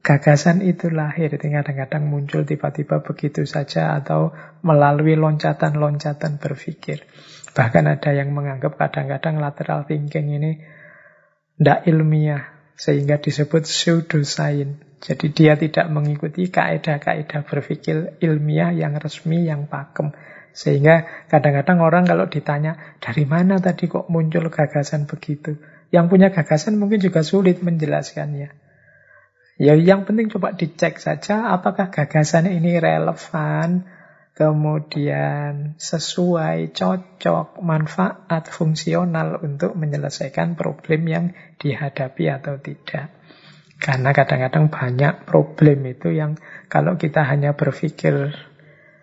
gagasan 0.00 0.64
itu 0.64 0.88
lahir. 0.88 1.32
Kadang-kadang 1.32 2.08
muncul 2.08 2.44
tiba-tiba 2.48 3.04
begitu 3.04 3.44
saja 3.44 3.96
atau 4.00 4.32
melalui 4.64 5.16
loncatan-loncatan 5.16 6.40
berpikir. 6.40 7.04
Bahkan 7.52 7.84
ada 7.86 8.10
yang 8.14 8.32
menganggap 8.32 8.78
kadang-kadang 8.78 9.38
lateral 9.38 9.84
thinking 9.84 10.36
ini 10.36 10.52
tidak 11.60 11.84
ilmiah. 11.86 12.44
Sehingga 12.80 13.20
disebut 13.20 13.68
pseudoscience. 13.68 15.04
Jadi 15.04 15.32
dia 15.32 15.56
tidak 15.56 15.88
mengikuti 15.92 16.48
kaedah-kaedah 16.48 17.44
berpikir 17.44 18.20
ilmiah 18.20 18.72
yang 18.72 18.96
resmi, 18.96 19.48
yang 19.48 19.68
pakem. 19.68 20.12
Sehingga 20.52 21.28
kadang-kadang 21.28 21.80
orang 21.80 22.04
kalau 22.04 22.28
ditanya, 22.28 22.96
dari 23.00 23.24
mana 23.24 23.60
tadi 23.60 23.88
kok 23.88 24.08
muncul 24.08 24.48
gagasan 24.48 25.04
begitu? 25.04 25.60
Yang 25.92 26.06
punya 26.08 26.28
gagasan 26.32 26.76
mungkin 26.76 27.00
juga 27.00 27.24
sulit 27.24 27.60
menjelaskannya. 27.60 28.69
Ya 29.60 29.76
yang 29.76 30.08
penting 30.08 30.32
coba 30.32 30.56
dicek 30.56 30.96
saja 30.96 31.52
apakah 31.52 31.92
gagasan 31.92 32.48
ini 32.48 32.80
relevan, 32.80 33.84
kemudian 34.32 35.76
sesuai, 35.76 36.72
cocok, 36.72 37.60
manfaat, 37.60 38.48
fungsional 38.48 39.36
untuk 39.44 39.76
menyelesaikan 39.76 40.56
problem 40.56 41.04
yang 41.04 41.24
dihadapi 41.60 42.24
atau 42.32 42.56
tidak. 42.56 43.12
Karena 43.76 44.16
kadang-kadang 44.16 44.72
banyak 44.72 45.28
problem 45.28 45.84
itu 45.92 46.08
yang 46.08 46.40
kalau 46.72 46.96
kita 46.96 47.28
hanya 47.28 47.52
berpikir 47.52 48.32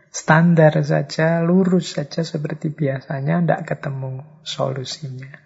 standar 0.09 0.73
saja, 0.81 1.45
lurus 1.45 2.01
saja 2.01 2.25
seperti 2.25 2.73
biasanya, 2.73 3.45
tidak 3.45 3.61
ketemu 3.77 4.25
solusinya. 4.41 5.37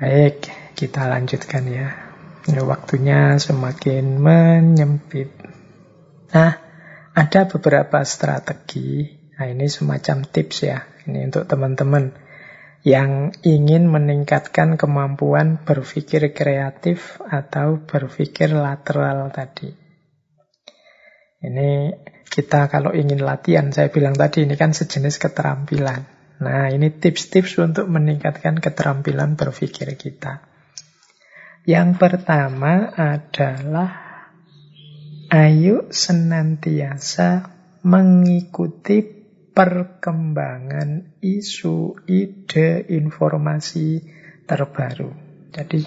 Baik, 0.00 0.48
kita 0.80 1.12
lanjutkan 1.12 1.68
ya. 1.68 2.11
Ya, 2.42 2.66
waktunya 2.66 3.38
semakin 3.38 4.18
menyempit. 4.18 5.30
Nah, 6.34 6.58
ada 7.14 7.40
beberapa 7.46 8.02
strategi. 8.02 9.06
Nah, 9.38 9.46
ini 9.46 9.70
semacam 9.70 10.26
tips 10.26 10.66
ya. 10.66 10.82
Ini 11.06 11.30
untuk 11.30 11.46
teman-teman 11.46 12.10
yang 12.82 13.30
ingin 13.46 13.86
meningkatkan 13.86 14.74
kemampuan 14.74 15.62
berpikir 15.62 16.34
kreatif 16.34 17.22
atau 17.22 17.78
berpikir 17.86 18.50
lateral 18.50 19.30
tadi. 19.30 19.70
Ini 21.42 21.94
kita 22.26 22.66
kalau 22.66 22.90
ingin 22.90 23.22
latihan, 23.22 23.70
saya 23.70 23.86
bilang 23.86 24.18
tadi 24.18 24.42
ini 24.42 24.58
kan 24.58 24.74
sejenis 24.74 25.22
keterampilan. 25.22 26.10
Nah, 26.42 26.66
ini 26.74 26.90
tips-tips 26.90 27.54
untuk 27.62 27.86
meningkatkan 27.86 28.58
keterampilan 28.58 29.38
berpikir 29.38 29.94
kita. 29.94 30.51
Yang 31.62 31.90
pertama 32.02 32.90
adalah 32.90 33.90
ayo 35.30 35.86
senantiasa 35.94 37.46
mengikuti 37.86 38.98
perkembangan 39.52 41.22
isu, 41.22 42.02
ide, 42.10 42.82
informasi 42.90 44.02
terbaru. 44.42 45.14
Jadi 45.54 45.80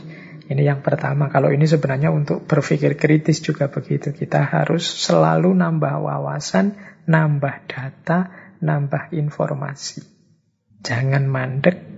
ini 0.46 0.64
yang 0.64 0.80
pertama. 0.86 1.28
Kalau 1.28 1.50
ini 1.50 1.66
sebenarnya 1.66 2.14
untuk 2.14 2.46
berpikir 2.46 2.96
kritis 2.96 3.42
juga 3.42 3.68
begitu. 3.68 4.14
Kita 4.14 4.46
harus 4.46 4.86
selalu 4.86 5.58
nambah 5.58 5.96
wawasan, 6.06 6.78
nambah 7.10 7.66
data, 7.66 8.32
nambah 8.62 9.12
informasi. 9.12 10.06
Jangan 10.86 11.26
mandek, 11.26 11.95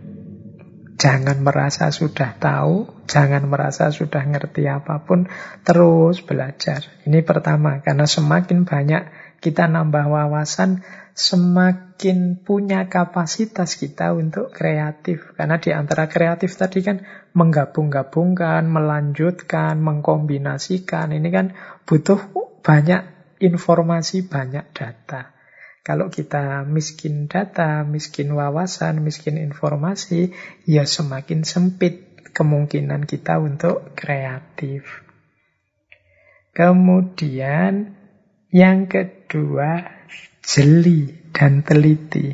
Jangan 0.97 1.45
merasa 1.45 1.93
sudah 1.93 2.33
tahu, 2.41 3.05
jangan 3.05 3.45
merasa 3.45 3.93
sudah 3.93 4.25
ngerti 4.25 4.65
apa 4.65 5.05
pun, 5.05 5.29
terus 5.61 6.25
belajar. 6.25 6.89
Ini 7.05 7.21
pertama, 7.21 7.85
karena 7.85 8.09
semakin 8.09 8.65
banyak 8.65 9.05
kita 9.37 9.69
nambah 9.69 10.09
wawasan, 10.09 10.81
semakin 11.13 12.41
punya 12.41 12.89
kapasitas 12.89 13.77
kita 13.77 14.17
untuk 14.17 14.49
kreatif. 14.49 15.37
Karena 15.37 15.61
di 15.61 15.69
antara 15.69 16.09
kreatif 16.09 16.57
tadi 16.57 16.81
kan 16.81 17.05
menggabung-gabungkan, 17.37 18.65
melanjutkan, 18.65 19.77
mengkombinasikan. 19.77 21.13
Ini 21.13 21.29
kan 21.29 21.53
butuh 21.85 22.17
banyak 22.65 23.01
informasi, 23.37 24.25
banyak 24.25 24.65
data. 24.73 25.36
Kalau 25.87 26.11
kita 26.11 26.67
miskin 26.67 27.31
data, 27.31 27.87
miskin 27.87 28.35
wawasan, 28.35 28.99
miskin 28.99 29.39
informasi, 29.39 30.35
ya 30.67 30.83
semakin 30.83 31.47
sempit 31.47 32.27
kemungkinan 32.35 33.07
kita 33.07 33.39
untuk 33.39 33.95
kreatif. 33.95 34.83
Kemudian 36.51 37.95
Yang 38.47 38.79
kedua, 38.87 39.83
jeli 40.39 41.11
dan 41.35 41.67
teliti. 41.67 42.31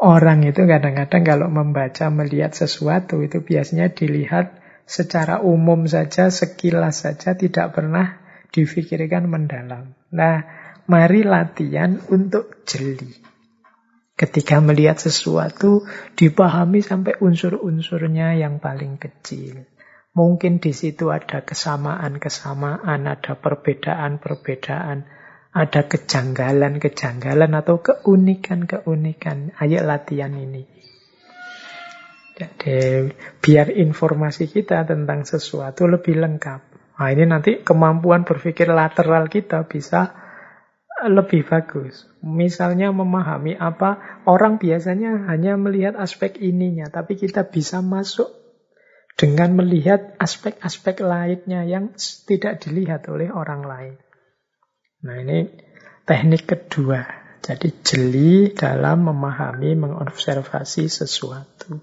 Orang 0.00 0.46
itu 0.46 0.64
kadang-kadang 0.64 1.22
kalau 1.26 1.48
membaca, 1.50 2.08
melihat 2.08 2.54
sesuatu 2.54 3.20
itu 3.20 3.42
biasanya 3.42 3.90
dilihat 3.92 4.62
secara 4.86 5.42
umum 5.42 5.84
saja, 5.90 6.30
sekilas 6.30 7.04
saja, 7.04 7.34
tidak 7.34 7.74
pernah 7.74 8.22
difikirkan 8.54 9.28
mendalam. 9.28 9.98
Nah, 10.14 10.46
mari 10.90 11.22
latihan 11.22 12.02
untuk 12.10 12.66
jeli. 12.66 13.14
Ketika 14.18 14.58
melihat 14.58 14.98
sesuatu, 14.98 15.86
dipahami 16.18 16.82
sampai 16.82 17.22
unsur-unsurnya 17.22 18.36
yang 18.36 18.58
paling 18.58 18.98
kecil. 18.98 19.64
Mungkin 20.12 20.58
di 20.58 20.74
situ 20.74 21.14
ada 21.14 21.46
kesamaan-kesamaan, 21.46 23.06
ada 23.06 23.32
perbedaan-perbedaan 23.38 25.20
ada 25.50 25.90
kejanggalan-kejanggalan 25.90 27.50
atau 27.58 27.82
keunikan-keunikan. 27.82 29.50
Ayo 29.58 29.82
latihan 29.82 30.30
ini. 30.30 30.62
Jadi 32.38 33.10
biar 33.42 33.68
informasi 33.74 34.48
kita 34.48 34.86
tentang 34.86 35.26
sesuatu 35.26 35.84
lebih 35.90 36.16
lengkap. 36.22 36.60
Nah 36.96 37.08
ini 37.12 37.24
nanti 37.28 37.60
kemampuan 37.60 38.24
berpikir 38.24 38.70
lateral 38.70 39.28
kita 39.28 39.66
bisa 39.68 40.29
lebih 41.08 41.48
bagus. 41.48 42.04
Misalnya 42.20 42.92
memahami 42.92 43.56
apa, 43.56 44.20
orang 44.28 44.60
biasanya 44.60 45.30
hanya 45.30 45.56
melihat 45.56 45.96
aspek 45.96 46.36
ininya, 46.36 46.92
tapi 46.92 47.16
kita 47.16 47.48
bisa 47.48 47.80
masuk 47.80 48.28
dengan 49.16 49.52
melihat 49.56 50.16
aspek-aspek 50.16 51.04
lainnya 51.04 51.64
yang 51.68 51.92
tidak 52.24 52.64
dilihat 52.64 53.04
oleh 53.12 53.28
orang 53.28 53.62
lain. 53.64 53.94
Nah 55.04 55.16
ini 55.20 55.48
teknik 56.08 56.48
kedua. 56.48 57.04
Jadi 57.40 57.68
jeli 57.80 58.52
dalam 58.52 59.08
memahami, 59.08 59.72
mengobservasi 59.72 60.92
sesuatu. 60.92 61.80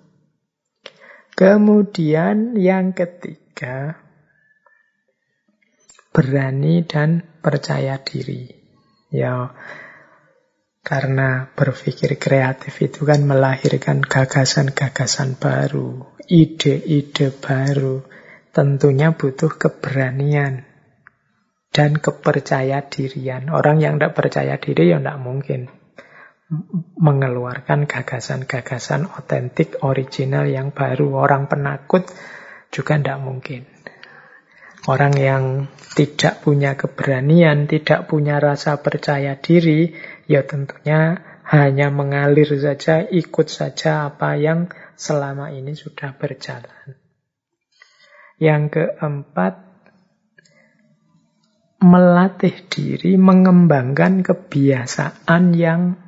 Kemudian 1.37 2.57
yang 2.57 2.93
ketiga, 2.97 3.97
berani 6.09 6.81
dan 6.85 7.21
percaya 7.41 8.01
diri. 8.01 8.56
Ya, 9.07 9.55
karena 10.83 11.51
berpikir 11.51 12.15
kreatif 12.15 12.79
itu 12.79 13.03
kan 13.03 13.23
melahirkan 13.23 14.03
gagasan-gagasan 14.03 15.35
baru, 15.35 16.07
ide-ide 16.27 17.31
baru. 17.31 18.03
Tentunya 18.55 19.13
butuh 19.13 19.53
keberanian 19.53 20.65
dan 21.75 21.99
kepercaya 21.99 22.81
dirian. 22.87 23.53
Orang 23.53 23.83
yang 23.83 23.99
tidak 24.01 24.17
percaya 24.17 24.57
diri 24.57 24.89
ya 24.89 24.97
tidak 24.97 25.19
mungkin 25.21 25.69
mengeluarkan 26.97 27.85
gagasan-gagasan 27.85 29.11
otentik, 29.13 29.83
original 29.83 30.47
yang 30.47 30.71
baru. 30.71 31.19
Orang 31.19 31.51
penakut 31.51 32.07
juga 32.71 32.95
tidak 32.95 33.19
mungkin. 33.19 33.76
Orang 34.87 35.19
yang 35.19 35.67
tidak 35.99 36.47
punya 36.47 36.79
keberanian, 36.79 37.67
tidak 37.67 38.07
punya 38.07 38.39
rasa 38.39 38.79
percaya 38.79 39.35
diri, 39.35 39.91
ya 40.31 40.47
tentunya 40.47 41.19
hanya 41.43 41.91
mengalir 41.91 42.47
saja, 42.55 43.03
ikut 43.03 43.51
saja 43.51 44.07
apa 44.07 44.39
yang 44.39 44.71
selama 44.95 45.51
ini 45.51 45.75
sudah 45.75 46.15
berjalan. 46.15 46.95
Yang 48.39 48.63
keempat, 48.79 49.67
melatih 51.83 52.55
diri 52.71 53.19
mengembangkan 53.19 54.23
kebiasaan 54.23 55.51
yang 55.51 55.99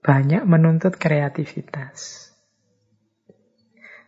banyak 0.00 0.42
menuntut 0.48 0.96
kreativitas. 0.96 2.31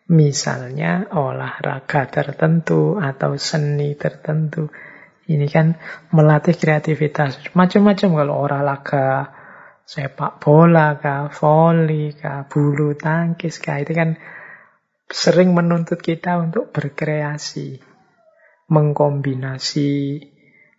Misalnya 0.04 1.08
olahraga 1.16 2.04
tertentu 2.12 3.00
atau 3.00 3.40
seni 3.40 3.96
tertentu. 3.96 4.68
Ini 5.24 5.48
kan 5.48 5.80
melatih 6.12 6.52
kreativitas. 6.52 7.40
Macam-macam 7.56 8.08
kalau 8.12 8.34
olahraga 8.44 9.32
sepak 9.88 10.44
bola 10.44 11.00
kah, 11.00 11.32
voli 11.32 12.12
kah, 12.12 12.44
bulu 12.44 12.92
tangkis 13.00 13.56
kah. 13.56 13.80
Itu 13.80 13.96
kan 13.96 14.20
sering 15.08 15.56
menuntut 15.56 16.04
kita 16.04 16.36
untuk 16.36 16.68
berkreasi. 16.68 17.80
Mengkombinasi 18.68 19.92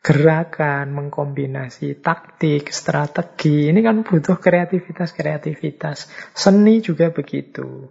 gerakan, 0.05 0.93
mengkombinasi 0.93 1.97
taktik, 1.97 2.69
strategi. 2.69 3.73
Ini 3.73 3.81
kan 3.81 4.05
butuh 4.05 4.37
kreativitas-kreativitas. 4.37 6.13
Seni 6.37 6.77
juga 6.85 7.09
begitu. 7.09 7.89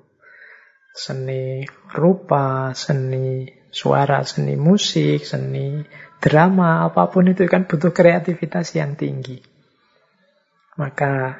Seni 0.94 1.66
rupa, 1.90 2.70
seni 2.78 3.42
suara, 3.74 4.22
seni 4.22 4.54
musik, 4.54 5.26
seni 5.26 5.82
drama, 6.22 6.86
apa 6.86 7.10
pun 7.10 7.26
itu 7.26 7.50
kan 7.50 7.66
butuh 7.66 7.90
kreativitas 7.90 8.78
yang 8.78 8.94
tinggi. 8.94 9.42
Maka 10.78 11.34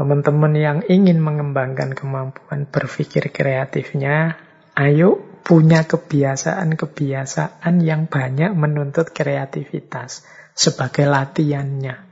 teman-teman 0.00 0.56
yang 0.56 0.78
ingin 0.88 1.20
mengembangkan 1.20 1.92
kemampuan 1.92 2.64
berpikir 2.64 3.28
kreatifnya, 3.28 4.40
ayo 4.72 5.20
punya 5.44 5.84
kebiasaan-kebiasaan 5.84 7.84
yang 7.84 8.08
banyak 8.08 8.56
menuntut 8.56 9.12
kreativitas 9.12 10.24
sebagai 10.56 11.04
latihannya. 11.04 12.09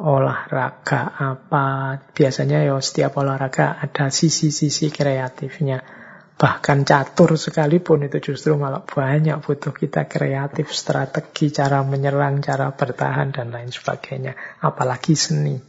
Olahraga 0.00 1.12
apa, 1.12 2.00
biasanya 2.16 2.64
ya 2.64 2.80
setiap 2.80 3.20
olahraga 3.20 3.76
ada 3.76 4.08
sisi-sisi 4.08 4.88
kreatifnya. 4.88 5.84
Bahkan 6.40 6.88
catur 6.88 7.36
sekalipun 7.36 8.08
itu 8.08 8.32
justru 8.32 8.56
malah 8.56 8.80
banyak 8.80 9.44
butuh 9.44 9.76
kita 9.76 10.08
kreatif, 10.08 10.72
strategi, 10.72 11.52
cara 11.52 11.84
menyerang, 11.84 12.40
cara 12.40 12.72
bertahan, 12.72 13.28
dan 13.28 13.52
lain 13.52 13.68
sebagainya. 13.68 14.32
Apalagi 14.64 15.12
seni. 15.12 15.60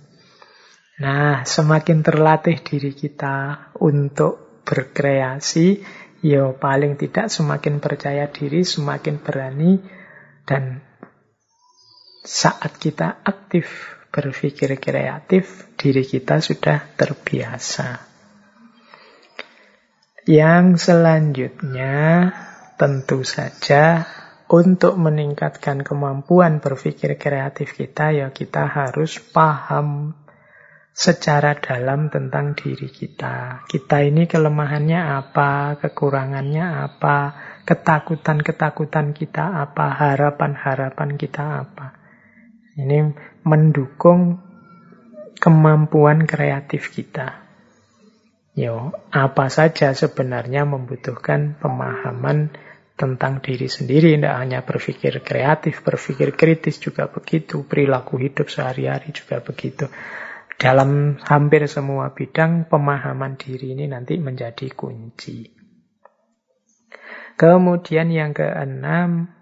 Nah, 1.04 1.44
semakin 1.44 2.00
terlatih 2.00 2.64
diri 2.64 2.96
kita 2.96 3.68
untuk 3.84 4.64
berkreasi, 4.64 5.84
ya 6.24 6.56
paling 6.56 6.96
tidak 6.96 7.28
semakin 7.28 7.84
percaya 7.84 8.32
diri, 8.32 8.64
semakin 8.64 9.20
berani, 9.20 9.76
dan 10.48 10.80
saat 12.24 12.80
kita 12.80 13.28
aktif 13.28 14.00
berpikir 14.12 14.76
kreatif, 14.78 15.72
diri 15.80 16.04
kita 16.04 16.44
sudah 16.44 16.94
terbiasa. 17.00 18.12
Yang 20.28 20.92
selanjutnya, 20.92 22.30
tentu 22.78 23.26
saja 23.26 24.06
untuk 24.52 25.00
meningkatkan 25.00 25.82
kemampuan 25.82 26.60
berpikir 26.60 27.16
kreatif 27.16 27.74
kita, 27.74 28.12
ya 28.12 28.28
kita 28.30 28.68
harus 28.68 29.18
paham 29.32 30.14
secara 30.92 31.56
dalam 31.58 32.12
tentang 32.12 32.54
diri 32.54 32.92
kita. 32.92 33.64
Kita 33.66 34.04
ini 34.04 34.28
kelemahannya 34.28 35.00
apa, 35.00 35.80
kekurangannya 35.80 36.66
apa, 36.68 37.18
ketakutan-ketakutan 37.64 39.16
kita 39.16 39.56
apa, 39.66 39.88
harapan-harapan 39.96 41.16
kita 41.16 41.44
apa. 41.64 41.88
Ini 42.76 43.31
mendukung 43.42 44.40
kemampuan 45.42 46.30
kreatif 46.30 46.94
kita. 46.94 47.42
Yo, 48.52 48.92
apa 49.10 49.48
saja 49.48 49.96
sebenarnya 49.96 50.68
membutuhkan 50.68 51.56
pemahaman 51.58 52.52
tentang 53.00 53.42
diri 53.42 53.66
sendiri, 53.66 54.14
tidak 54.14 54.36
hanya 54.38 54.60
berpikir 54.62 55.26
kreatif, 55.26 55.82
berpikir 55.82 56.38
kritis 56.38 56.78
juga 56.78 57.10
begitu, 57.10 57.66
perilaku 57.66 58.22
hidup 58.22 58.52
sehari-hari 58.52 59.10
juga 59.16 59.42
begitu. 59.42 59.90
Dalam 60.62 61.18
hampir 61.26 61.66
semua 61.66 62.14
bidang, 62.14 62.70
pemahaman 62.70 63.34
diri 63.34 63.74
ini 63.74 63.90
nanti 63.90 64.22
menjadi 64.22 64.70
kunci. 64.78 65.50
Kemudian 67.34 68.14
yang 68.14 68.38
keenam, 68.38 69.34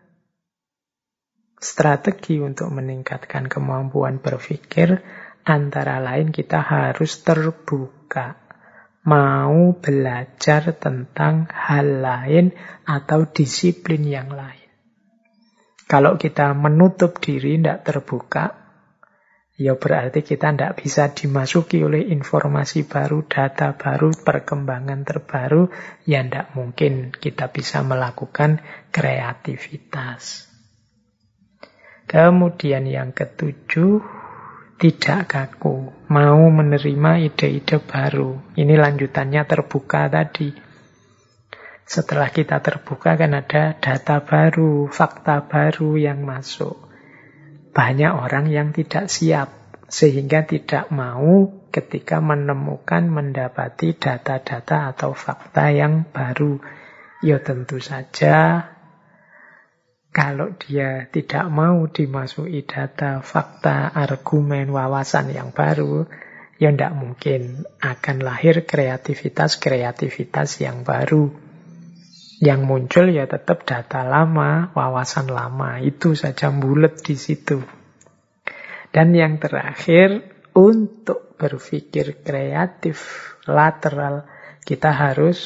strategi 1.59 2.39
untuk 2.39 2.71
meningkatkan 2.71 3.51
kemampuan 3.51 4.23
berpikir, 4.23 5.03
antara 5.43 5.99
lain 5.99 6.31
kita 6.31 6.63
harus 6.63 7.19
terbuka. 7.21 8.39
Mau 9.07 9.79
belajar 9.79 10.75
tentang 10.75 11.47
hal 11.47 12.03
lain 12.03 12.51
atau 12.83 13.31
disiplin 13.31 14.03
yang 14.03 14.31
lain. 14.31 14.67
Kalau 15.89 16.19
kita 16.19 16.53
menutup 16.53 17.17
diri, 17.17 17.57
tidak 17.57 17.81
terbuka, 17.81 18.45
ya 19.57 19.73
berarti 19.73 20.21
kita 20.21 20.53
tidak 20.53 20.77
bisa 20.77 21.09
dimasuki 21.09 21.81
oleh 21.81 22.11
informasi 22.13 22.85
baru, 22.85 23.25
data 23.25 23.73
baru, 23.73 24.13
perkembangan 24.13 25.01
terbaru, 25.01 25.71
ya 26.05 26.21
tidak 26.21 26.53
mungkin 26.53 27.09
kita 27.15 27.49
bisa 27.49 27.81
melakukan 27.81 28.61
kreativitas. 28.93 30.48
Kemudian 32.09 32.89
yang 32.89 33.13
ketujuh, 33.13 34.01
tidak 34.81 35.29
kaku, 35.29 35.93
mau 36.09 36.41
menerima 36.49 37.21
ide-ide 37.21 37.77
baru. 37.77 38.57
Ini 38.57 38.73
lanjutannya 38.81 39.45
terbuka 39.45 40.09
tadi. 40.09 40.49
Setelah 41.85 42.33
kita 42.33 42.65
terbuka 42.65 43.13
kan 43.13 43.37
ada 43.37 43.77
data 43.77 44.25
baru, 44.25 44.89
fakta 44.89 45.45
baru 45.45 46.01
yang 46.01 46.25
masuk. 46.25 46.81
Banyak 47.77 48.13
orang 48.17 48.49
yang 48.49 48.73
tidak 48.73 49.05
siap, 49.05 49.77
sehingga 49.85 50.49
tidak 50.49 50.89
mau 50.89 51.61
ketika 51.69 52.17
menemukan, 52.17 53.05
mendapati 53.05 53.93
data-data 53.93 54.97
atau 54.97 55.13
fakta 55.13 55.69
yang 55.69 56.09
baru. 56.09 56.57
Ya 57.21 57.37
tentu 57.37 57.77
saja 57.77 58.65
kalau 60.09 60.57
dia 60.57 61.05
tidak 61.13 61.45
mau 61.53 61.85
dimasuki 61.85 62.65
data, 62.65 63.21
fakta, 63.21 63.93
argumen, 63.93 64.73
wawasan 64.73 65.29
yang 65.29 65.53
baru, 65.53 66.09
ya 66.57 66.73
tidak 66.73 66.97
mungkin 66.97 67.61
akan 67.77 68.17
lahir 68.25 68.65
kreativitas-kreativitas 68.65 70.65
yang 70.65 70.81
baru. 70.81 71.29
Yang 72.41 72.61
muncul 72.65 73.05
ya 73.13 73.29
tetap 73.29 73.69
data 73.69 74.01
lama, 74.01 74.73
wawasan 74.73 75.29
lama. 75.29 75.77
Itu 75.83 76.17
saja 76.17 76.49
bulat 76.49 77.05
di 77.05 77.13
situ. 77.13 77.61
Dan 78.89 79.13
yang 79.13 79.37
terakhir, 79.37 80.25
untuk 80.57 81.37
berpikir 81.37 82.25
kreatif, 82.25 82.97
lateral, 83.45 84.25
kita 84.65 84.89
harus 84.89 85.37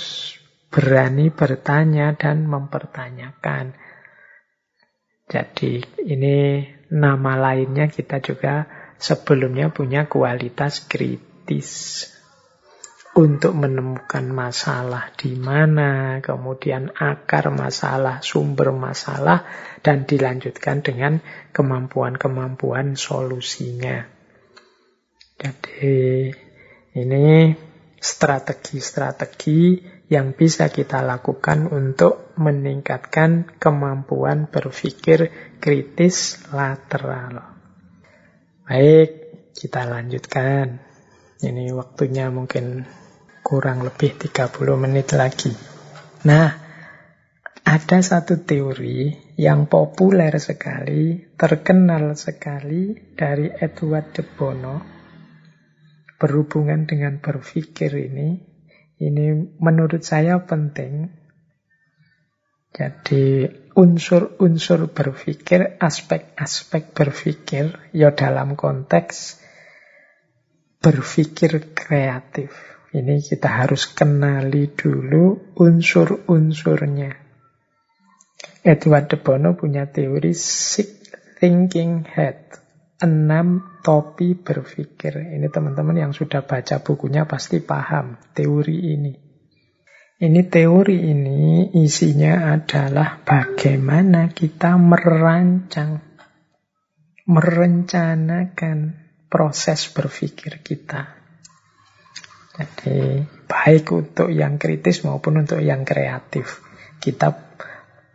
berani 0.71 1.27
bertanya 1.29 2.15
dan 2.15 2.47
mempertanyakan. 2.47 3.82
Jadi 5.33 5.81
ini 6.05 6.61
nama 6.93 7.33
lainnya 7.33 7.89
kita 7.89 8.21
juga 8.21 8.69
sebelumnya 9.01 9.73
punya 9.73 10.05
kualitas 10.05 10.85
kritis 10.85 12.05
untuk 13.13 13.53
menemukan 13.53 14.25
masalah 14.29 15.09
di 15.13 15.33
mana, 15.37 16.21
kemudian 16.21 16.93
akar 16.97 17.49
masalah, 17.53 18.21
sumber 18.25 18.73
masalah, 18.73 19.45
dan 19.85 20.05
dilanjutkan 20.05 20.85
dengan 20.85 21.21
kemampuan-kemampuan 21.53 22.97
solusinya. 22.97 24.05
Jadi 25.37 26.29
ini 26.97 27.53
strategi-strategi 28.01 29.92
yang 30.13 30.37
bisa 30.37 30.69
kita 30.69 31.01
lakukan 31.01 31.65
untuk 31.73 32.37
meningkatkan 32.37 33.57
kemampuan 33.57 34.45
berpikir 34.45 35.33
kritis 35.57 36.45
lateral. 36.53 37.41
Baik, 38.69 39.09
kita 39.57 39.89
lanjutkan. 39.89 40.77
Ini 41.41 41.73
waktunya 41.73 42.29
mungkin 42.29 42.85
kurang 43.41 43.81
lebih 43.81 44.13
30 44.21 44.53
menit 44.77 45.17
lagi. 45.17 45.51
Nah, 46.29 46.47
ada 47.65 47.97
satu 48.05 48.45
teori 48.45 49.33
yang 49.41 49.65
populer 49.65 50.37
sekali, 50.37 51.33
terkenal 51.33 52.13
sekali 52.13 52.93
dari 53.17 53.49
Edward 53.49 54.13
de 54.13 54.23
Bono 54.23 54.75
berhubungan 56.21 56.87
dengan 56.87 57.19
berpikir 57.19 57.91
ini 57.99 58.52
ini 59.03 59.55
menurut 59.59 59.99
saya 59.99 60.39
penting. 60.43 61.11
Jadi 62.73 63.45
unsur-unsur 63.77 64.89
berpikir, 64.89 65.77
aspek-aspek 65.77 66.95
berpikir, 66.95 67.93
ya 67.93 68.15
dalam 68.15 68.57
konteks 68.57 69.43
berpikir 70.81 71.75
kreatif. 71.77 72.49
Ini 72.93 73.21
kita 73.21 73.65
harus 73.65 73.89
kenali 73.89 74.73
dulu 74.73 75.53
unsur-unsurnya. 75.57 77.13
Edward 78.63 79.05
de 79.11 79.17
Bono 79.19 79.53
punya 79.59 79.89
teori 79.89 80.33
Six 80.33 81.11
Thinking 81.37 82.07
Head 82.07 82.62
enam 83.03 83.79
topi 83.83 84.39
berpikir. 84.39 85.35
Ini 85.35 85.51
teman-teman 85.51 85.99
yang 85.99 86.15
sudah 86.15 86.47
baca 86.47 86.79
bukunya 86.79 87.27
pasti 87.27 87.59
paham 87.59 88.15
teori 88.31 88.95
ini. 88.95 89.13
Ini 90.23 90.41
teori 90.47 91.03
ini 91.03 91.67
isinya 91.83 92.55
adalah 92.55 93.19
bagaimana 93.19 94.31
kita 94.31 94.79
merancang, 94.79 95.99
merencanakan 97.27 98.77
proses 99.27 99.91
berpikir 99.91 100.63
kita. 100.63 101.19
Jadi 102.55 103.19
baik 103.49 103.91
untuk 103.91 104.31
yang 104.31 104.55
kritis 104.55 105.03
maupun 105.03 105.43
untuk 105.43 105.59
yang 105.59 105.83
kreatif. 105.83 106.63
Kita 107.03 107.33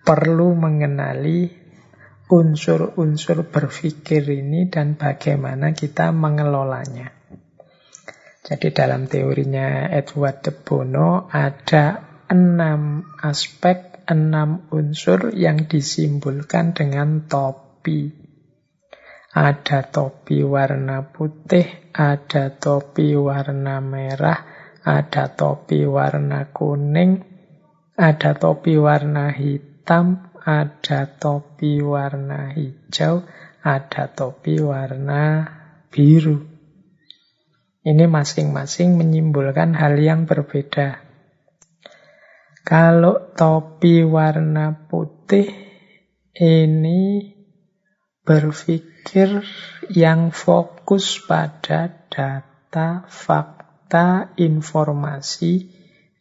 perlu 0.01 0.57
mengenali 0.57 1.68
unsur-unsur 2.29 3.49
berpikir 3.49 4.21
ini 4.29 4.69
dan 4.69 5.01
bagaimana 5.01 5.73
kita 5.73 6.13
mengelolanya. 6.13 7.17
Jadi 8.45 8.73
dalam 8.73 9.05
teorinya 9.09 9.93
Edward 9.93 10.45
de 10.45 10.53
Bono 10.53 11.29
ada 11.29 12.01
enam 12.29 13.05
aspek, 13.21 14.05
enam 14.09 14.69
unsur 14.73 15.33
yang 15.37 15.69
disimbolkan 15.69 16.77
dengan 16.77 17.29
topi. 17.29 18.09
Ada 19.29 19.89
topi 19.93 20.41
warna 20.45 21.13
putih, 21.13 21.93
ada 21.93 22.49
topi 22.57 23.13
warna 23.17 23.85
merah, 23.85 24.41
ada 24.81 25.29
topi 25.29 25.85
warna 25.85 26.49
kuning, 26.49 27.21
ada 28.01 28.33
topi 28.33 28.81
warna 28.81 29.29
hitam, 29.29 30.28
ada 30.49 31.05
topi 31.05 31.85
warna 31.85 32.57
hijau, 32.57 33.21
ada 33.61 34.09
topi 34.09 34.57
warna 34.65 35.45
biru. 35.93 36.41
Ini 37.85 38.09
masing-masing 38.09 38.97
menyimbolkan 38.97 39.77
hal 39.77 40.01
yang 40.01 40.25
berbeda. 40.25 41.05
Kalau 42.65 43.37
topi 43.37 44.09
warna 44.09 44.89
putih 44.89 45.53
ini 46.33 47.33
berpikir 48.25 49.45
yang 49.93 50.33
fokus 50.33 51.21
pada 51.29 52.09
data, 52.09 53.05
fakta, 53.05 54.33
informasi 54.37 55.73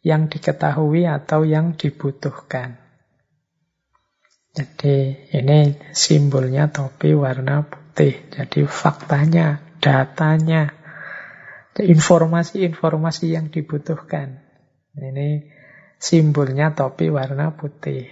yang 0.04 0.28
diketahui 0.28 1.04
atau 1.04 1.44
yang 1.44 1.76
dibutuhkan. 1.76 2.87
Jadi 4.58 5.14
ini 5.38 5.70
simbolnya 5.94 6.66
topi 6.66 7.14
warna 7.14 7.62
putih. 7.62 8.26
Jadi 8.26 8.66
faktanya, 8.66 9.78
datanya, 9.78 10.74
informasi-informasi 11.78 13.38
yang 13.38 13.54
dibutuhkan. 13.54 14.42
Ini 14.98 15.46
simbolnya 15.94 16.74
topi 16.74 17.06
warna 17.06 17.54
putih. 17.54 18.10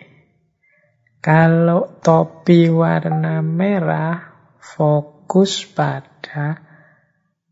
Kalau 1.18 1.98
topi 1.98 2.70
warna 2.70 3.43
merah 3.43 4.31
fokus 4.62 5.66
pada 5.66 6.62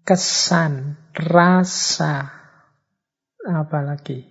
kesan, 0.07 1.03
rasa, 1.19 2.31
apalagi 3.43 4.23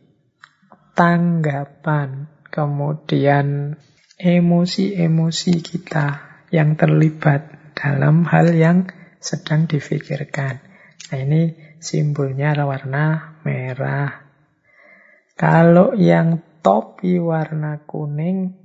tanggapan, 0.95 2.31
kemudian 2.47 3.75
emosi-emosi 4.17 5.53
kita 5.61 6.07
yang 6.53 6.77
terlibat 6.77 7.73
dalam 7.73 8.25
hal 8.29 8.53
yang 8.53 8.89
sedang 9.17 9.65
difikirkan. 9.65 10.61
Nah 11.09 11.19
ini 11.19 11.57
simbolnya 11.81 12.53
warna 12.63 13.39
merah. 13.41 14.23
Kalau 15.33 15.97
yang 15.97 16.39
topi 16.61 17.17
warna 17.17 17.81
kuning 17.89 18.55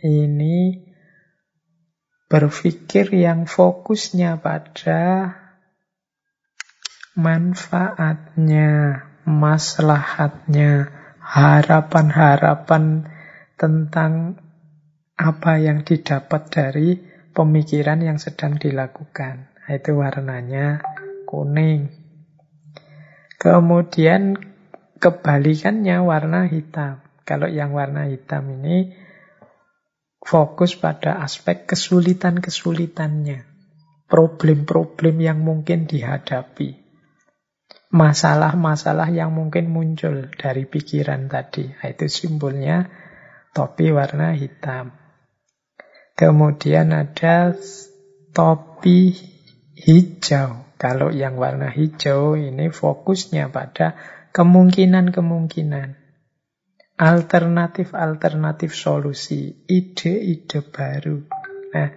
ini 0.00 0.84
berpikir 2.26 3.14
yang 3.14 3.46
fokusnya 3.46 4.42
pada 4.42 5.32
manfaatnya, 7.14 9.04
maslahatnya, 9.22 10.90
harapan-harapan 11.22 13.06
tentang 13.54 14.43
apa 15.14 15.62
yang 15.62 15.86
didapat 15.86 16.50
dari 16.50 16.98
pemikiran 17.34 18.02
yang 18.02 18.18
sedang 18.18 18.58
dilakukan. 18.58 19.50
Nah, 19.50 19.72
itu 19.74 19.94
warnanya 19.94 20.82
kuning. 21.26 21.90
Kemudian 23.38 24.38
kebalikannya 24.98 26.00
warna 26.00 26.46
hitam. 26.50 27.02
Kalau 27.24 27.48
yang 27.48 27.72
warna 27.72 28.08
hitam 28.08 28.48
ini 28.52 28.92
fokus 30.24 30.76
pada 30.76 31.20
aspek 31.20 31.68
kesulitan-kesulitannya, 31.68 33.44
problem-problem 34.08 35.16
yang 35.20 35.40
mungkin 35.40 35.88
dihadapi, 35.88 36.80
masalah-masalah 37.92 39.08
yang 39.12 39.32
mungkin 39.32 39.72
muncul 39.72 40.28
dari 40.36 40.64
pikiran 40.68 41.28
tadi. 41.28 41.68
Nah, 41.68 41.88
itu 41.92 42.08
simbolnya 42.08 42.88
topi 43.52 43.92
warna 43.92 44.32
hitam. 44.36 45.03
Kemudian 46.14 46.94
ada 46.94 47.58
topi 48.30 49.18
hijau. 49.74 50.62
Kalau 50.78 51.10
yang 51.10 51.34
warna 51.34 51.74
hijau 51.74 52.38
ini 52.38 52.70
fokusnya 52.70 53.50
pada 53.50 53.98
kemungkinan-kemungkinan 54.30 55.98
alternatif-alternatif 56.94 58.70
solusi, 58.70 59.66
ide-ide 59.66 60.62
baru. 60.62 61.26
Nah, 61.74 61.90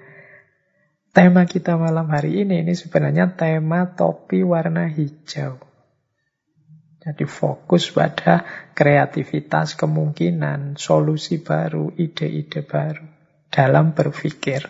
tema 1.13 1.45
kita 1.45 1.77
malam 1.77 2.09
hari 2.09 2.41
ini 2.41 2.65
ini 2.65 2.73
sebenarnya 2.73 3.37
tema 3.37 3.93
topi 3.93 4.41
warna 4.41 4.89
hijau. 4.89 5.61
Jadi 7.05 7.25
fokus 7.29 7.93
pada 7.93 8.41
kreativitas, 8.73 9.77
kemungkinan, 9.77 10.73
solusi 10.81 11.37
baru, 11.37 11.93
ide-ide 11.93 12.65
baru 12.65 13.16
dalam 13.51 13.95
berpikir. 13.95 14.67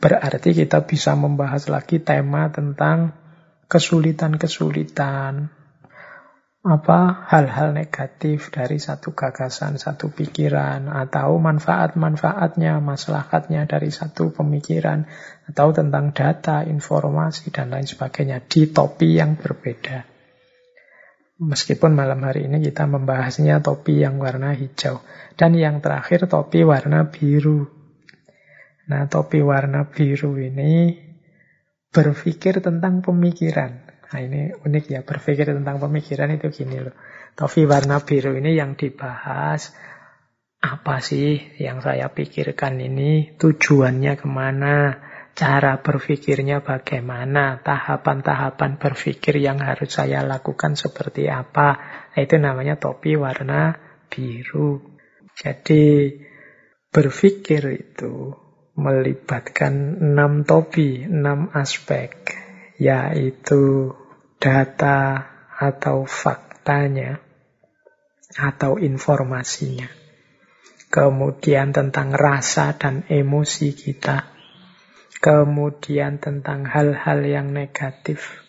Berarti 0.00 0.56
kita 0.56 0.88
bisa 0.88 1.12
membahas 1.12 1.68
lagi 1.68 2.00
tema 2.00 2.48
tentang 2.48 3.12
kesulitan-kesulitan, 3.68 5.52
apa 6.60 7.24
hal-hal 7.32 7.72
negatif 7.72 8.52
dari 8.52 8.76
satu 8.76 9.16
gagasan, 9.16 9.80
satu 9.80 10.12
pikiran, 10.12 10.92
atau 10.92 11.40
manfaat-manfaatnya, 11.40 12.84
maslahatnya 12.84 13.64
dari 13.64 13.88
satu 13.88 14.28
pemikiran, 14.28 15.08
atau 15.48 15.72
tentang 15.72 16.12
data, 16.12 16.60
informasi, 16.68 17.48
dan 17.48 17.72
lain 17.72 17.88
sebagainya 17.88 18.44
di 18.44 18.68
topi 18.68 19.16
yang 19.16 19.40
berbeda. 19.40 20.19
Meskipun 21.40 21.96
malam 21.96 22.20
hari 22.20 22.52
ini 22.52 22.60
kita 22.60 22.84
membahasnya 22.84 23.64
topi 23.64 24.04
yang 24.04 24.20
warna 24.20 24.52
hijau. 24.52 25.00
Dan 25.40 25.56
yang 25.56 25.80
terakhir 25.80 26.28
topi 26.28 26.68
warna 26.68 27.08
biru. 27.08 27.64
Nah, 28.92 29.08
topi 29.08 29.40
warna 29.40 29.88
biru 29.88 30.36
ini 30.36 31.00
berpikir 31.88 32.60
tentang 32.60 33.00
pemikiran. 33.00 33.88
Nah 34.10 34.18
ini 34.20 34.52
unik 34.52 34.84
ya, 34.90 35.00
berpikir 35.00 35.48
tentang 35.54 35.80
pemikiran 35.80 36.28
itu 36.34 36.50
gini 36.52 36.82
loh. 36.82 36.94
Topi 37.32 37.64
warna 37.64 38.02
biru 38.04 38.36
ini 38.36 38.58
yang 38.58 38.76
dibahas, 38.76 39.72
apa 40.60 41.00
sih 41.00 41.56
yang 41.56 41.80
saya 41.80 42.12
pikirkan 42.12 42.76
ini, 42.82 43.38
tujuannya 43.38 44.12
ke 44.18 44.26
mana, 44.28 44.98
cara 45.34 45.80
berpikirnya 45.80 46.60
bagaimana, 46.60 47.60
tahapan-tahapan 47.64 48.76
berpikir 48.76 49.40
yang 49.40 49.58
harus 49.62 49.96
saya 49.96 50.20
lakukan 50.22 50.76
seperti 50.76 51.30
apa. 51.30 51.78
Nah, 52.12 52.20
itu 52.20 52.36
namanya 52.36 52.76
topi 52.76 53.16
warna 53.16 53.76
biru. 54.10 54.82
Jadi 55.34 56.12
berpikir 56.90 57.62
itu 57.72 58.34
melibatkan 58.76 60.00
enam 60.00 60.42
topi, 60.42 61.06
enam 61.06 61.48
aspek, 61.54 62.12
yaitu 62.80 63.94
data 64.40 65.28
atau 65.60 66.08
faktanya 66.08 67.20
atau 68.36 68.78
informasinya. 68.80 69.90
Kemudian 70.90 71.70
tentang 71.70 72.10
rasa 72.10 72.74
dan 72.74 73.06
emosi 73.06 73.78
kita. 73.78 74.39
Kemudian 75.20 76.16
tentang 76.16 76.64
hal-hal 76.64 77.20
yang 77.28 77.52
negatif. 77.52 78.40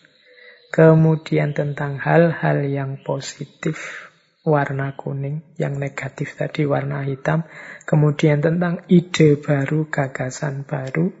Kemudian 0.72 1.52
tentang 1.52 2.00
hal-hal 2.00 2.64
yang 2.64 3.04
positif 3.04 4.08
warna 4.40 4.96
kuning, 4.96 5.44
yang 5.60 5.76
negatif 5.76 6.32
tadi 6.32 6.64
warna 6.64 7.04
hitam. 7.04 7.44
Kemudian 7.84 8.40
tentang 8.40 8.88
ide 8.88 9.36
baru, 9.36 9.92
gagasan 9.92 10.64
baru. 10.64 11.12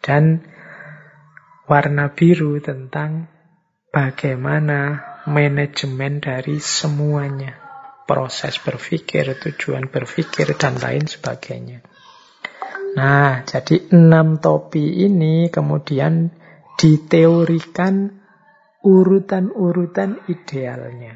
Dan 0.00 0.40
warna 1.68 2.16
biru 2.16 2.56
tentang 2.64 3.28
bagaimana 3.92 5.04
manajemen 5.28 6.24
dari 6.24 6.64
semuanya. 6.64 7.60
Proses 8.08 8.56
berpikir, 8.56 9.36
tujuan 9.36 9.92
berpikir, 9.92 10.56
dan 10.56 10.80
lain 10.80 11.04
sebagainya. 11.04 11.84
Nah, 12.98 13.46
jadi 13.46 13.94
enam 13.94 14.42
topi 14.42 15.06
ini 15.06 15.46
kemudian 15.54 16.34
diteorikan 16.74 18.10
urutan-urutan 18.82 20.26
idealnya. 20.26 21.14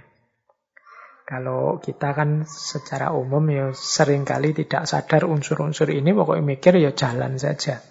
Kalau 1.26 1.82
kita 1.82 2.14
kan 2.14 2.46
secara 2.46 3.10
umum 3.10 3.42
ya 3.50 3.74
sering 3.74 4.22
kali 4.22 4.54
tidak 4.54 4.86
sadar 4.86 5.26
unsur-unsur 5.26 5.90
ini, 5.90 6.14
pokoknya 6.14 6.44
mikir 6.46 6.78
ya 6.78 6.94
jalan 6.94 7.34
saja. 7.34 7.82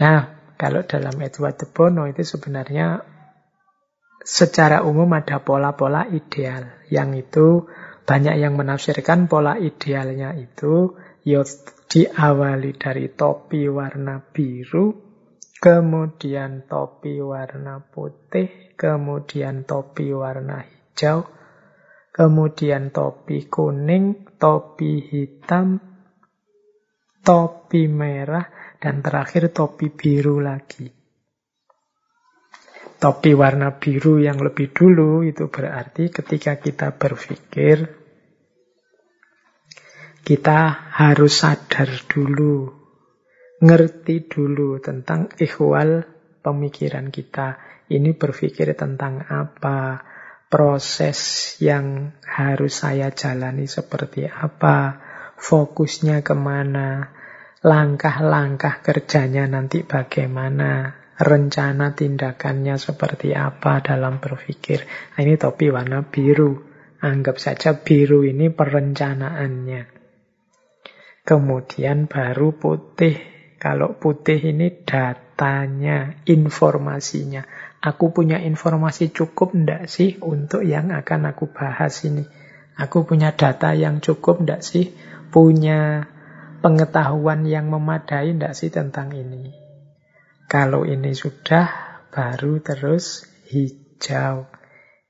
Nah, 0.00 0.54
kalau 0.56 0.88
dalam 0.88 1.20
Edward 1.20 1.60
de 1.60 1.68
Bono 1.68 2.08
itu 2.08 2.24
sebenarnya 2.24 3.04
secara 4.24 4.80
umum 4.80 5.12
ada 5.12 5.44
pola-pola 5.44 6.08
ideal. 6.08 6.88
Yang 6.88 7.10
itu 7.20 7.46
banyak 8.08 8.40
yang 8.40 8.56
menafsirkan 8.56 9.28
pola 9.28 9.60
idealnya 9.60 10.32
itu 10.40 10.96
ya 11.20 11.44
diawali 11.90 12.78
dari 12.78 13.10
topi 13.10 13.66
warna 13.66 14.22
biru, 14.22 14.94
kemudian 15.58 16.70
topi 16.70 17.18
warna 17.18 17.82
putih, 17.82 18.78
kemudian 18.78 19.66
topi 19.66 20.14
warna 20.14 20.62
hijau, 20.62 21.26
kemudian 22.14 22.94
topi 22.94 23.50
kuning, 23.50 24.38
topi 24.38 25.02
hitam, 25.02 25.82
topi 27.26 27.90
merah, 27.90 28.46
dan 28.78 29.02
terakhir 29.02 29.50
topi 29.50 29.90
biru 29.90 30.38
lagi. 30.38 30.86
Topi 33.02 33.34
warna 33.34 33.74
biru 33.82 34.22
yang 34.22 34.38
lebih 34.38 34.70
dulu 34.70 35.26
itu 35.26 35.50
berarti 35.50 36.06
ketika 36.06 36.62
kita 36.62 36.94
berpikir, 36.94 37.99
kita 40.20 40.90
harus 40.94 41.42
sadar 41.42 41.88
dulu, 42.06 42.68
ngerti 43.60 44.28
dulu 44.28 44.80
tentang 44.80 45.32
ikhwal 45.36 46.04
pemikiran 46.40 47.12
kita. 47.12 47.60
Ini 47.90 48.14
berpikir 48.14 48.78
tentang 48.78 49.26
apa, 49.26 50.06
proses 50.46 51.18
yang 51.58 52.14
harus 52.22 52.82
saya 52.82 53.10
jalani 53.10 53.66
seperti 53.66 54.30
apa, 54.30 54.98
fokusnya 55.38 56.22
ke 56.22 56.34
mana, 56.38 57.10
langkah-langkah 57.60 58.80
kerjanya 58.80 59.50
nanti 59.50 59.82
bagaimana, 59.82 60.96
rencana 61.20 61.92
tindakannya 61.92 62.80
seperti 62.80 63.36
apa 63.36 63.84
dalam 63.84 64.22
berpikir. 64.22 64.88
Nah, 65.14 65.20
ini 65.20 65.36
topi 65.36 65.68
warna 65.68 66.00
biru. 66.06 66.70
Anggap 67.00 67.40
saja 67.40 67.80
biru 67.80 68.28
ini 68.28 68.52
perencanaannya. 68.52 69.99
Kemudian 71.30 72.10
baru 72.10 72.58
putih. 72.58 73.14
Kalau 73.54 73.94
putih 74.02 74.50
ini 74.50 74.82
datanya, 74.82 76.26
informasinya. 76.26 77.46
Aku 77.78 78.10
punya 78.10 78.42
informasi 78.42 79.14
cukup 79.14 79.54
enggak 79.54 79.86
sih 79.86 80.18
untuk 80.26 80.66
yang 80.66 80.90
akan 80.90 81.30
aku 81.30 81.54
bahas 81.54 82.02
ini? 82.02 82.26
Aku 82.74 83.06
punya 83.06 83.30
data 83.30 83.78
yang 83.78 84.02
cukup 84.02 84.42
enggak 84.42 84.66
sih? 84.66 84.90
Punya 85.30 86.10
pengetahuan 86.66 87.46
yang 87.46 87.70
memadai 87.70 88.34
enggak 88.34 88.58
sih 88.58 88.74
tentang 88.74 89.14
ini? 89.14 89.54
Kalau 90.50 90.82
ini 90.82 91.14
sudah, 91.14 91.70
baru 92.10 92.58
terus 92.58 93.22
hijau. 93.46 94.50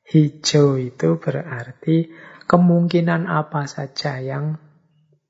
Hijau 0.05 0.77
itu 0.77 1.17
berarti 1.17 2.13
kemungkinan 2.45 3.25
apa 3.25 3.65
saja 3.65 4.21
yang 4.21 4.61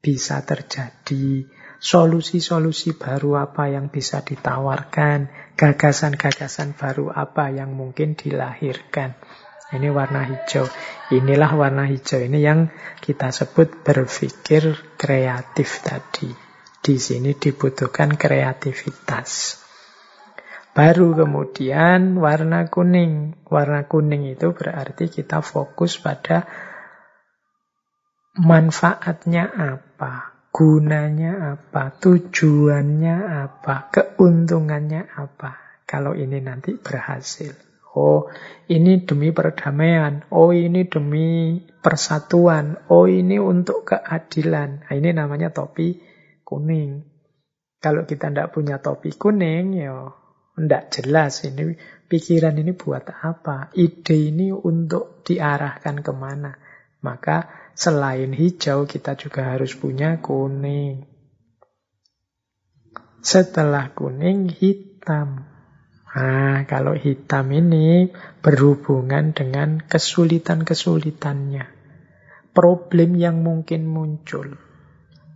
bisa 0.00 0.40
terjadi, 0.44 1.44
solusi-solusi 1.80 2.96
baru 2.96 3.40
apa 3.40 3.68
yang 3.68 3.92
bisa 3.92 4.24
ditawarkan, 4.24 5.28
gagasan-gagasan 5.56 6.76
baru 6.76 7.12
apa 7.12 7.52
yang 7.52 7.76
mungkin 7.76 8.16
dilahirkan. 8.16 9.16
Ini 9.70 9.86
warna 9.94 10.26
hijau. 10.26 10.66
Inilah 11.14 11.52
warna 11.54 11.86
hijau 11.86 12.18
ini 12.18 12.42
yang 12.42 12.74
kita 12.98 13.30
sebut 13.30 13.86
berpikir 13.86 14.74
kreatif 14.98 15.86
tadi. 15.86 16.32
Di 16.80 16.98
sini 16.98 17.38
dibutuhkan 17.38 18.18
kreativitas. 18.18 19.62
Baru 20.74 21.14
kemudian 21.14 22.18
warna 22.18 22.66
kuning. 22.66 23.46
Warna 23.46 23.86
kuning 23.86 24.34
itu 24.34 24.50
berarti 24.56 25.06
kita 25.06 25.38
fokus 25.38 26.02
pada 26.02 26.50
manfaatnya 28.34 29.44
apa. 29.54 29.89
Gunanya 30.50 31.56
apa, 31.56 31.94
tujuannya 32.00 33.16
apa, 33.48 33.74
keuntungannya 33.94 35.06
apa. 35.14 35.82
Kalau 35.86 36.14
ini 36.14 36.38
nanti 36.38 36.78
berhasil. 36.78 37.54
Oh, 37.90 38.30
ini 38.70 39.02
demi 39.02 39.34
perdamaian. 39.34 40.22
Oh, 40.30 40.54
ini 40.54 40.86
demi 40.86 41.58
persatuan. 41.82 42.86
Oh, 42.86 43.10
ini 43.10 43.42
untuk 43.42 43.82
keadilan. 43.82 44.86
Nah, 44.86 44.94
ini 44.94 45.10
namanya 45.10 45.50
topi 45.50 45.98
kuning. 46.46 47.02
Kalau 47.82 48.06
kita 48.06 48.30
tidak 48.30 48.54
punya 48.54 48.78
topi 48.78 49.10
kuning, 49.10 49.74
ya 49.74 50.06
tidak 50.54 50.92
jelas 50.92 51.42
ini 51.48 51.74
pikiran 52.06 52.54
ini 52.62 52.76
buat 52.78 53.10
apa. 53.10 53.74
Ide 53.74 54.30
ini 54.30 54.54
untuk 54.54 55.26
diarahkan 55.26 55.98
ke 55.98 56.12
mana. 56.14 56.54
Maka 57.00 57.59
selain 57.74 58.32
hijau 58.34 58.84
kita 58.84 59.16
juga 59.16 59.54
harus 59.54 59.74
punya 59.76 60.18
kuning. 60.20 61.06
Setelah 63.20 63.92
kuning, 63.92 64.48
hitam. 64.48 65.44
Nah, 66.10 66.66
kalau 66.66 66.96
hitam 66.96 67.52
ini 67.54 68.10
berhubungan 68.42 69.36
dengan 69.36 69.78
kesulitan-kesulitannya. 69.78 71.68
Problem 72.50 73.14
yang 73.14 73.46
mungkin 73.46 73.86
muncul. 73.86 74.58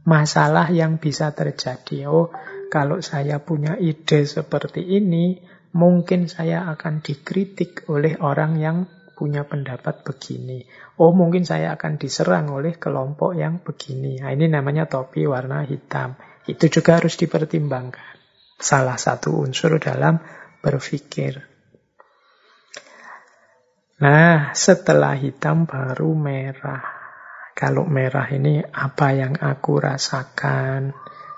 Masalah 0.05 0.73
yang 0.75 0.99
bisa 0.99 1.31
terjadi. 1.31 2.11
Oh, 2.11 2.35
kalau 2.73 2.99
saya 3.05 3.39
punya 3.39 3.79
ide 3.79 4.27
seperti 4.27 4.83
ini, 4.83 5.39
mungkin 5.71 6.27
saya 6.27 6.67
akan 6.75 7.05
dikritik 7.05 7.87
oleh 7.87 8.19
orang 8.19 8.59
yang 8.59 8.79
punya 9.15 9.47
pendapat 9.47 10.03
begini. 10.03 10.67
Oh, 10.99 11.15
mungkin 11.15 11.47
saya 11.47 11.79
akan 11.79 11.97
diserang 11.97 12.51
oleh 12.51 12.77
kelompok 12.77 13.39
yang 13.39 13.63
begini. 13.63 14.21
Nah, 14.21 14.35
ini 14.35 14.51
namanya 14.51 14.91
topi 14.91 15.25
warna 15.25 15.63
hitam. 15.63 16.19
Itu 16.45 16.69
juga 16.69 17.01
harus 17.01 17.17
dipertimbangkan. 17.17 18.19
Salah 18.59 18.99
satu 18.99 19.39
unsur 19.39 19.79
dalam 19.79 20.19
berpikir. 20.61 21.41
Nah, 24.03 24.51
setelah 24.53 25.15
hitam 25.15 25.65
baru 25.65 26.11
merah. 26.13 26.83
Kalau 27.55 27.87
merah 27.87 28.27
ini 28.35 28.59
apa 28.59 29.15
yang 29.15 29.39
aku 29.39 29.79
rasakan, 29.79 30.91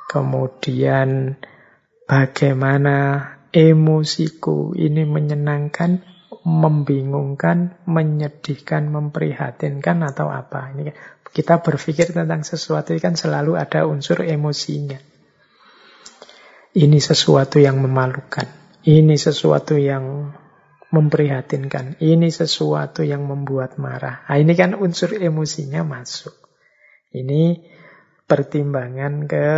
kemudian 0.08 1.36
bagaimana 2.08 2.96
emosiku 3.52 4.72
ini 4.72 5.04
menyenangkan, 5.04 6.15
membingungkan, 6.46 7.74
menyedihkan, 7.90 8.86
memprihatinkan 8.86 10.06
atau 10.06 10.30
apa. 10.30 10.70
Ini 10.70 10.94
kita 11.34 11.58
berpikir 11.58 12.14
tentang 12.14 12.46
sesuatu 12.46 12.94
kan 13.02 13.18
selalu 13.18 13.58
ada 13.58 13.82
unsur 13.82 14.22
emosinya. 14.22 15.02
Ini 16.76 16.98
sesuatu 17.02 17.58
yang 17.58 17.82
memalukan. 17.82 18.46
Ini 18.86 19.18
sesuatu 19.18 19.74
yang 19.74 20.30
memprihatinkan. 20.94 21.98
Ini 21.98 22.30
sesuatu 22.30 23.02
yang 23.02 23.26
membuat 23.26 23.74
marah. 23.82 24.22
Nah, 24.30 24.38
ini 24.38 24.54
kan 24.54 24.78
unsur 24.78 25.18
emosinya 25.18 25.82
masuk. 25.82 26.36
Ini 27.10 27.58
pertimbangan 28.28 29.26
ke 29.26 29.48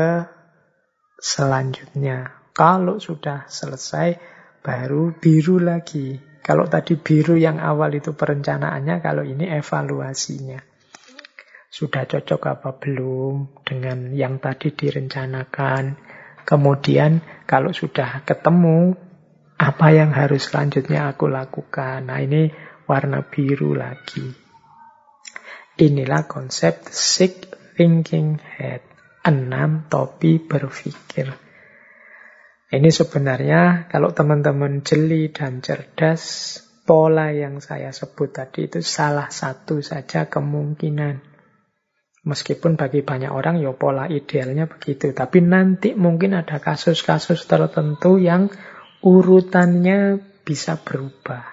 selanjutnya. 1.21 2.33
Kalau 2.57 2.97
sudah 2.97 3.45
selesai, 3.51 4.17
baru 4.65 5.13
biru 5.19 5.61
lagi. 5.61 6.28
Kalau 6.49 6.65
tadi 6.65 6.97
biru 6.97 7.37
yang 7.37 7.61
awal 7.61 7.93
itu 7.93 8.17
perencanaannya, 8.17 9.05
kalau 9.05 9.21
ini 9.21 9.53
evaluasinya. 9.53 10.57
Sudah 11.69 12.09
cocok 12.09 12.41
apa 12.49 12.73
belum 12.73 13.61
dengan 13.69 14.17
yang 14.17 14.41
tadi 14.41 14.73
direncanakan. 14.73 16.01
Kemudian 16.49 17.21
kalau 17.45 17.77
sudah 17.77 18.25
ketemu, 18.25 18.97
apa 19.61 19.87
yang 19.93 20.17
harus 20.17 20.49
selanjutnya 20.49 21.13
aku 21.13 21.29
lakukan? 21.29 22.09
Nah 22.09 22.25
ini 22.25 22.49
warna 22.89 23.21
biru 23.29 23.77
lagi. 23.77 24.33
Inilah 25.77 26.25
konsep 26.25 26.89
sick 26.89 27.45
thinking 27.77 28.41
head. 28.41 28.81
Enam 29.21 29.85
topi 29.93 30.41
berpikir. 30.41 31.48
Ini 32.69 32.93
sebenarnya 32.93 33.89
kalau 33.89 34.13
teman-teman 34.13 34.85
jeli 34.85 35.33
dan 35.33 35.65
cerdas, 35.65 36.57
pola 36.85 37.33
yang 37.33 37.65
saya 37.65 37.97
sebut 37.97 38.29
tadi 38.37 38.69
itu 38.69 38.85
salah 38.85 39.33
satu 39.33 39.81
saja 39.81 40.29
kemungkinan. 40.29 41.25
Meskipun 42.29 42.77
bagi 42.77 43.01
banyak 43.01 43.33
orang 43.33 43.65
ya 43.65 43.73
pola 43.73 44.05
idealnya 44.05 44.69
begitu. 44.69 45.17
Tapi 45.17 45.41
nanti 45.41 45.97
mungkin 45.97 46.37
ada 46.37 46.61
kasus-kasus 46.61 47.49
tertentu 47.49 48.21
yang 48.21 48.53
urutannya 49.01 50.21
bisa 50.45 50.77
berubah. 50.77 51.49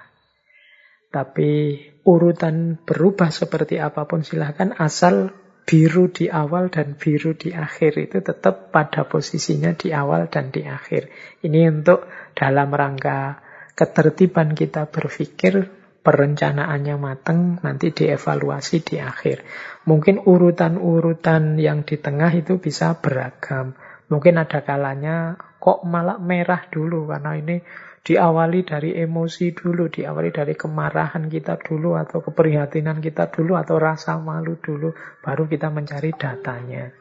Tapi 1.16 1.80
urutan 2.04 2.76
berubah 2.84 3.32
seperti 3.32 3.80
apa 3.80 4.04
pun 4.04 4.28
silahkan 4.28 4.76
asal 4.76 5.32
biru 5.66 6.14
di 6.14 6.30
awal 6.30 6.70
dan 6.70 6.94
biru 6.94 7.34
di 7.34 7.50
akhir 7.50 7.98
itu 7.98 8.22
tetap 8.22 8.70
pada 8.70 9.10
posisinya 9.10 9.74
di 9.74 9.90
awal 9.90 10.30
dan 10.30 10.54
di 10.54 10.62
akhir. 10.62 11.10
Ini 11.42 11.74
untuk 11.74 12.06
dalam 12.38 12.70
rangka 12.70 13.42
ketertiban 13.74 14.54
kita 14.54 14.88
berpikir, 14.88 15.66
perencanaannya 16.06 16.96
matang, 17.02 17.58
nanti 17.66 17.90
dievaluasi 17.90 18.86
di 18.86 19.02
akhir. 19.02 19.42
Mungkin 19.90 20.22
urutan-urutan 20.22 21.58
yang 21.58 21.82
di 21.82 21.98
tengah 21.98 22.30
itu 22.30 22.62
bisa 22.62 23.02
beragam. 23.02 23.74
Mungkin 24.06 24.38
ada 24.38 24.62
kalanya 24.62 25.34
kok 25.58 25.82
malah 25.82 26.22
merah 26.22 26.62
dulu 26.70 27.10
karena 27.10 27.34
ini 27.42 27.58
diawali 28.06 28.62
dari 28.62 28.94
emosi 28.94 29.58
dulu, 29.58 29.90
diawali 29.90 30.30
dari 30.30 30.54
kemarahan 30.54 31.26
kita 31.26 31.58
dulu 31.58 31.98
atau 31.98 32.22
keprihatinan 32.22 33.02
kita 33.02 33.34
dulu 33.34 33.58
atau 33.58 33.82
rasa 33.82 34.22
malu 34.22 34.62
dulu, 34.62 34.94
baru 35.26 35.50
kita 35.50 35.74
mencari 35.74 36.14
datanya. 36.14 36.94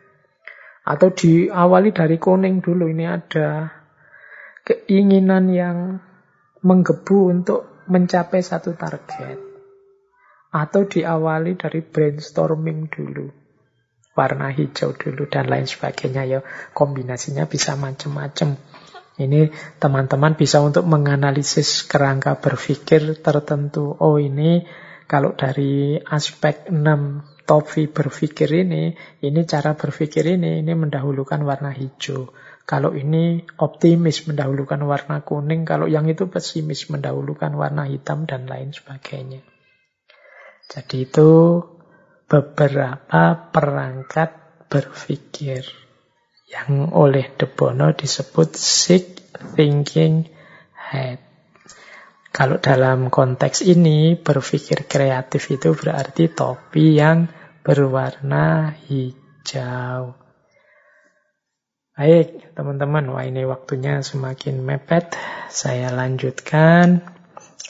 Atau 0.89 1.13
diawali 1.13 1.93
dari 1.93 2.17
kuning 2.17 2.65
dulu, 2.65 2.89
ini 2.89 3.05
ada 3.05 3.69
keinginan 4.65 5.53
yang 5.53 6.01
menggebu 6.65 7.19
untuk 7.29 7.85
mencapai 7.93 8.41
satu 8.41 8.73
target. 8.73 9.37
Atau 10.57 10.89
diawali 10.89 11.61
dari 11.61 11.85
brainstorming 11.85 12.89
dulu 12.89 13.45
warna 14.15 14.55
hijau 14.55 14.95
dulu 14.95 15.27
dan 15.27 15.51
lain 15.51 15.67
sebagainya 15.67 16.23
ya 16.23 16.41
kombinasinya 16.71 17.51
bisa 17.51 17.75
macam-macam 17.75 18.55
ini 19.15 19.55
teman-teman 19.79 20.35
bisa 20.35 20.59
untuk 20.59 20.83
menganalisis 20.91 21.87
kerangka 21.87 22.35
berpikir 22.43 23.23
tertentu. 23.23 23.95
Oh 24.03 24.19
ini 24.19 24.67
kalau 25.07 25.39
dari 25.39 25.95
aspek 26.03 26.67
6 26.67 27.47
topi 27.47 27.87
berpikir 27.87 28.49
ini 28.65 28.97
ini 29.23 29.41
cara 29.47 29.77
berpikir 29.79 30.25
ini 30.35 30.65
ini 30.65 30.73
mendahulukan 30.75 31.47
warna 31.47 31.71
hijau. 31.71 32.35
Kalau 32.65 32.97
ini 32.97 33.45
optimis 33.61 34.25
mendahulukan 34.25 34.81
warna 34.83 35.21
kuning 35.21 35.69
kalau 35.69 35.85
yang 35.85 36.09
itu 36.09 36.27
pesimis 36.27 36.89
mendahulukan 36.89 37.53
warna 37.55 37.85
hitam 37.87 38.25
dan 38.25 38.49
lain 38.49 38.73
sebagainya. 38.73 39.45
Jadi 40.73 41.05
itu 41.05 41.61
beberapa 42.25 43.53
perangkat 43.53 44.33
berpikir 44.73 45.84
yang 46.55 46.95
oleh 46.95 47.35
De 47.35 47.51
Bono 47.51 47.91
disebut 47.91 48.55
sick 48.55 49.35
thinking 49.59 50.31
head. 50.79 51.19
Kalau 52.35 52.59
dalam 52.59 53.15
konteks 53.15 53.63
ini 53.63 54.19
berpikir 54.19 54.87
kreatif 54.91 55.55
itu 55.55 55.75
berarti 55.75 56.31
topi 56.31 56.99
yang 56.99 57.31
berwarna 57.63 58.75
hijau. 58.87 60.19
Baik, 61.95 62.59
teman-teman, 62.59 63.07
wah 63.15 63.23
ini 63.23 63.47
waktunya 63.47 64.03
semakin 64.03 64.67
mepet. 64.67 65.15
Saya 65.47 65.95
lanjutkan. 65.95 67.07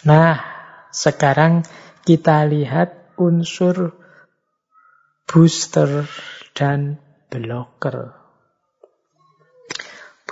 Nah, 0.08 0.40
sekarang 0.88 1.60
kita 2.08 2.48
lihat 2.48 3.12
unsur 3.20 3.92
booster 5.28 6.08
dan 6.56 6.96
blocker. 7.28 8.23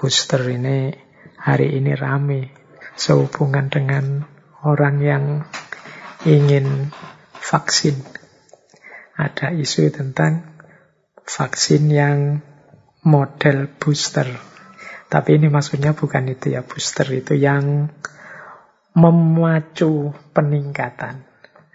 Booster 0.03 0.43
ini 0.51 0.91
hari 1.39 1.79
ini 1.79 1.95
rame 1.95 2.51
sehubungan 2.99 3.71
dengan 3.71 4.27
orang 4.67 4.99
yang 4.99 5.25
ingin 6.27 6.91
vaksin. 7.39 8.03
Ada 9.15 9.55
isu 9.55 9.95
tentang 9.95 10.59
vaksin 11.23 11.87
yang 11.87 12.43
model 13.07 13.71
booster. 13.79 14.27
Tapi 15.07 15.39
ini 15.39 15.47
maksudnya 15.47 15.95
bukan 15.95 16.35
itu 16.35 16.51
ya 16.51 16.67
booster 16.67 17.07
itu 17.15 17.39
yang 17.39 17.87
memacu 18.99 20.11
peningkatan. 20.35 21.23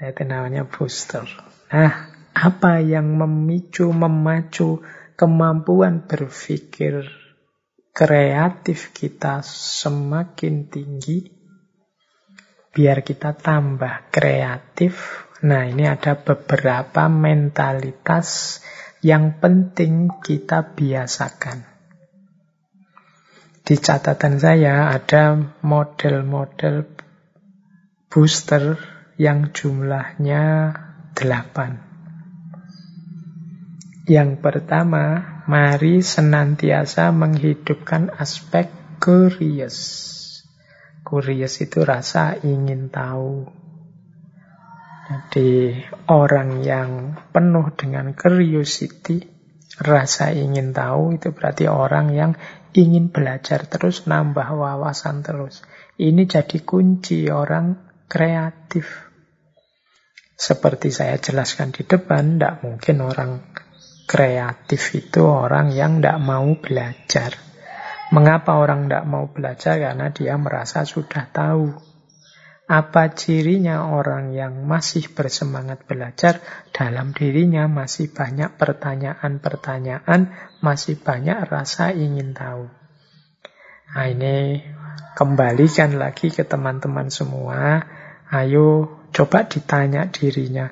Itu 0.04 0.28
namanya 0.28 0.68
booster. 0.68 1.24
Nah, 1.72 2.12
apa 2.36 2.84
yang 2.84 3.08
memicu, 3.08 3.88
memacu 3.88 4.84
kemampuan 5.16 6.04
berpikir 6.04 7.27
kreatif 7.98 8.94
kita 8.94 9.42
semakin 9.42 10.70
tinggi, 10.70 11.26
biar 12.70 13.02
kita 13.02 13.34
tambah 13.34 14.14
kreatif. 14.14 15.26
Nah, 15.42 15.66
ini 15.66 15.90
ada 15.90 16.14
beberapa 16.14 17.10
mentalitas 17.10 18.62
yang 19.02 19.42
penting 19.42 20.22
kita 20.22 20.78
biasakan. 20.78 21.66
Di 23.66 23.76
catatan 23.82 24.38
saya 24.38 24.94
ada 24.94 25.34
model-model 25.66 26.86
booster 28.14 28.78
yang 29.18 29.50
jumlahnya 29.50 30.74
delapan. 31.18 31.87
Yang 34.08 34.40
pertama, 34.40 35.44
mari 35.52 36.00
senantiasa 36.00 37.12
menghidupkan 37.12 38.16
aspek 38.16 38.72
curious. 39.04 39.76
Curious 41.04 41.60
itu 41.60 41.84
rasa 41.84 42.40
ingin 42.40 42.88
tahu. 42.88 43.52
Jadi 45.12 45.76
orang 46.08 46.64
yang 46.64 47.20
penuh 47.36 47.68
dengan 47.76 48.16
curiosity, 48.16 49.28
rasa 49.84 50.32
ingin 50.32 50.72
tahu 50.72 51.20
itu 51.20 51.36
berarti 51.36 51.68
orang 51.68 52.16
yang 52.16 52.32
ingin 52.72 53.12
belajar 53.12 53.68
terus, 53.68 54.08
nambah 54.08 54.56
wawasan 54.56 55.20
terus. 55.20 55.68
Ini 56.00 56.24
jadi 56.24 56.64
kunci 56.64 57.28
orang 57.28 57.76
kreatif. 58.08 58.88
Seperti 60.32 60.96
saya 60.96 61.20
jelaskan 61.20 61.76
di 61.76 61.84
depan, 61.84 62.40
tidak 62.40 62.64
mungkin 62.64 63.04
orang 63.04 63.32
kreatif 64.08 64.96
itu 64.96 65.28
orang 65.28 65.76
yang 65.76 66.00
tidak 66.00 66.18
mau 66.24 66.48
belajar. 66.56 67.36
Mengapa 68.08 68.56
orang 68.56 68.88
tidak 68.88 69.04
mau 69.04 69.28
belajar? 69.28 69.76
Karena 69.76 70.08
dia 70.16 70.40
merasa 70.40 70.88
sudah 70.88 71.28
tahu. 71.28 71.76
Apa 72.68 73.16
cirinya 73.16 73.92
orang 73.92 74.32
yang 74.36 74.64
masih 74.64 75.12
bersemangat 75.12 75.84
belajar? 75.88 76.40
Dalam 76.72 77.12
dirinya 77.12 77.68
masih 77.68 78.12
banyak 78.12 78.56
pertanyaan-pertanyaan, 78.56 80.32
masih 80.64 81.00
banyak 81.00 81.48
rasa 81.48 81.92
ingin 81.92 82.32
tahu. 82.32 82.68
Nah 83.92 84.08
ini 84.08 84.64
kembalikan 85.16 85.96
lagi 85.96 86.28
ke 86.28 86.44
teman-teman 86.44 87.08
semua. 87.08 87.88
Ayo 88.28 89.00
coba 89.16 89.48
ditanya 89.48 90.12
dirinya 90.12 90.68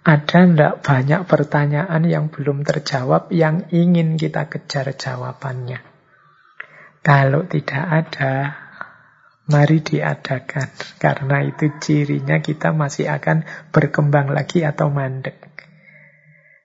ada 0.00 0.38
ndak 0.48 0.80
banyak 0.80 1.28
pertanyaan 1.28 2.08
yang 2.08 2.32
belum 2.32 2.64
terjawab 2.64 3.28
yang 3.36 3.68
ingin 3.68 4.16
kita 4.16 4.48
kejar 4.48 4.96
jawabannya? 4.96 5.84
Kalau 7.04 7.44
tidak 7.44 7.84
ada, 7.84 8.32
mari 9.48 9.84
diadakan. 9.84 10.68
Karena 10.96 11.44
itu 11.44 11.68
cirinya 11.76 12.40
kita 12.40 12.72
masih 12.72 13.12
akan 13.12 13.44
berkembang 13.74 14.32
lagi 14.32 14.64
atau 14.64 14.88
mandek. 14.88 15.36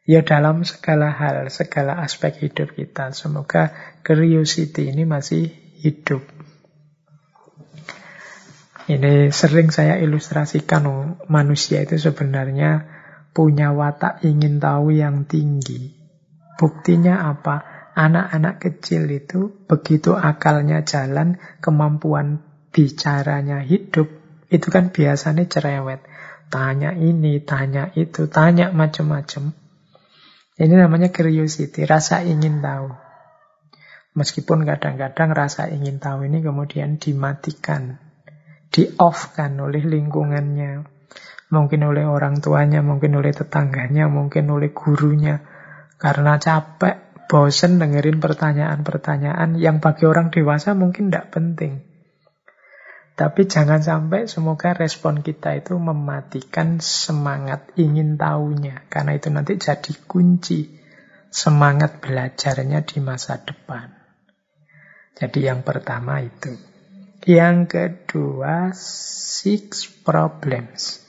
Ya 0.05 0.21
dalam 0.21 0.63
segala 0.63 1.11
hal, 1.11 1.49
segala 1.49 1.99
aspek 1.99 2.39
hidup 2.39 2.77
kita. 2.77 3.11
Semoga 3.11 3.73
curiosity 4.05 4.95
ini 4.95 5.03
masih 5.03 5.49
hidup. 5.81 6.23
Ini 8.85 9.33
sering 9.33 9.73
saya 9.73 9.97
ilustrasikan, 9.97 11.17
manusia 11.25 11.81
itu 11.81 11.97
sebenarnya 11.97 12.94
punya 13.35 13.75
watak 13.75 14.23
ingin 14.23 14.63
tahu 14.63 14.95
yang 14.95 15.27
tinggi. 15.27 15.91
Buktinya 16.55 17.27
apa? 17.35 17.75
Anak-anak 17.95 18.63
kecil 18.63 19.11
itu 19.11 19.51
begitu 19.67 20.15
akalnya 20.15 20.87
jalan, 20.87 21.35
kemampuan 21.59 22.39
bicaranya 22.71 23.59
hidup, 23.63 24.07
itu 24.47 24.67
kan 24.71 24.95
biasanya 24.95 25.47
cerewet. 25.51 26.03
Tanya 26.47 26.95
ini, 26.95 27.43
tanya 27.43 27.91
itu, 27.95 28.31
tanya 28.31 28.71
macam-macam. 28.71 29.51
Ini 30.55 30.75
namanya 30.75 31.11
curiosity, 31.11 31.83
rasa 31.83 32.23
ingin 32.23 32.63
tahu. 32.63 32.95
Meskipun 34.15 34.63
kadang-kadang 34.63 35.35
rasa 35.35 35.67
ingin 35.67 35.99
tahu 35.99 36.31
ini 36.31 36.39
kemudian 36.39 36.95
dimatikan, 36.95 37.99
di-off-kan 38.71 39.59
oleh 39.59 39.83
lingkungannya, 39.83 40.94
Mungkin 41.53 41.81
oleh 41.85 42.09
orang 42.09 42.41
tuanya, 42.41 42.81
mungkin 42.81 43.13
oleh 43.21 43.29
tetangganya, 43.29 44.09
mungkin 44.09 44.49
oleh 44.49 44.73
gurunya. 44.73 45.45
Karena 46.01 46.41
capek, 46.41 47.27
bosen 47.29 47.77
dengerin 47.77 48.17
pertanyaan-pertanyaan 48.17 49.57
yang 49.57 49.77
bagi 49.77 50.09
orang 50.09 50.33
dewasa 50.33 50.73
mungkin 50.73 51.09
tidak 51.09 51.33
penting. 51.33 51.85
Tapi 53.15 53.47
jangan 53.47 53.79
sampai 53.79 54.27
semoga 54.27 54.75
respon 54.75 55.23
kita 55.23 55.55
itu 55.55 55.79
mematikan 55.79 56.83
semangat 56.83 57.71
ingin 57.79 58.19
tahunya. 58.19 58.91
Karena 58.91 59.15
itu 59.15 59.31
nanti 59.31 59.55
jadi 59.55 59.93
kunci 60.03 60.75
semangat 61.31 62.03
belajarnya 62.03 62.83
di 62.83 62.99
masa 62.99 63.39
depan. 63.39 63.87
Jadi 65.15 65.47
yang 65.47 65.63
pertama 65.63 66.19
itu. 66.19 66.59
Yang 67.23 67.57
kedua, 67.71 68.75
six 68.75 69.87
problems. 69.87 71.04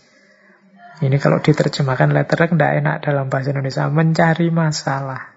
Ini 0.96 1.16
kalau 1.20 1.44
diterjemahkan 1.44 2.08
letterek 2.16 2.56
tidak 2.56 2.72
enak 2.80 2.96
dalam 3.04 3.28
bahasa 3.28 3.52
Indonesia. 3.52 3.84
Mencari 3.92 4.48
masalah. 4.48 5.36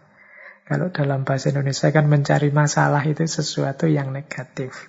Kalau 0.63 0.93
dalam 0.93 1.27
bahasa 1.27 1.51
Indonesia 1.51 1.89
kan 1.91 2.05
mencari 2.07 2.53
masalah 2.53 3.03
itu 3.03 3.25
sesuatu 3.25 3.89
yang 3.89 4.13
negatif. 4.15 4.87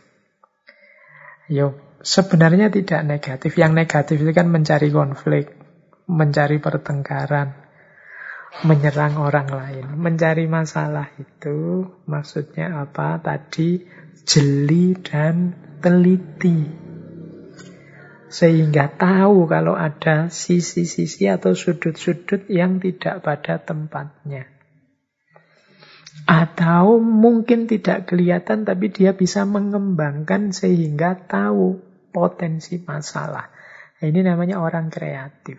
Yo, 1.51 1.75
sebenarnya 2.05 2.71
tidak 2.71 3.03
negatif. 3.03 3.59
Yang 3.59 3.73
negatif 3.75 4.17
itu 4.23 4.31
kan 4.31 4.47
mencari 4.47 4.95
konflik, 4.95 5.51
mencari 6.07 6.63
pertengkaran, 6.63 7.57
menyerang 8.63 9.19
orang 9.19 9.49
lain. 9.51 9.85
Mencari 9.99 10.47
masalah 10.47 11.11
itu 11.19 11.89
maksudnya 12.07 12.87
apa? 12.87 13.19
Tadi 13.19 13.83
jeli 14.23 14.95
dan 15.01 15.57
teliti 15.81 16.90
sehingga 18.31 18.87
tahu 18.95 19.51
kalau 19.51 19.75
ada 19.75 20.31
sisi-sisi 20.31 21.27
atau 21.27 21.59
sudut-sudut 21.59 22.47
yang 22.47 22.79
tidak 22.79 23.27
pada 23.27 23.59
tempatnya. 23.59 24.47
Atau 26.31 27.03
mungkin 27.03 27.67
tidak 27.67 28.07
kelihatan 28.07 28.63
tapi 28.63 28.95
dia 28.95 29.19
bisa 29.19 29.43
mengembangkan 29.43 30.55
sehingga 30.55 31.19
tahu 31.27 31.83
potensi 32.15 32.79
masalah. 32.79 33.51
Ini 33.99 34.23
namanya 34.23 34.63
orang 34.63 34.95
kreatif. 34.95 35.59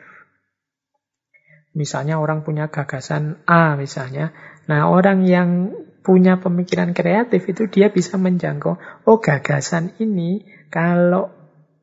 Misalnya 1.75 2.23
orang 2.23 2.47
punya 2.47 2.71
gagasan 2.71 3.43
A 3.47 3.75
misalnya. 3.75 4.31
Nah 4.71 4.87
orang 4.87 5.27
yang 5.27 5.75
punya 6.07 6.39
pemikiran 6.39 6.95
kreatif 6.95 7.45
itu 7.51 7.67
dia 7.67 7.91
bisa 7.91 8.15
menjangkau, 8.15 9.05
oh 9.05 9.17
gagasan 9.19 9.93
ini 10.01 10.47
kalau 10.71 11.40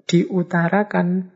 diutarakan 0.08 1.30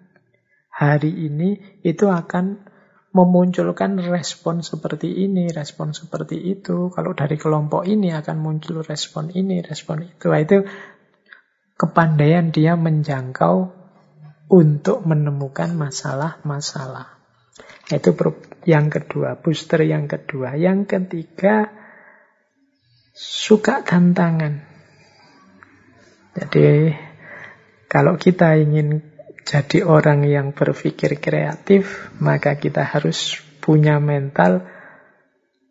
hari 0.73 1.13
ini 1.29 1.61
itu 1.85 2.09
akan 2.09 2.73
memunculkan 3.13 4.01
respon 4.01 4.65
seperti 4.65 5.29
ini, 5.29 5.53
respon 5.53 5.93
seperti 5.93 6.41
itu. 6.41 6.89
Kalau 6.89 7.13
dari 7.13 7.37
kelompok 7.37 7.85
ini 7.85 8.09
akan 8.17 8.41
muncul 8.41 8.81
respon 8.81 9.29
ini, 9.37 9.61
respon 9.61 10.09
itu. 10.09 10.33
Nah, 10.33 10.41
itu 10.41 10.65
kepandaian 11.77 12.49
dia 12.49 12.73
menjangkau 12.81 13.69
untuk 14.49 15.05
menemukan 15.05 15.77
masalah-masalah. 15.77 17.21
Itu 17.93 18.17
yang 18.65 18.89
kedua, 18.89 19.37
booster 19.37 19.85
yang 19.85 20.09
kedua. 20.09 20.57
Yang 20.57 20.97
ketiga, 20.97 21.69
suka 23.13 23.85
tantangan. 23.85 24.65
Jadi 26.33 26.97
kalau 27.93 28.17
kita 28.17 28.57
ingin 28.57 29.05
jadi 29.45 29.85
orang 29.85 30.25
yang 30.25 30.57
berpikir 30.57 31.21
kreatif, 31.21 32.09
maka 32.25 32.57
kita 32.57 32.89
harus 32.89 33.37
punya 33.61 34.01
mental 34.01 34.65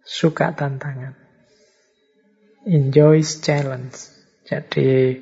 suka 0.06 0.54
tantangan. 0.54 1.18
Enjoys 2.70 3.42
challenge. 3.42 3.98
Jadi 4.46 5.18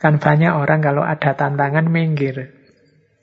kan 0.00 0.16
banyak 0.16 0.56
orang 0.56 0.80
kalau 0.80 1.04
ada 1.04 1.36
tantangan 1.36 1.84
minggir. 1.84 2.56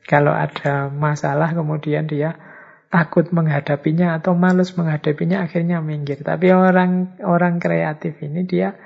Kalau 0.05 0.37
ada 0.37 0.93
masalah 0.93 1.49
kemudian 1.57 2.05
dia 2.05 2.37
takut 2.93 3.25
menghadapinya 3.33 4.21
atau 4.21 4.37
males 4.37 4.77
menghadapinya 4.77 5.49
akhirnya 5.49 5.81
minggir. 5.81 6.21
Tapi 6.21 6.53
orang 6.53 7.17
orang 7.25 7.57
kreatif 7.57 8.21
ini 8.21 8.45
dia 8.45 8.77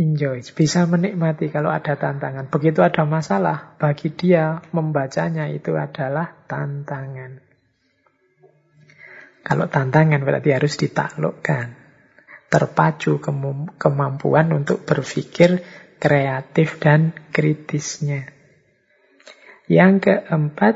enjoy, 0.00 0.40
bisa 0.56 0.88
menikmati 0.88 1.52
kalau 1.52 1.68
ada 1.68 2.00
tantangan. 2.00 2.48
Begitu 2.48 2.80
ada 2.80 3.04
masalah, 3.04 3.76
bagi 3.76 4.08
dia 4.08 4.64
membacanya 4.72 5.52
itu 5.52 5.76
adalah 5.76 6.32
tantangan. 6.48 7.44
Kalau 9.44 9.66
tantangan 9.68 10.24
berarti 10.24 10.50
harus 10.56 10.80
ditaklukkan. 10.80 11.78
terpacu 12.50 13.22
kemampuan 13.78 14.50
untuk 14.50 14.82
berpikir 14.82 15.62
kreatif 16.02 16.82
dan 16.82 17.14
kritisnya. 17.30 18.26
Yang 19.70 20.10
keempat, 20.10 20.74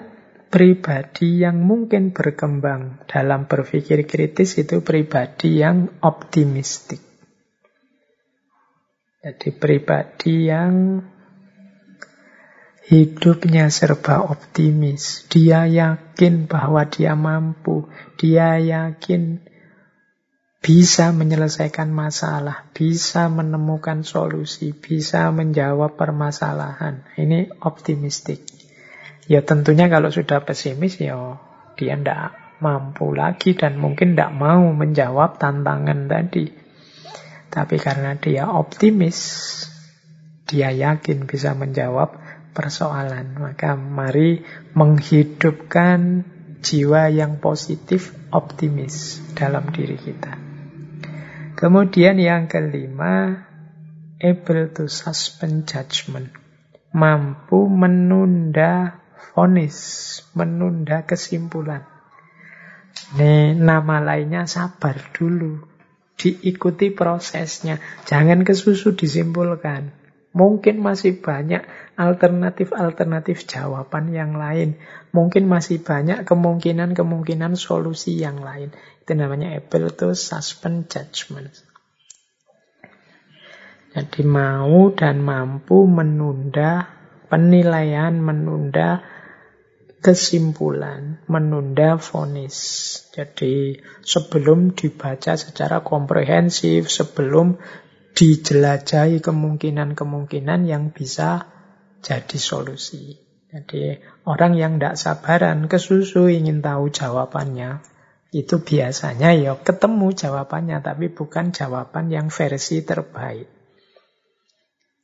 pribadi 0.54 1.42
yang 1.42 1.66
mungkin 1.66 2.14
berkembang 2.14 3.02
dalam 3.10 3.50
berpikir 3.50 4.06
kritis 4.06 4.54
itu 4.54 4.86
pribadi 4.86 5.58
yang 5.58 5.90
optimistik. 5.98 7.13
Jadi 9.24 9.56
pribadi 9.56 10.52
yang 10.52 11.00
hidupnya 12.84 13.72
serba 13.72 14.20
optimis. 14.20 15.24
Dia 15.32 15.64
yakin 15.64 16.44
bahwa 16.44 16.84
dia 16.84 17.16
mampu. 17.16 17.88
Dia 18.20 18.60
yakin 18.60 19.40
bisa 20.60 21.16
menyelesaikan 21.16 21.88
masalah, 21.88 22.68
bisa 22.76 23.32
menemukan 23.32 24.04
solusi, 24.04 24.76
bisa 24.76 25.32
menjawab 25.32 25.96
permasalahan. 25.96 27.08
Ini 27.16 27.64
optimistik. 27.64 28.44
Ya 29.24 29.40
tentunya 29.40 29.88
kalau 29.88 30.12
sudah 30.12 30.44
pesimis 30.44 31.00
ya 31.00 31.40
dia 31.80 31.96
tidak 31.96 32.36
mampu 32.60 33.16
lagi 33.16 33.56
dan 33.56 33.80
mungkin 33.80 34.12
tidak 34.12 34.36
mau 34.36 34.68
menjawab 34.68 35.40
tantangan 35.40 36.12
tadi. 36.12 36.63
Tapi 37.54 37.78
karena 37.78 38.18
dia 38.18 38.50
optimis, 38.50 39.18
dia 40.50 40.74
yakin 40.74 41.30
bisa 41.30 41.54
menjawab 41.54 42.18
persoalan. 42.50 43.38
Maka 43.38 43.78
mari 43.78 44.42
menghidupkan 44.74 46.26
jiwa 46.66 47.14
yang 47.14 47.38
positif, 47.38 48.10
optimis 48.34 49.22
dalam 49.38 49.70
diri 49.70 49.94
kita. 49.94 50.34
Kemudian 51.54 52.18
yang 52.18 52.50
kelima, 52.50 53.46
able 54.18 54.74
to 54.74 54.90
suspend 54.90 55.70
judgment. 55.70 56.34
Mampu 56.90 57.70
menunda 57.70 58.98
vonis, 59.30 59.78
menunda 60.34 61.06
kesimpulan. 61.06 61.86
Ini 63.14 63.54
nama 63.54 64.02
lainnya 64.02 64.46
sabar 64.50 64.98
dulu. 65.14 65.73
Diikuti 66.14 66.94
prosesnya. 66.94 67.82
Jangan 68.06 68.46
kesusu 68.46 68.94
disimpulkan. 68.94 69.90
Mungkin 70.34 70.82
masih 70.82 71.22
banyak 71.22 71.62
alternatif-alternatif 71.94 73.46
jawaban 73.46 74.10
yang 74.10 74.34
lain. 74.34 74.82
Mungkin 75.14 75.46
masih 75.46 75.78
banyak 75.86 76.26
kemungkinan-kemungkinan 76.26 77.54
solusi 77.54 78.18
yang 78.18 78.42
lain. 78.42 78.74
Itu 79.06 79.14
namanya 79.14 79.54
able 79.54 79.94
to 79.94 80.10
suspend 80.18 80.90
judgment. 80.90 81.54
Jadi 83.94 84.26
mau 84.26 84.90
dan 84.90 85.22
mampu 85.22 85.86
menunda 85.86 86.90
penilaian, 87.30 88.18
menunda 88.18 89.06
kesimpulan, 90.04 91.24
menunda 91.32 91.96
vonis. 91.96 92.56
Jadi 93.16 93.80
sebelum 94.04 94.76
dibaca 94.76 95.32
secara 95.40 95.80
komprehensif, 95.80 96.92
sebelum 96.92 97.56
dijelajahi 98.12 99.24
kemungkinan-kemungkinan 99.24 100.68
yang 100.68 100.92
bisa 100.92 101.48
jadi 102.04 102.36
solusi. 102.36 103.16
Jadi 103.48 103.96
orang 104.28 104.52
yang 104.60 104.76
tidak 104.76 105.00
sabaran 105.00 105.72
kesusu 105.72 106.28
ingin 106.28 106.60
tahu 106.60 106.92
jawabannya, 106.92 107.80
itu 108.34 108.60
biasanya 108.60 109.32
ya 109.32 109.56
ketemu 109.56 110.12
jawabannya, 110.12 110.84
tapi 110.84 111.08
bukan 111.08 111.54
jawaban 111.54 112.12
yang 112.12 112.28
versi 112.28 112.84
terbaik. 112.84 113.48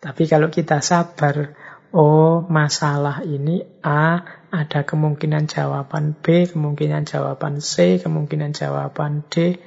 Tapi 0.02 0.22
kalau 0.26 0.50
kita 0.50 0.82
sabar, 0.82 1.54
oh 1.94 2.42
masalah 2.50 3.22
ini 3.22 3.62
A, 3.86 4.39
ada 4.50 4.82
kemungkinan 4.82 5.46
jawaban 5.46 6.18
B, 6.18 6.50
kemungkinan 6.50 7.06
jawaban 7.06 7.62
C, 7.62 8.02
kemungkinan 8.02 8.52
jawaban 8.52 9.26
D, 9.30 9.58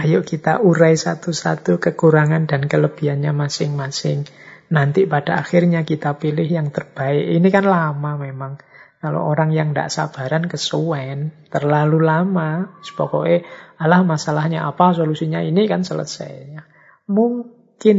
Ayo 0.00 0.22
kita 0.24 0.62
urai 0.62 0.94
satu-satu 0.94 1.82
kekurangan 1.82 2.46
dan 2.46 2.70
kelebihannya 2.70 3.34
masing-masing. 3.34 4.24
Nanti 4.70 5.04
pada 5.04 5.42
akhirnya 5.42 5.82
kita 5.84 6.14
pilih 6.16 6.46
yang 6.46 6.70
terbaik. 6.70 7.36
Ini 7.36 7.48
kan 7.50 7.66
lama 7.66 8.16
memang. 8.16 8.62
Kalau 9.00 9.26
orang 9.26 9.50
yang 9.50 9.72
tidak 9.72 9.90
sabaran 9.90 10.44
kesuwen, 10.46 11.32
terlalu 11.48 12.04
lama, 12.04 12.80
pokoknya 12.84 13.44
alah 13.80 14.04
masalahnya 14.04 14.68
apa, 14.68 14.92
solusinya 14.92 15.40
ini 15.40 15.68
kan 15.68 15.82
selesai. 15.84 16.60
Mungkin 17.08 17.98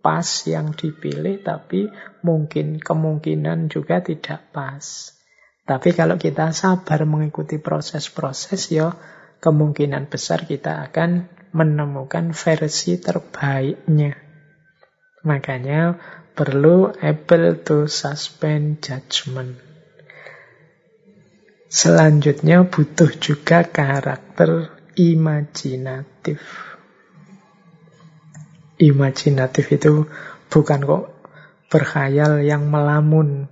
pas 0.00 0.28
yang 0.48 0.72
dipilih, 0.76 1.44
tapi 1.44 1.92
mungkin 2.24 2.80
kemungkinan 2.80 3.68
juga 3.68 4.00
tidak 4.00 4.48
pas. 4.50 5.12
Tapi 5.64 5.94
kalau 5.94 6.18
kita 6.18 6.50
sabar 6.50 7.06
mengikuti 7.06 7.60
proses-proses, 7.60 8.72
ya 8.72 8.94
kemungkinan 9.40 10.10
besar 10.10 10.44
kita 10.44 10.90
akan 10.90 11.30
menemukan 11.50 12.30
versi 12.36 13.00
terbaiknya. 13.00 14.14
Makanya 15.26 16.00
perlu 16.32 16.88
able 17.04 17.60
to 17.60 17.84
suspend 17.90 18.80
judgment. 18.80 19.60
Selanjutnya 21.70 22.66
butuh 22.66 23.14
juga 23.20 23.62
karakter 23.62 24.74
imajinatif. 24.98 26.42
Imajinatif 28.80 29.66
itu 29.70 30.08
bukan 30.50 30.80
kok 30.82 31.04
berkhayal 31.70 32.42
yang 32.42 32.66
melamun, 32.66 33.46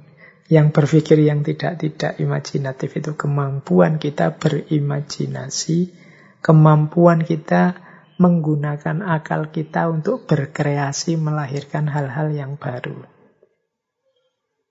yang 0.48 0.72
berpikir 0.72 1.20
yang 1.20 1.44
tidak-tidak 1.44 2.16
imajinatif 2.16 2.96
itu 2.96 3.12
kemampuan 3.12 4.00
kita 4.00 4.40
berimajinasi, 4.40 5.92
kemampuan 6.40 7.20
kita 7.20 7.76
menggunakan 8.16 9.04
akal 9.04 9.52
kita 9.52 9.92
untuk 9.92 10.24
berkreasi 10.24 11.20
melahirkan 11.20 11.86
hal-hal 11.92 12.32
yang 12.32 12.56
baru. 12.56 12.96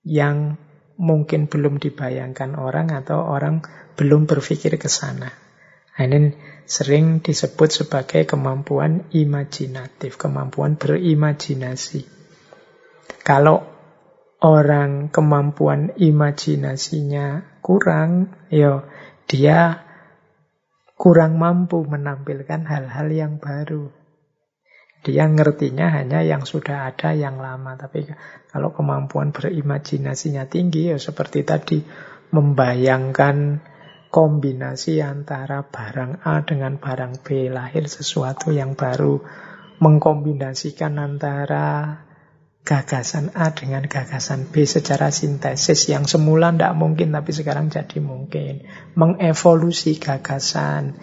Yang 0.02 0.58
mungkin 0.98 1.46
belum 1.46 1.78
dibayangkan 1.78 2.58
orang 2.58 2.90
atau 2.92 3.22
orang 3.30 3.62
belum 3.94 4.26
berpikir 4.26 4.82
ke 4.82 4.90
sana. 4.90 5.30
Nah, 5.30 6.04
ini 6.06 6.34
sering 6.66 7.22
disebut 7.22 7.70
sebagai 7.86 8.26
kemampuan 8.26 9.10
imajinatif, 9.14 10.18
kemampuan 10.18 10.78
berimajinasi. 10.78 12.06
Kalau 13.22 13.77
orang 14.42 15.10
kemampuan 15.10 15.98
imajinasinya 15.98 17.60
kurang, 17.66 18.34
ya 18.54 18.86
dia 19.26 19.84
kurang 20.98 21.38
mampu 21.38 21.86
menampilkan 21.86 22.66
hal-hal 22.66 23.08
yang 23.14 23.38
baru. 23.38 23.90
Dia 25.06 25.30
ngertinya 25.30 25.94
hanya 25.94 26.26
yang 26.26 26.44
sudah 26.44 26.90
ada 26.90 27.14
yang 27.14 27.38
lama. 27.38 27.78
Tapi 27.78 28.10
kalau 28.50 28.74
kemampuan 28.74 29.30
berimajinasinya 29.30 30.50
tinggi, 30.50 30.90
ya 30.90 30.98
seperti 30.98 31.46
tadi, 31.46 31.80
membayangkan 32.34 33.62
kombinasi 34.10 35.00
antara 35.00 35.64
barang 35.64 36.26
A 36.26 36.42
dengan 36.44 36.82
barang 36.82 37.24
B, 37.24 37.54
lahir 37.54 37.86
sesuatu 37.86 38.50
yang 38.50 38.74
baru, 38.74 39.22
mengkombinasikan 39.78 40.98
antara 40.98 42.02
gagasan 42.68 43.32
A 43.32 43.56
dengan 43.56 43.88
gagasan 43.88 44.52
B 44.52 44.68
secara 44.68 45.08
sintesis 45.08 45.88
yang 45.88 46.04
semula 46.04 46.52
tidak 46.52 46.76
mungkin 46.76 47.16
tapi 47.16 47.32
sekarang 47.32 47.72
jadi 47.72 48.04
mungkin. 48.04 48.68
Mengevolusi 49.00 49.96
gagasan 49.96 51.00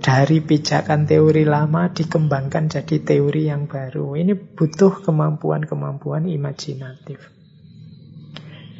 dari 0.00 0.40
pijakan 0.40 1.04
teori 1.04 1.44
lama 1.44 1.92
dikembangkan 1.92 2.72
jadi 2.72 3.04
teori 3.04 3.52
yang 3.52 3.68
baru. 3.68 4.16
Ini 4.16 4.32
butuh 4.32 5.04
kemampuan-kemampuan 5.04 6.24
imajinatif. 6.24 7.20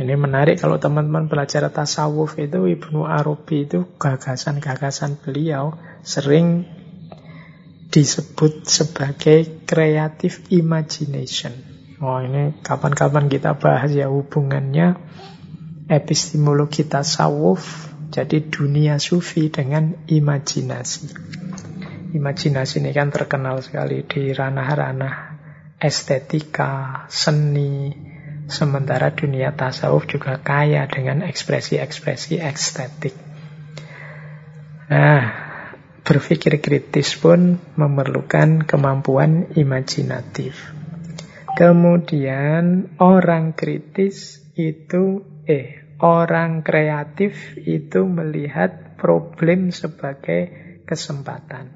Ini 0.01 0.15
menarik 0.17 0.63
kalau 0.65 0.81
teman-teman 0.81 1.29
belajar 1.29 1.69
tasawuf 1.69 2.41
itu 2.41 2.73
Ibnu 2.73 3.05
Arabi 3.05 3.69
itu 3.69 3.85
gagasan-gagasan 4.01 5.21
beliau 5.21 5.77
sering 6.01 6.65
disebut 7.93 8.65
sebagai 8.65 9.69
creative 9.69 10.49
imagination. 10.49 11.78
Oh 11.99 12.23
ini 12.23 12.55
kapan-kapan 12.63 13.27
kita 13.27 13.59
bahas 13.59 13.91
ya 13.91 14.07
hubungannya 14.07 14.95
epistemologi 15.91 16.87
tasawuf 16.87 17.91
jadi 18.15 18.39
dunia 18.39 19.03
sufi 19.03 19.51
dengan 19.51 19.99
imajinasi. 20.07 21.11
Imajinasi 22.15 22.79
ini 22.79 22.95
kan 22.95 23.11
terkenal 23.11 23.59
sekali 23.67 24.07
di 24.07 24.31
ranah-ranah 24.31 25.15
estetika, 25.83 27.03
seni, 27.11 27.91
sementara 28.47 29.11
dunia 29.11 29.51
tasawuf 29.59 30.07
juga 30.07 30.39
kaya 30.39 30.87
dengan 30.87 31.27
ekspresi-ekspresi 31.27 32.39
estetik. 32.39 33.19
Nah, 34.87 35.23
berpikir 36.07 36.63
kritis 36.63 37.19
pun 37.19 37.59
memerlukan 37.75 38.63
kemampuan 38.65 39.51
imajinatif. 39.59 40.78
Kemudian 41.59 42.95
orang 43.03 43.51
kritis 43.59 44.47
itu 44.55 45.27
eh 45.43 45.99
orang 45.99 46.63
kreatif 46.63 47.59
itu 47.59 48.07
melihat 48.07 48.95
problem 48.95 49.75
sebagai 49.75 50.55
kesempatan. 50.87 51.75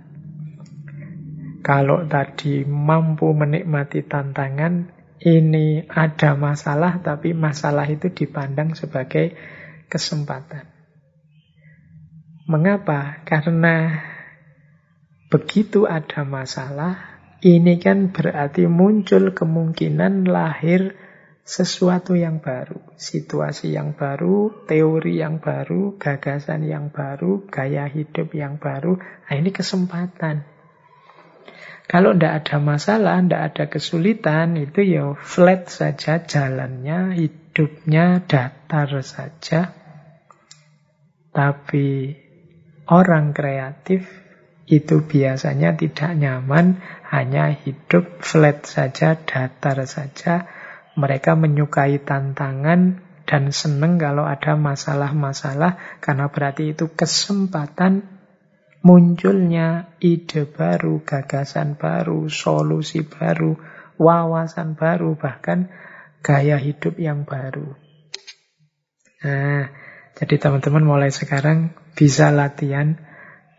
Kalau 1.67 2.07
tadi 2.07 2.63
mampu 2.63 3.35
menikmati 3.35 4.07
tantangan, 4.07 4.87
ini 5.23 5.87
ada 5.87 6.39
masalah, 6.39 7.03
tapi 7.03 7.35
masalah 7.35 7.87
itu 7.87 8.11
dipandang 8.11 8.79
sebagai 8.79 9.35
kesempatan. 9.87 10.67
Mengapa? 12.51 13.23
Karena 13.23 14.03
begitu 15.31 15.87
ada 15.87 16.27
masalah, 16.27 17.12
ini 17.43 17.83
kan 17.83 18.15
berarti 18.15 18.71
muncul 18.71 19.35
kemungkinan 19.35 20.31
lahir 20.31 20.95
sesuatu 21.43 22.15
yang 22.15 22.39
baru, 22.39 22.79
situasi 22.95 23.75
yang 23.75 23.99
baru, 23.99 24.63
teori 24.71 25.19
yang 25.19 25.43
baru, 25.43 25.99
gagasan 25.99 26.63
yang 26.71 26.95
baru, 26.95 27.51
gaya 27.51 27.91
hidup 27.91 28.31
yang 28.31 28.63
baru. 28.63 28.95
Nah, 29.27 29.35
ini 29.35 29.51
kesempatan. 29.51 30.47
Kalau 31.91 32.15
tidak 32.15 32.47
ada 32.47 32.57
masalah, 32.63 33.19
tidak 33.19 33.43
ada 33.53 33.65
kesulitan, 33.67 34.55
itu 34.55 34.87
ya 34.87 35.19
flat 35.19 35.67
saja 35.67 36.23
jalannya, 36.23 37.19
hidupnya 37.19 38.23
datar 38.23 39.03
saja. 39.03 39.75
Tapi 41.35 42.15
orang 42.87 43.35
kreatif 43.35 44.22
itu 44.67 45.03
biasanya 45.03 45.75
tidak 45.75 46.15
nyaman, 46.15 46.81
hanya 47.11 47.51
hidup 47.53 48.23
flat 48.23 48.65
saja, 48.65 49.19
datar 49.19 49.83
saja. 49.85 50.47
Mereka 50.95 51.35
menyukai 51.35 52.05
tantangan 52.05 53.03
dan 53.25 53.49
senang 53.51 53.97
kalau 53.97 54.29
ada 54.29 54.55
masalah-masalah 54.61 56.01
karena 56.05 56.29
berarti 56.29 56.77
itu 56.77 56.93
kesempatan 56.93 58.05
munculnya 58.85 59.95
ide 60.03 60.45
baru, 60.45 61.01
gagasan 61.07 61.79
baru, 61.79 62.29
solusi 62.29 63.07
baru, 63.07 63.57
wawasan 63.97 64.75
baru, 64.75 65.17
bahkan 65.17 65.71
gaya 66.21 66.59
hidup 66.59 66.99
yang 66.99 67.25
baru. 67.25 67.79
Nah, 69.23 69.71
jadi 70.19 70.35
teman-teman 70.39 70.83
mulai 70.83 71.15
sekarang 71.15 71.73
bisa 71.95 72.35
latihan 72.35 72.99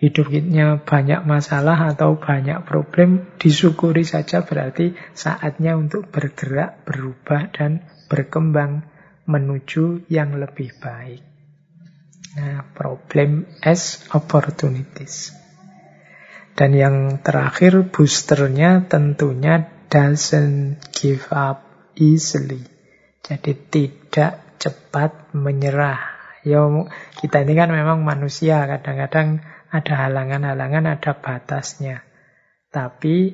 hidupnya 0.03 0.83
banyak 0.83 1.23
masalah 1.23 1.95
atau 1.95 2.19
banyak 2.19 2.67
problem, 2.67 3.23
disyukuri 3.39 4.03
saja 4.03 4.43
berarti 4.43 4.99
saatnya 5.15 5.79
untuk 5.79 6.11
bergerak, 6.11 6.83
berubah, 6.83 7.47
dan 7.55 7.87
berkembang 8.11 8.83
menuju 9.23 10.03
yang 10.11 10.35
lebih 10.35 10.75
baik. 10.83 11.23
Nah, 12.35 12.67
problem 12.75 13.47
as 13.63 14.03
opportunities. 14.11 15.31
Dan 16.51 16.75
yang 16.75 17.23
terakhir 17.23 17.87
boosternya 17.87 18.83
tentunya 18.91 19.71
doesn't 19.87 20.83
give 20.91 21.31
up 21.31 21.63
easily. 21.95 22.59
Jadi 23.23 23.55
tidak 23.71 24.59
cepat 24.59 25.31
menyerah. 25.31 26.11
Ya 26.43 26.59
kita 27.23 27.47
ini 27.47 27.55
kan 27.55 27.71
memang 27.71 28.03
manusia, 28.03 28.67
kadang-kadang 28.67 29.52
ada 29.73 30.05
halangan-halangan, 30.05 30.85
ada 30.85 31.17
batasnya. 31.17 32.05
Tapi 32.69 33.33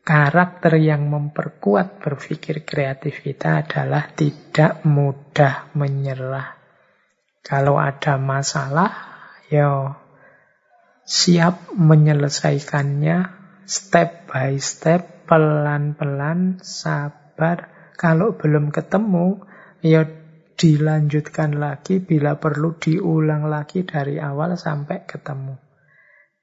karakter 0.00 0.80
yang 0.80 1.12
memperkuat 1.12 2.00
berpikir 2.00 2.64
kreatif 2.64 3.20
kita 3.20 3.60
adalah 3.60 4.08
tidak 4.16 4.80
mudah 4.88 5.68
menyerah. 5.76 6.56
Kalau 7.44 7.76
ada 7.76 8.16
masalah, 8.16 8.88
ya 9.52 10.00
siap 11.04 11.76
menyelesaikannya 11.76 13.18
step 13.68 14.32
by 14.32 14.56
step, 14.56 15.28
pelan-pelan, 15.28 16.64
sabar. 16.64 17.68
Kalau 18.00 18.32
belum 18.32 18.72
ketemu, 18.72 19.44
ya 19.84 20.08
dilanjutkan 20.58 21.54
lagi, 21.54 22.02
bila 22.02 22.34
perlu 22.42 22.74
diulang 22.74 23.46
lagi 23.46 23.86
dari 23.86 24.18
awal 24.18 24.58
sampai 24.58 25.06
ketemu. 25.06 25.54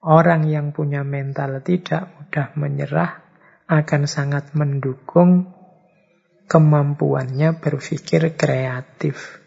Orang 0.07 0.47
yang 0.47 0.71
punya 0.71 1.03
mental 1.03 1.59
tidak 1.59 2.15
mudah 2.15 2.55
menyerah 2.55 3.11
akan 3.67 4.07
sangat 4.07 4.55
mendukung 4.55 5.51
kemampuannya 6.47 7.59
berpikir 7.59 8.37
kreatif. 8.37 9.41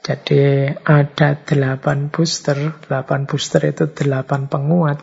Jadi 0.00 0.70
ada 0.84 1.36
delapan 1.36 2.08
booster, 2.08 2.80
delapan 2.84 3.28
booster 3.28 3.64
itu 3.68 3.88
delapan 3.92 4.48
penguat 4.48 5.00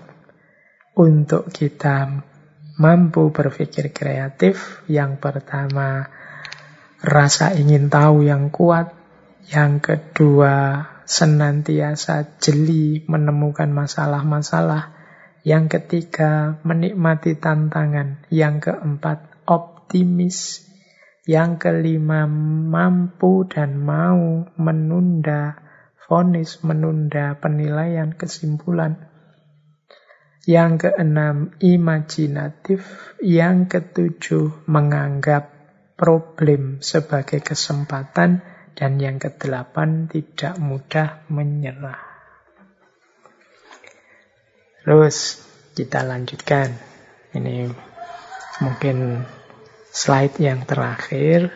untuk 0.98 1.54
kita 1.54 2.26
mampu 2.82 3.30
berpikir 3.30 3.94
kreatif. 3.94 4.86
Yang 4.90 5.22
pertama, 5.22 6.10
rasa 7.02 7.54
ingin 7.54 7.90
tahu 7.94 8.26
yang 8.26 8.50
kuat. 8.50 8.94
Yang 9.48 9.74
kedua, 9.80 10.84
senantiasa 11.08 12.38
jeli 12.44 13.08
menemukan 13.08 13.72
masalah-masalah. 13.72 14.92
Yang 15.48 15.80
ketiga, 15.80 16.60
menikmati 16.68 17.40
tantangan. 17.40 18.28
Yang 18.28 18.72
keempat, 18.72 19.48
optimis. 19.48 20.68
Yang 21.24 21.64
kelima, 21.64 22.28
mampu 22.28 23.48
dan 23.48 23.80
mau 23.80 24.48
menunda 24.60 25.60
vonis, 26.08 26.60
menunda 26.64 27.40
penilaian 27.40 28.12
kesimpulan. 28.12 29.08
Yang 30.44 30.92
keenam, 30.92 31.56
imajinatif. 31.64 32.84
Yang 33.24 33.80
ketujuh, 33.80 34.68
menganggap 34.68 35.57
problem 35.98 36.80
sebagai 36.80 37.44
kesempatan. 37.44 38.46
Dan 38.78 39.02
yang 39.02 39.18
kedelapan, 39.18 40.06
tidak 40.06 40.62
mudah 40.62 41.26
menyerah. 41.34 41.98
Terus 44.86 45.42
kita 45.74 46.06
lanjutkan. 46.06 46.78
Ini 47.34 47.74
mungkin 48.62 49.26
slide 49.90 50.38
yang 50.38 50.64
terakhir 50.70 51.52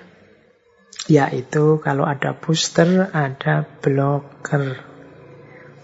yaitu 1.10 1.82
kalau 1.82 2.06
ada 2.06 2.38
booster 2.38 3.10
ada 3.14 3.66
blocker. 3.66 4.82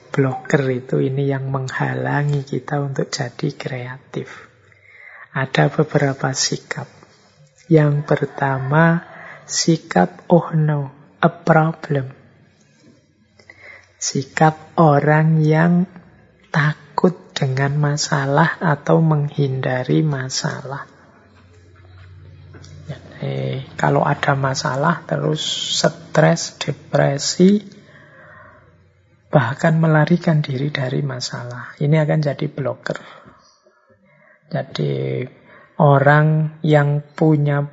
Blocker 0.10 0.64
itu 0.74 0.98
ini 1.02 1.30
yang 1.30 1.54
menghalangi 1.54 2.42
kita 2.42 2.82
untuk 2.82 3.14
jadi 3.14 3.50
kreatif. 3.54 4.50
Ada 5.38 5.70
beberapa 5.70 6.34
sikap. 6.34 6.97
Yang 7.68 8.08
pertama, 8.08 9.04
sikap 9.44 10.24
oh 10.32 10.56
no, 10.56 10.92
a 11.20 11.28
problem. 11.28 12.16
Sikap 14.00 14.78
orang 14.80 15.44
yang 15.44 15.84
takut 16.48 17.36
dengan 17.36 17.76
masalah 17.76 18.56
atau 18.64 19.04
menghindari 19.04 20.00
masalah. 20.00 20.88
Eh, 23.18 23.66
kalau 23.74 24.06
ada 24.06 24.38
masalah 24.38 25.02
terus 25.10 25.42
stres, 25.82 26.62
depresi, 26.62 27.66
bahkan 29.28 29.76
melarikan 29.82 30.40
diri 30.40 30.70
dari 30.70 31.02
masalah. 31.02 31.74
Ini 31.82 31.98
akan 32.06 32.20
jadi 32.22 32.46
blocker. 32.46 33.00
Jadi 34.48 35.26
orang 35.78 36.58
yang 36.66 37.06
punya 37.06 37.70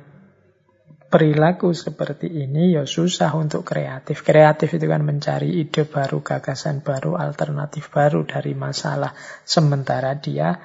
perilaku 1.09 1.71
seperti 1.71 2.27
ini 2.27 2.75
ya 2.75 2.83
susah 2.83 3.33
untuk 3.39 3.63
kreatif. 3.63 4.21
Kreatif 4.25 4.75
itu 4.75 4.85
kan 4.85 5.01
mencari 5.05 5.63
ide 5.63 5.87
baru, 5.87 6.19
gagasan 6.21 6.83
baru, 6.83 7.15
alternatif 7.15 7.87
baru 7.87 8.27
dari 8.27 8.51
masalah. 8.51 9.15
Sementara 9.47 10.17
dia 10.19 10.59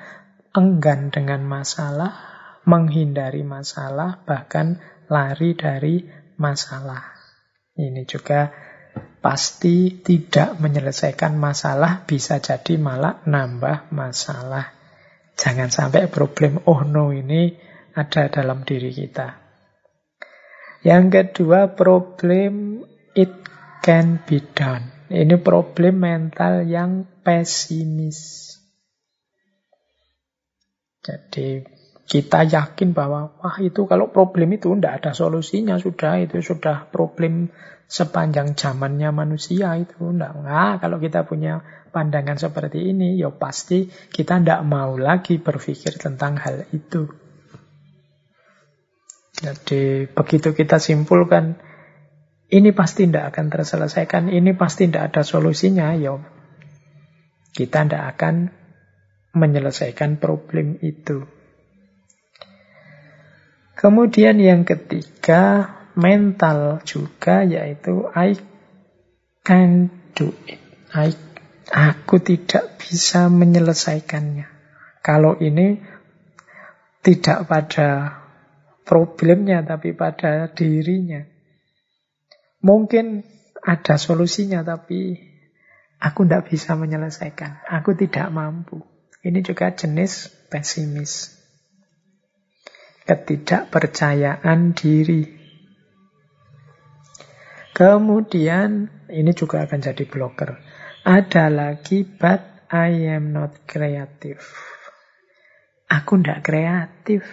enggan 0.51 1.15
dengan 1.15 1.47
masalah, 1.47 2.13
menghindari 2.67 3.47
masalah, 3.47 4.27
bahkan 4.27 4.83
lari 5.07 5.55
dari 5.55 6.03
masalah. 6.37 7.15
Ini 7.79 8.03
juga 8.05 8.51
pasti 9.23 10.03
tidak 10.03 10.59
menyelesaikan 10.59 11.39
masalah, 11.39 12.03
bisa 12.05 12.43
jadi 12.43 12.75
malah 12.75 13.23
nambah 13.23 13.93
masalah. 13.95 14.80
Jangan 15.41 15.73
sampai 15.73 16.13
problem 16.13 16.61
oh 16.69 16.85
no 16.85 17.17
ini 17.17 17.57
ada 17.97 18.29
dalam 18.29 18.61
diri 18.69 18.93
kita. 18.93 19.41
Yang 20.85 21.05
kedua, 21.13 21.73
problem 21.73 22.85
it 23.17 23.33
can 23.81 24.21
be 24.29 24.45
done. 24.53 25.09
Ini 25.09 25.41
problem 25.41 26.05
mental 26.05 26.69
yang 26.69 27.09
pesimis. 27.25 28.53
Jadi 31.01 31.65
kita 32.05 32.45
yakin 32.45 32.93
bahwa 32.93 33.33
wah 33.41 33.57
itu 33.65 33.89
kalau 33.89 34.13
problem 34.13 34.55
itu 34.55 34.75
tidak 34.77 35.01
ada 35.01 35.11
solusinya 35.17 35.81
sudah 35.81 36.21
itu 36.21 36.45
sudah 36.45 36.91
problem 36.93 37.49
sepanjang 37.91 38.55
zamannya 38.55 39.11
manusia 39.11 39.75
itu. 39.75 40.15
Tidak 40.15 40.33
nah, 40.47 40.79
kalau 40.79 41.03
kita 41.03 41.27
punya 41.27 41.67
pandangan 41.91 42.39
seperti 42.39 42.95
ini 42.95 43.19
ya 43.19 43.35
pasti 43.35 43.91
kita 43.91 44.39
tidak 44.39 44.63
mau 44.63 44.95
lagi 44.95 45.43
berpikir 45.43 45.99
tentang 45.99 46.39
hal 46.39 46.71
itu. 46.71 47.11
Jadi 49.35 50.07
begitu 50.07 50.55
kita 50.55 50.79
simpulkan 50.79 51.59
ini 52.55 52.71
pasti 52.71 53.11
tidak 53.11 53.35
akan 53.35 53.47
terselesaikan 53.51 54.31
ini 54.31 54.55
pasti 54.55 54.87
tidak 54.87 55.11
ada 55.11 55.23
solusinya 55.27 55.95
ya 55.99 56.19
kita 57.51 57.87
tidak 57.87 58.05
akan 58.17 58.55
menyelesaikan 59.35 60.19
problem 60.19 60.79
itu. 60.83 61.27
Kemudian 63.79 64.37
yang 64.37 64.69
ketiga, 64.69 65.73
mental 65.99 66.83
juga 66.87 67.43
yaitu 67.47 68.07
I 68.15 68.37
can 69.47 69.91
do 70.15 70.35
it. 70.47 70.61
I, 70.91 71.15
aku 71.71 72.19
tidak 72.23 72.79
bisa 72.83 73.31
menyelesaikannya. 73.31 74.47
Kalau 75.01 75.39
ini 75.39 75.81
tidak 77.01 77.49
pada 77.49 78.21
problemnya 78.85 79.65
tapi 79.65 79.97
pada 79.97 80.51
dirinya. 80.53 81.25
Mungkin 82.61 83.25
ada 83.65 83.97
solusinya 83.97 84.61
tapi 84.61 85.17
aku 85.97 86.27
tidak 86.27 86.53
bisa 86.53 86.77
menyelesaikan. 86.77 87.65
Aku 87.81 87.97
tidak 87.97 88.29
mampu. 88.29 88.85
Ini 89.25 89.41
juga 89.41 89.73
jenis 89.73 90.29
pesimis 90.53 91.41
ketidakpercayaan 93.11 94.71
diri. 94.79 95.40
Kemudian, 97.81 98.93
ini 99.09 99.33
juga 99.33 99.65
akan 99.65 99.81
jadi 99.81 100.05
blocker. 100.05 100.61
Ada 101.01 101.49
lagi, 101.49 102.05
but 102.05 102.69
I 102.69 103.09
am 103.09 103.33
not 103.33 103.65
creative. 103.65 104.45
Aku 105.89 106.21
tidak 106.21 106.45
kreatif. 106.45 107.25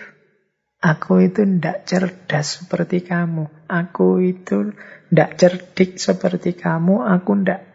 Aku 0.79 1.19
itu 1.19 1.43
tidak 1.43 1.83
cerdas 1.83 2.63
seperti 2.63 3.03
kamu. 3.03 3.67
Aku 3.67 4.23
itu 4.23 4.71
tidak 5.11 5.35
cerdik 5.35 5.99
seperti 5.99 6.55
kamu. 6.55 7.03
Aku 7.03 7.43
tidak 7.43 7.67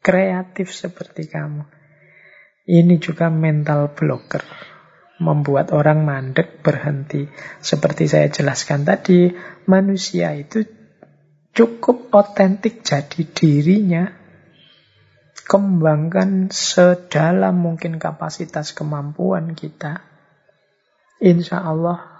kreatif 0.00 0.72
seperti 0.72 1.28
kamu. 1.28 1.68
Ini 2.72 2.96
juga 3.04 3.28
mental 3.28 3.92
blocker 3.92 4.40
membuat 5.20 5.76
orang 5.76 6.08
mandek 6.08 6.64
berhenti. 6.64 7.28
Seperti 7.60 8.08
saya 8.08 8.32
jelaskan 8.32 8.88
tadi, 8.88 9.28
manusia 9.68 10.32
itu 10.32 10.81
cukup 11.52 12.12
otentik 12.12 12.84
jadi 12.84 13.22
dirinya. 13.28 14.04
Kembangkan 15.42 16.48
sedalam 16.48 17.60
mungkin 17.60 18.00
kapasitas 18.00 18.72
kemampuan 18.72 19.52
kita. 19.52 20.00
Insya 21.20 21.60
Allah 21.60 22.12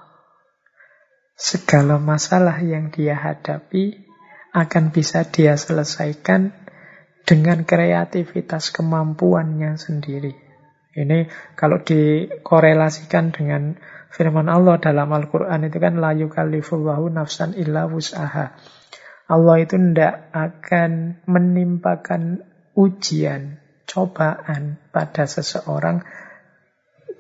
segala 1.33 1.97
masalah 1.97 2.61
yang 2.61 2.93
dia 2.93 3.17
hadapi 3.17 4.05
akan 4.53 4.93
bisa 4.93 5.25
dia 5.25 5.57
selesaikan 5.57 6.53
dengan 7.25 7.65
kreativitas 7.65 8.69
kemampuannya 8.69 9.81
sendiri. 9.81 10.37
Ini 10.93 11.25
kalau 11.57 11.81
dikorelasikan 11.81 13.33
dengan 13.33 13.81
firman 14.13 14.53
Allah 14.53 14.77
dalam 14.77 15.09
Al-Quran 15.09 15.73
itu 15.73 15.81
kan 15.81 15.97
la 15.97 16.13
yukallifullahu 16.13 17.09
nafsan 17.09 17.57
illa 17.57 17.89
wus'aha. 17.89 18.53
Allah 19.31 19.57
itu 19.63 19.79
tidak 19.79 20.31
akan 20.35 21.23
menimpakan 21.29 22.43
ujian, 22.75 23.61
cobaan 23.87 24.81
pada 24.91 25.29
seseorang 25.29 26.03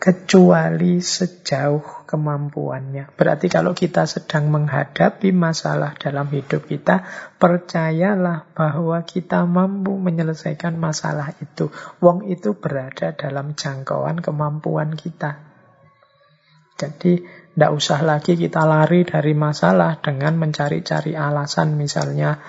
kecuali 0.02 0.98
sejauh 0.98 2.10
kemampuannya. 2.10 3.14
Berarti 3.14 3.46
kalau 3.46 3.70
kita 3.70 4.02
sedang 4.10 4.50
menghadapi 4.50 5.30
masalah 5.30 5.94
dalam 5.94 6.26
hidup 6.26 6.66
kita, 6.66 7.06
percayalah 7.38 8.50
bahwa 8.50 8.98
kita 9.06 9.46
mampu 9.46 9.94
menyelesaikan 9.94 10.74
masalah 10.74 11.38
itu. 11.38 11.70
Wong 12.02 12.26
itu 12.26 12.58
berada 12.58 13.14
dalam 13.14 13.54
jangkauan 13.54 14.18
kemampuan 14.18 14.98
kita. 14.98 15.38
Jadi 16.74 17.22
tidak 17.52 17.72
usah 17.76 18.00
lagi 18.00 18.36
kita 18.36 18.64
lari 18.64 19.04
dari 19.04 19.36
masalah 19.36 20.00
dengan 20.00 20.40
mencari-cari 20.40 21.12
alasan 21.12 21.76
misalnya 21.76 22.40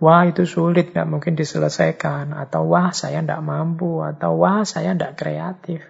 Wah 0.00 0.24
itu 0.24 0.48
sulit, 0.48 0.96
nggak 0.96 1.08
mungkin 1.12 1.36
diselesaikan. 1.36 2.32
Atau 2.32 2.72
wah 2.72 2.88
saya 2.96 3.20
tidak 3.20 3.44
mampu. 3.44 4.00
Atau 4.00 4.40
wah 4.40 4.64
saya 4.64 4.96
tidak 4.96 5.20
kreatif. 5.20 5.84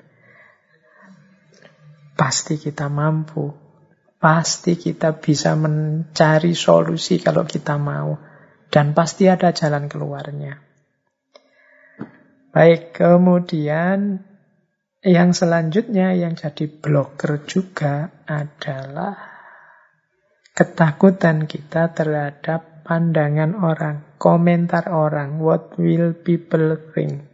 Pasti 2.19 2.59
kita 2.59 2.91
mampu. 2.91 3.55
Pasti 4.19 4.75
kita 4.75 5.15
bisa 5.23 5.55
mencari 5.55 6.59
solusi 6.59 7.23
kalau 7.23 7.47
kita 7.47 7.79
mau. 7.79 8.19
Dan 8.67 8.99
pasti 8.99 9.31
ada 9.31 9.55
jalan 9.55 9.87
keluarnya. 9.87 10.59
Baik, 12.51 12.99
kemudian 12.99 14.27
yang 15.01 15.33
selanjutnya 15.33 16.13
yang 16.13 16.37
jadi 16.37 16.69
blocker 16.69 17.49
juga 17.49 18.13
adalah 18.29 19.17
ketakutan 20.53 21.49
kita 21.49 21.97
terhadap 21.97 22.85
pandangan 22.85 23.57
orang, 23.57 24.19
komentar 24.21 24.93
orang, 24.93 25.41
what 25.41 25.73
will 25.81 26.13
people 26.13 26.77
think. 26.93 27.25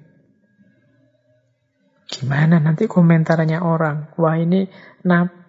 Gimana 2.07 2.63
nanti 2.63 2.87
komentarnya 2.87 3.67
orang? 3.67 4.15
Wah 4.15 4.39
ini 4.39 4.71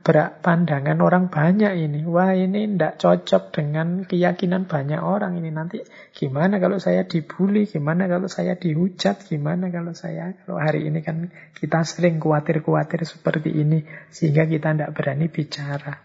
nabrak 0.07 0.39
pandangan 0.39 1.03
orang 1.03 1.27
banyak 1.27 1.84
ini. 1.84 2.07
Wah 2.07 2.31
ini 2.31 2.63
tidak 2.63 2.95
cocok 2.95 3.43
dengan 3.51 4.07
keyakinan 4.07 4.63
banyak 4.63 5.03
orang 5.03 5.35
ini. 5.35 5.51
Nanti 5.51 5.84
gimana 6.15 6.63
kalau 6.63 6.79
saya 6.79 7.03
dibully? 7.03 7.67
Gimana 7.67 8.07
kalau 8.07 8.31
saya 8.31 8.55
dihujat? 8.55 9.27
Gimana 9.27 9.67
kalau 9.67 9.91
saya... 9.91 10.31
Kalau 10.31 10.63
hari 10.63 10.88
ini 10.88 11.03
kan 11.03 11.27
kita 11.59 11.84
sering 11.84 12.23
khawatir-khawatir 12.23 13.03
seperti 13.03 13.51
ini. 13.51 13.84
Sehingga 14.07 14.47
kita 14.47 14.71
tidak 14.79 14.95
berani 14.95 15.27
bicara. 15.27 15.99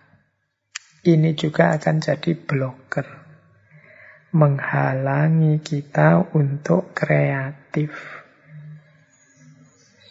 Ini 1.06 1.30
juga 1.38 1.78
akan 1.78 2.02
jadi 2.02 2.32
blocker. 2.34 3.06
Menghalangi 4.34 5.62
kita 5.62 6.26
untuk 6.34 6.90
kreatif. 6.90 7.94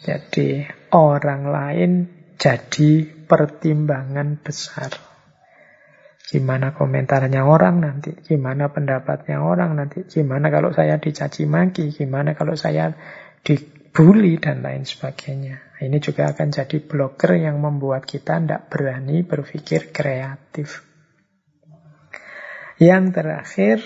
Jadi 0.00 0.64
orang 0.96 1.44
lain 1.44 1.92
jadi 2.40 3.21
pertimbangan 3.32 4.44
besar. 4.44 4.92
Gimana 6.28 6.76
komentarnya 6.76 7.48
orang 7.48 7.80
nanti, 7.80 8.12
gimana 8.28 8.68
pendapatnya 8.68 9.40
orang 9.40 9.72
nanti, 9.72 10.04
gimana 10.04 10.52
kalau 10.52 10.68
saya 10.76 11.00
dicaci 11.00 11.48
maki, 11.48 11.96
gimana 11.96 12.36
kalau 12.36 12.52
saya 12.60 12.92
dibully 13.40 14.36
dan 14.36 14.60
lain 14.60 14.84
sebagainya. 14.84 15.80
Ini 15.80 15.96
juga 15.96 16.28
akan 16.28 16.52
jadi 16.52 16.76
blocker 16.84 17.40
yang 17.40 17.56
membuat 17.56 18.04
kita 18.04 18.36
tidak 18.36 18.68
berani 18.68 19.24
berpikir 19.24 19.96
kreatif. 19.96 20.84
Yang 22.76 23.04
terakhir, 23.16 23.78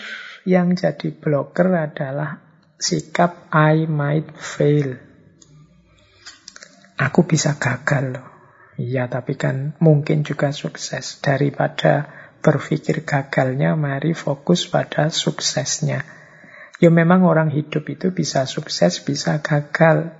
yang 0.42 0.74
jadi 0.74 1.08
blocker 1.14 1.70
adalah 1.70 2.42
sikap 2.82 3.46
I 3.54 3.86
might 3.86 4.34
fail. 4.34 4.98
Aku 6.98 7.22
bisa 7.24 7.54
gagal 7.58 8.04
loh. 8.18 8.35
Iya, 8.76 9.08
tapi 9.08 9.40
kan 9.40 9.72
mungkin 9.80 10.20
juga 10.20 10.52
sukses. 10.52 11.24
Daripada 11.24 12.12
berpikir 12.44 13.08
gagalnya, 13.08 13.72
mari 13.72 14.12
fokus 14.12 14.68
pada 14.68 15.08
suksesnya. 15.08 16.04
Ya 16.76 16.92
memang 16.92 17.24
orang 17.24 17.48
hidup 17.48 17.88
itu 17.88 18.12
bisa 18.12 18.44
sukses, 18.44 19.00
bisa 19.00 19.40
gagal. 19.40 20.12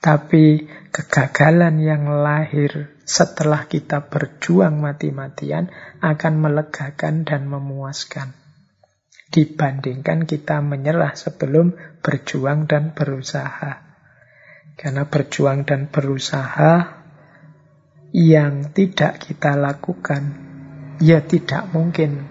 Tapi 0.00 0.68
kegagalan 0.92 1.80
yang 1.80 2.04
lahir 2.20 3.00
setelah 3.08 3.64
kita 3.64 4.12
berjuang 4.12 4.76
mati-matian 4.80 5.72
akan 6.04 6.34
melegakan 6.36 7.24
dan 7.24 7.48
memuaskan. 7.48 8.36
Dibandingkan 9.32 10.28
kita 10.28 10.60
menyerah 10.60 11.16
sebelum 11.16 11.76
berjuang 12.04 12.68
dan 12.68 12.92
berusaha. 12.92 13.89
Karena 14.80 15.04
berjuang 15.04 15.68
dan 15.68 15.92
berusaha 15.92 17.04
yang 18.16 18.72
tidak 18.72 19.20
kita 19.20 19.52
lakukan, 19.52 20.22
ya 21.04 21.20
tidak 21.20 21.68
mungkin 21.68 22.24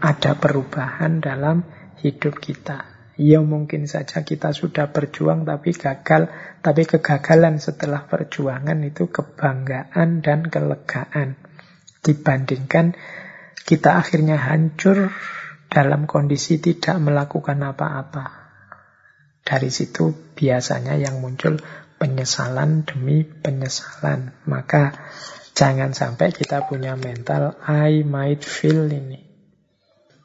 ada 0.00 0.32
perubahan 0.40 1.20
dalam 1.20 1.60
hidup 2.00 2.40
kita. 2.40 2.88
Ya 3.20 3.44
mungkin 3.44 3.84
saja 3.84 4.24
kita 4.24 4.56
sudah 4.56 4.96
berjuang 4.96 5.44
tapi 5.44 5.76
gagal, 5.76 6.32
tapi 6.64 6.88
kegagalan 6.88 7.60
setelah 7.60 8.08
perjuangan 8.08 8.80
itu 8.80 9.12
kebanggaan 9.12 10.24
dan 10.24 10.48
kelegaan. 10.48 11.36
Dibandingkan 12.00 12.96
kita 13.68 14.00
akhirnya 14.00 14.40
hancur 14.40 15.12
dalam 15.68 16.08
kondisi 16.08 16.64
tidak 16.64 16.96
melakukan 16.96 17.60
apa-apa. 17.60 18.40
Dari 19.44 19.68
situ 19.68 20.32
biasanya 20.32 20.96
yang 20.96 21.20
muncul 21.20 21.60
penyesalan 22.00 22.88
demi 22.88 23.28
penyesalan. 23.28 24.32
Maka 24.48 24.96
jangan 25.52 25.92
sampai 25.92 26.32
kita 26.32 26.64
punya 26.64 26.96
mental 26.96 27.60
I 27.68 28.00
might 28.00 28.40
feel 28.40 28.88
ini. 28.88 29.20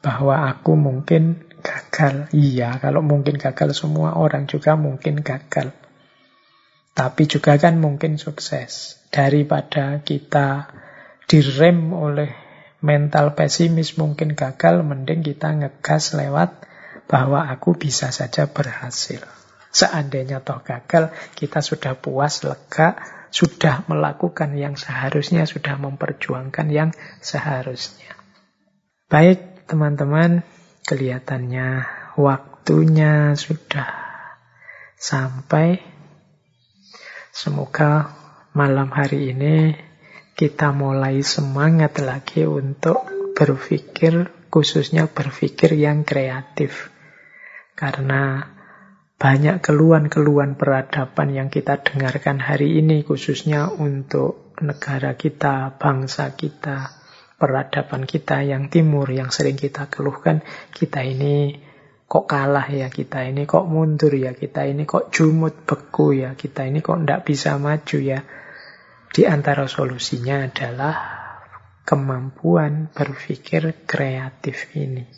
Bahwa 0.00 0.48
aku 0.48 0.72
mungkin 0.72 1.44
gagal. 1.60 2.32
Iya, 2.32 2.80
kalau 2.80 3.04
mungkin 3.04 3.36
gagal 3.36 3.76
semua 3.76 4.16
orang 4.16 4.48
juga 4.48 4.72
mungkin 4.80 5.20
gagal. 5.20 5.76
Tapi 6.96 7.28
juga 7.28 7.60
kan 7.60 7.76
mungkin 7.76 8.16
sukses. 8.16 8.96
Daripada 9.12 10.00
kita 10.00 10.72
direm 11.28 11.92
oleh 11.92 12.32
mental 12.80 13.36
pesimis 13.36 14.00
mungkin 14.00 14.32
gagal, 14.32 14.80
mending 14.80 15.20
kita 15.20 15.52
ngegas 15.52 16.16
lewat 16.16 16.64
bahwa 17.04 17.52
aku 17.52 17.76
bisa 17.76 18.08
saja 18.14 18.48
berhasil. 18.48 19.20
Seandainya 19.76 20.40
toh 20.40 20.64
gagal, 20.64 21.12
kita 21.36 21.60
sudah 21.60 22.00
puas, 22.00 22.40
lega, 22.48 22.96
sudah 23.28 23.84
melakukan 23.92 24.56
yang 24.56 24.80
seharusnya, 24.80 25.44
sudah 25.44 25.76
memperjuangkan 25.76 26.72
yang 26.72 26.96
seharusnya. 27.20 28.16
Baik, 29.12 29.68
teman-teman, 29.68 30.40
Kelihatannya 30.86 31.82
waktunya 32.14 33.34
sudah 33.34 33.90
sampai. 34.94 35.82
Semoga 37.34 38.14
malam 38.54 38.94
hari 38.94 39.34
ini 39.34 39.74
kita 40.38 40.70
mulai 40.70 41.26
semangat 41.26 41.98
lagi 41.98 42.46
untuk 42.46 43.02
berpikir, 43.34 44.30
khususnya 44.46 45.10
berpikir 45.10 45.74
yang 45.74 46.06
kreatif. 46.06 46.94
Karena 47.74 48.46
banyak 49.16 49.64
keluhan-keluhan 49.64 50.60
peradaban 50.60 51.32
yang 51.32 51.48
kita 51.48 51.80
dengarkan 51.80 52.36
hari 52.36 52.76
ini, 52.80 53.00
khususnya 53.00 53.72
untuk 53.72 54.52
negara 54.60 55.16
kita, 55.16 55.76
bangsa 55.80 56.36
kita, 56.36 56.96
peradaban 57.36 58.08
kita 58.08 58.44
yang 58.44 58.72
timur 58.72 59.08
yang 59.12 59.28
sering 59.28 59.60
kita 59.60 59.92
keluhkan 59.92 60.40
kita 60.72 61.04
ini 61.04 61.60
kok 62.06 62.24
kalah 62.24 62.64
ya 62.70 62.88
kita 62.88 63.28
ini 63.28 63.44
kok 63.44 63.68
mundur 63.68 64.14
ya 64.14 64.32
kita 64.32 64.64
ini 64.64 64.88
kok 64.88 65.12
jumut 65.12 65.68
beku 65.68 66.16
ya 66.16 66.32
kita 66.32 66.64
ini 66.64 66.80
kok 66.80 67.04
tidak 67.04 67.20
bisa 67.28 67.60
maju 67.60 67.98
ya. 68.00 68.20
Di 69.12 69.22
antara 69.24 69.64
solusinya 69.64 70.44
adalah 70.44 70.96
kemampuan 71.88 72.92
berpikir 72.92 73.88
kreatif 73.88 74.76
ini. 74.76 75.08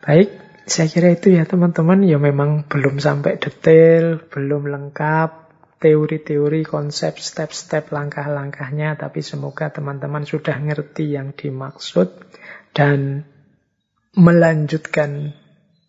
Baik 0.00 0.43
saya 0.64 0.88
kira 0.88 1.12
itu 1.12 1.32
ya 1.36 1.44
teman-teman. 1.44 2.04
Ya 2.04 2.16
memang 2.16 2.64
belum 2.68 3.00
sampai 3.00 3.36
detail 3.36 4.24
belum 4.32 4.68
lengkap 4.68 5.44
teori-teori, 5.84 6.64
konsep, 6.64 7.20
step-step, 7.20 7.92
langkah-langkahnya, 7.92 8.96
tapi 8.96 9.20
semoga 9.20 9.68
teman-teman 9.68 10.24
sudah 10.24 10.56
ngerti 10.56 11.12
yang 11.12 11.36
dimaksud 11.36 12.08
dan 12.72 13.28
melanjutkan 14.16 15.36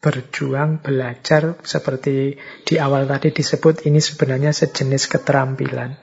berjuang, 0.04 0.84
belajar. 0.84 1.56
Seperti 1.64 2.36
di 2.68 2.76
awal 2.76 3.08
tadi 3.08 3.32
disebut 3.32 3.88
ini 3.88 4.04
sebenarnya 4.04 4.52
sejenis 4.52 5.08
keterampilan. 5.08 5.96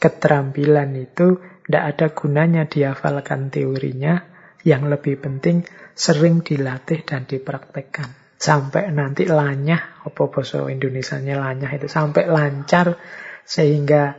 Keterampilan 0.00 0.96
itu 0.96 1.36
tidak 1.68 1.84
ada 1.92 2.06
gunanya 2.16 2.64
dihafalkan 2.64 3.52
teorinya, 3.52 4.24
yang 4.66 4.88
lebih 4.88 5.20
penting 5.20 5.62
sering 5.96 6.44
dilatih 6.44 7.08
dan 7.08 7.24
dipraktekkan. 7.24 8.12
Sampai 8.36 8.92
nanti 8.92 9.24
lanyah 9.24 10.04
apa 10.04 10.28
bahasa 10.28 10.68
Indonesia-nya 10.68 11.40
lanyah 11.40 11.72
itu 11.72 11.88
sampai 11.88 12.28
lancar 12.28 13.00
sehingga 13.48 14.12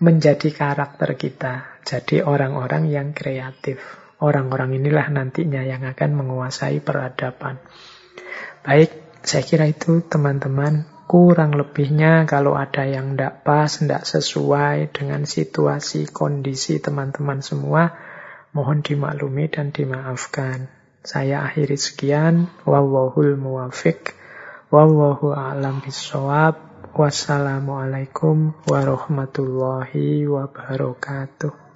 menjadi 0.00 0.48
karakter 0.48 1.20
kita. 1.20 1.84
Jadi 1.84 2.24
orang-orang 2.24 2.88
yang 2.88 3.12
kreatif. 3.12 4.00
Orang-orang 4.24 4.80
inilah 4.80 5.12
nantinya 5.12 5.60
yang 5.60 5.84
akan 5.84 6.10
menguasai 6.16 6.80
peradaban. 6.80 7.60
Baik 8.64 9.20
saya 9.20 9.44
kira 9.44 9.68
itu 9.68 10.00
teman-teman. 10.00 10.88
Kurang 11.04 11.52
lebihnya 11.52 12.24
kalau 12.24 12.56
ada 12.56 12.88
yang 12.88 13.12
tidak 13.12 13.44
pas, 13.44 13.68
tidak 13.68 14.08
sesuai 14.08 14.96
dengan 14.96 15.28
situasi, 15.28 16.08
kondisi 16.08 16.80
teman-teman 16.80 17.44
semua 17.44 17.92
mohon 18.56 18.80
dimaklumi 18.80 19.52
dan 19.52 19.76
dimaafkan 19.76 20.81
saya 21.02 21.46
akhiri 21.46 21.74
sekian. 21.74 22.46
Wallahul 22.62 23.34
muwafiq. 23.34 24.14
Wallahu 24.70 25.34
a'lam 25.34 25.82
bisawab. 25.82 26.58
Wassalamualaikum 26.92 28.54
warahmatullahi 28.68 30.28
wabarakatuh. 30.28 31.71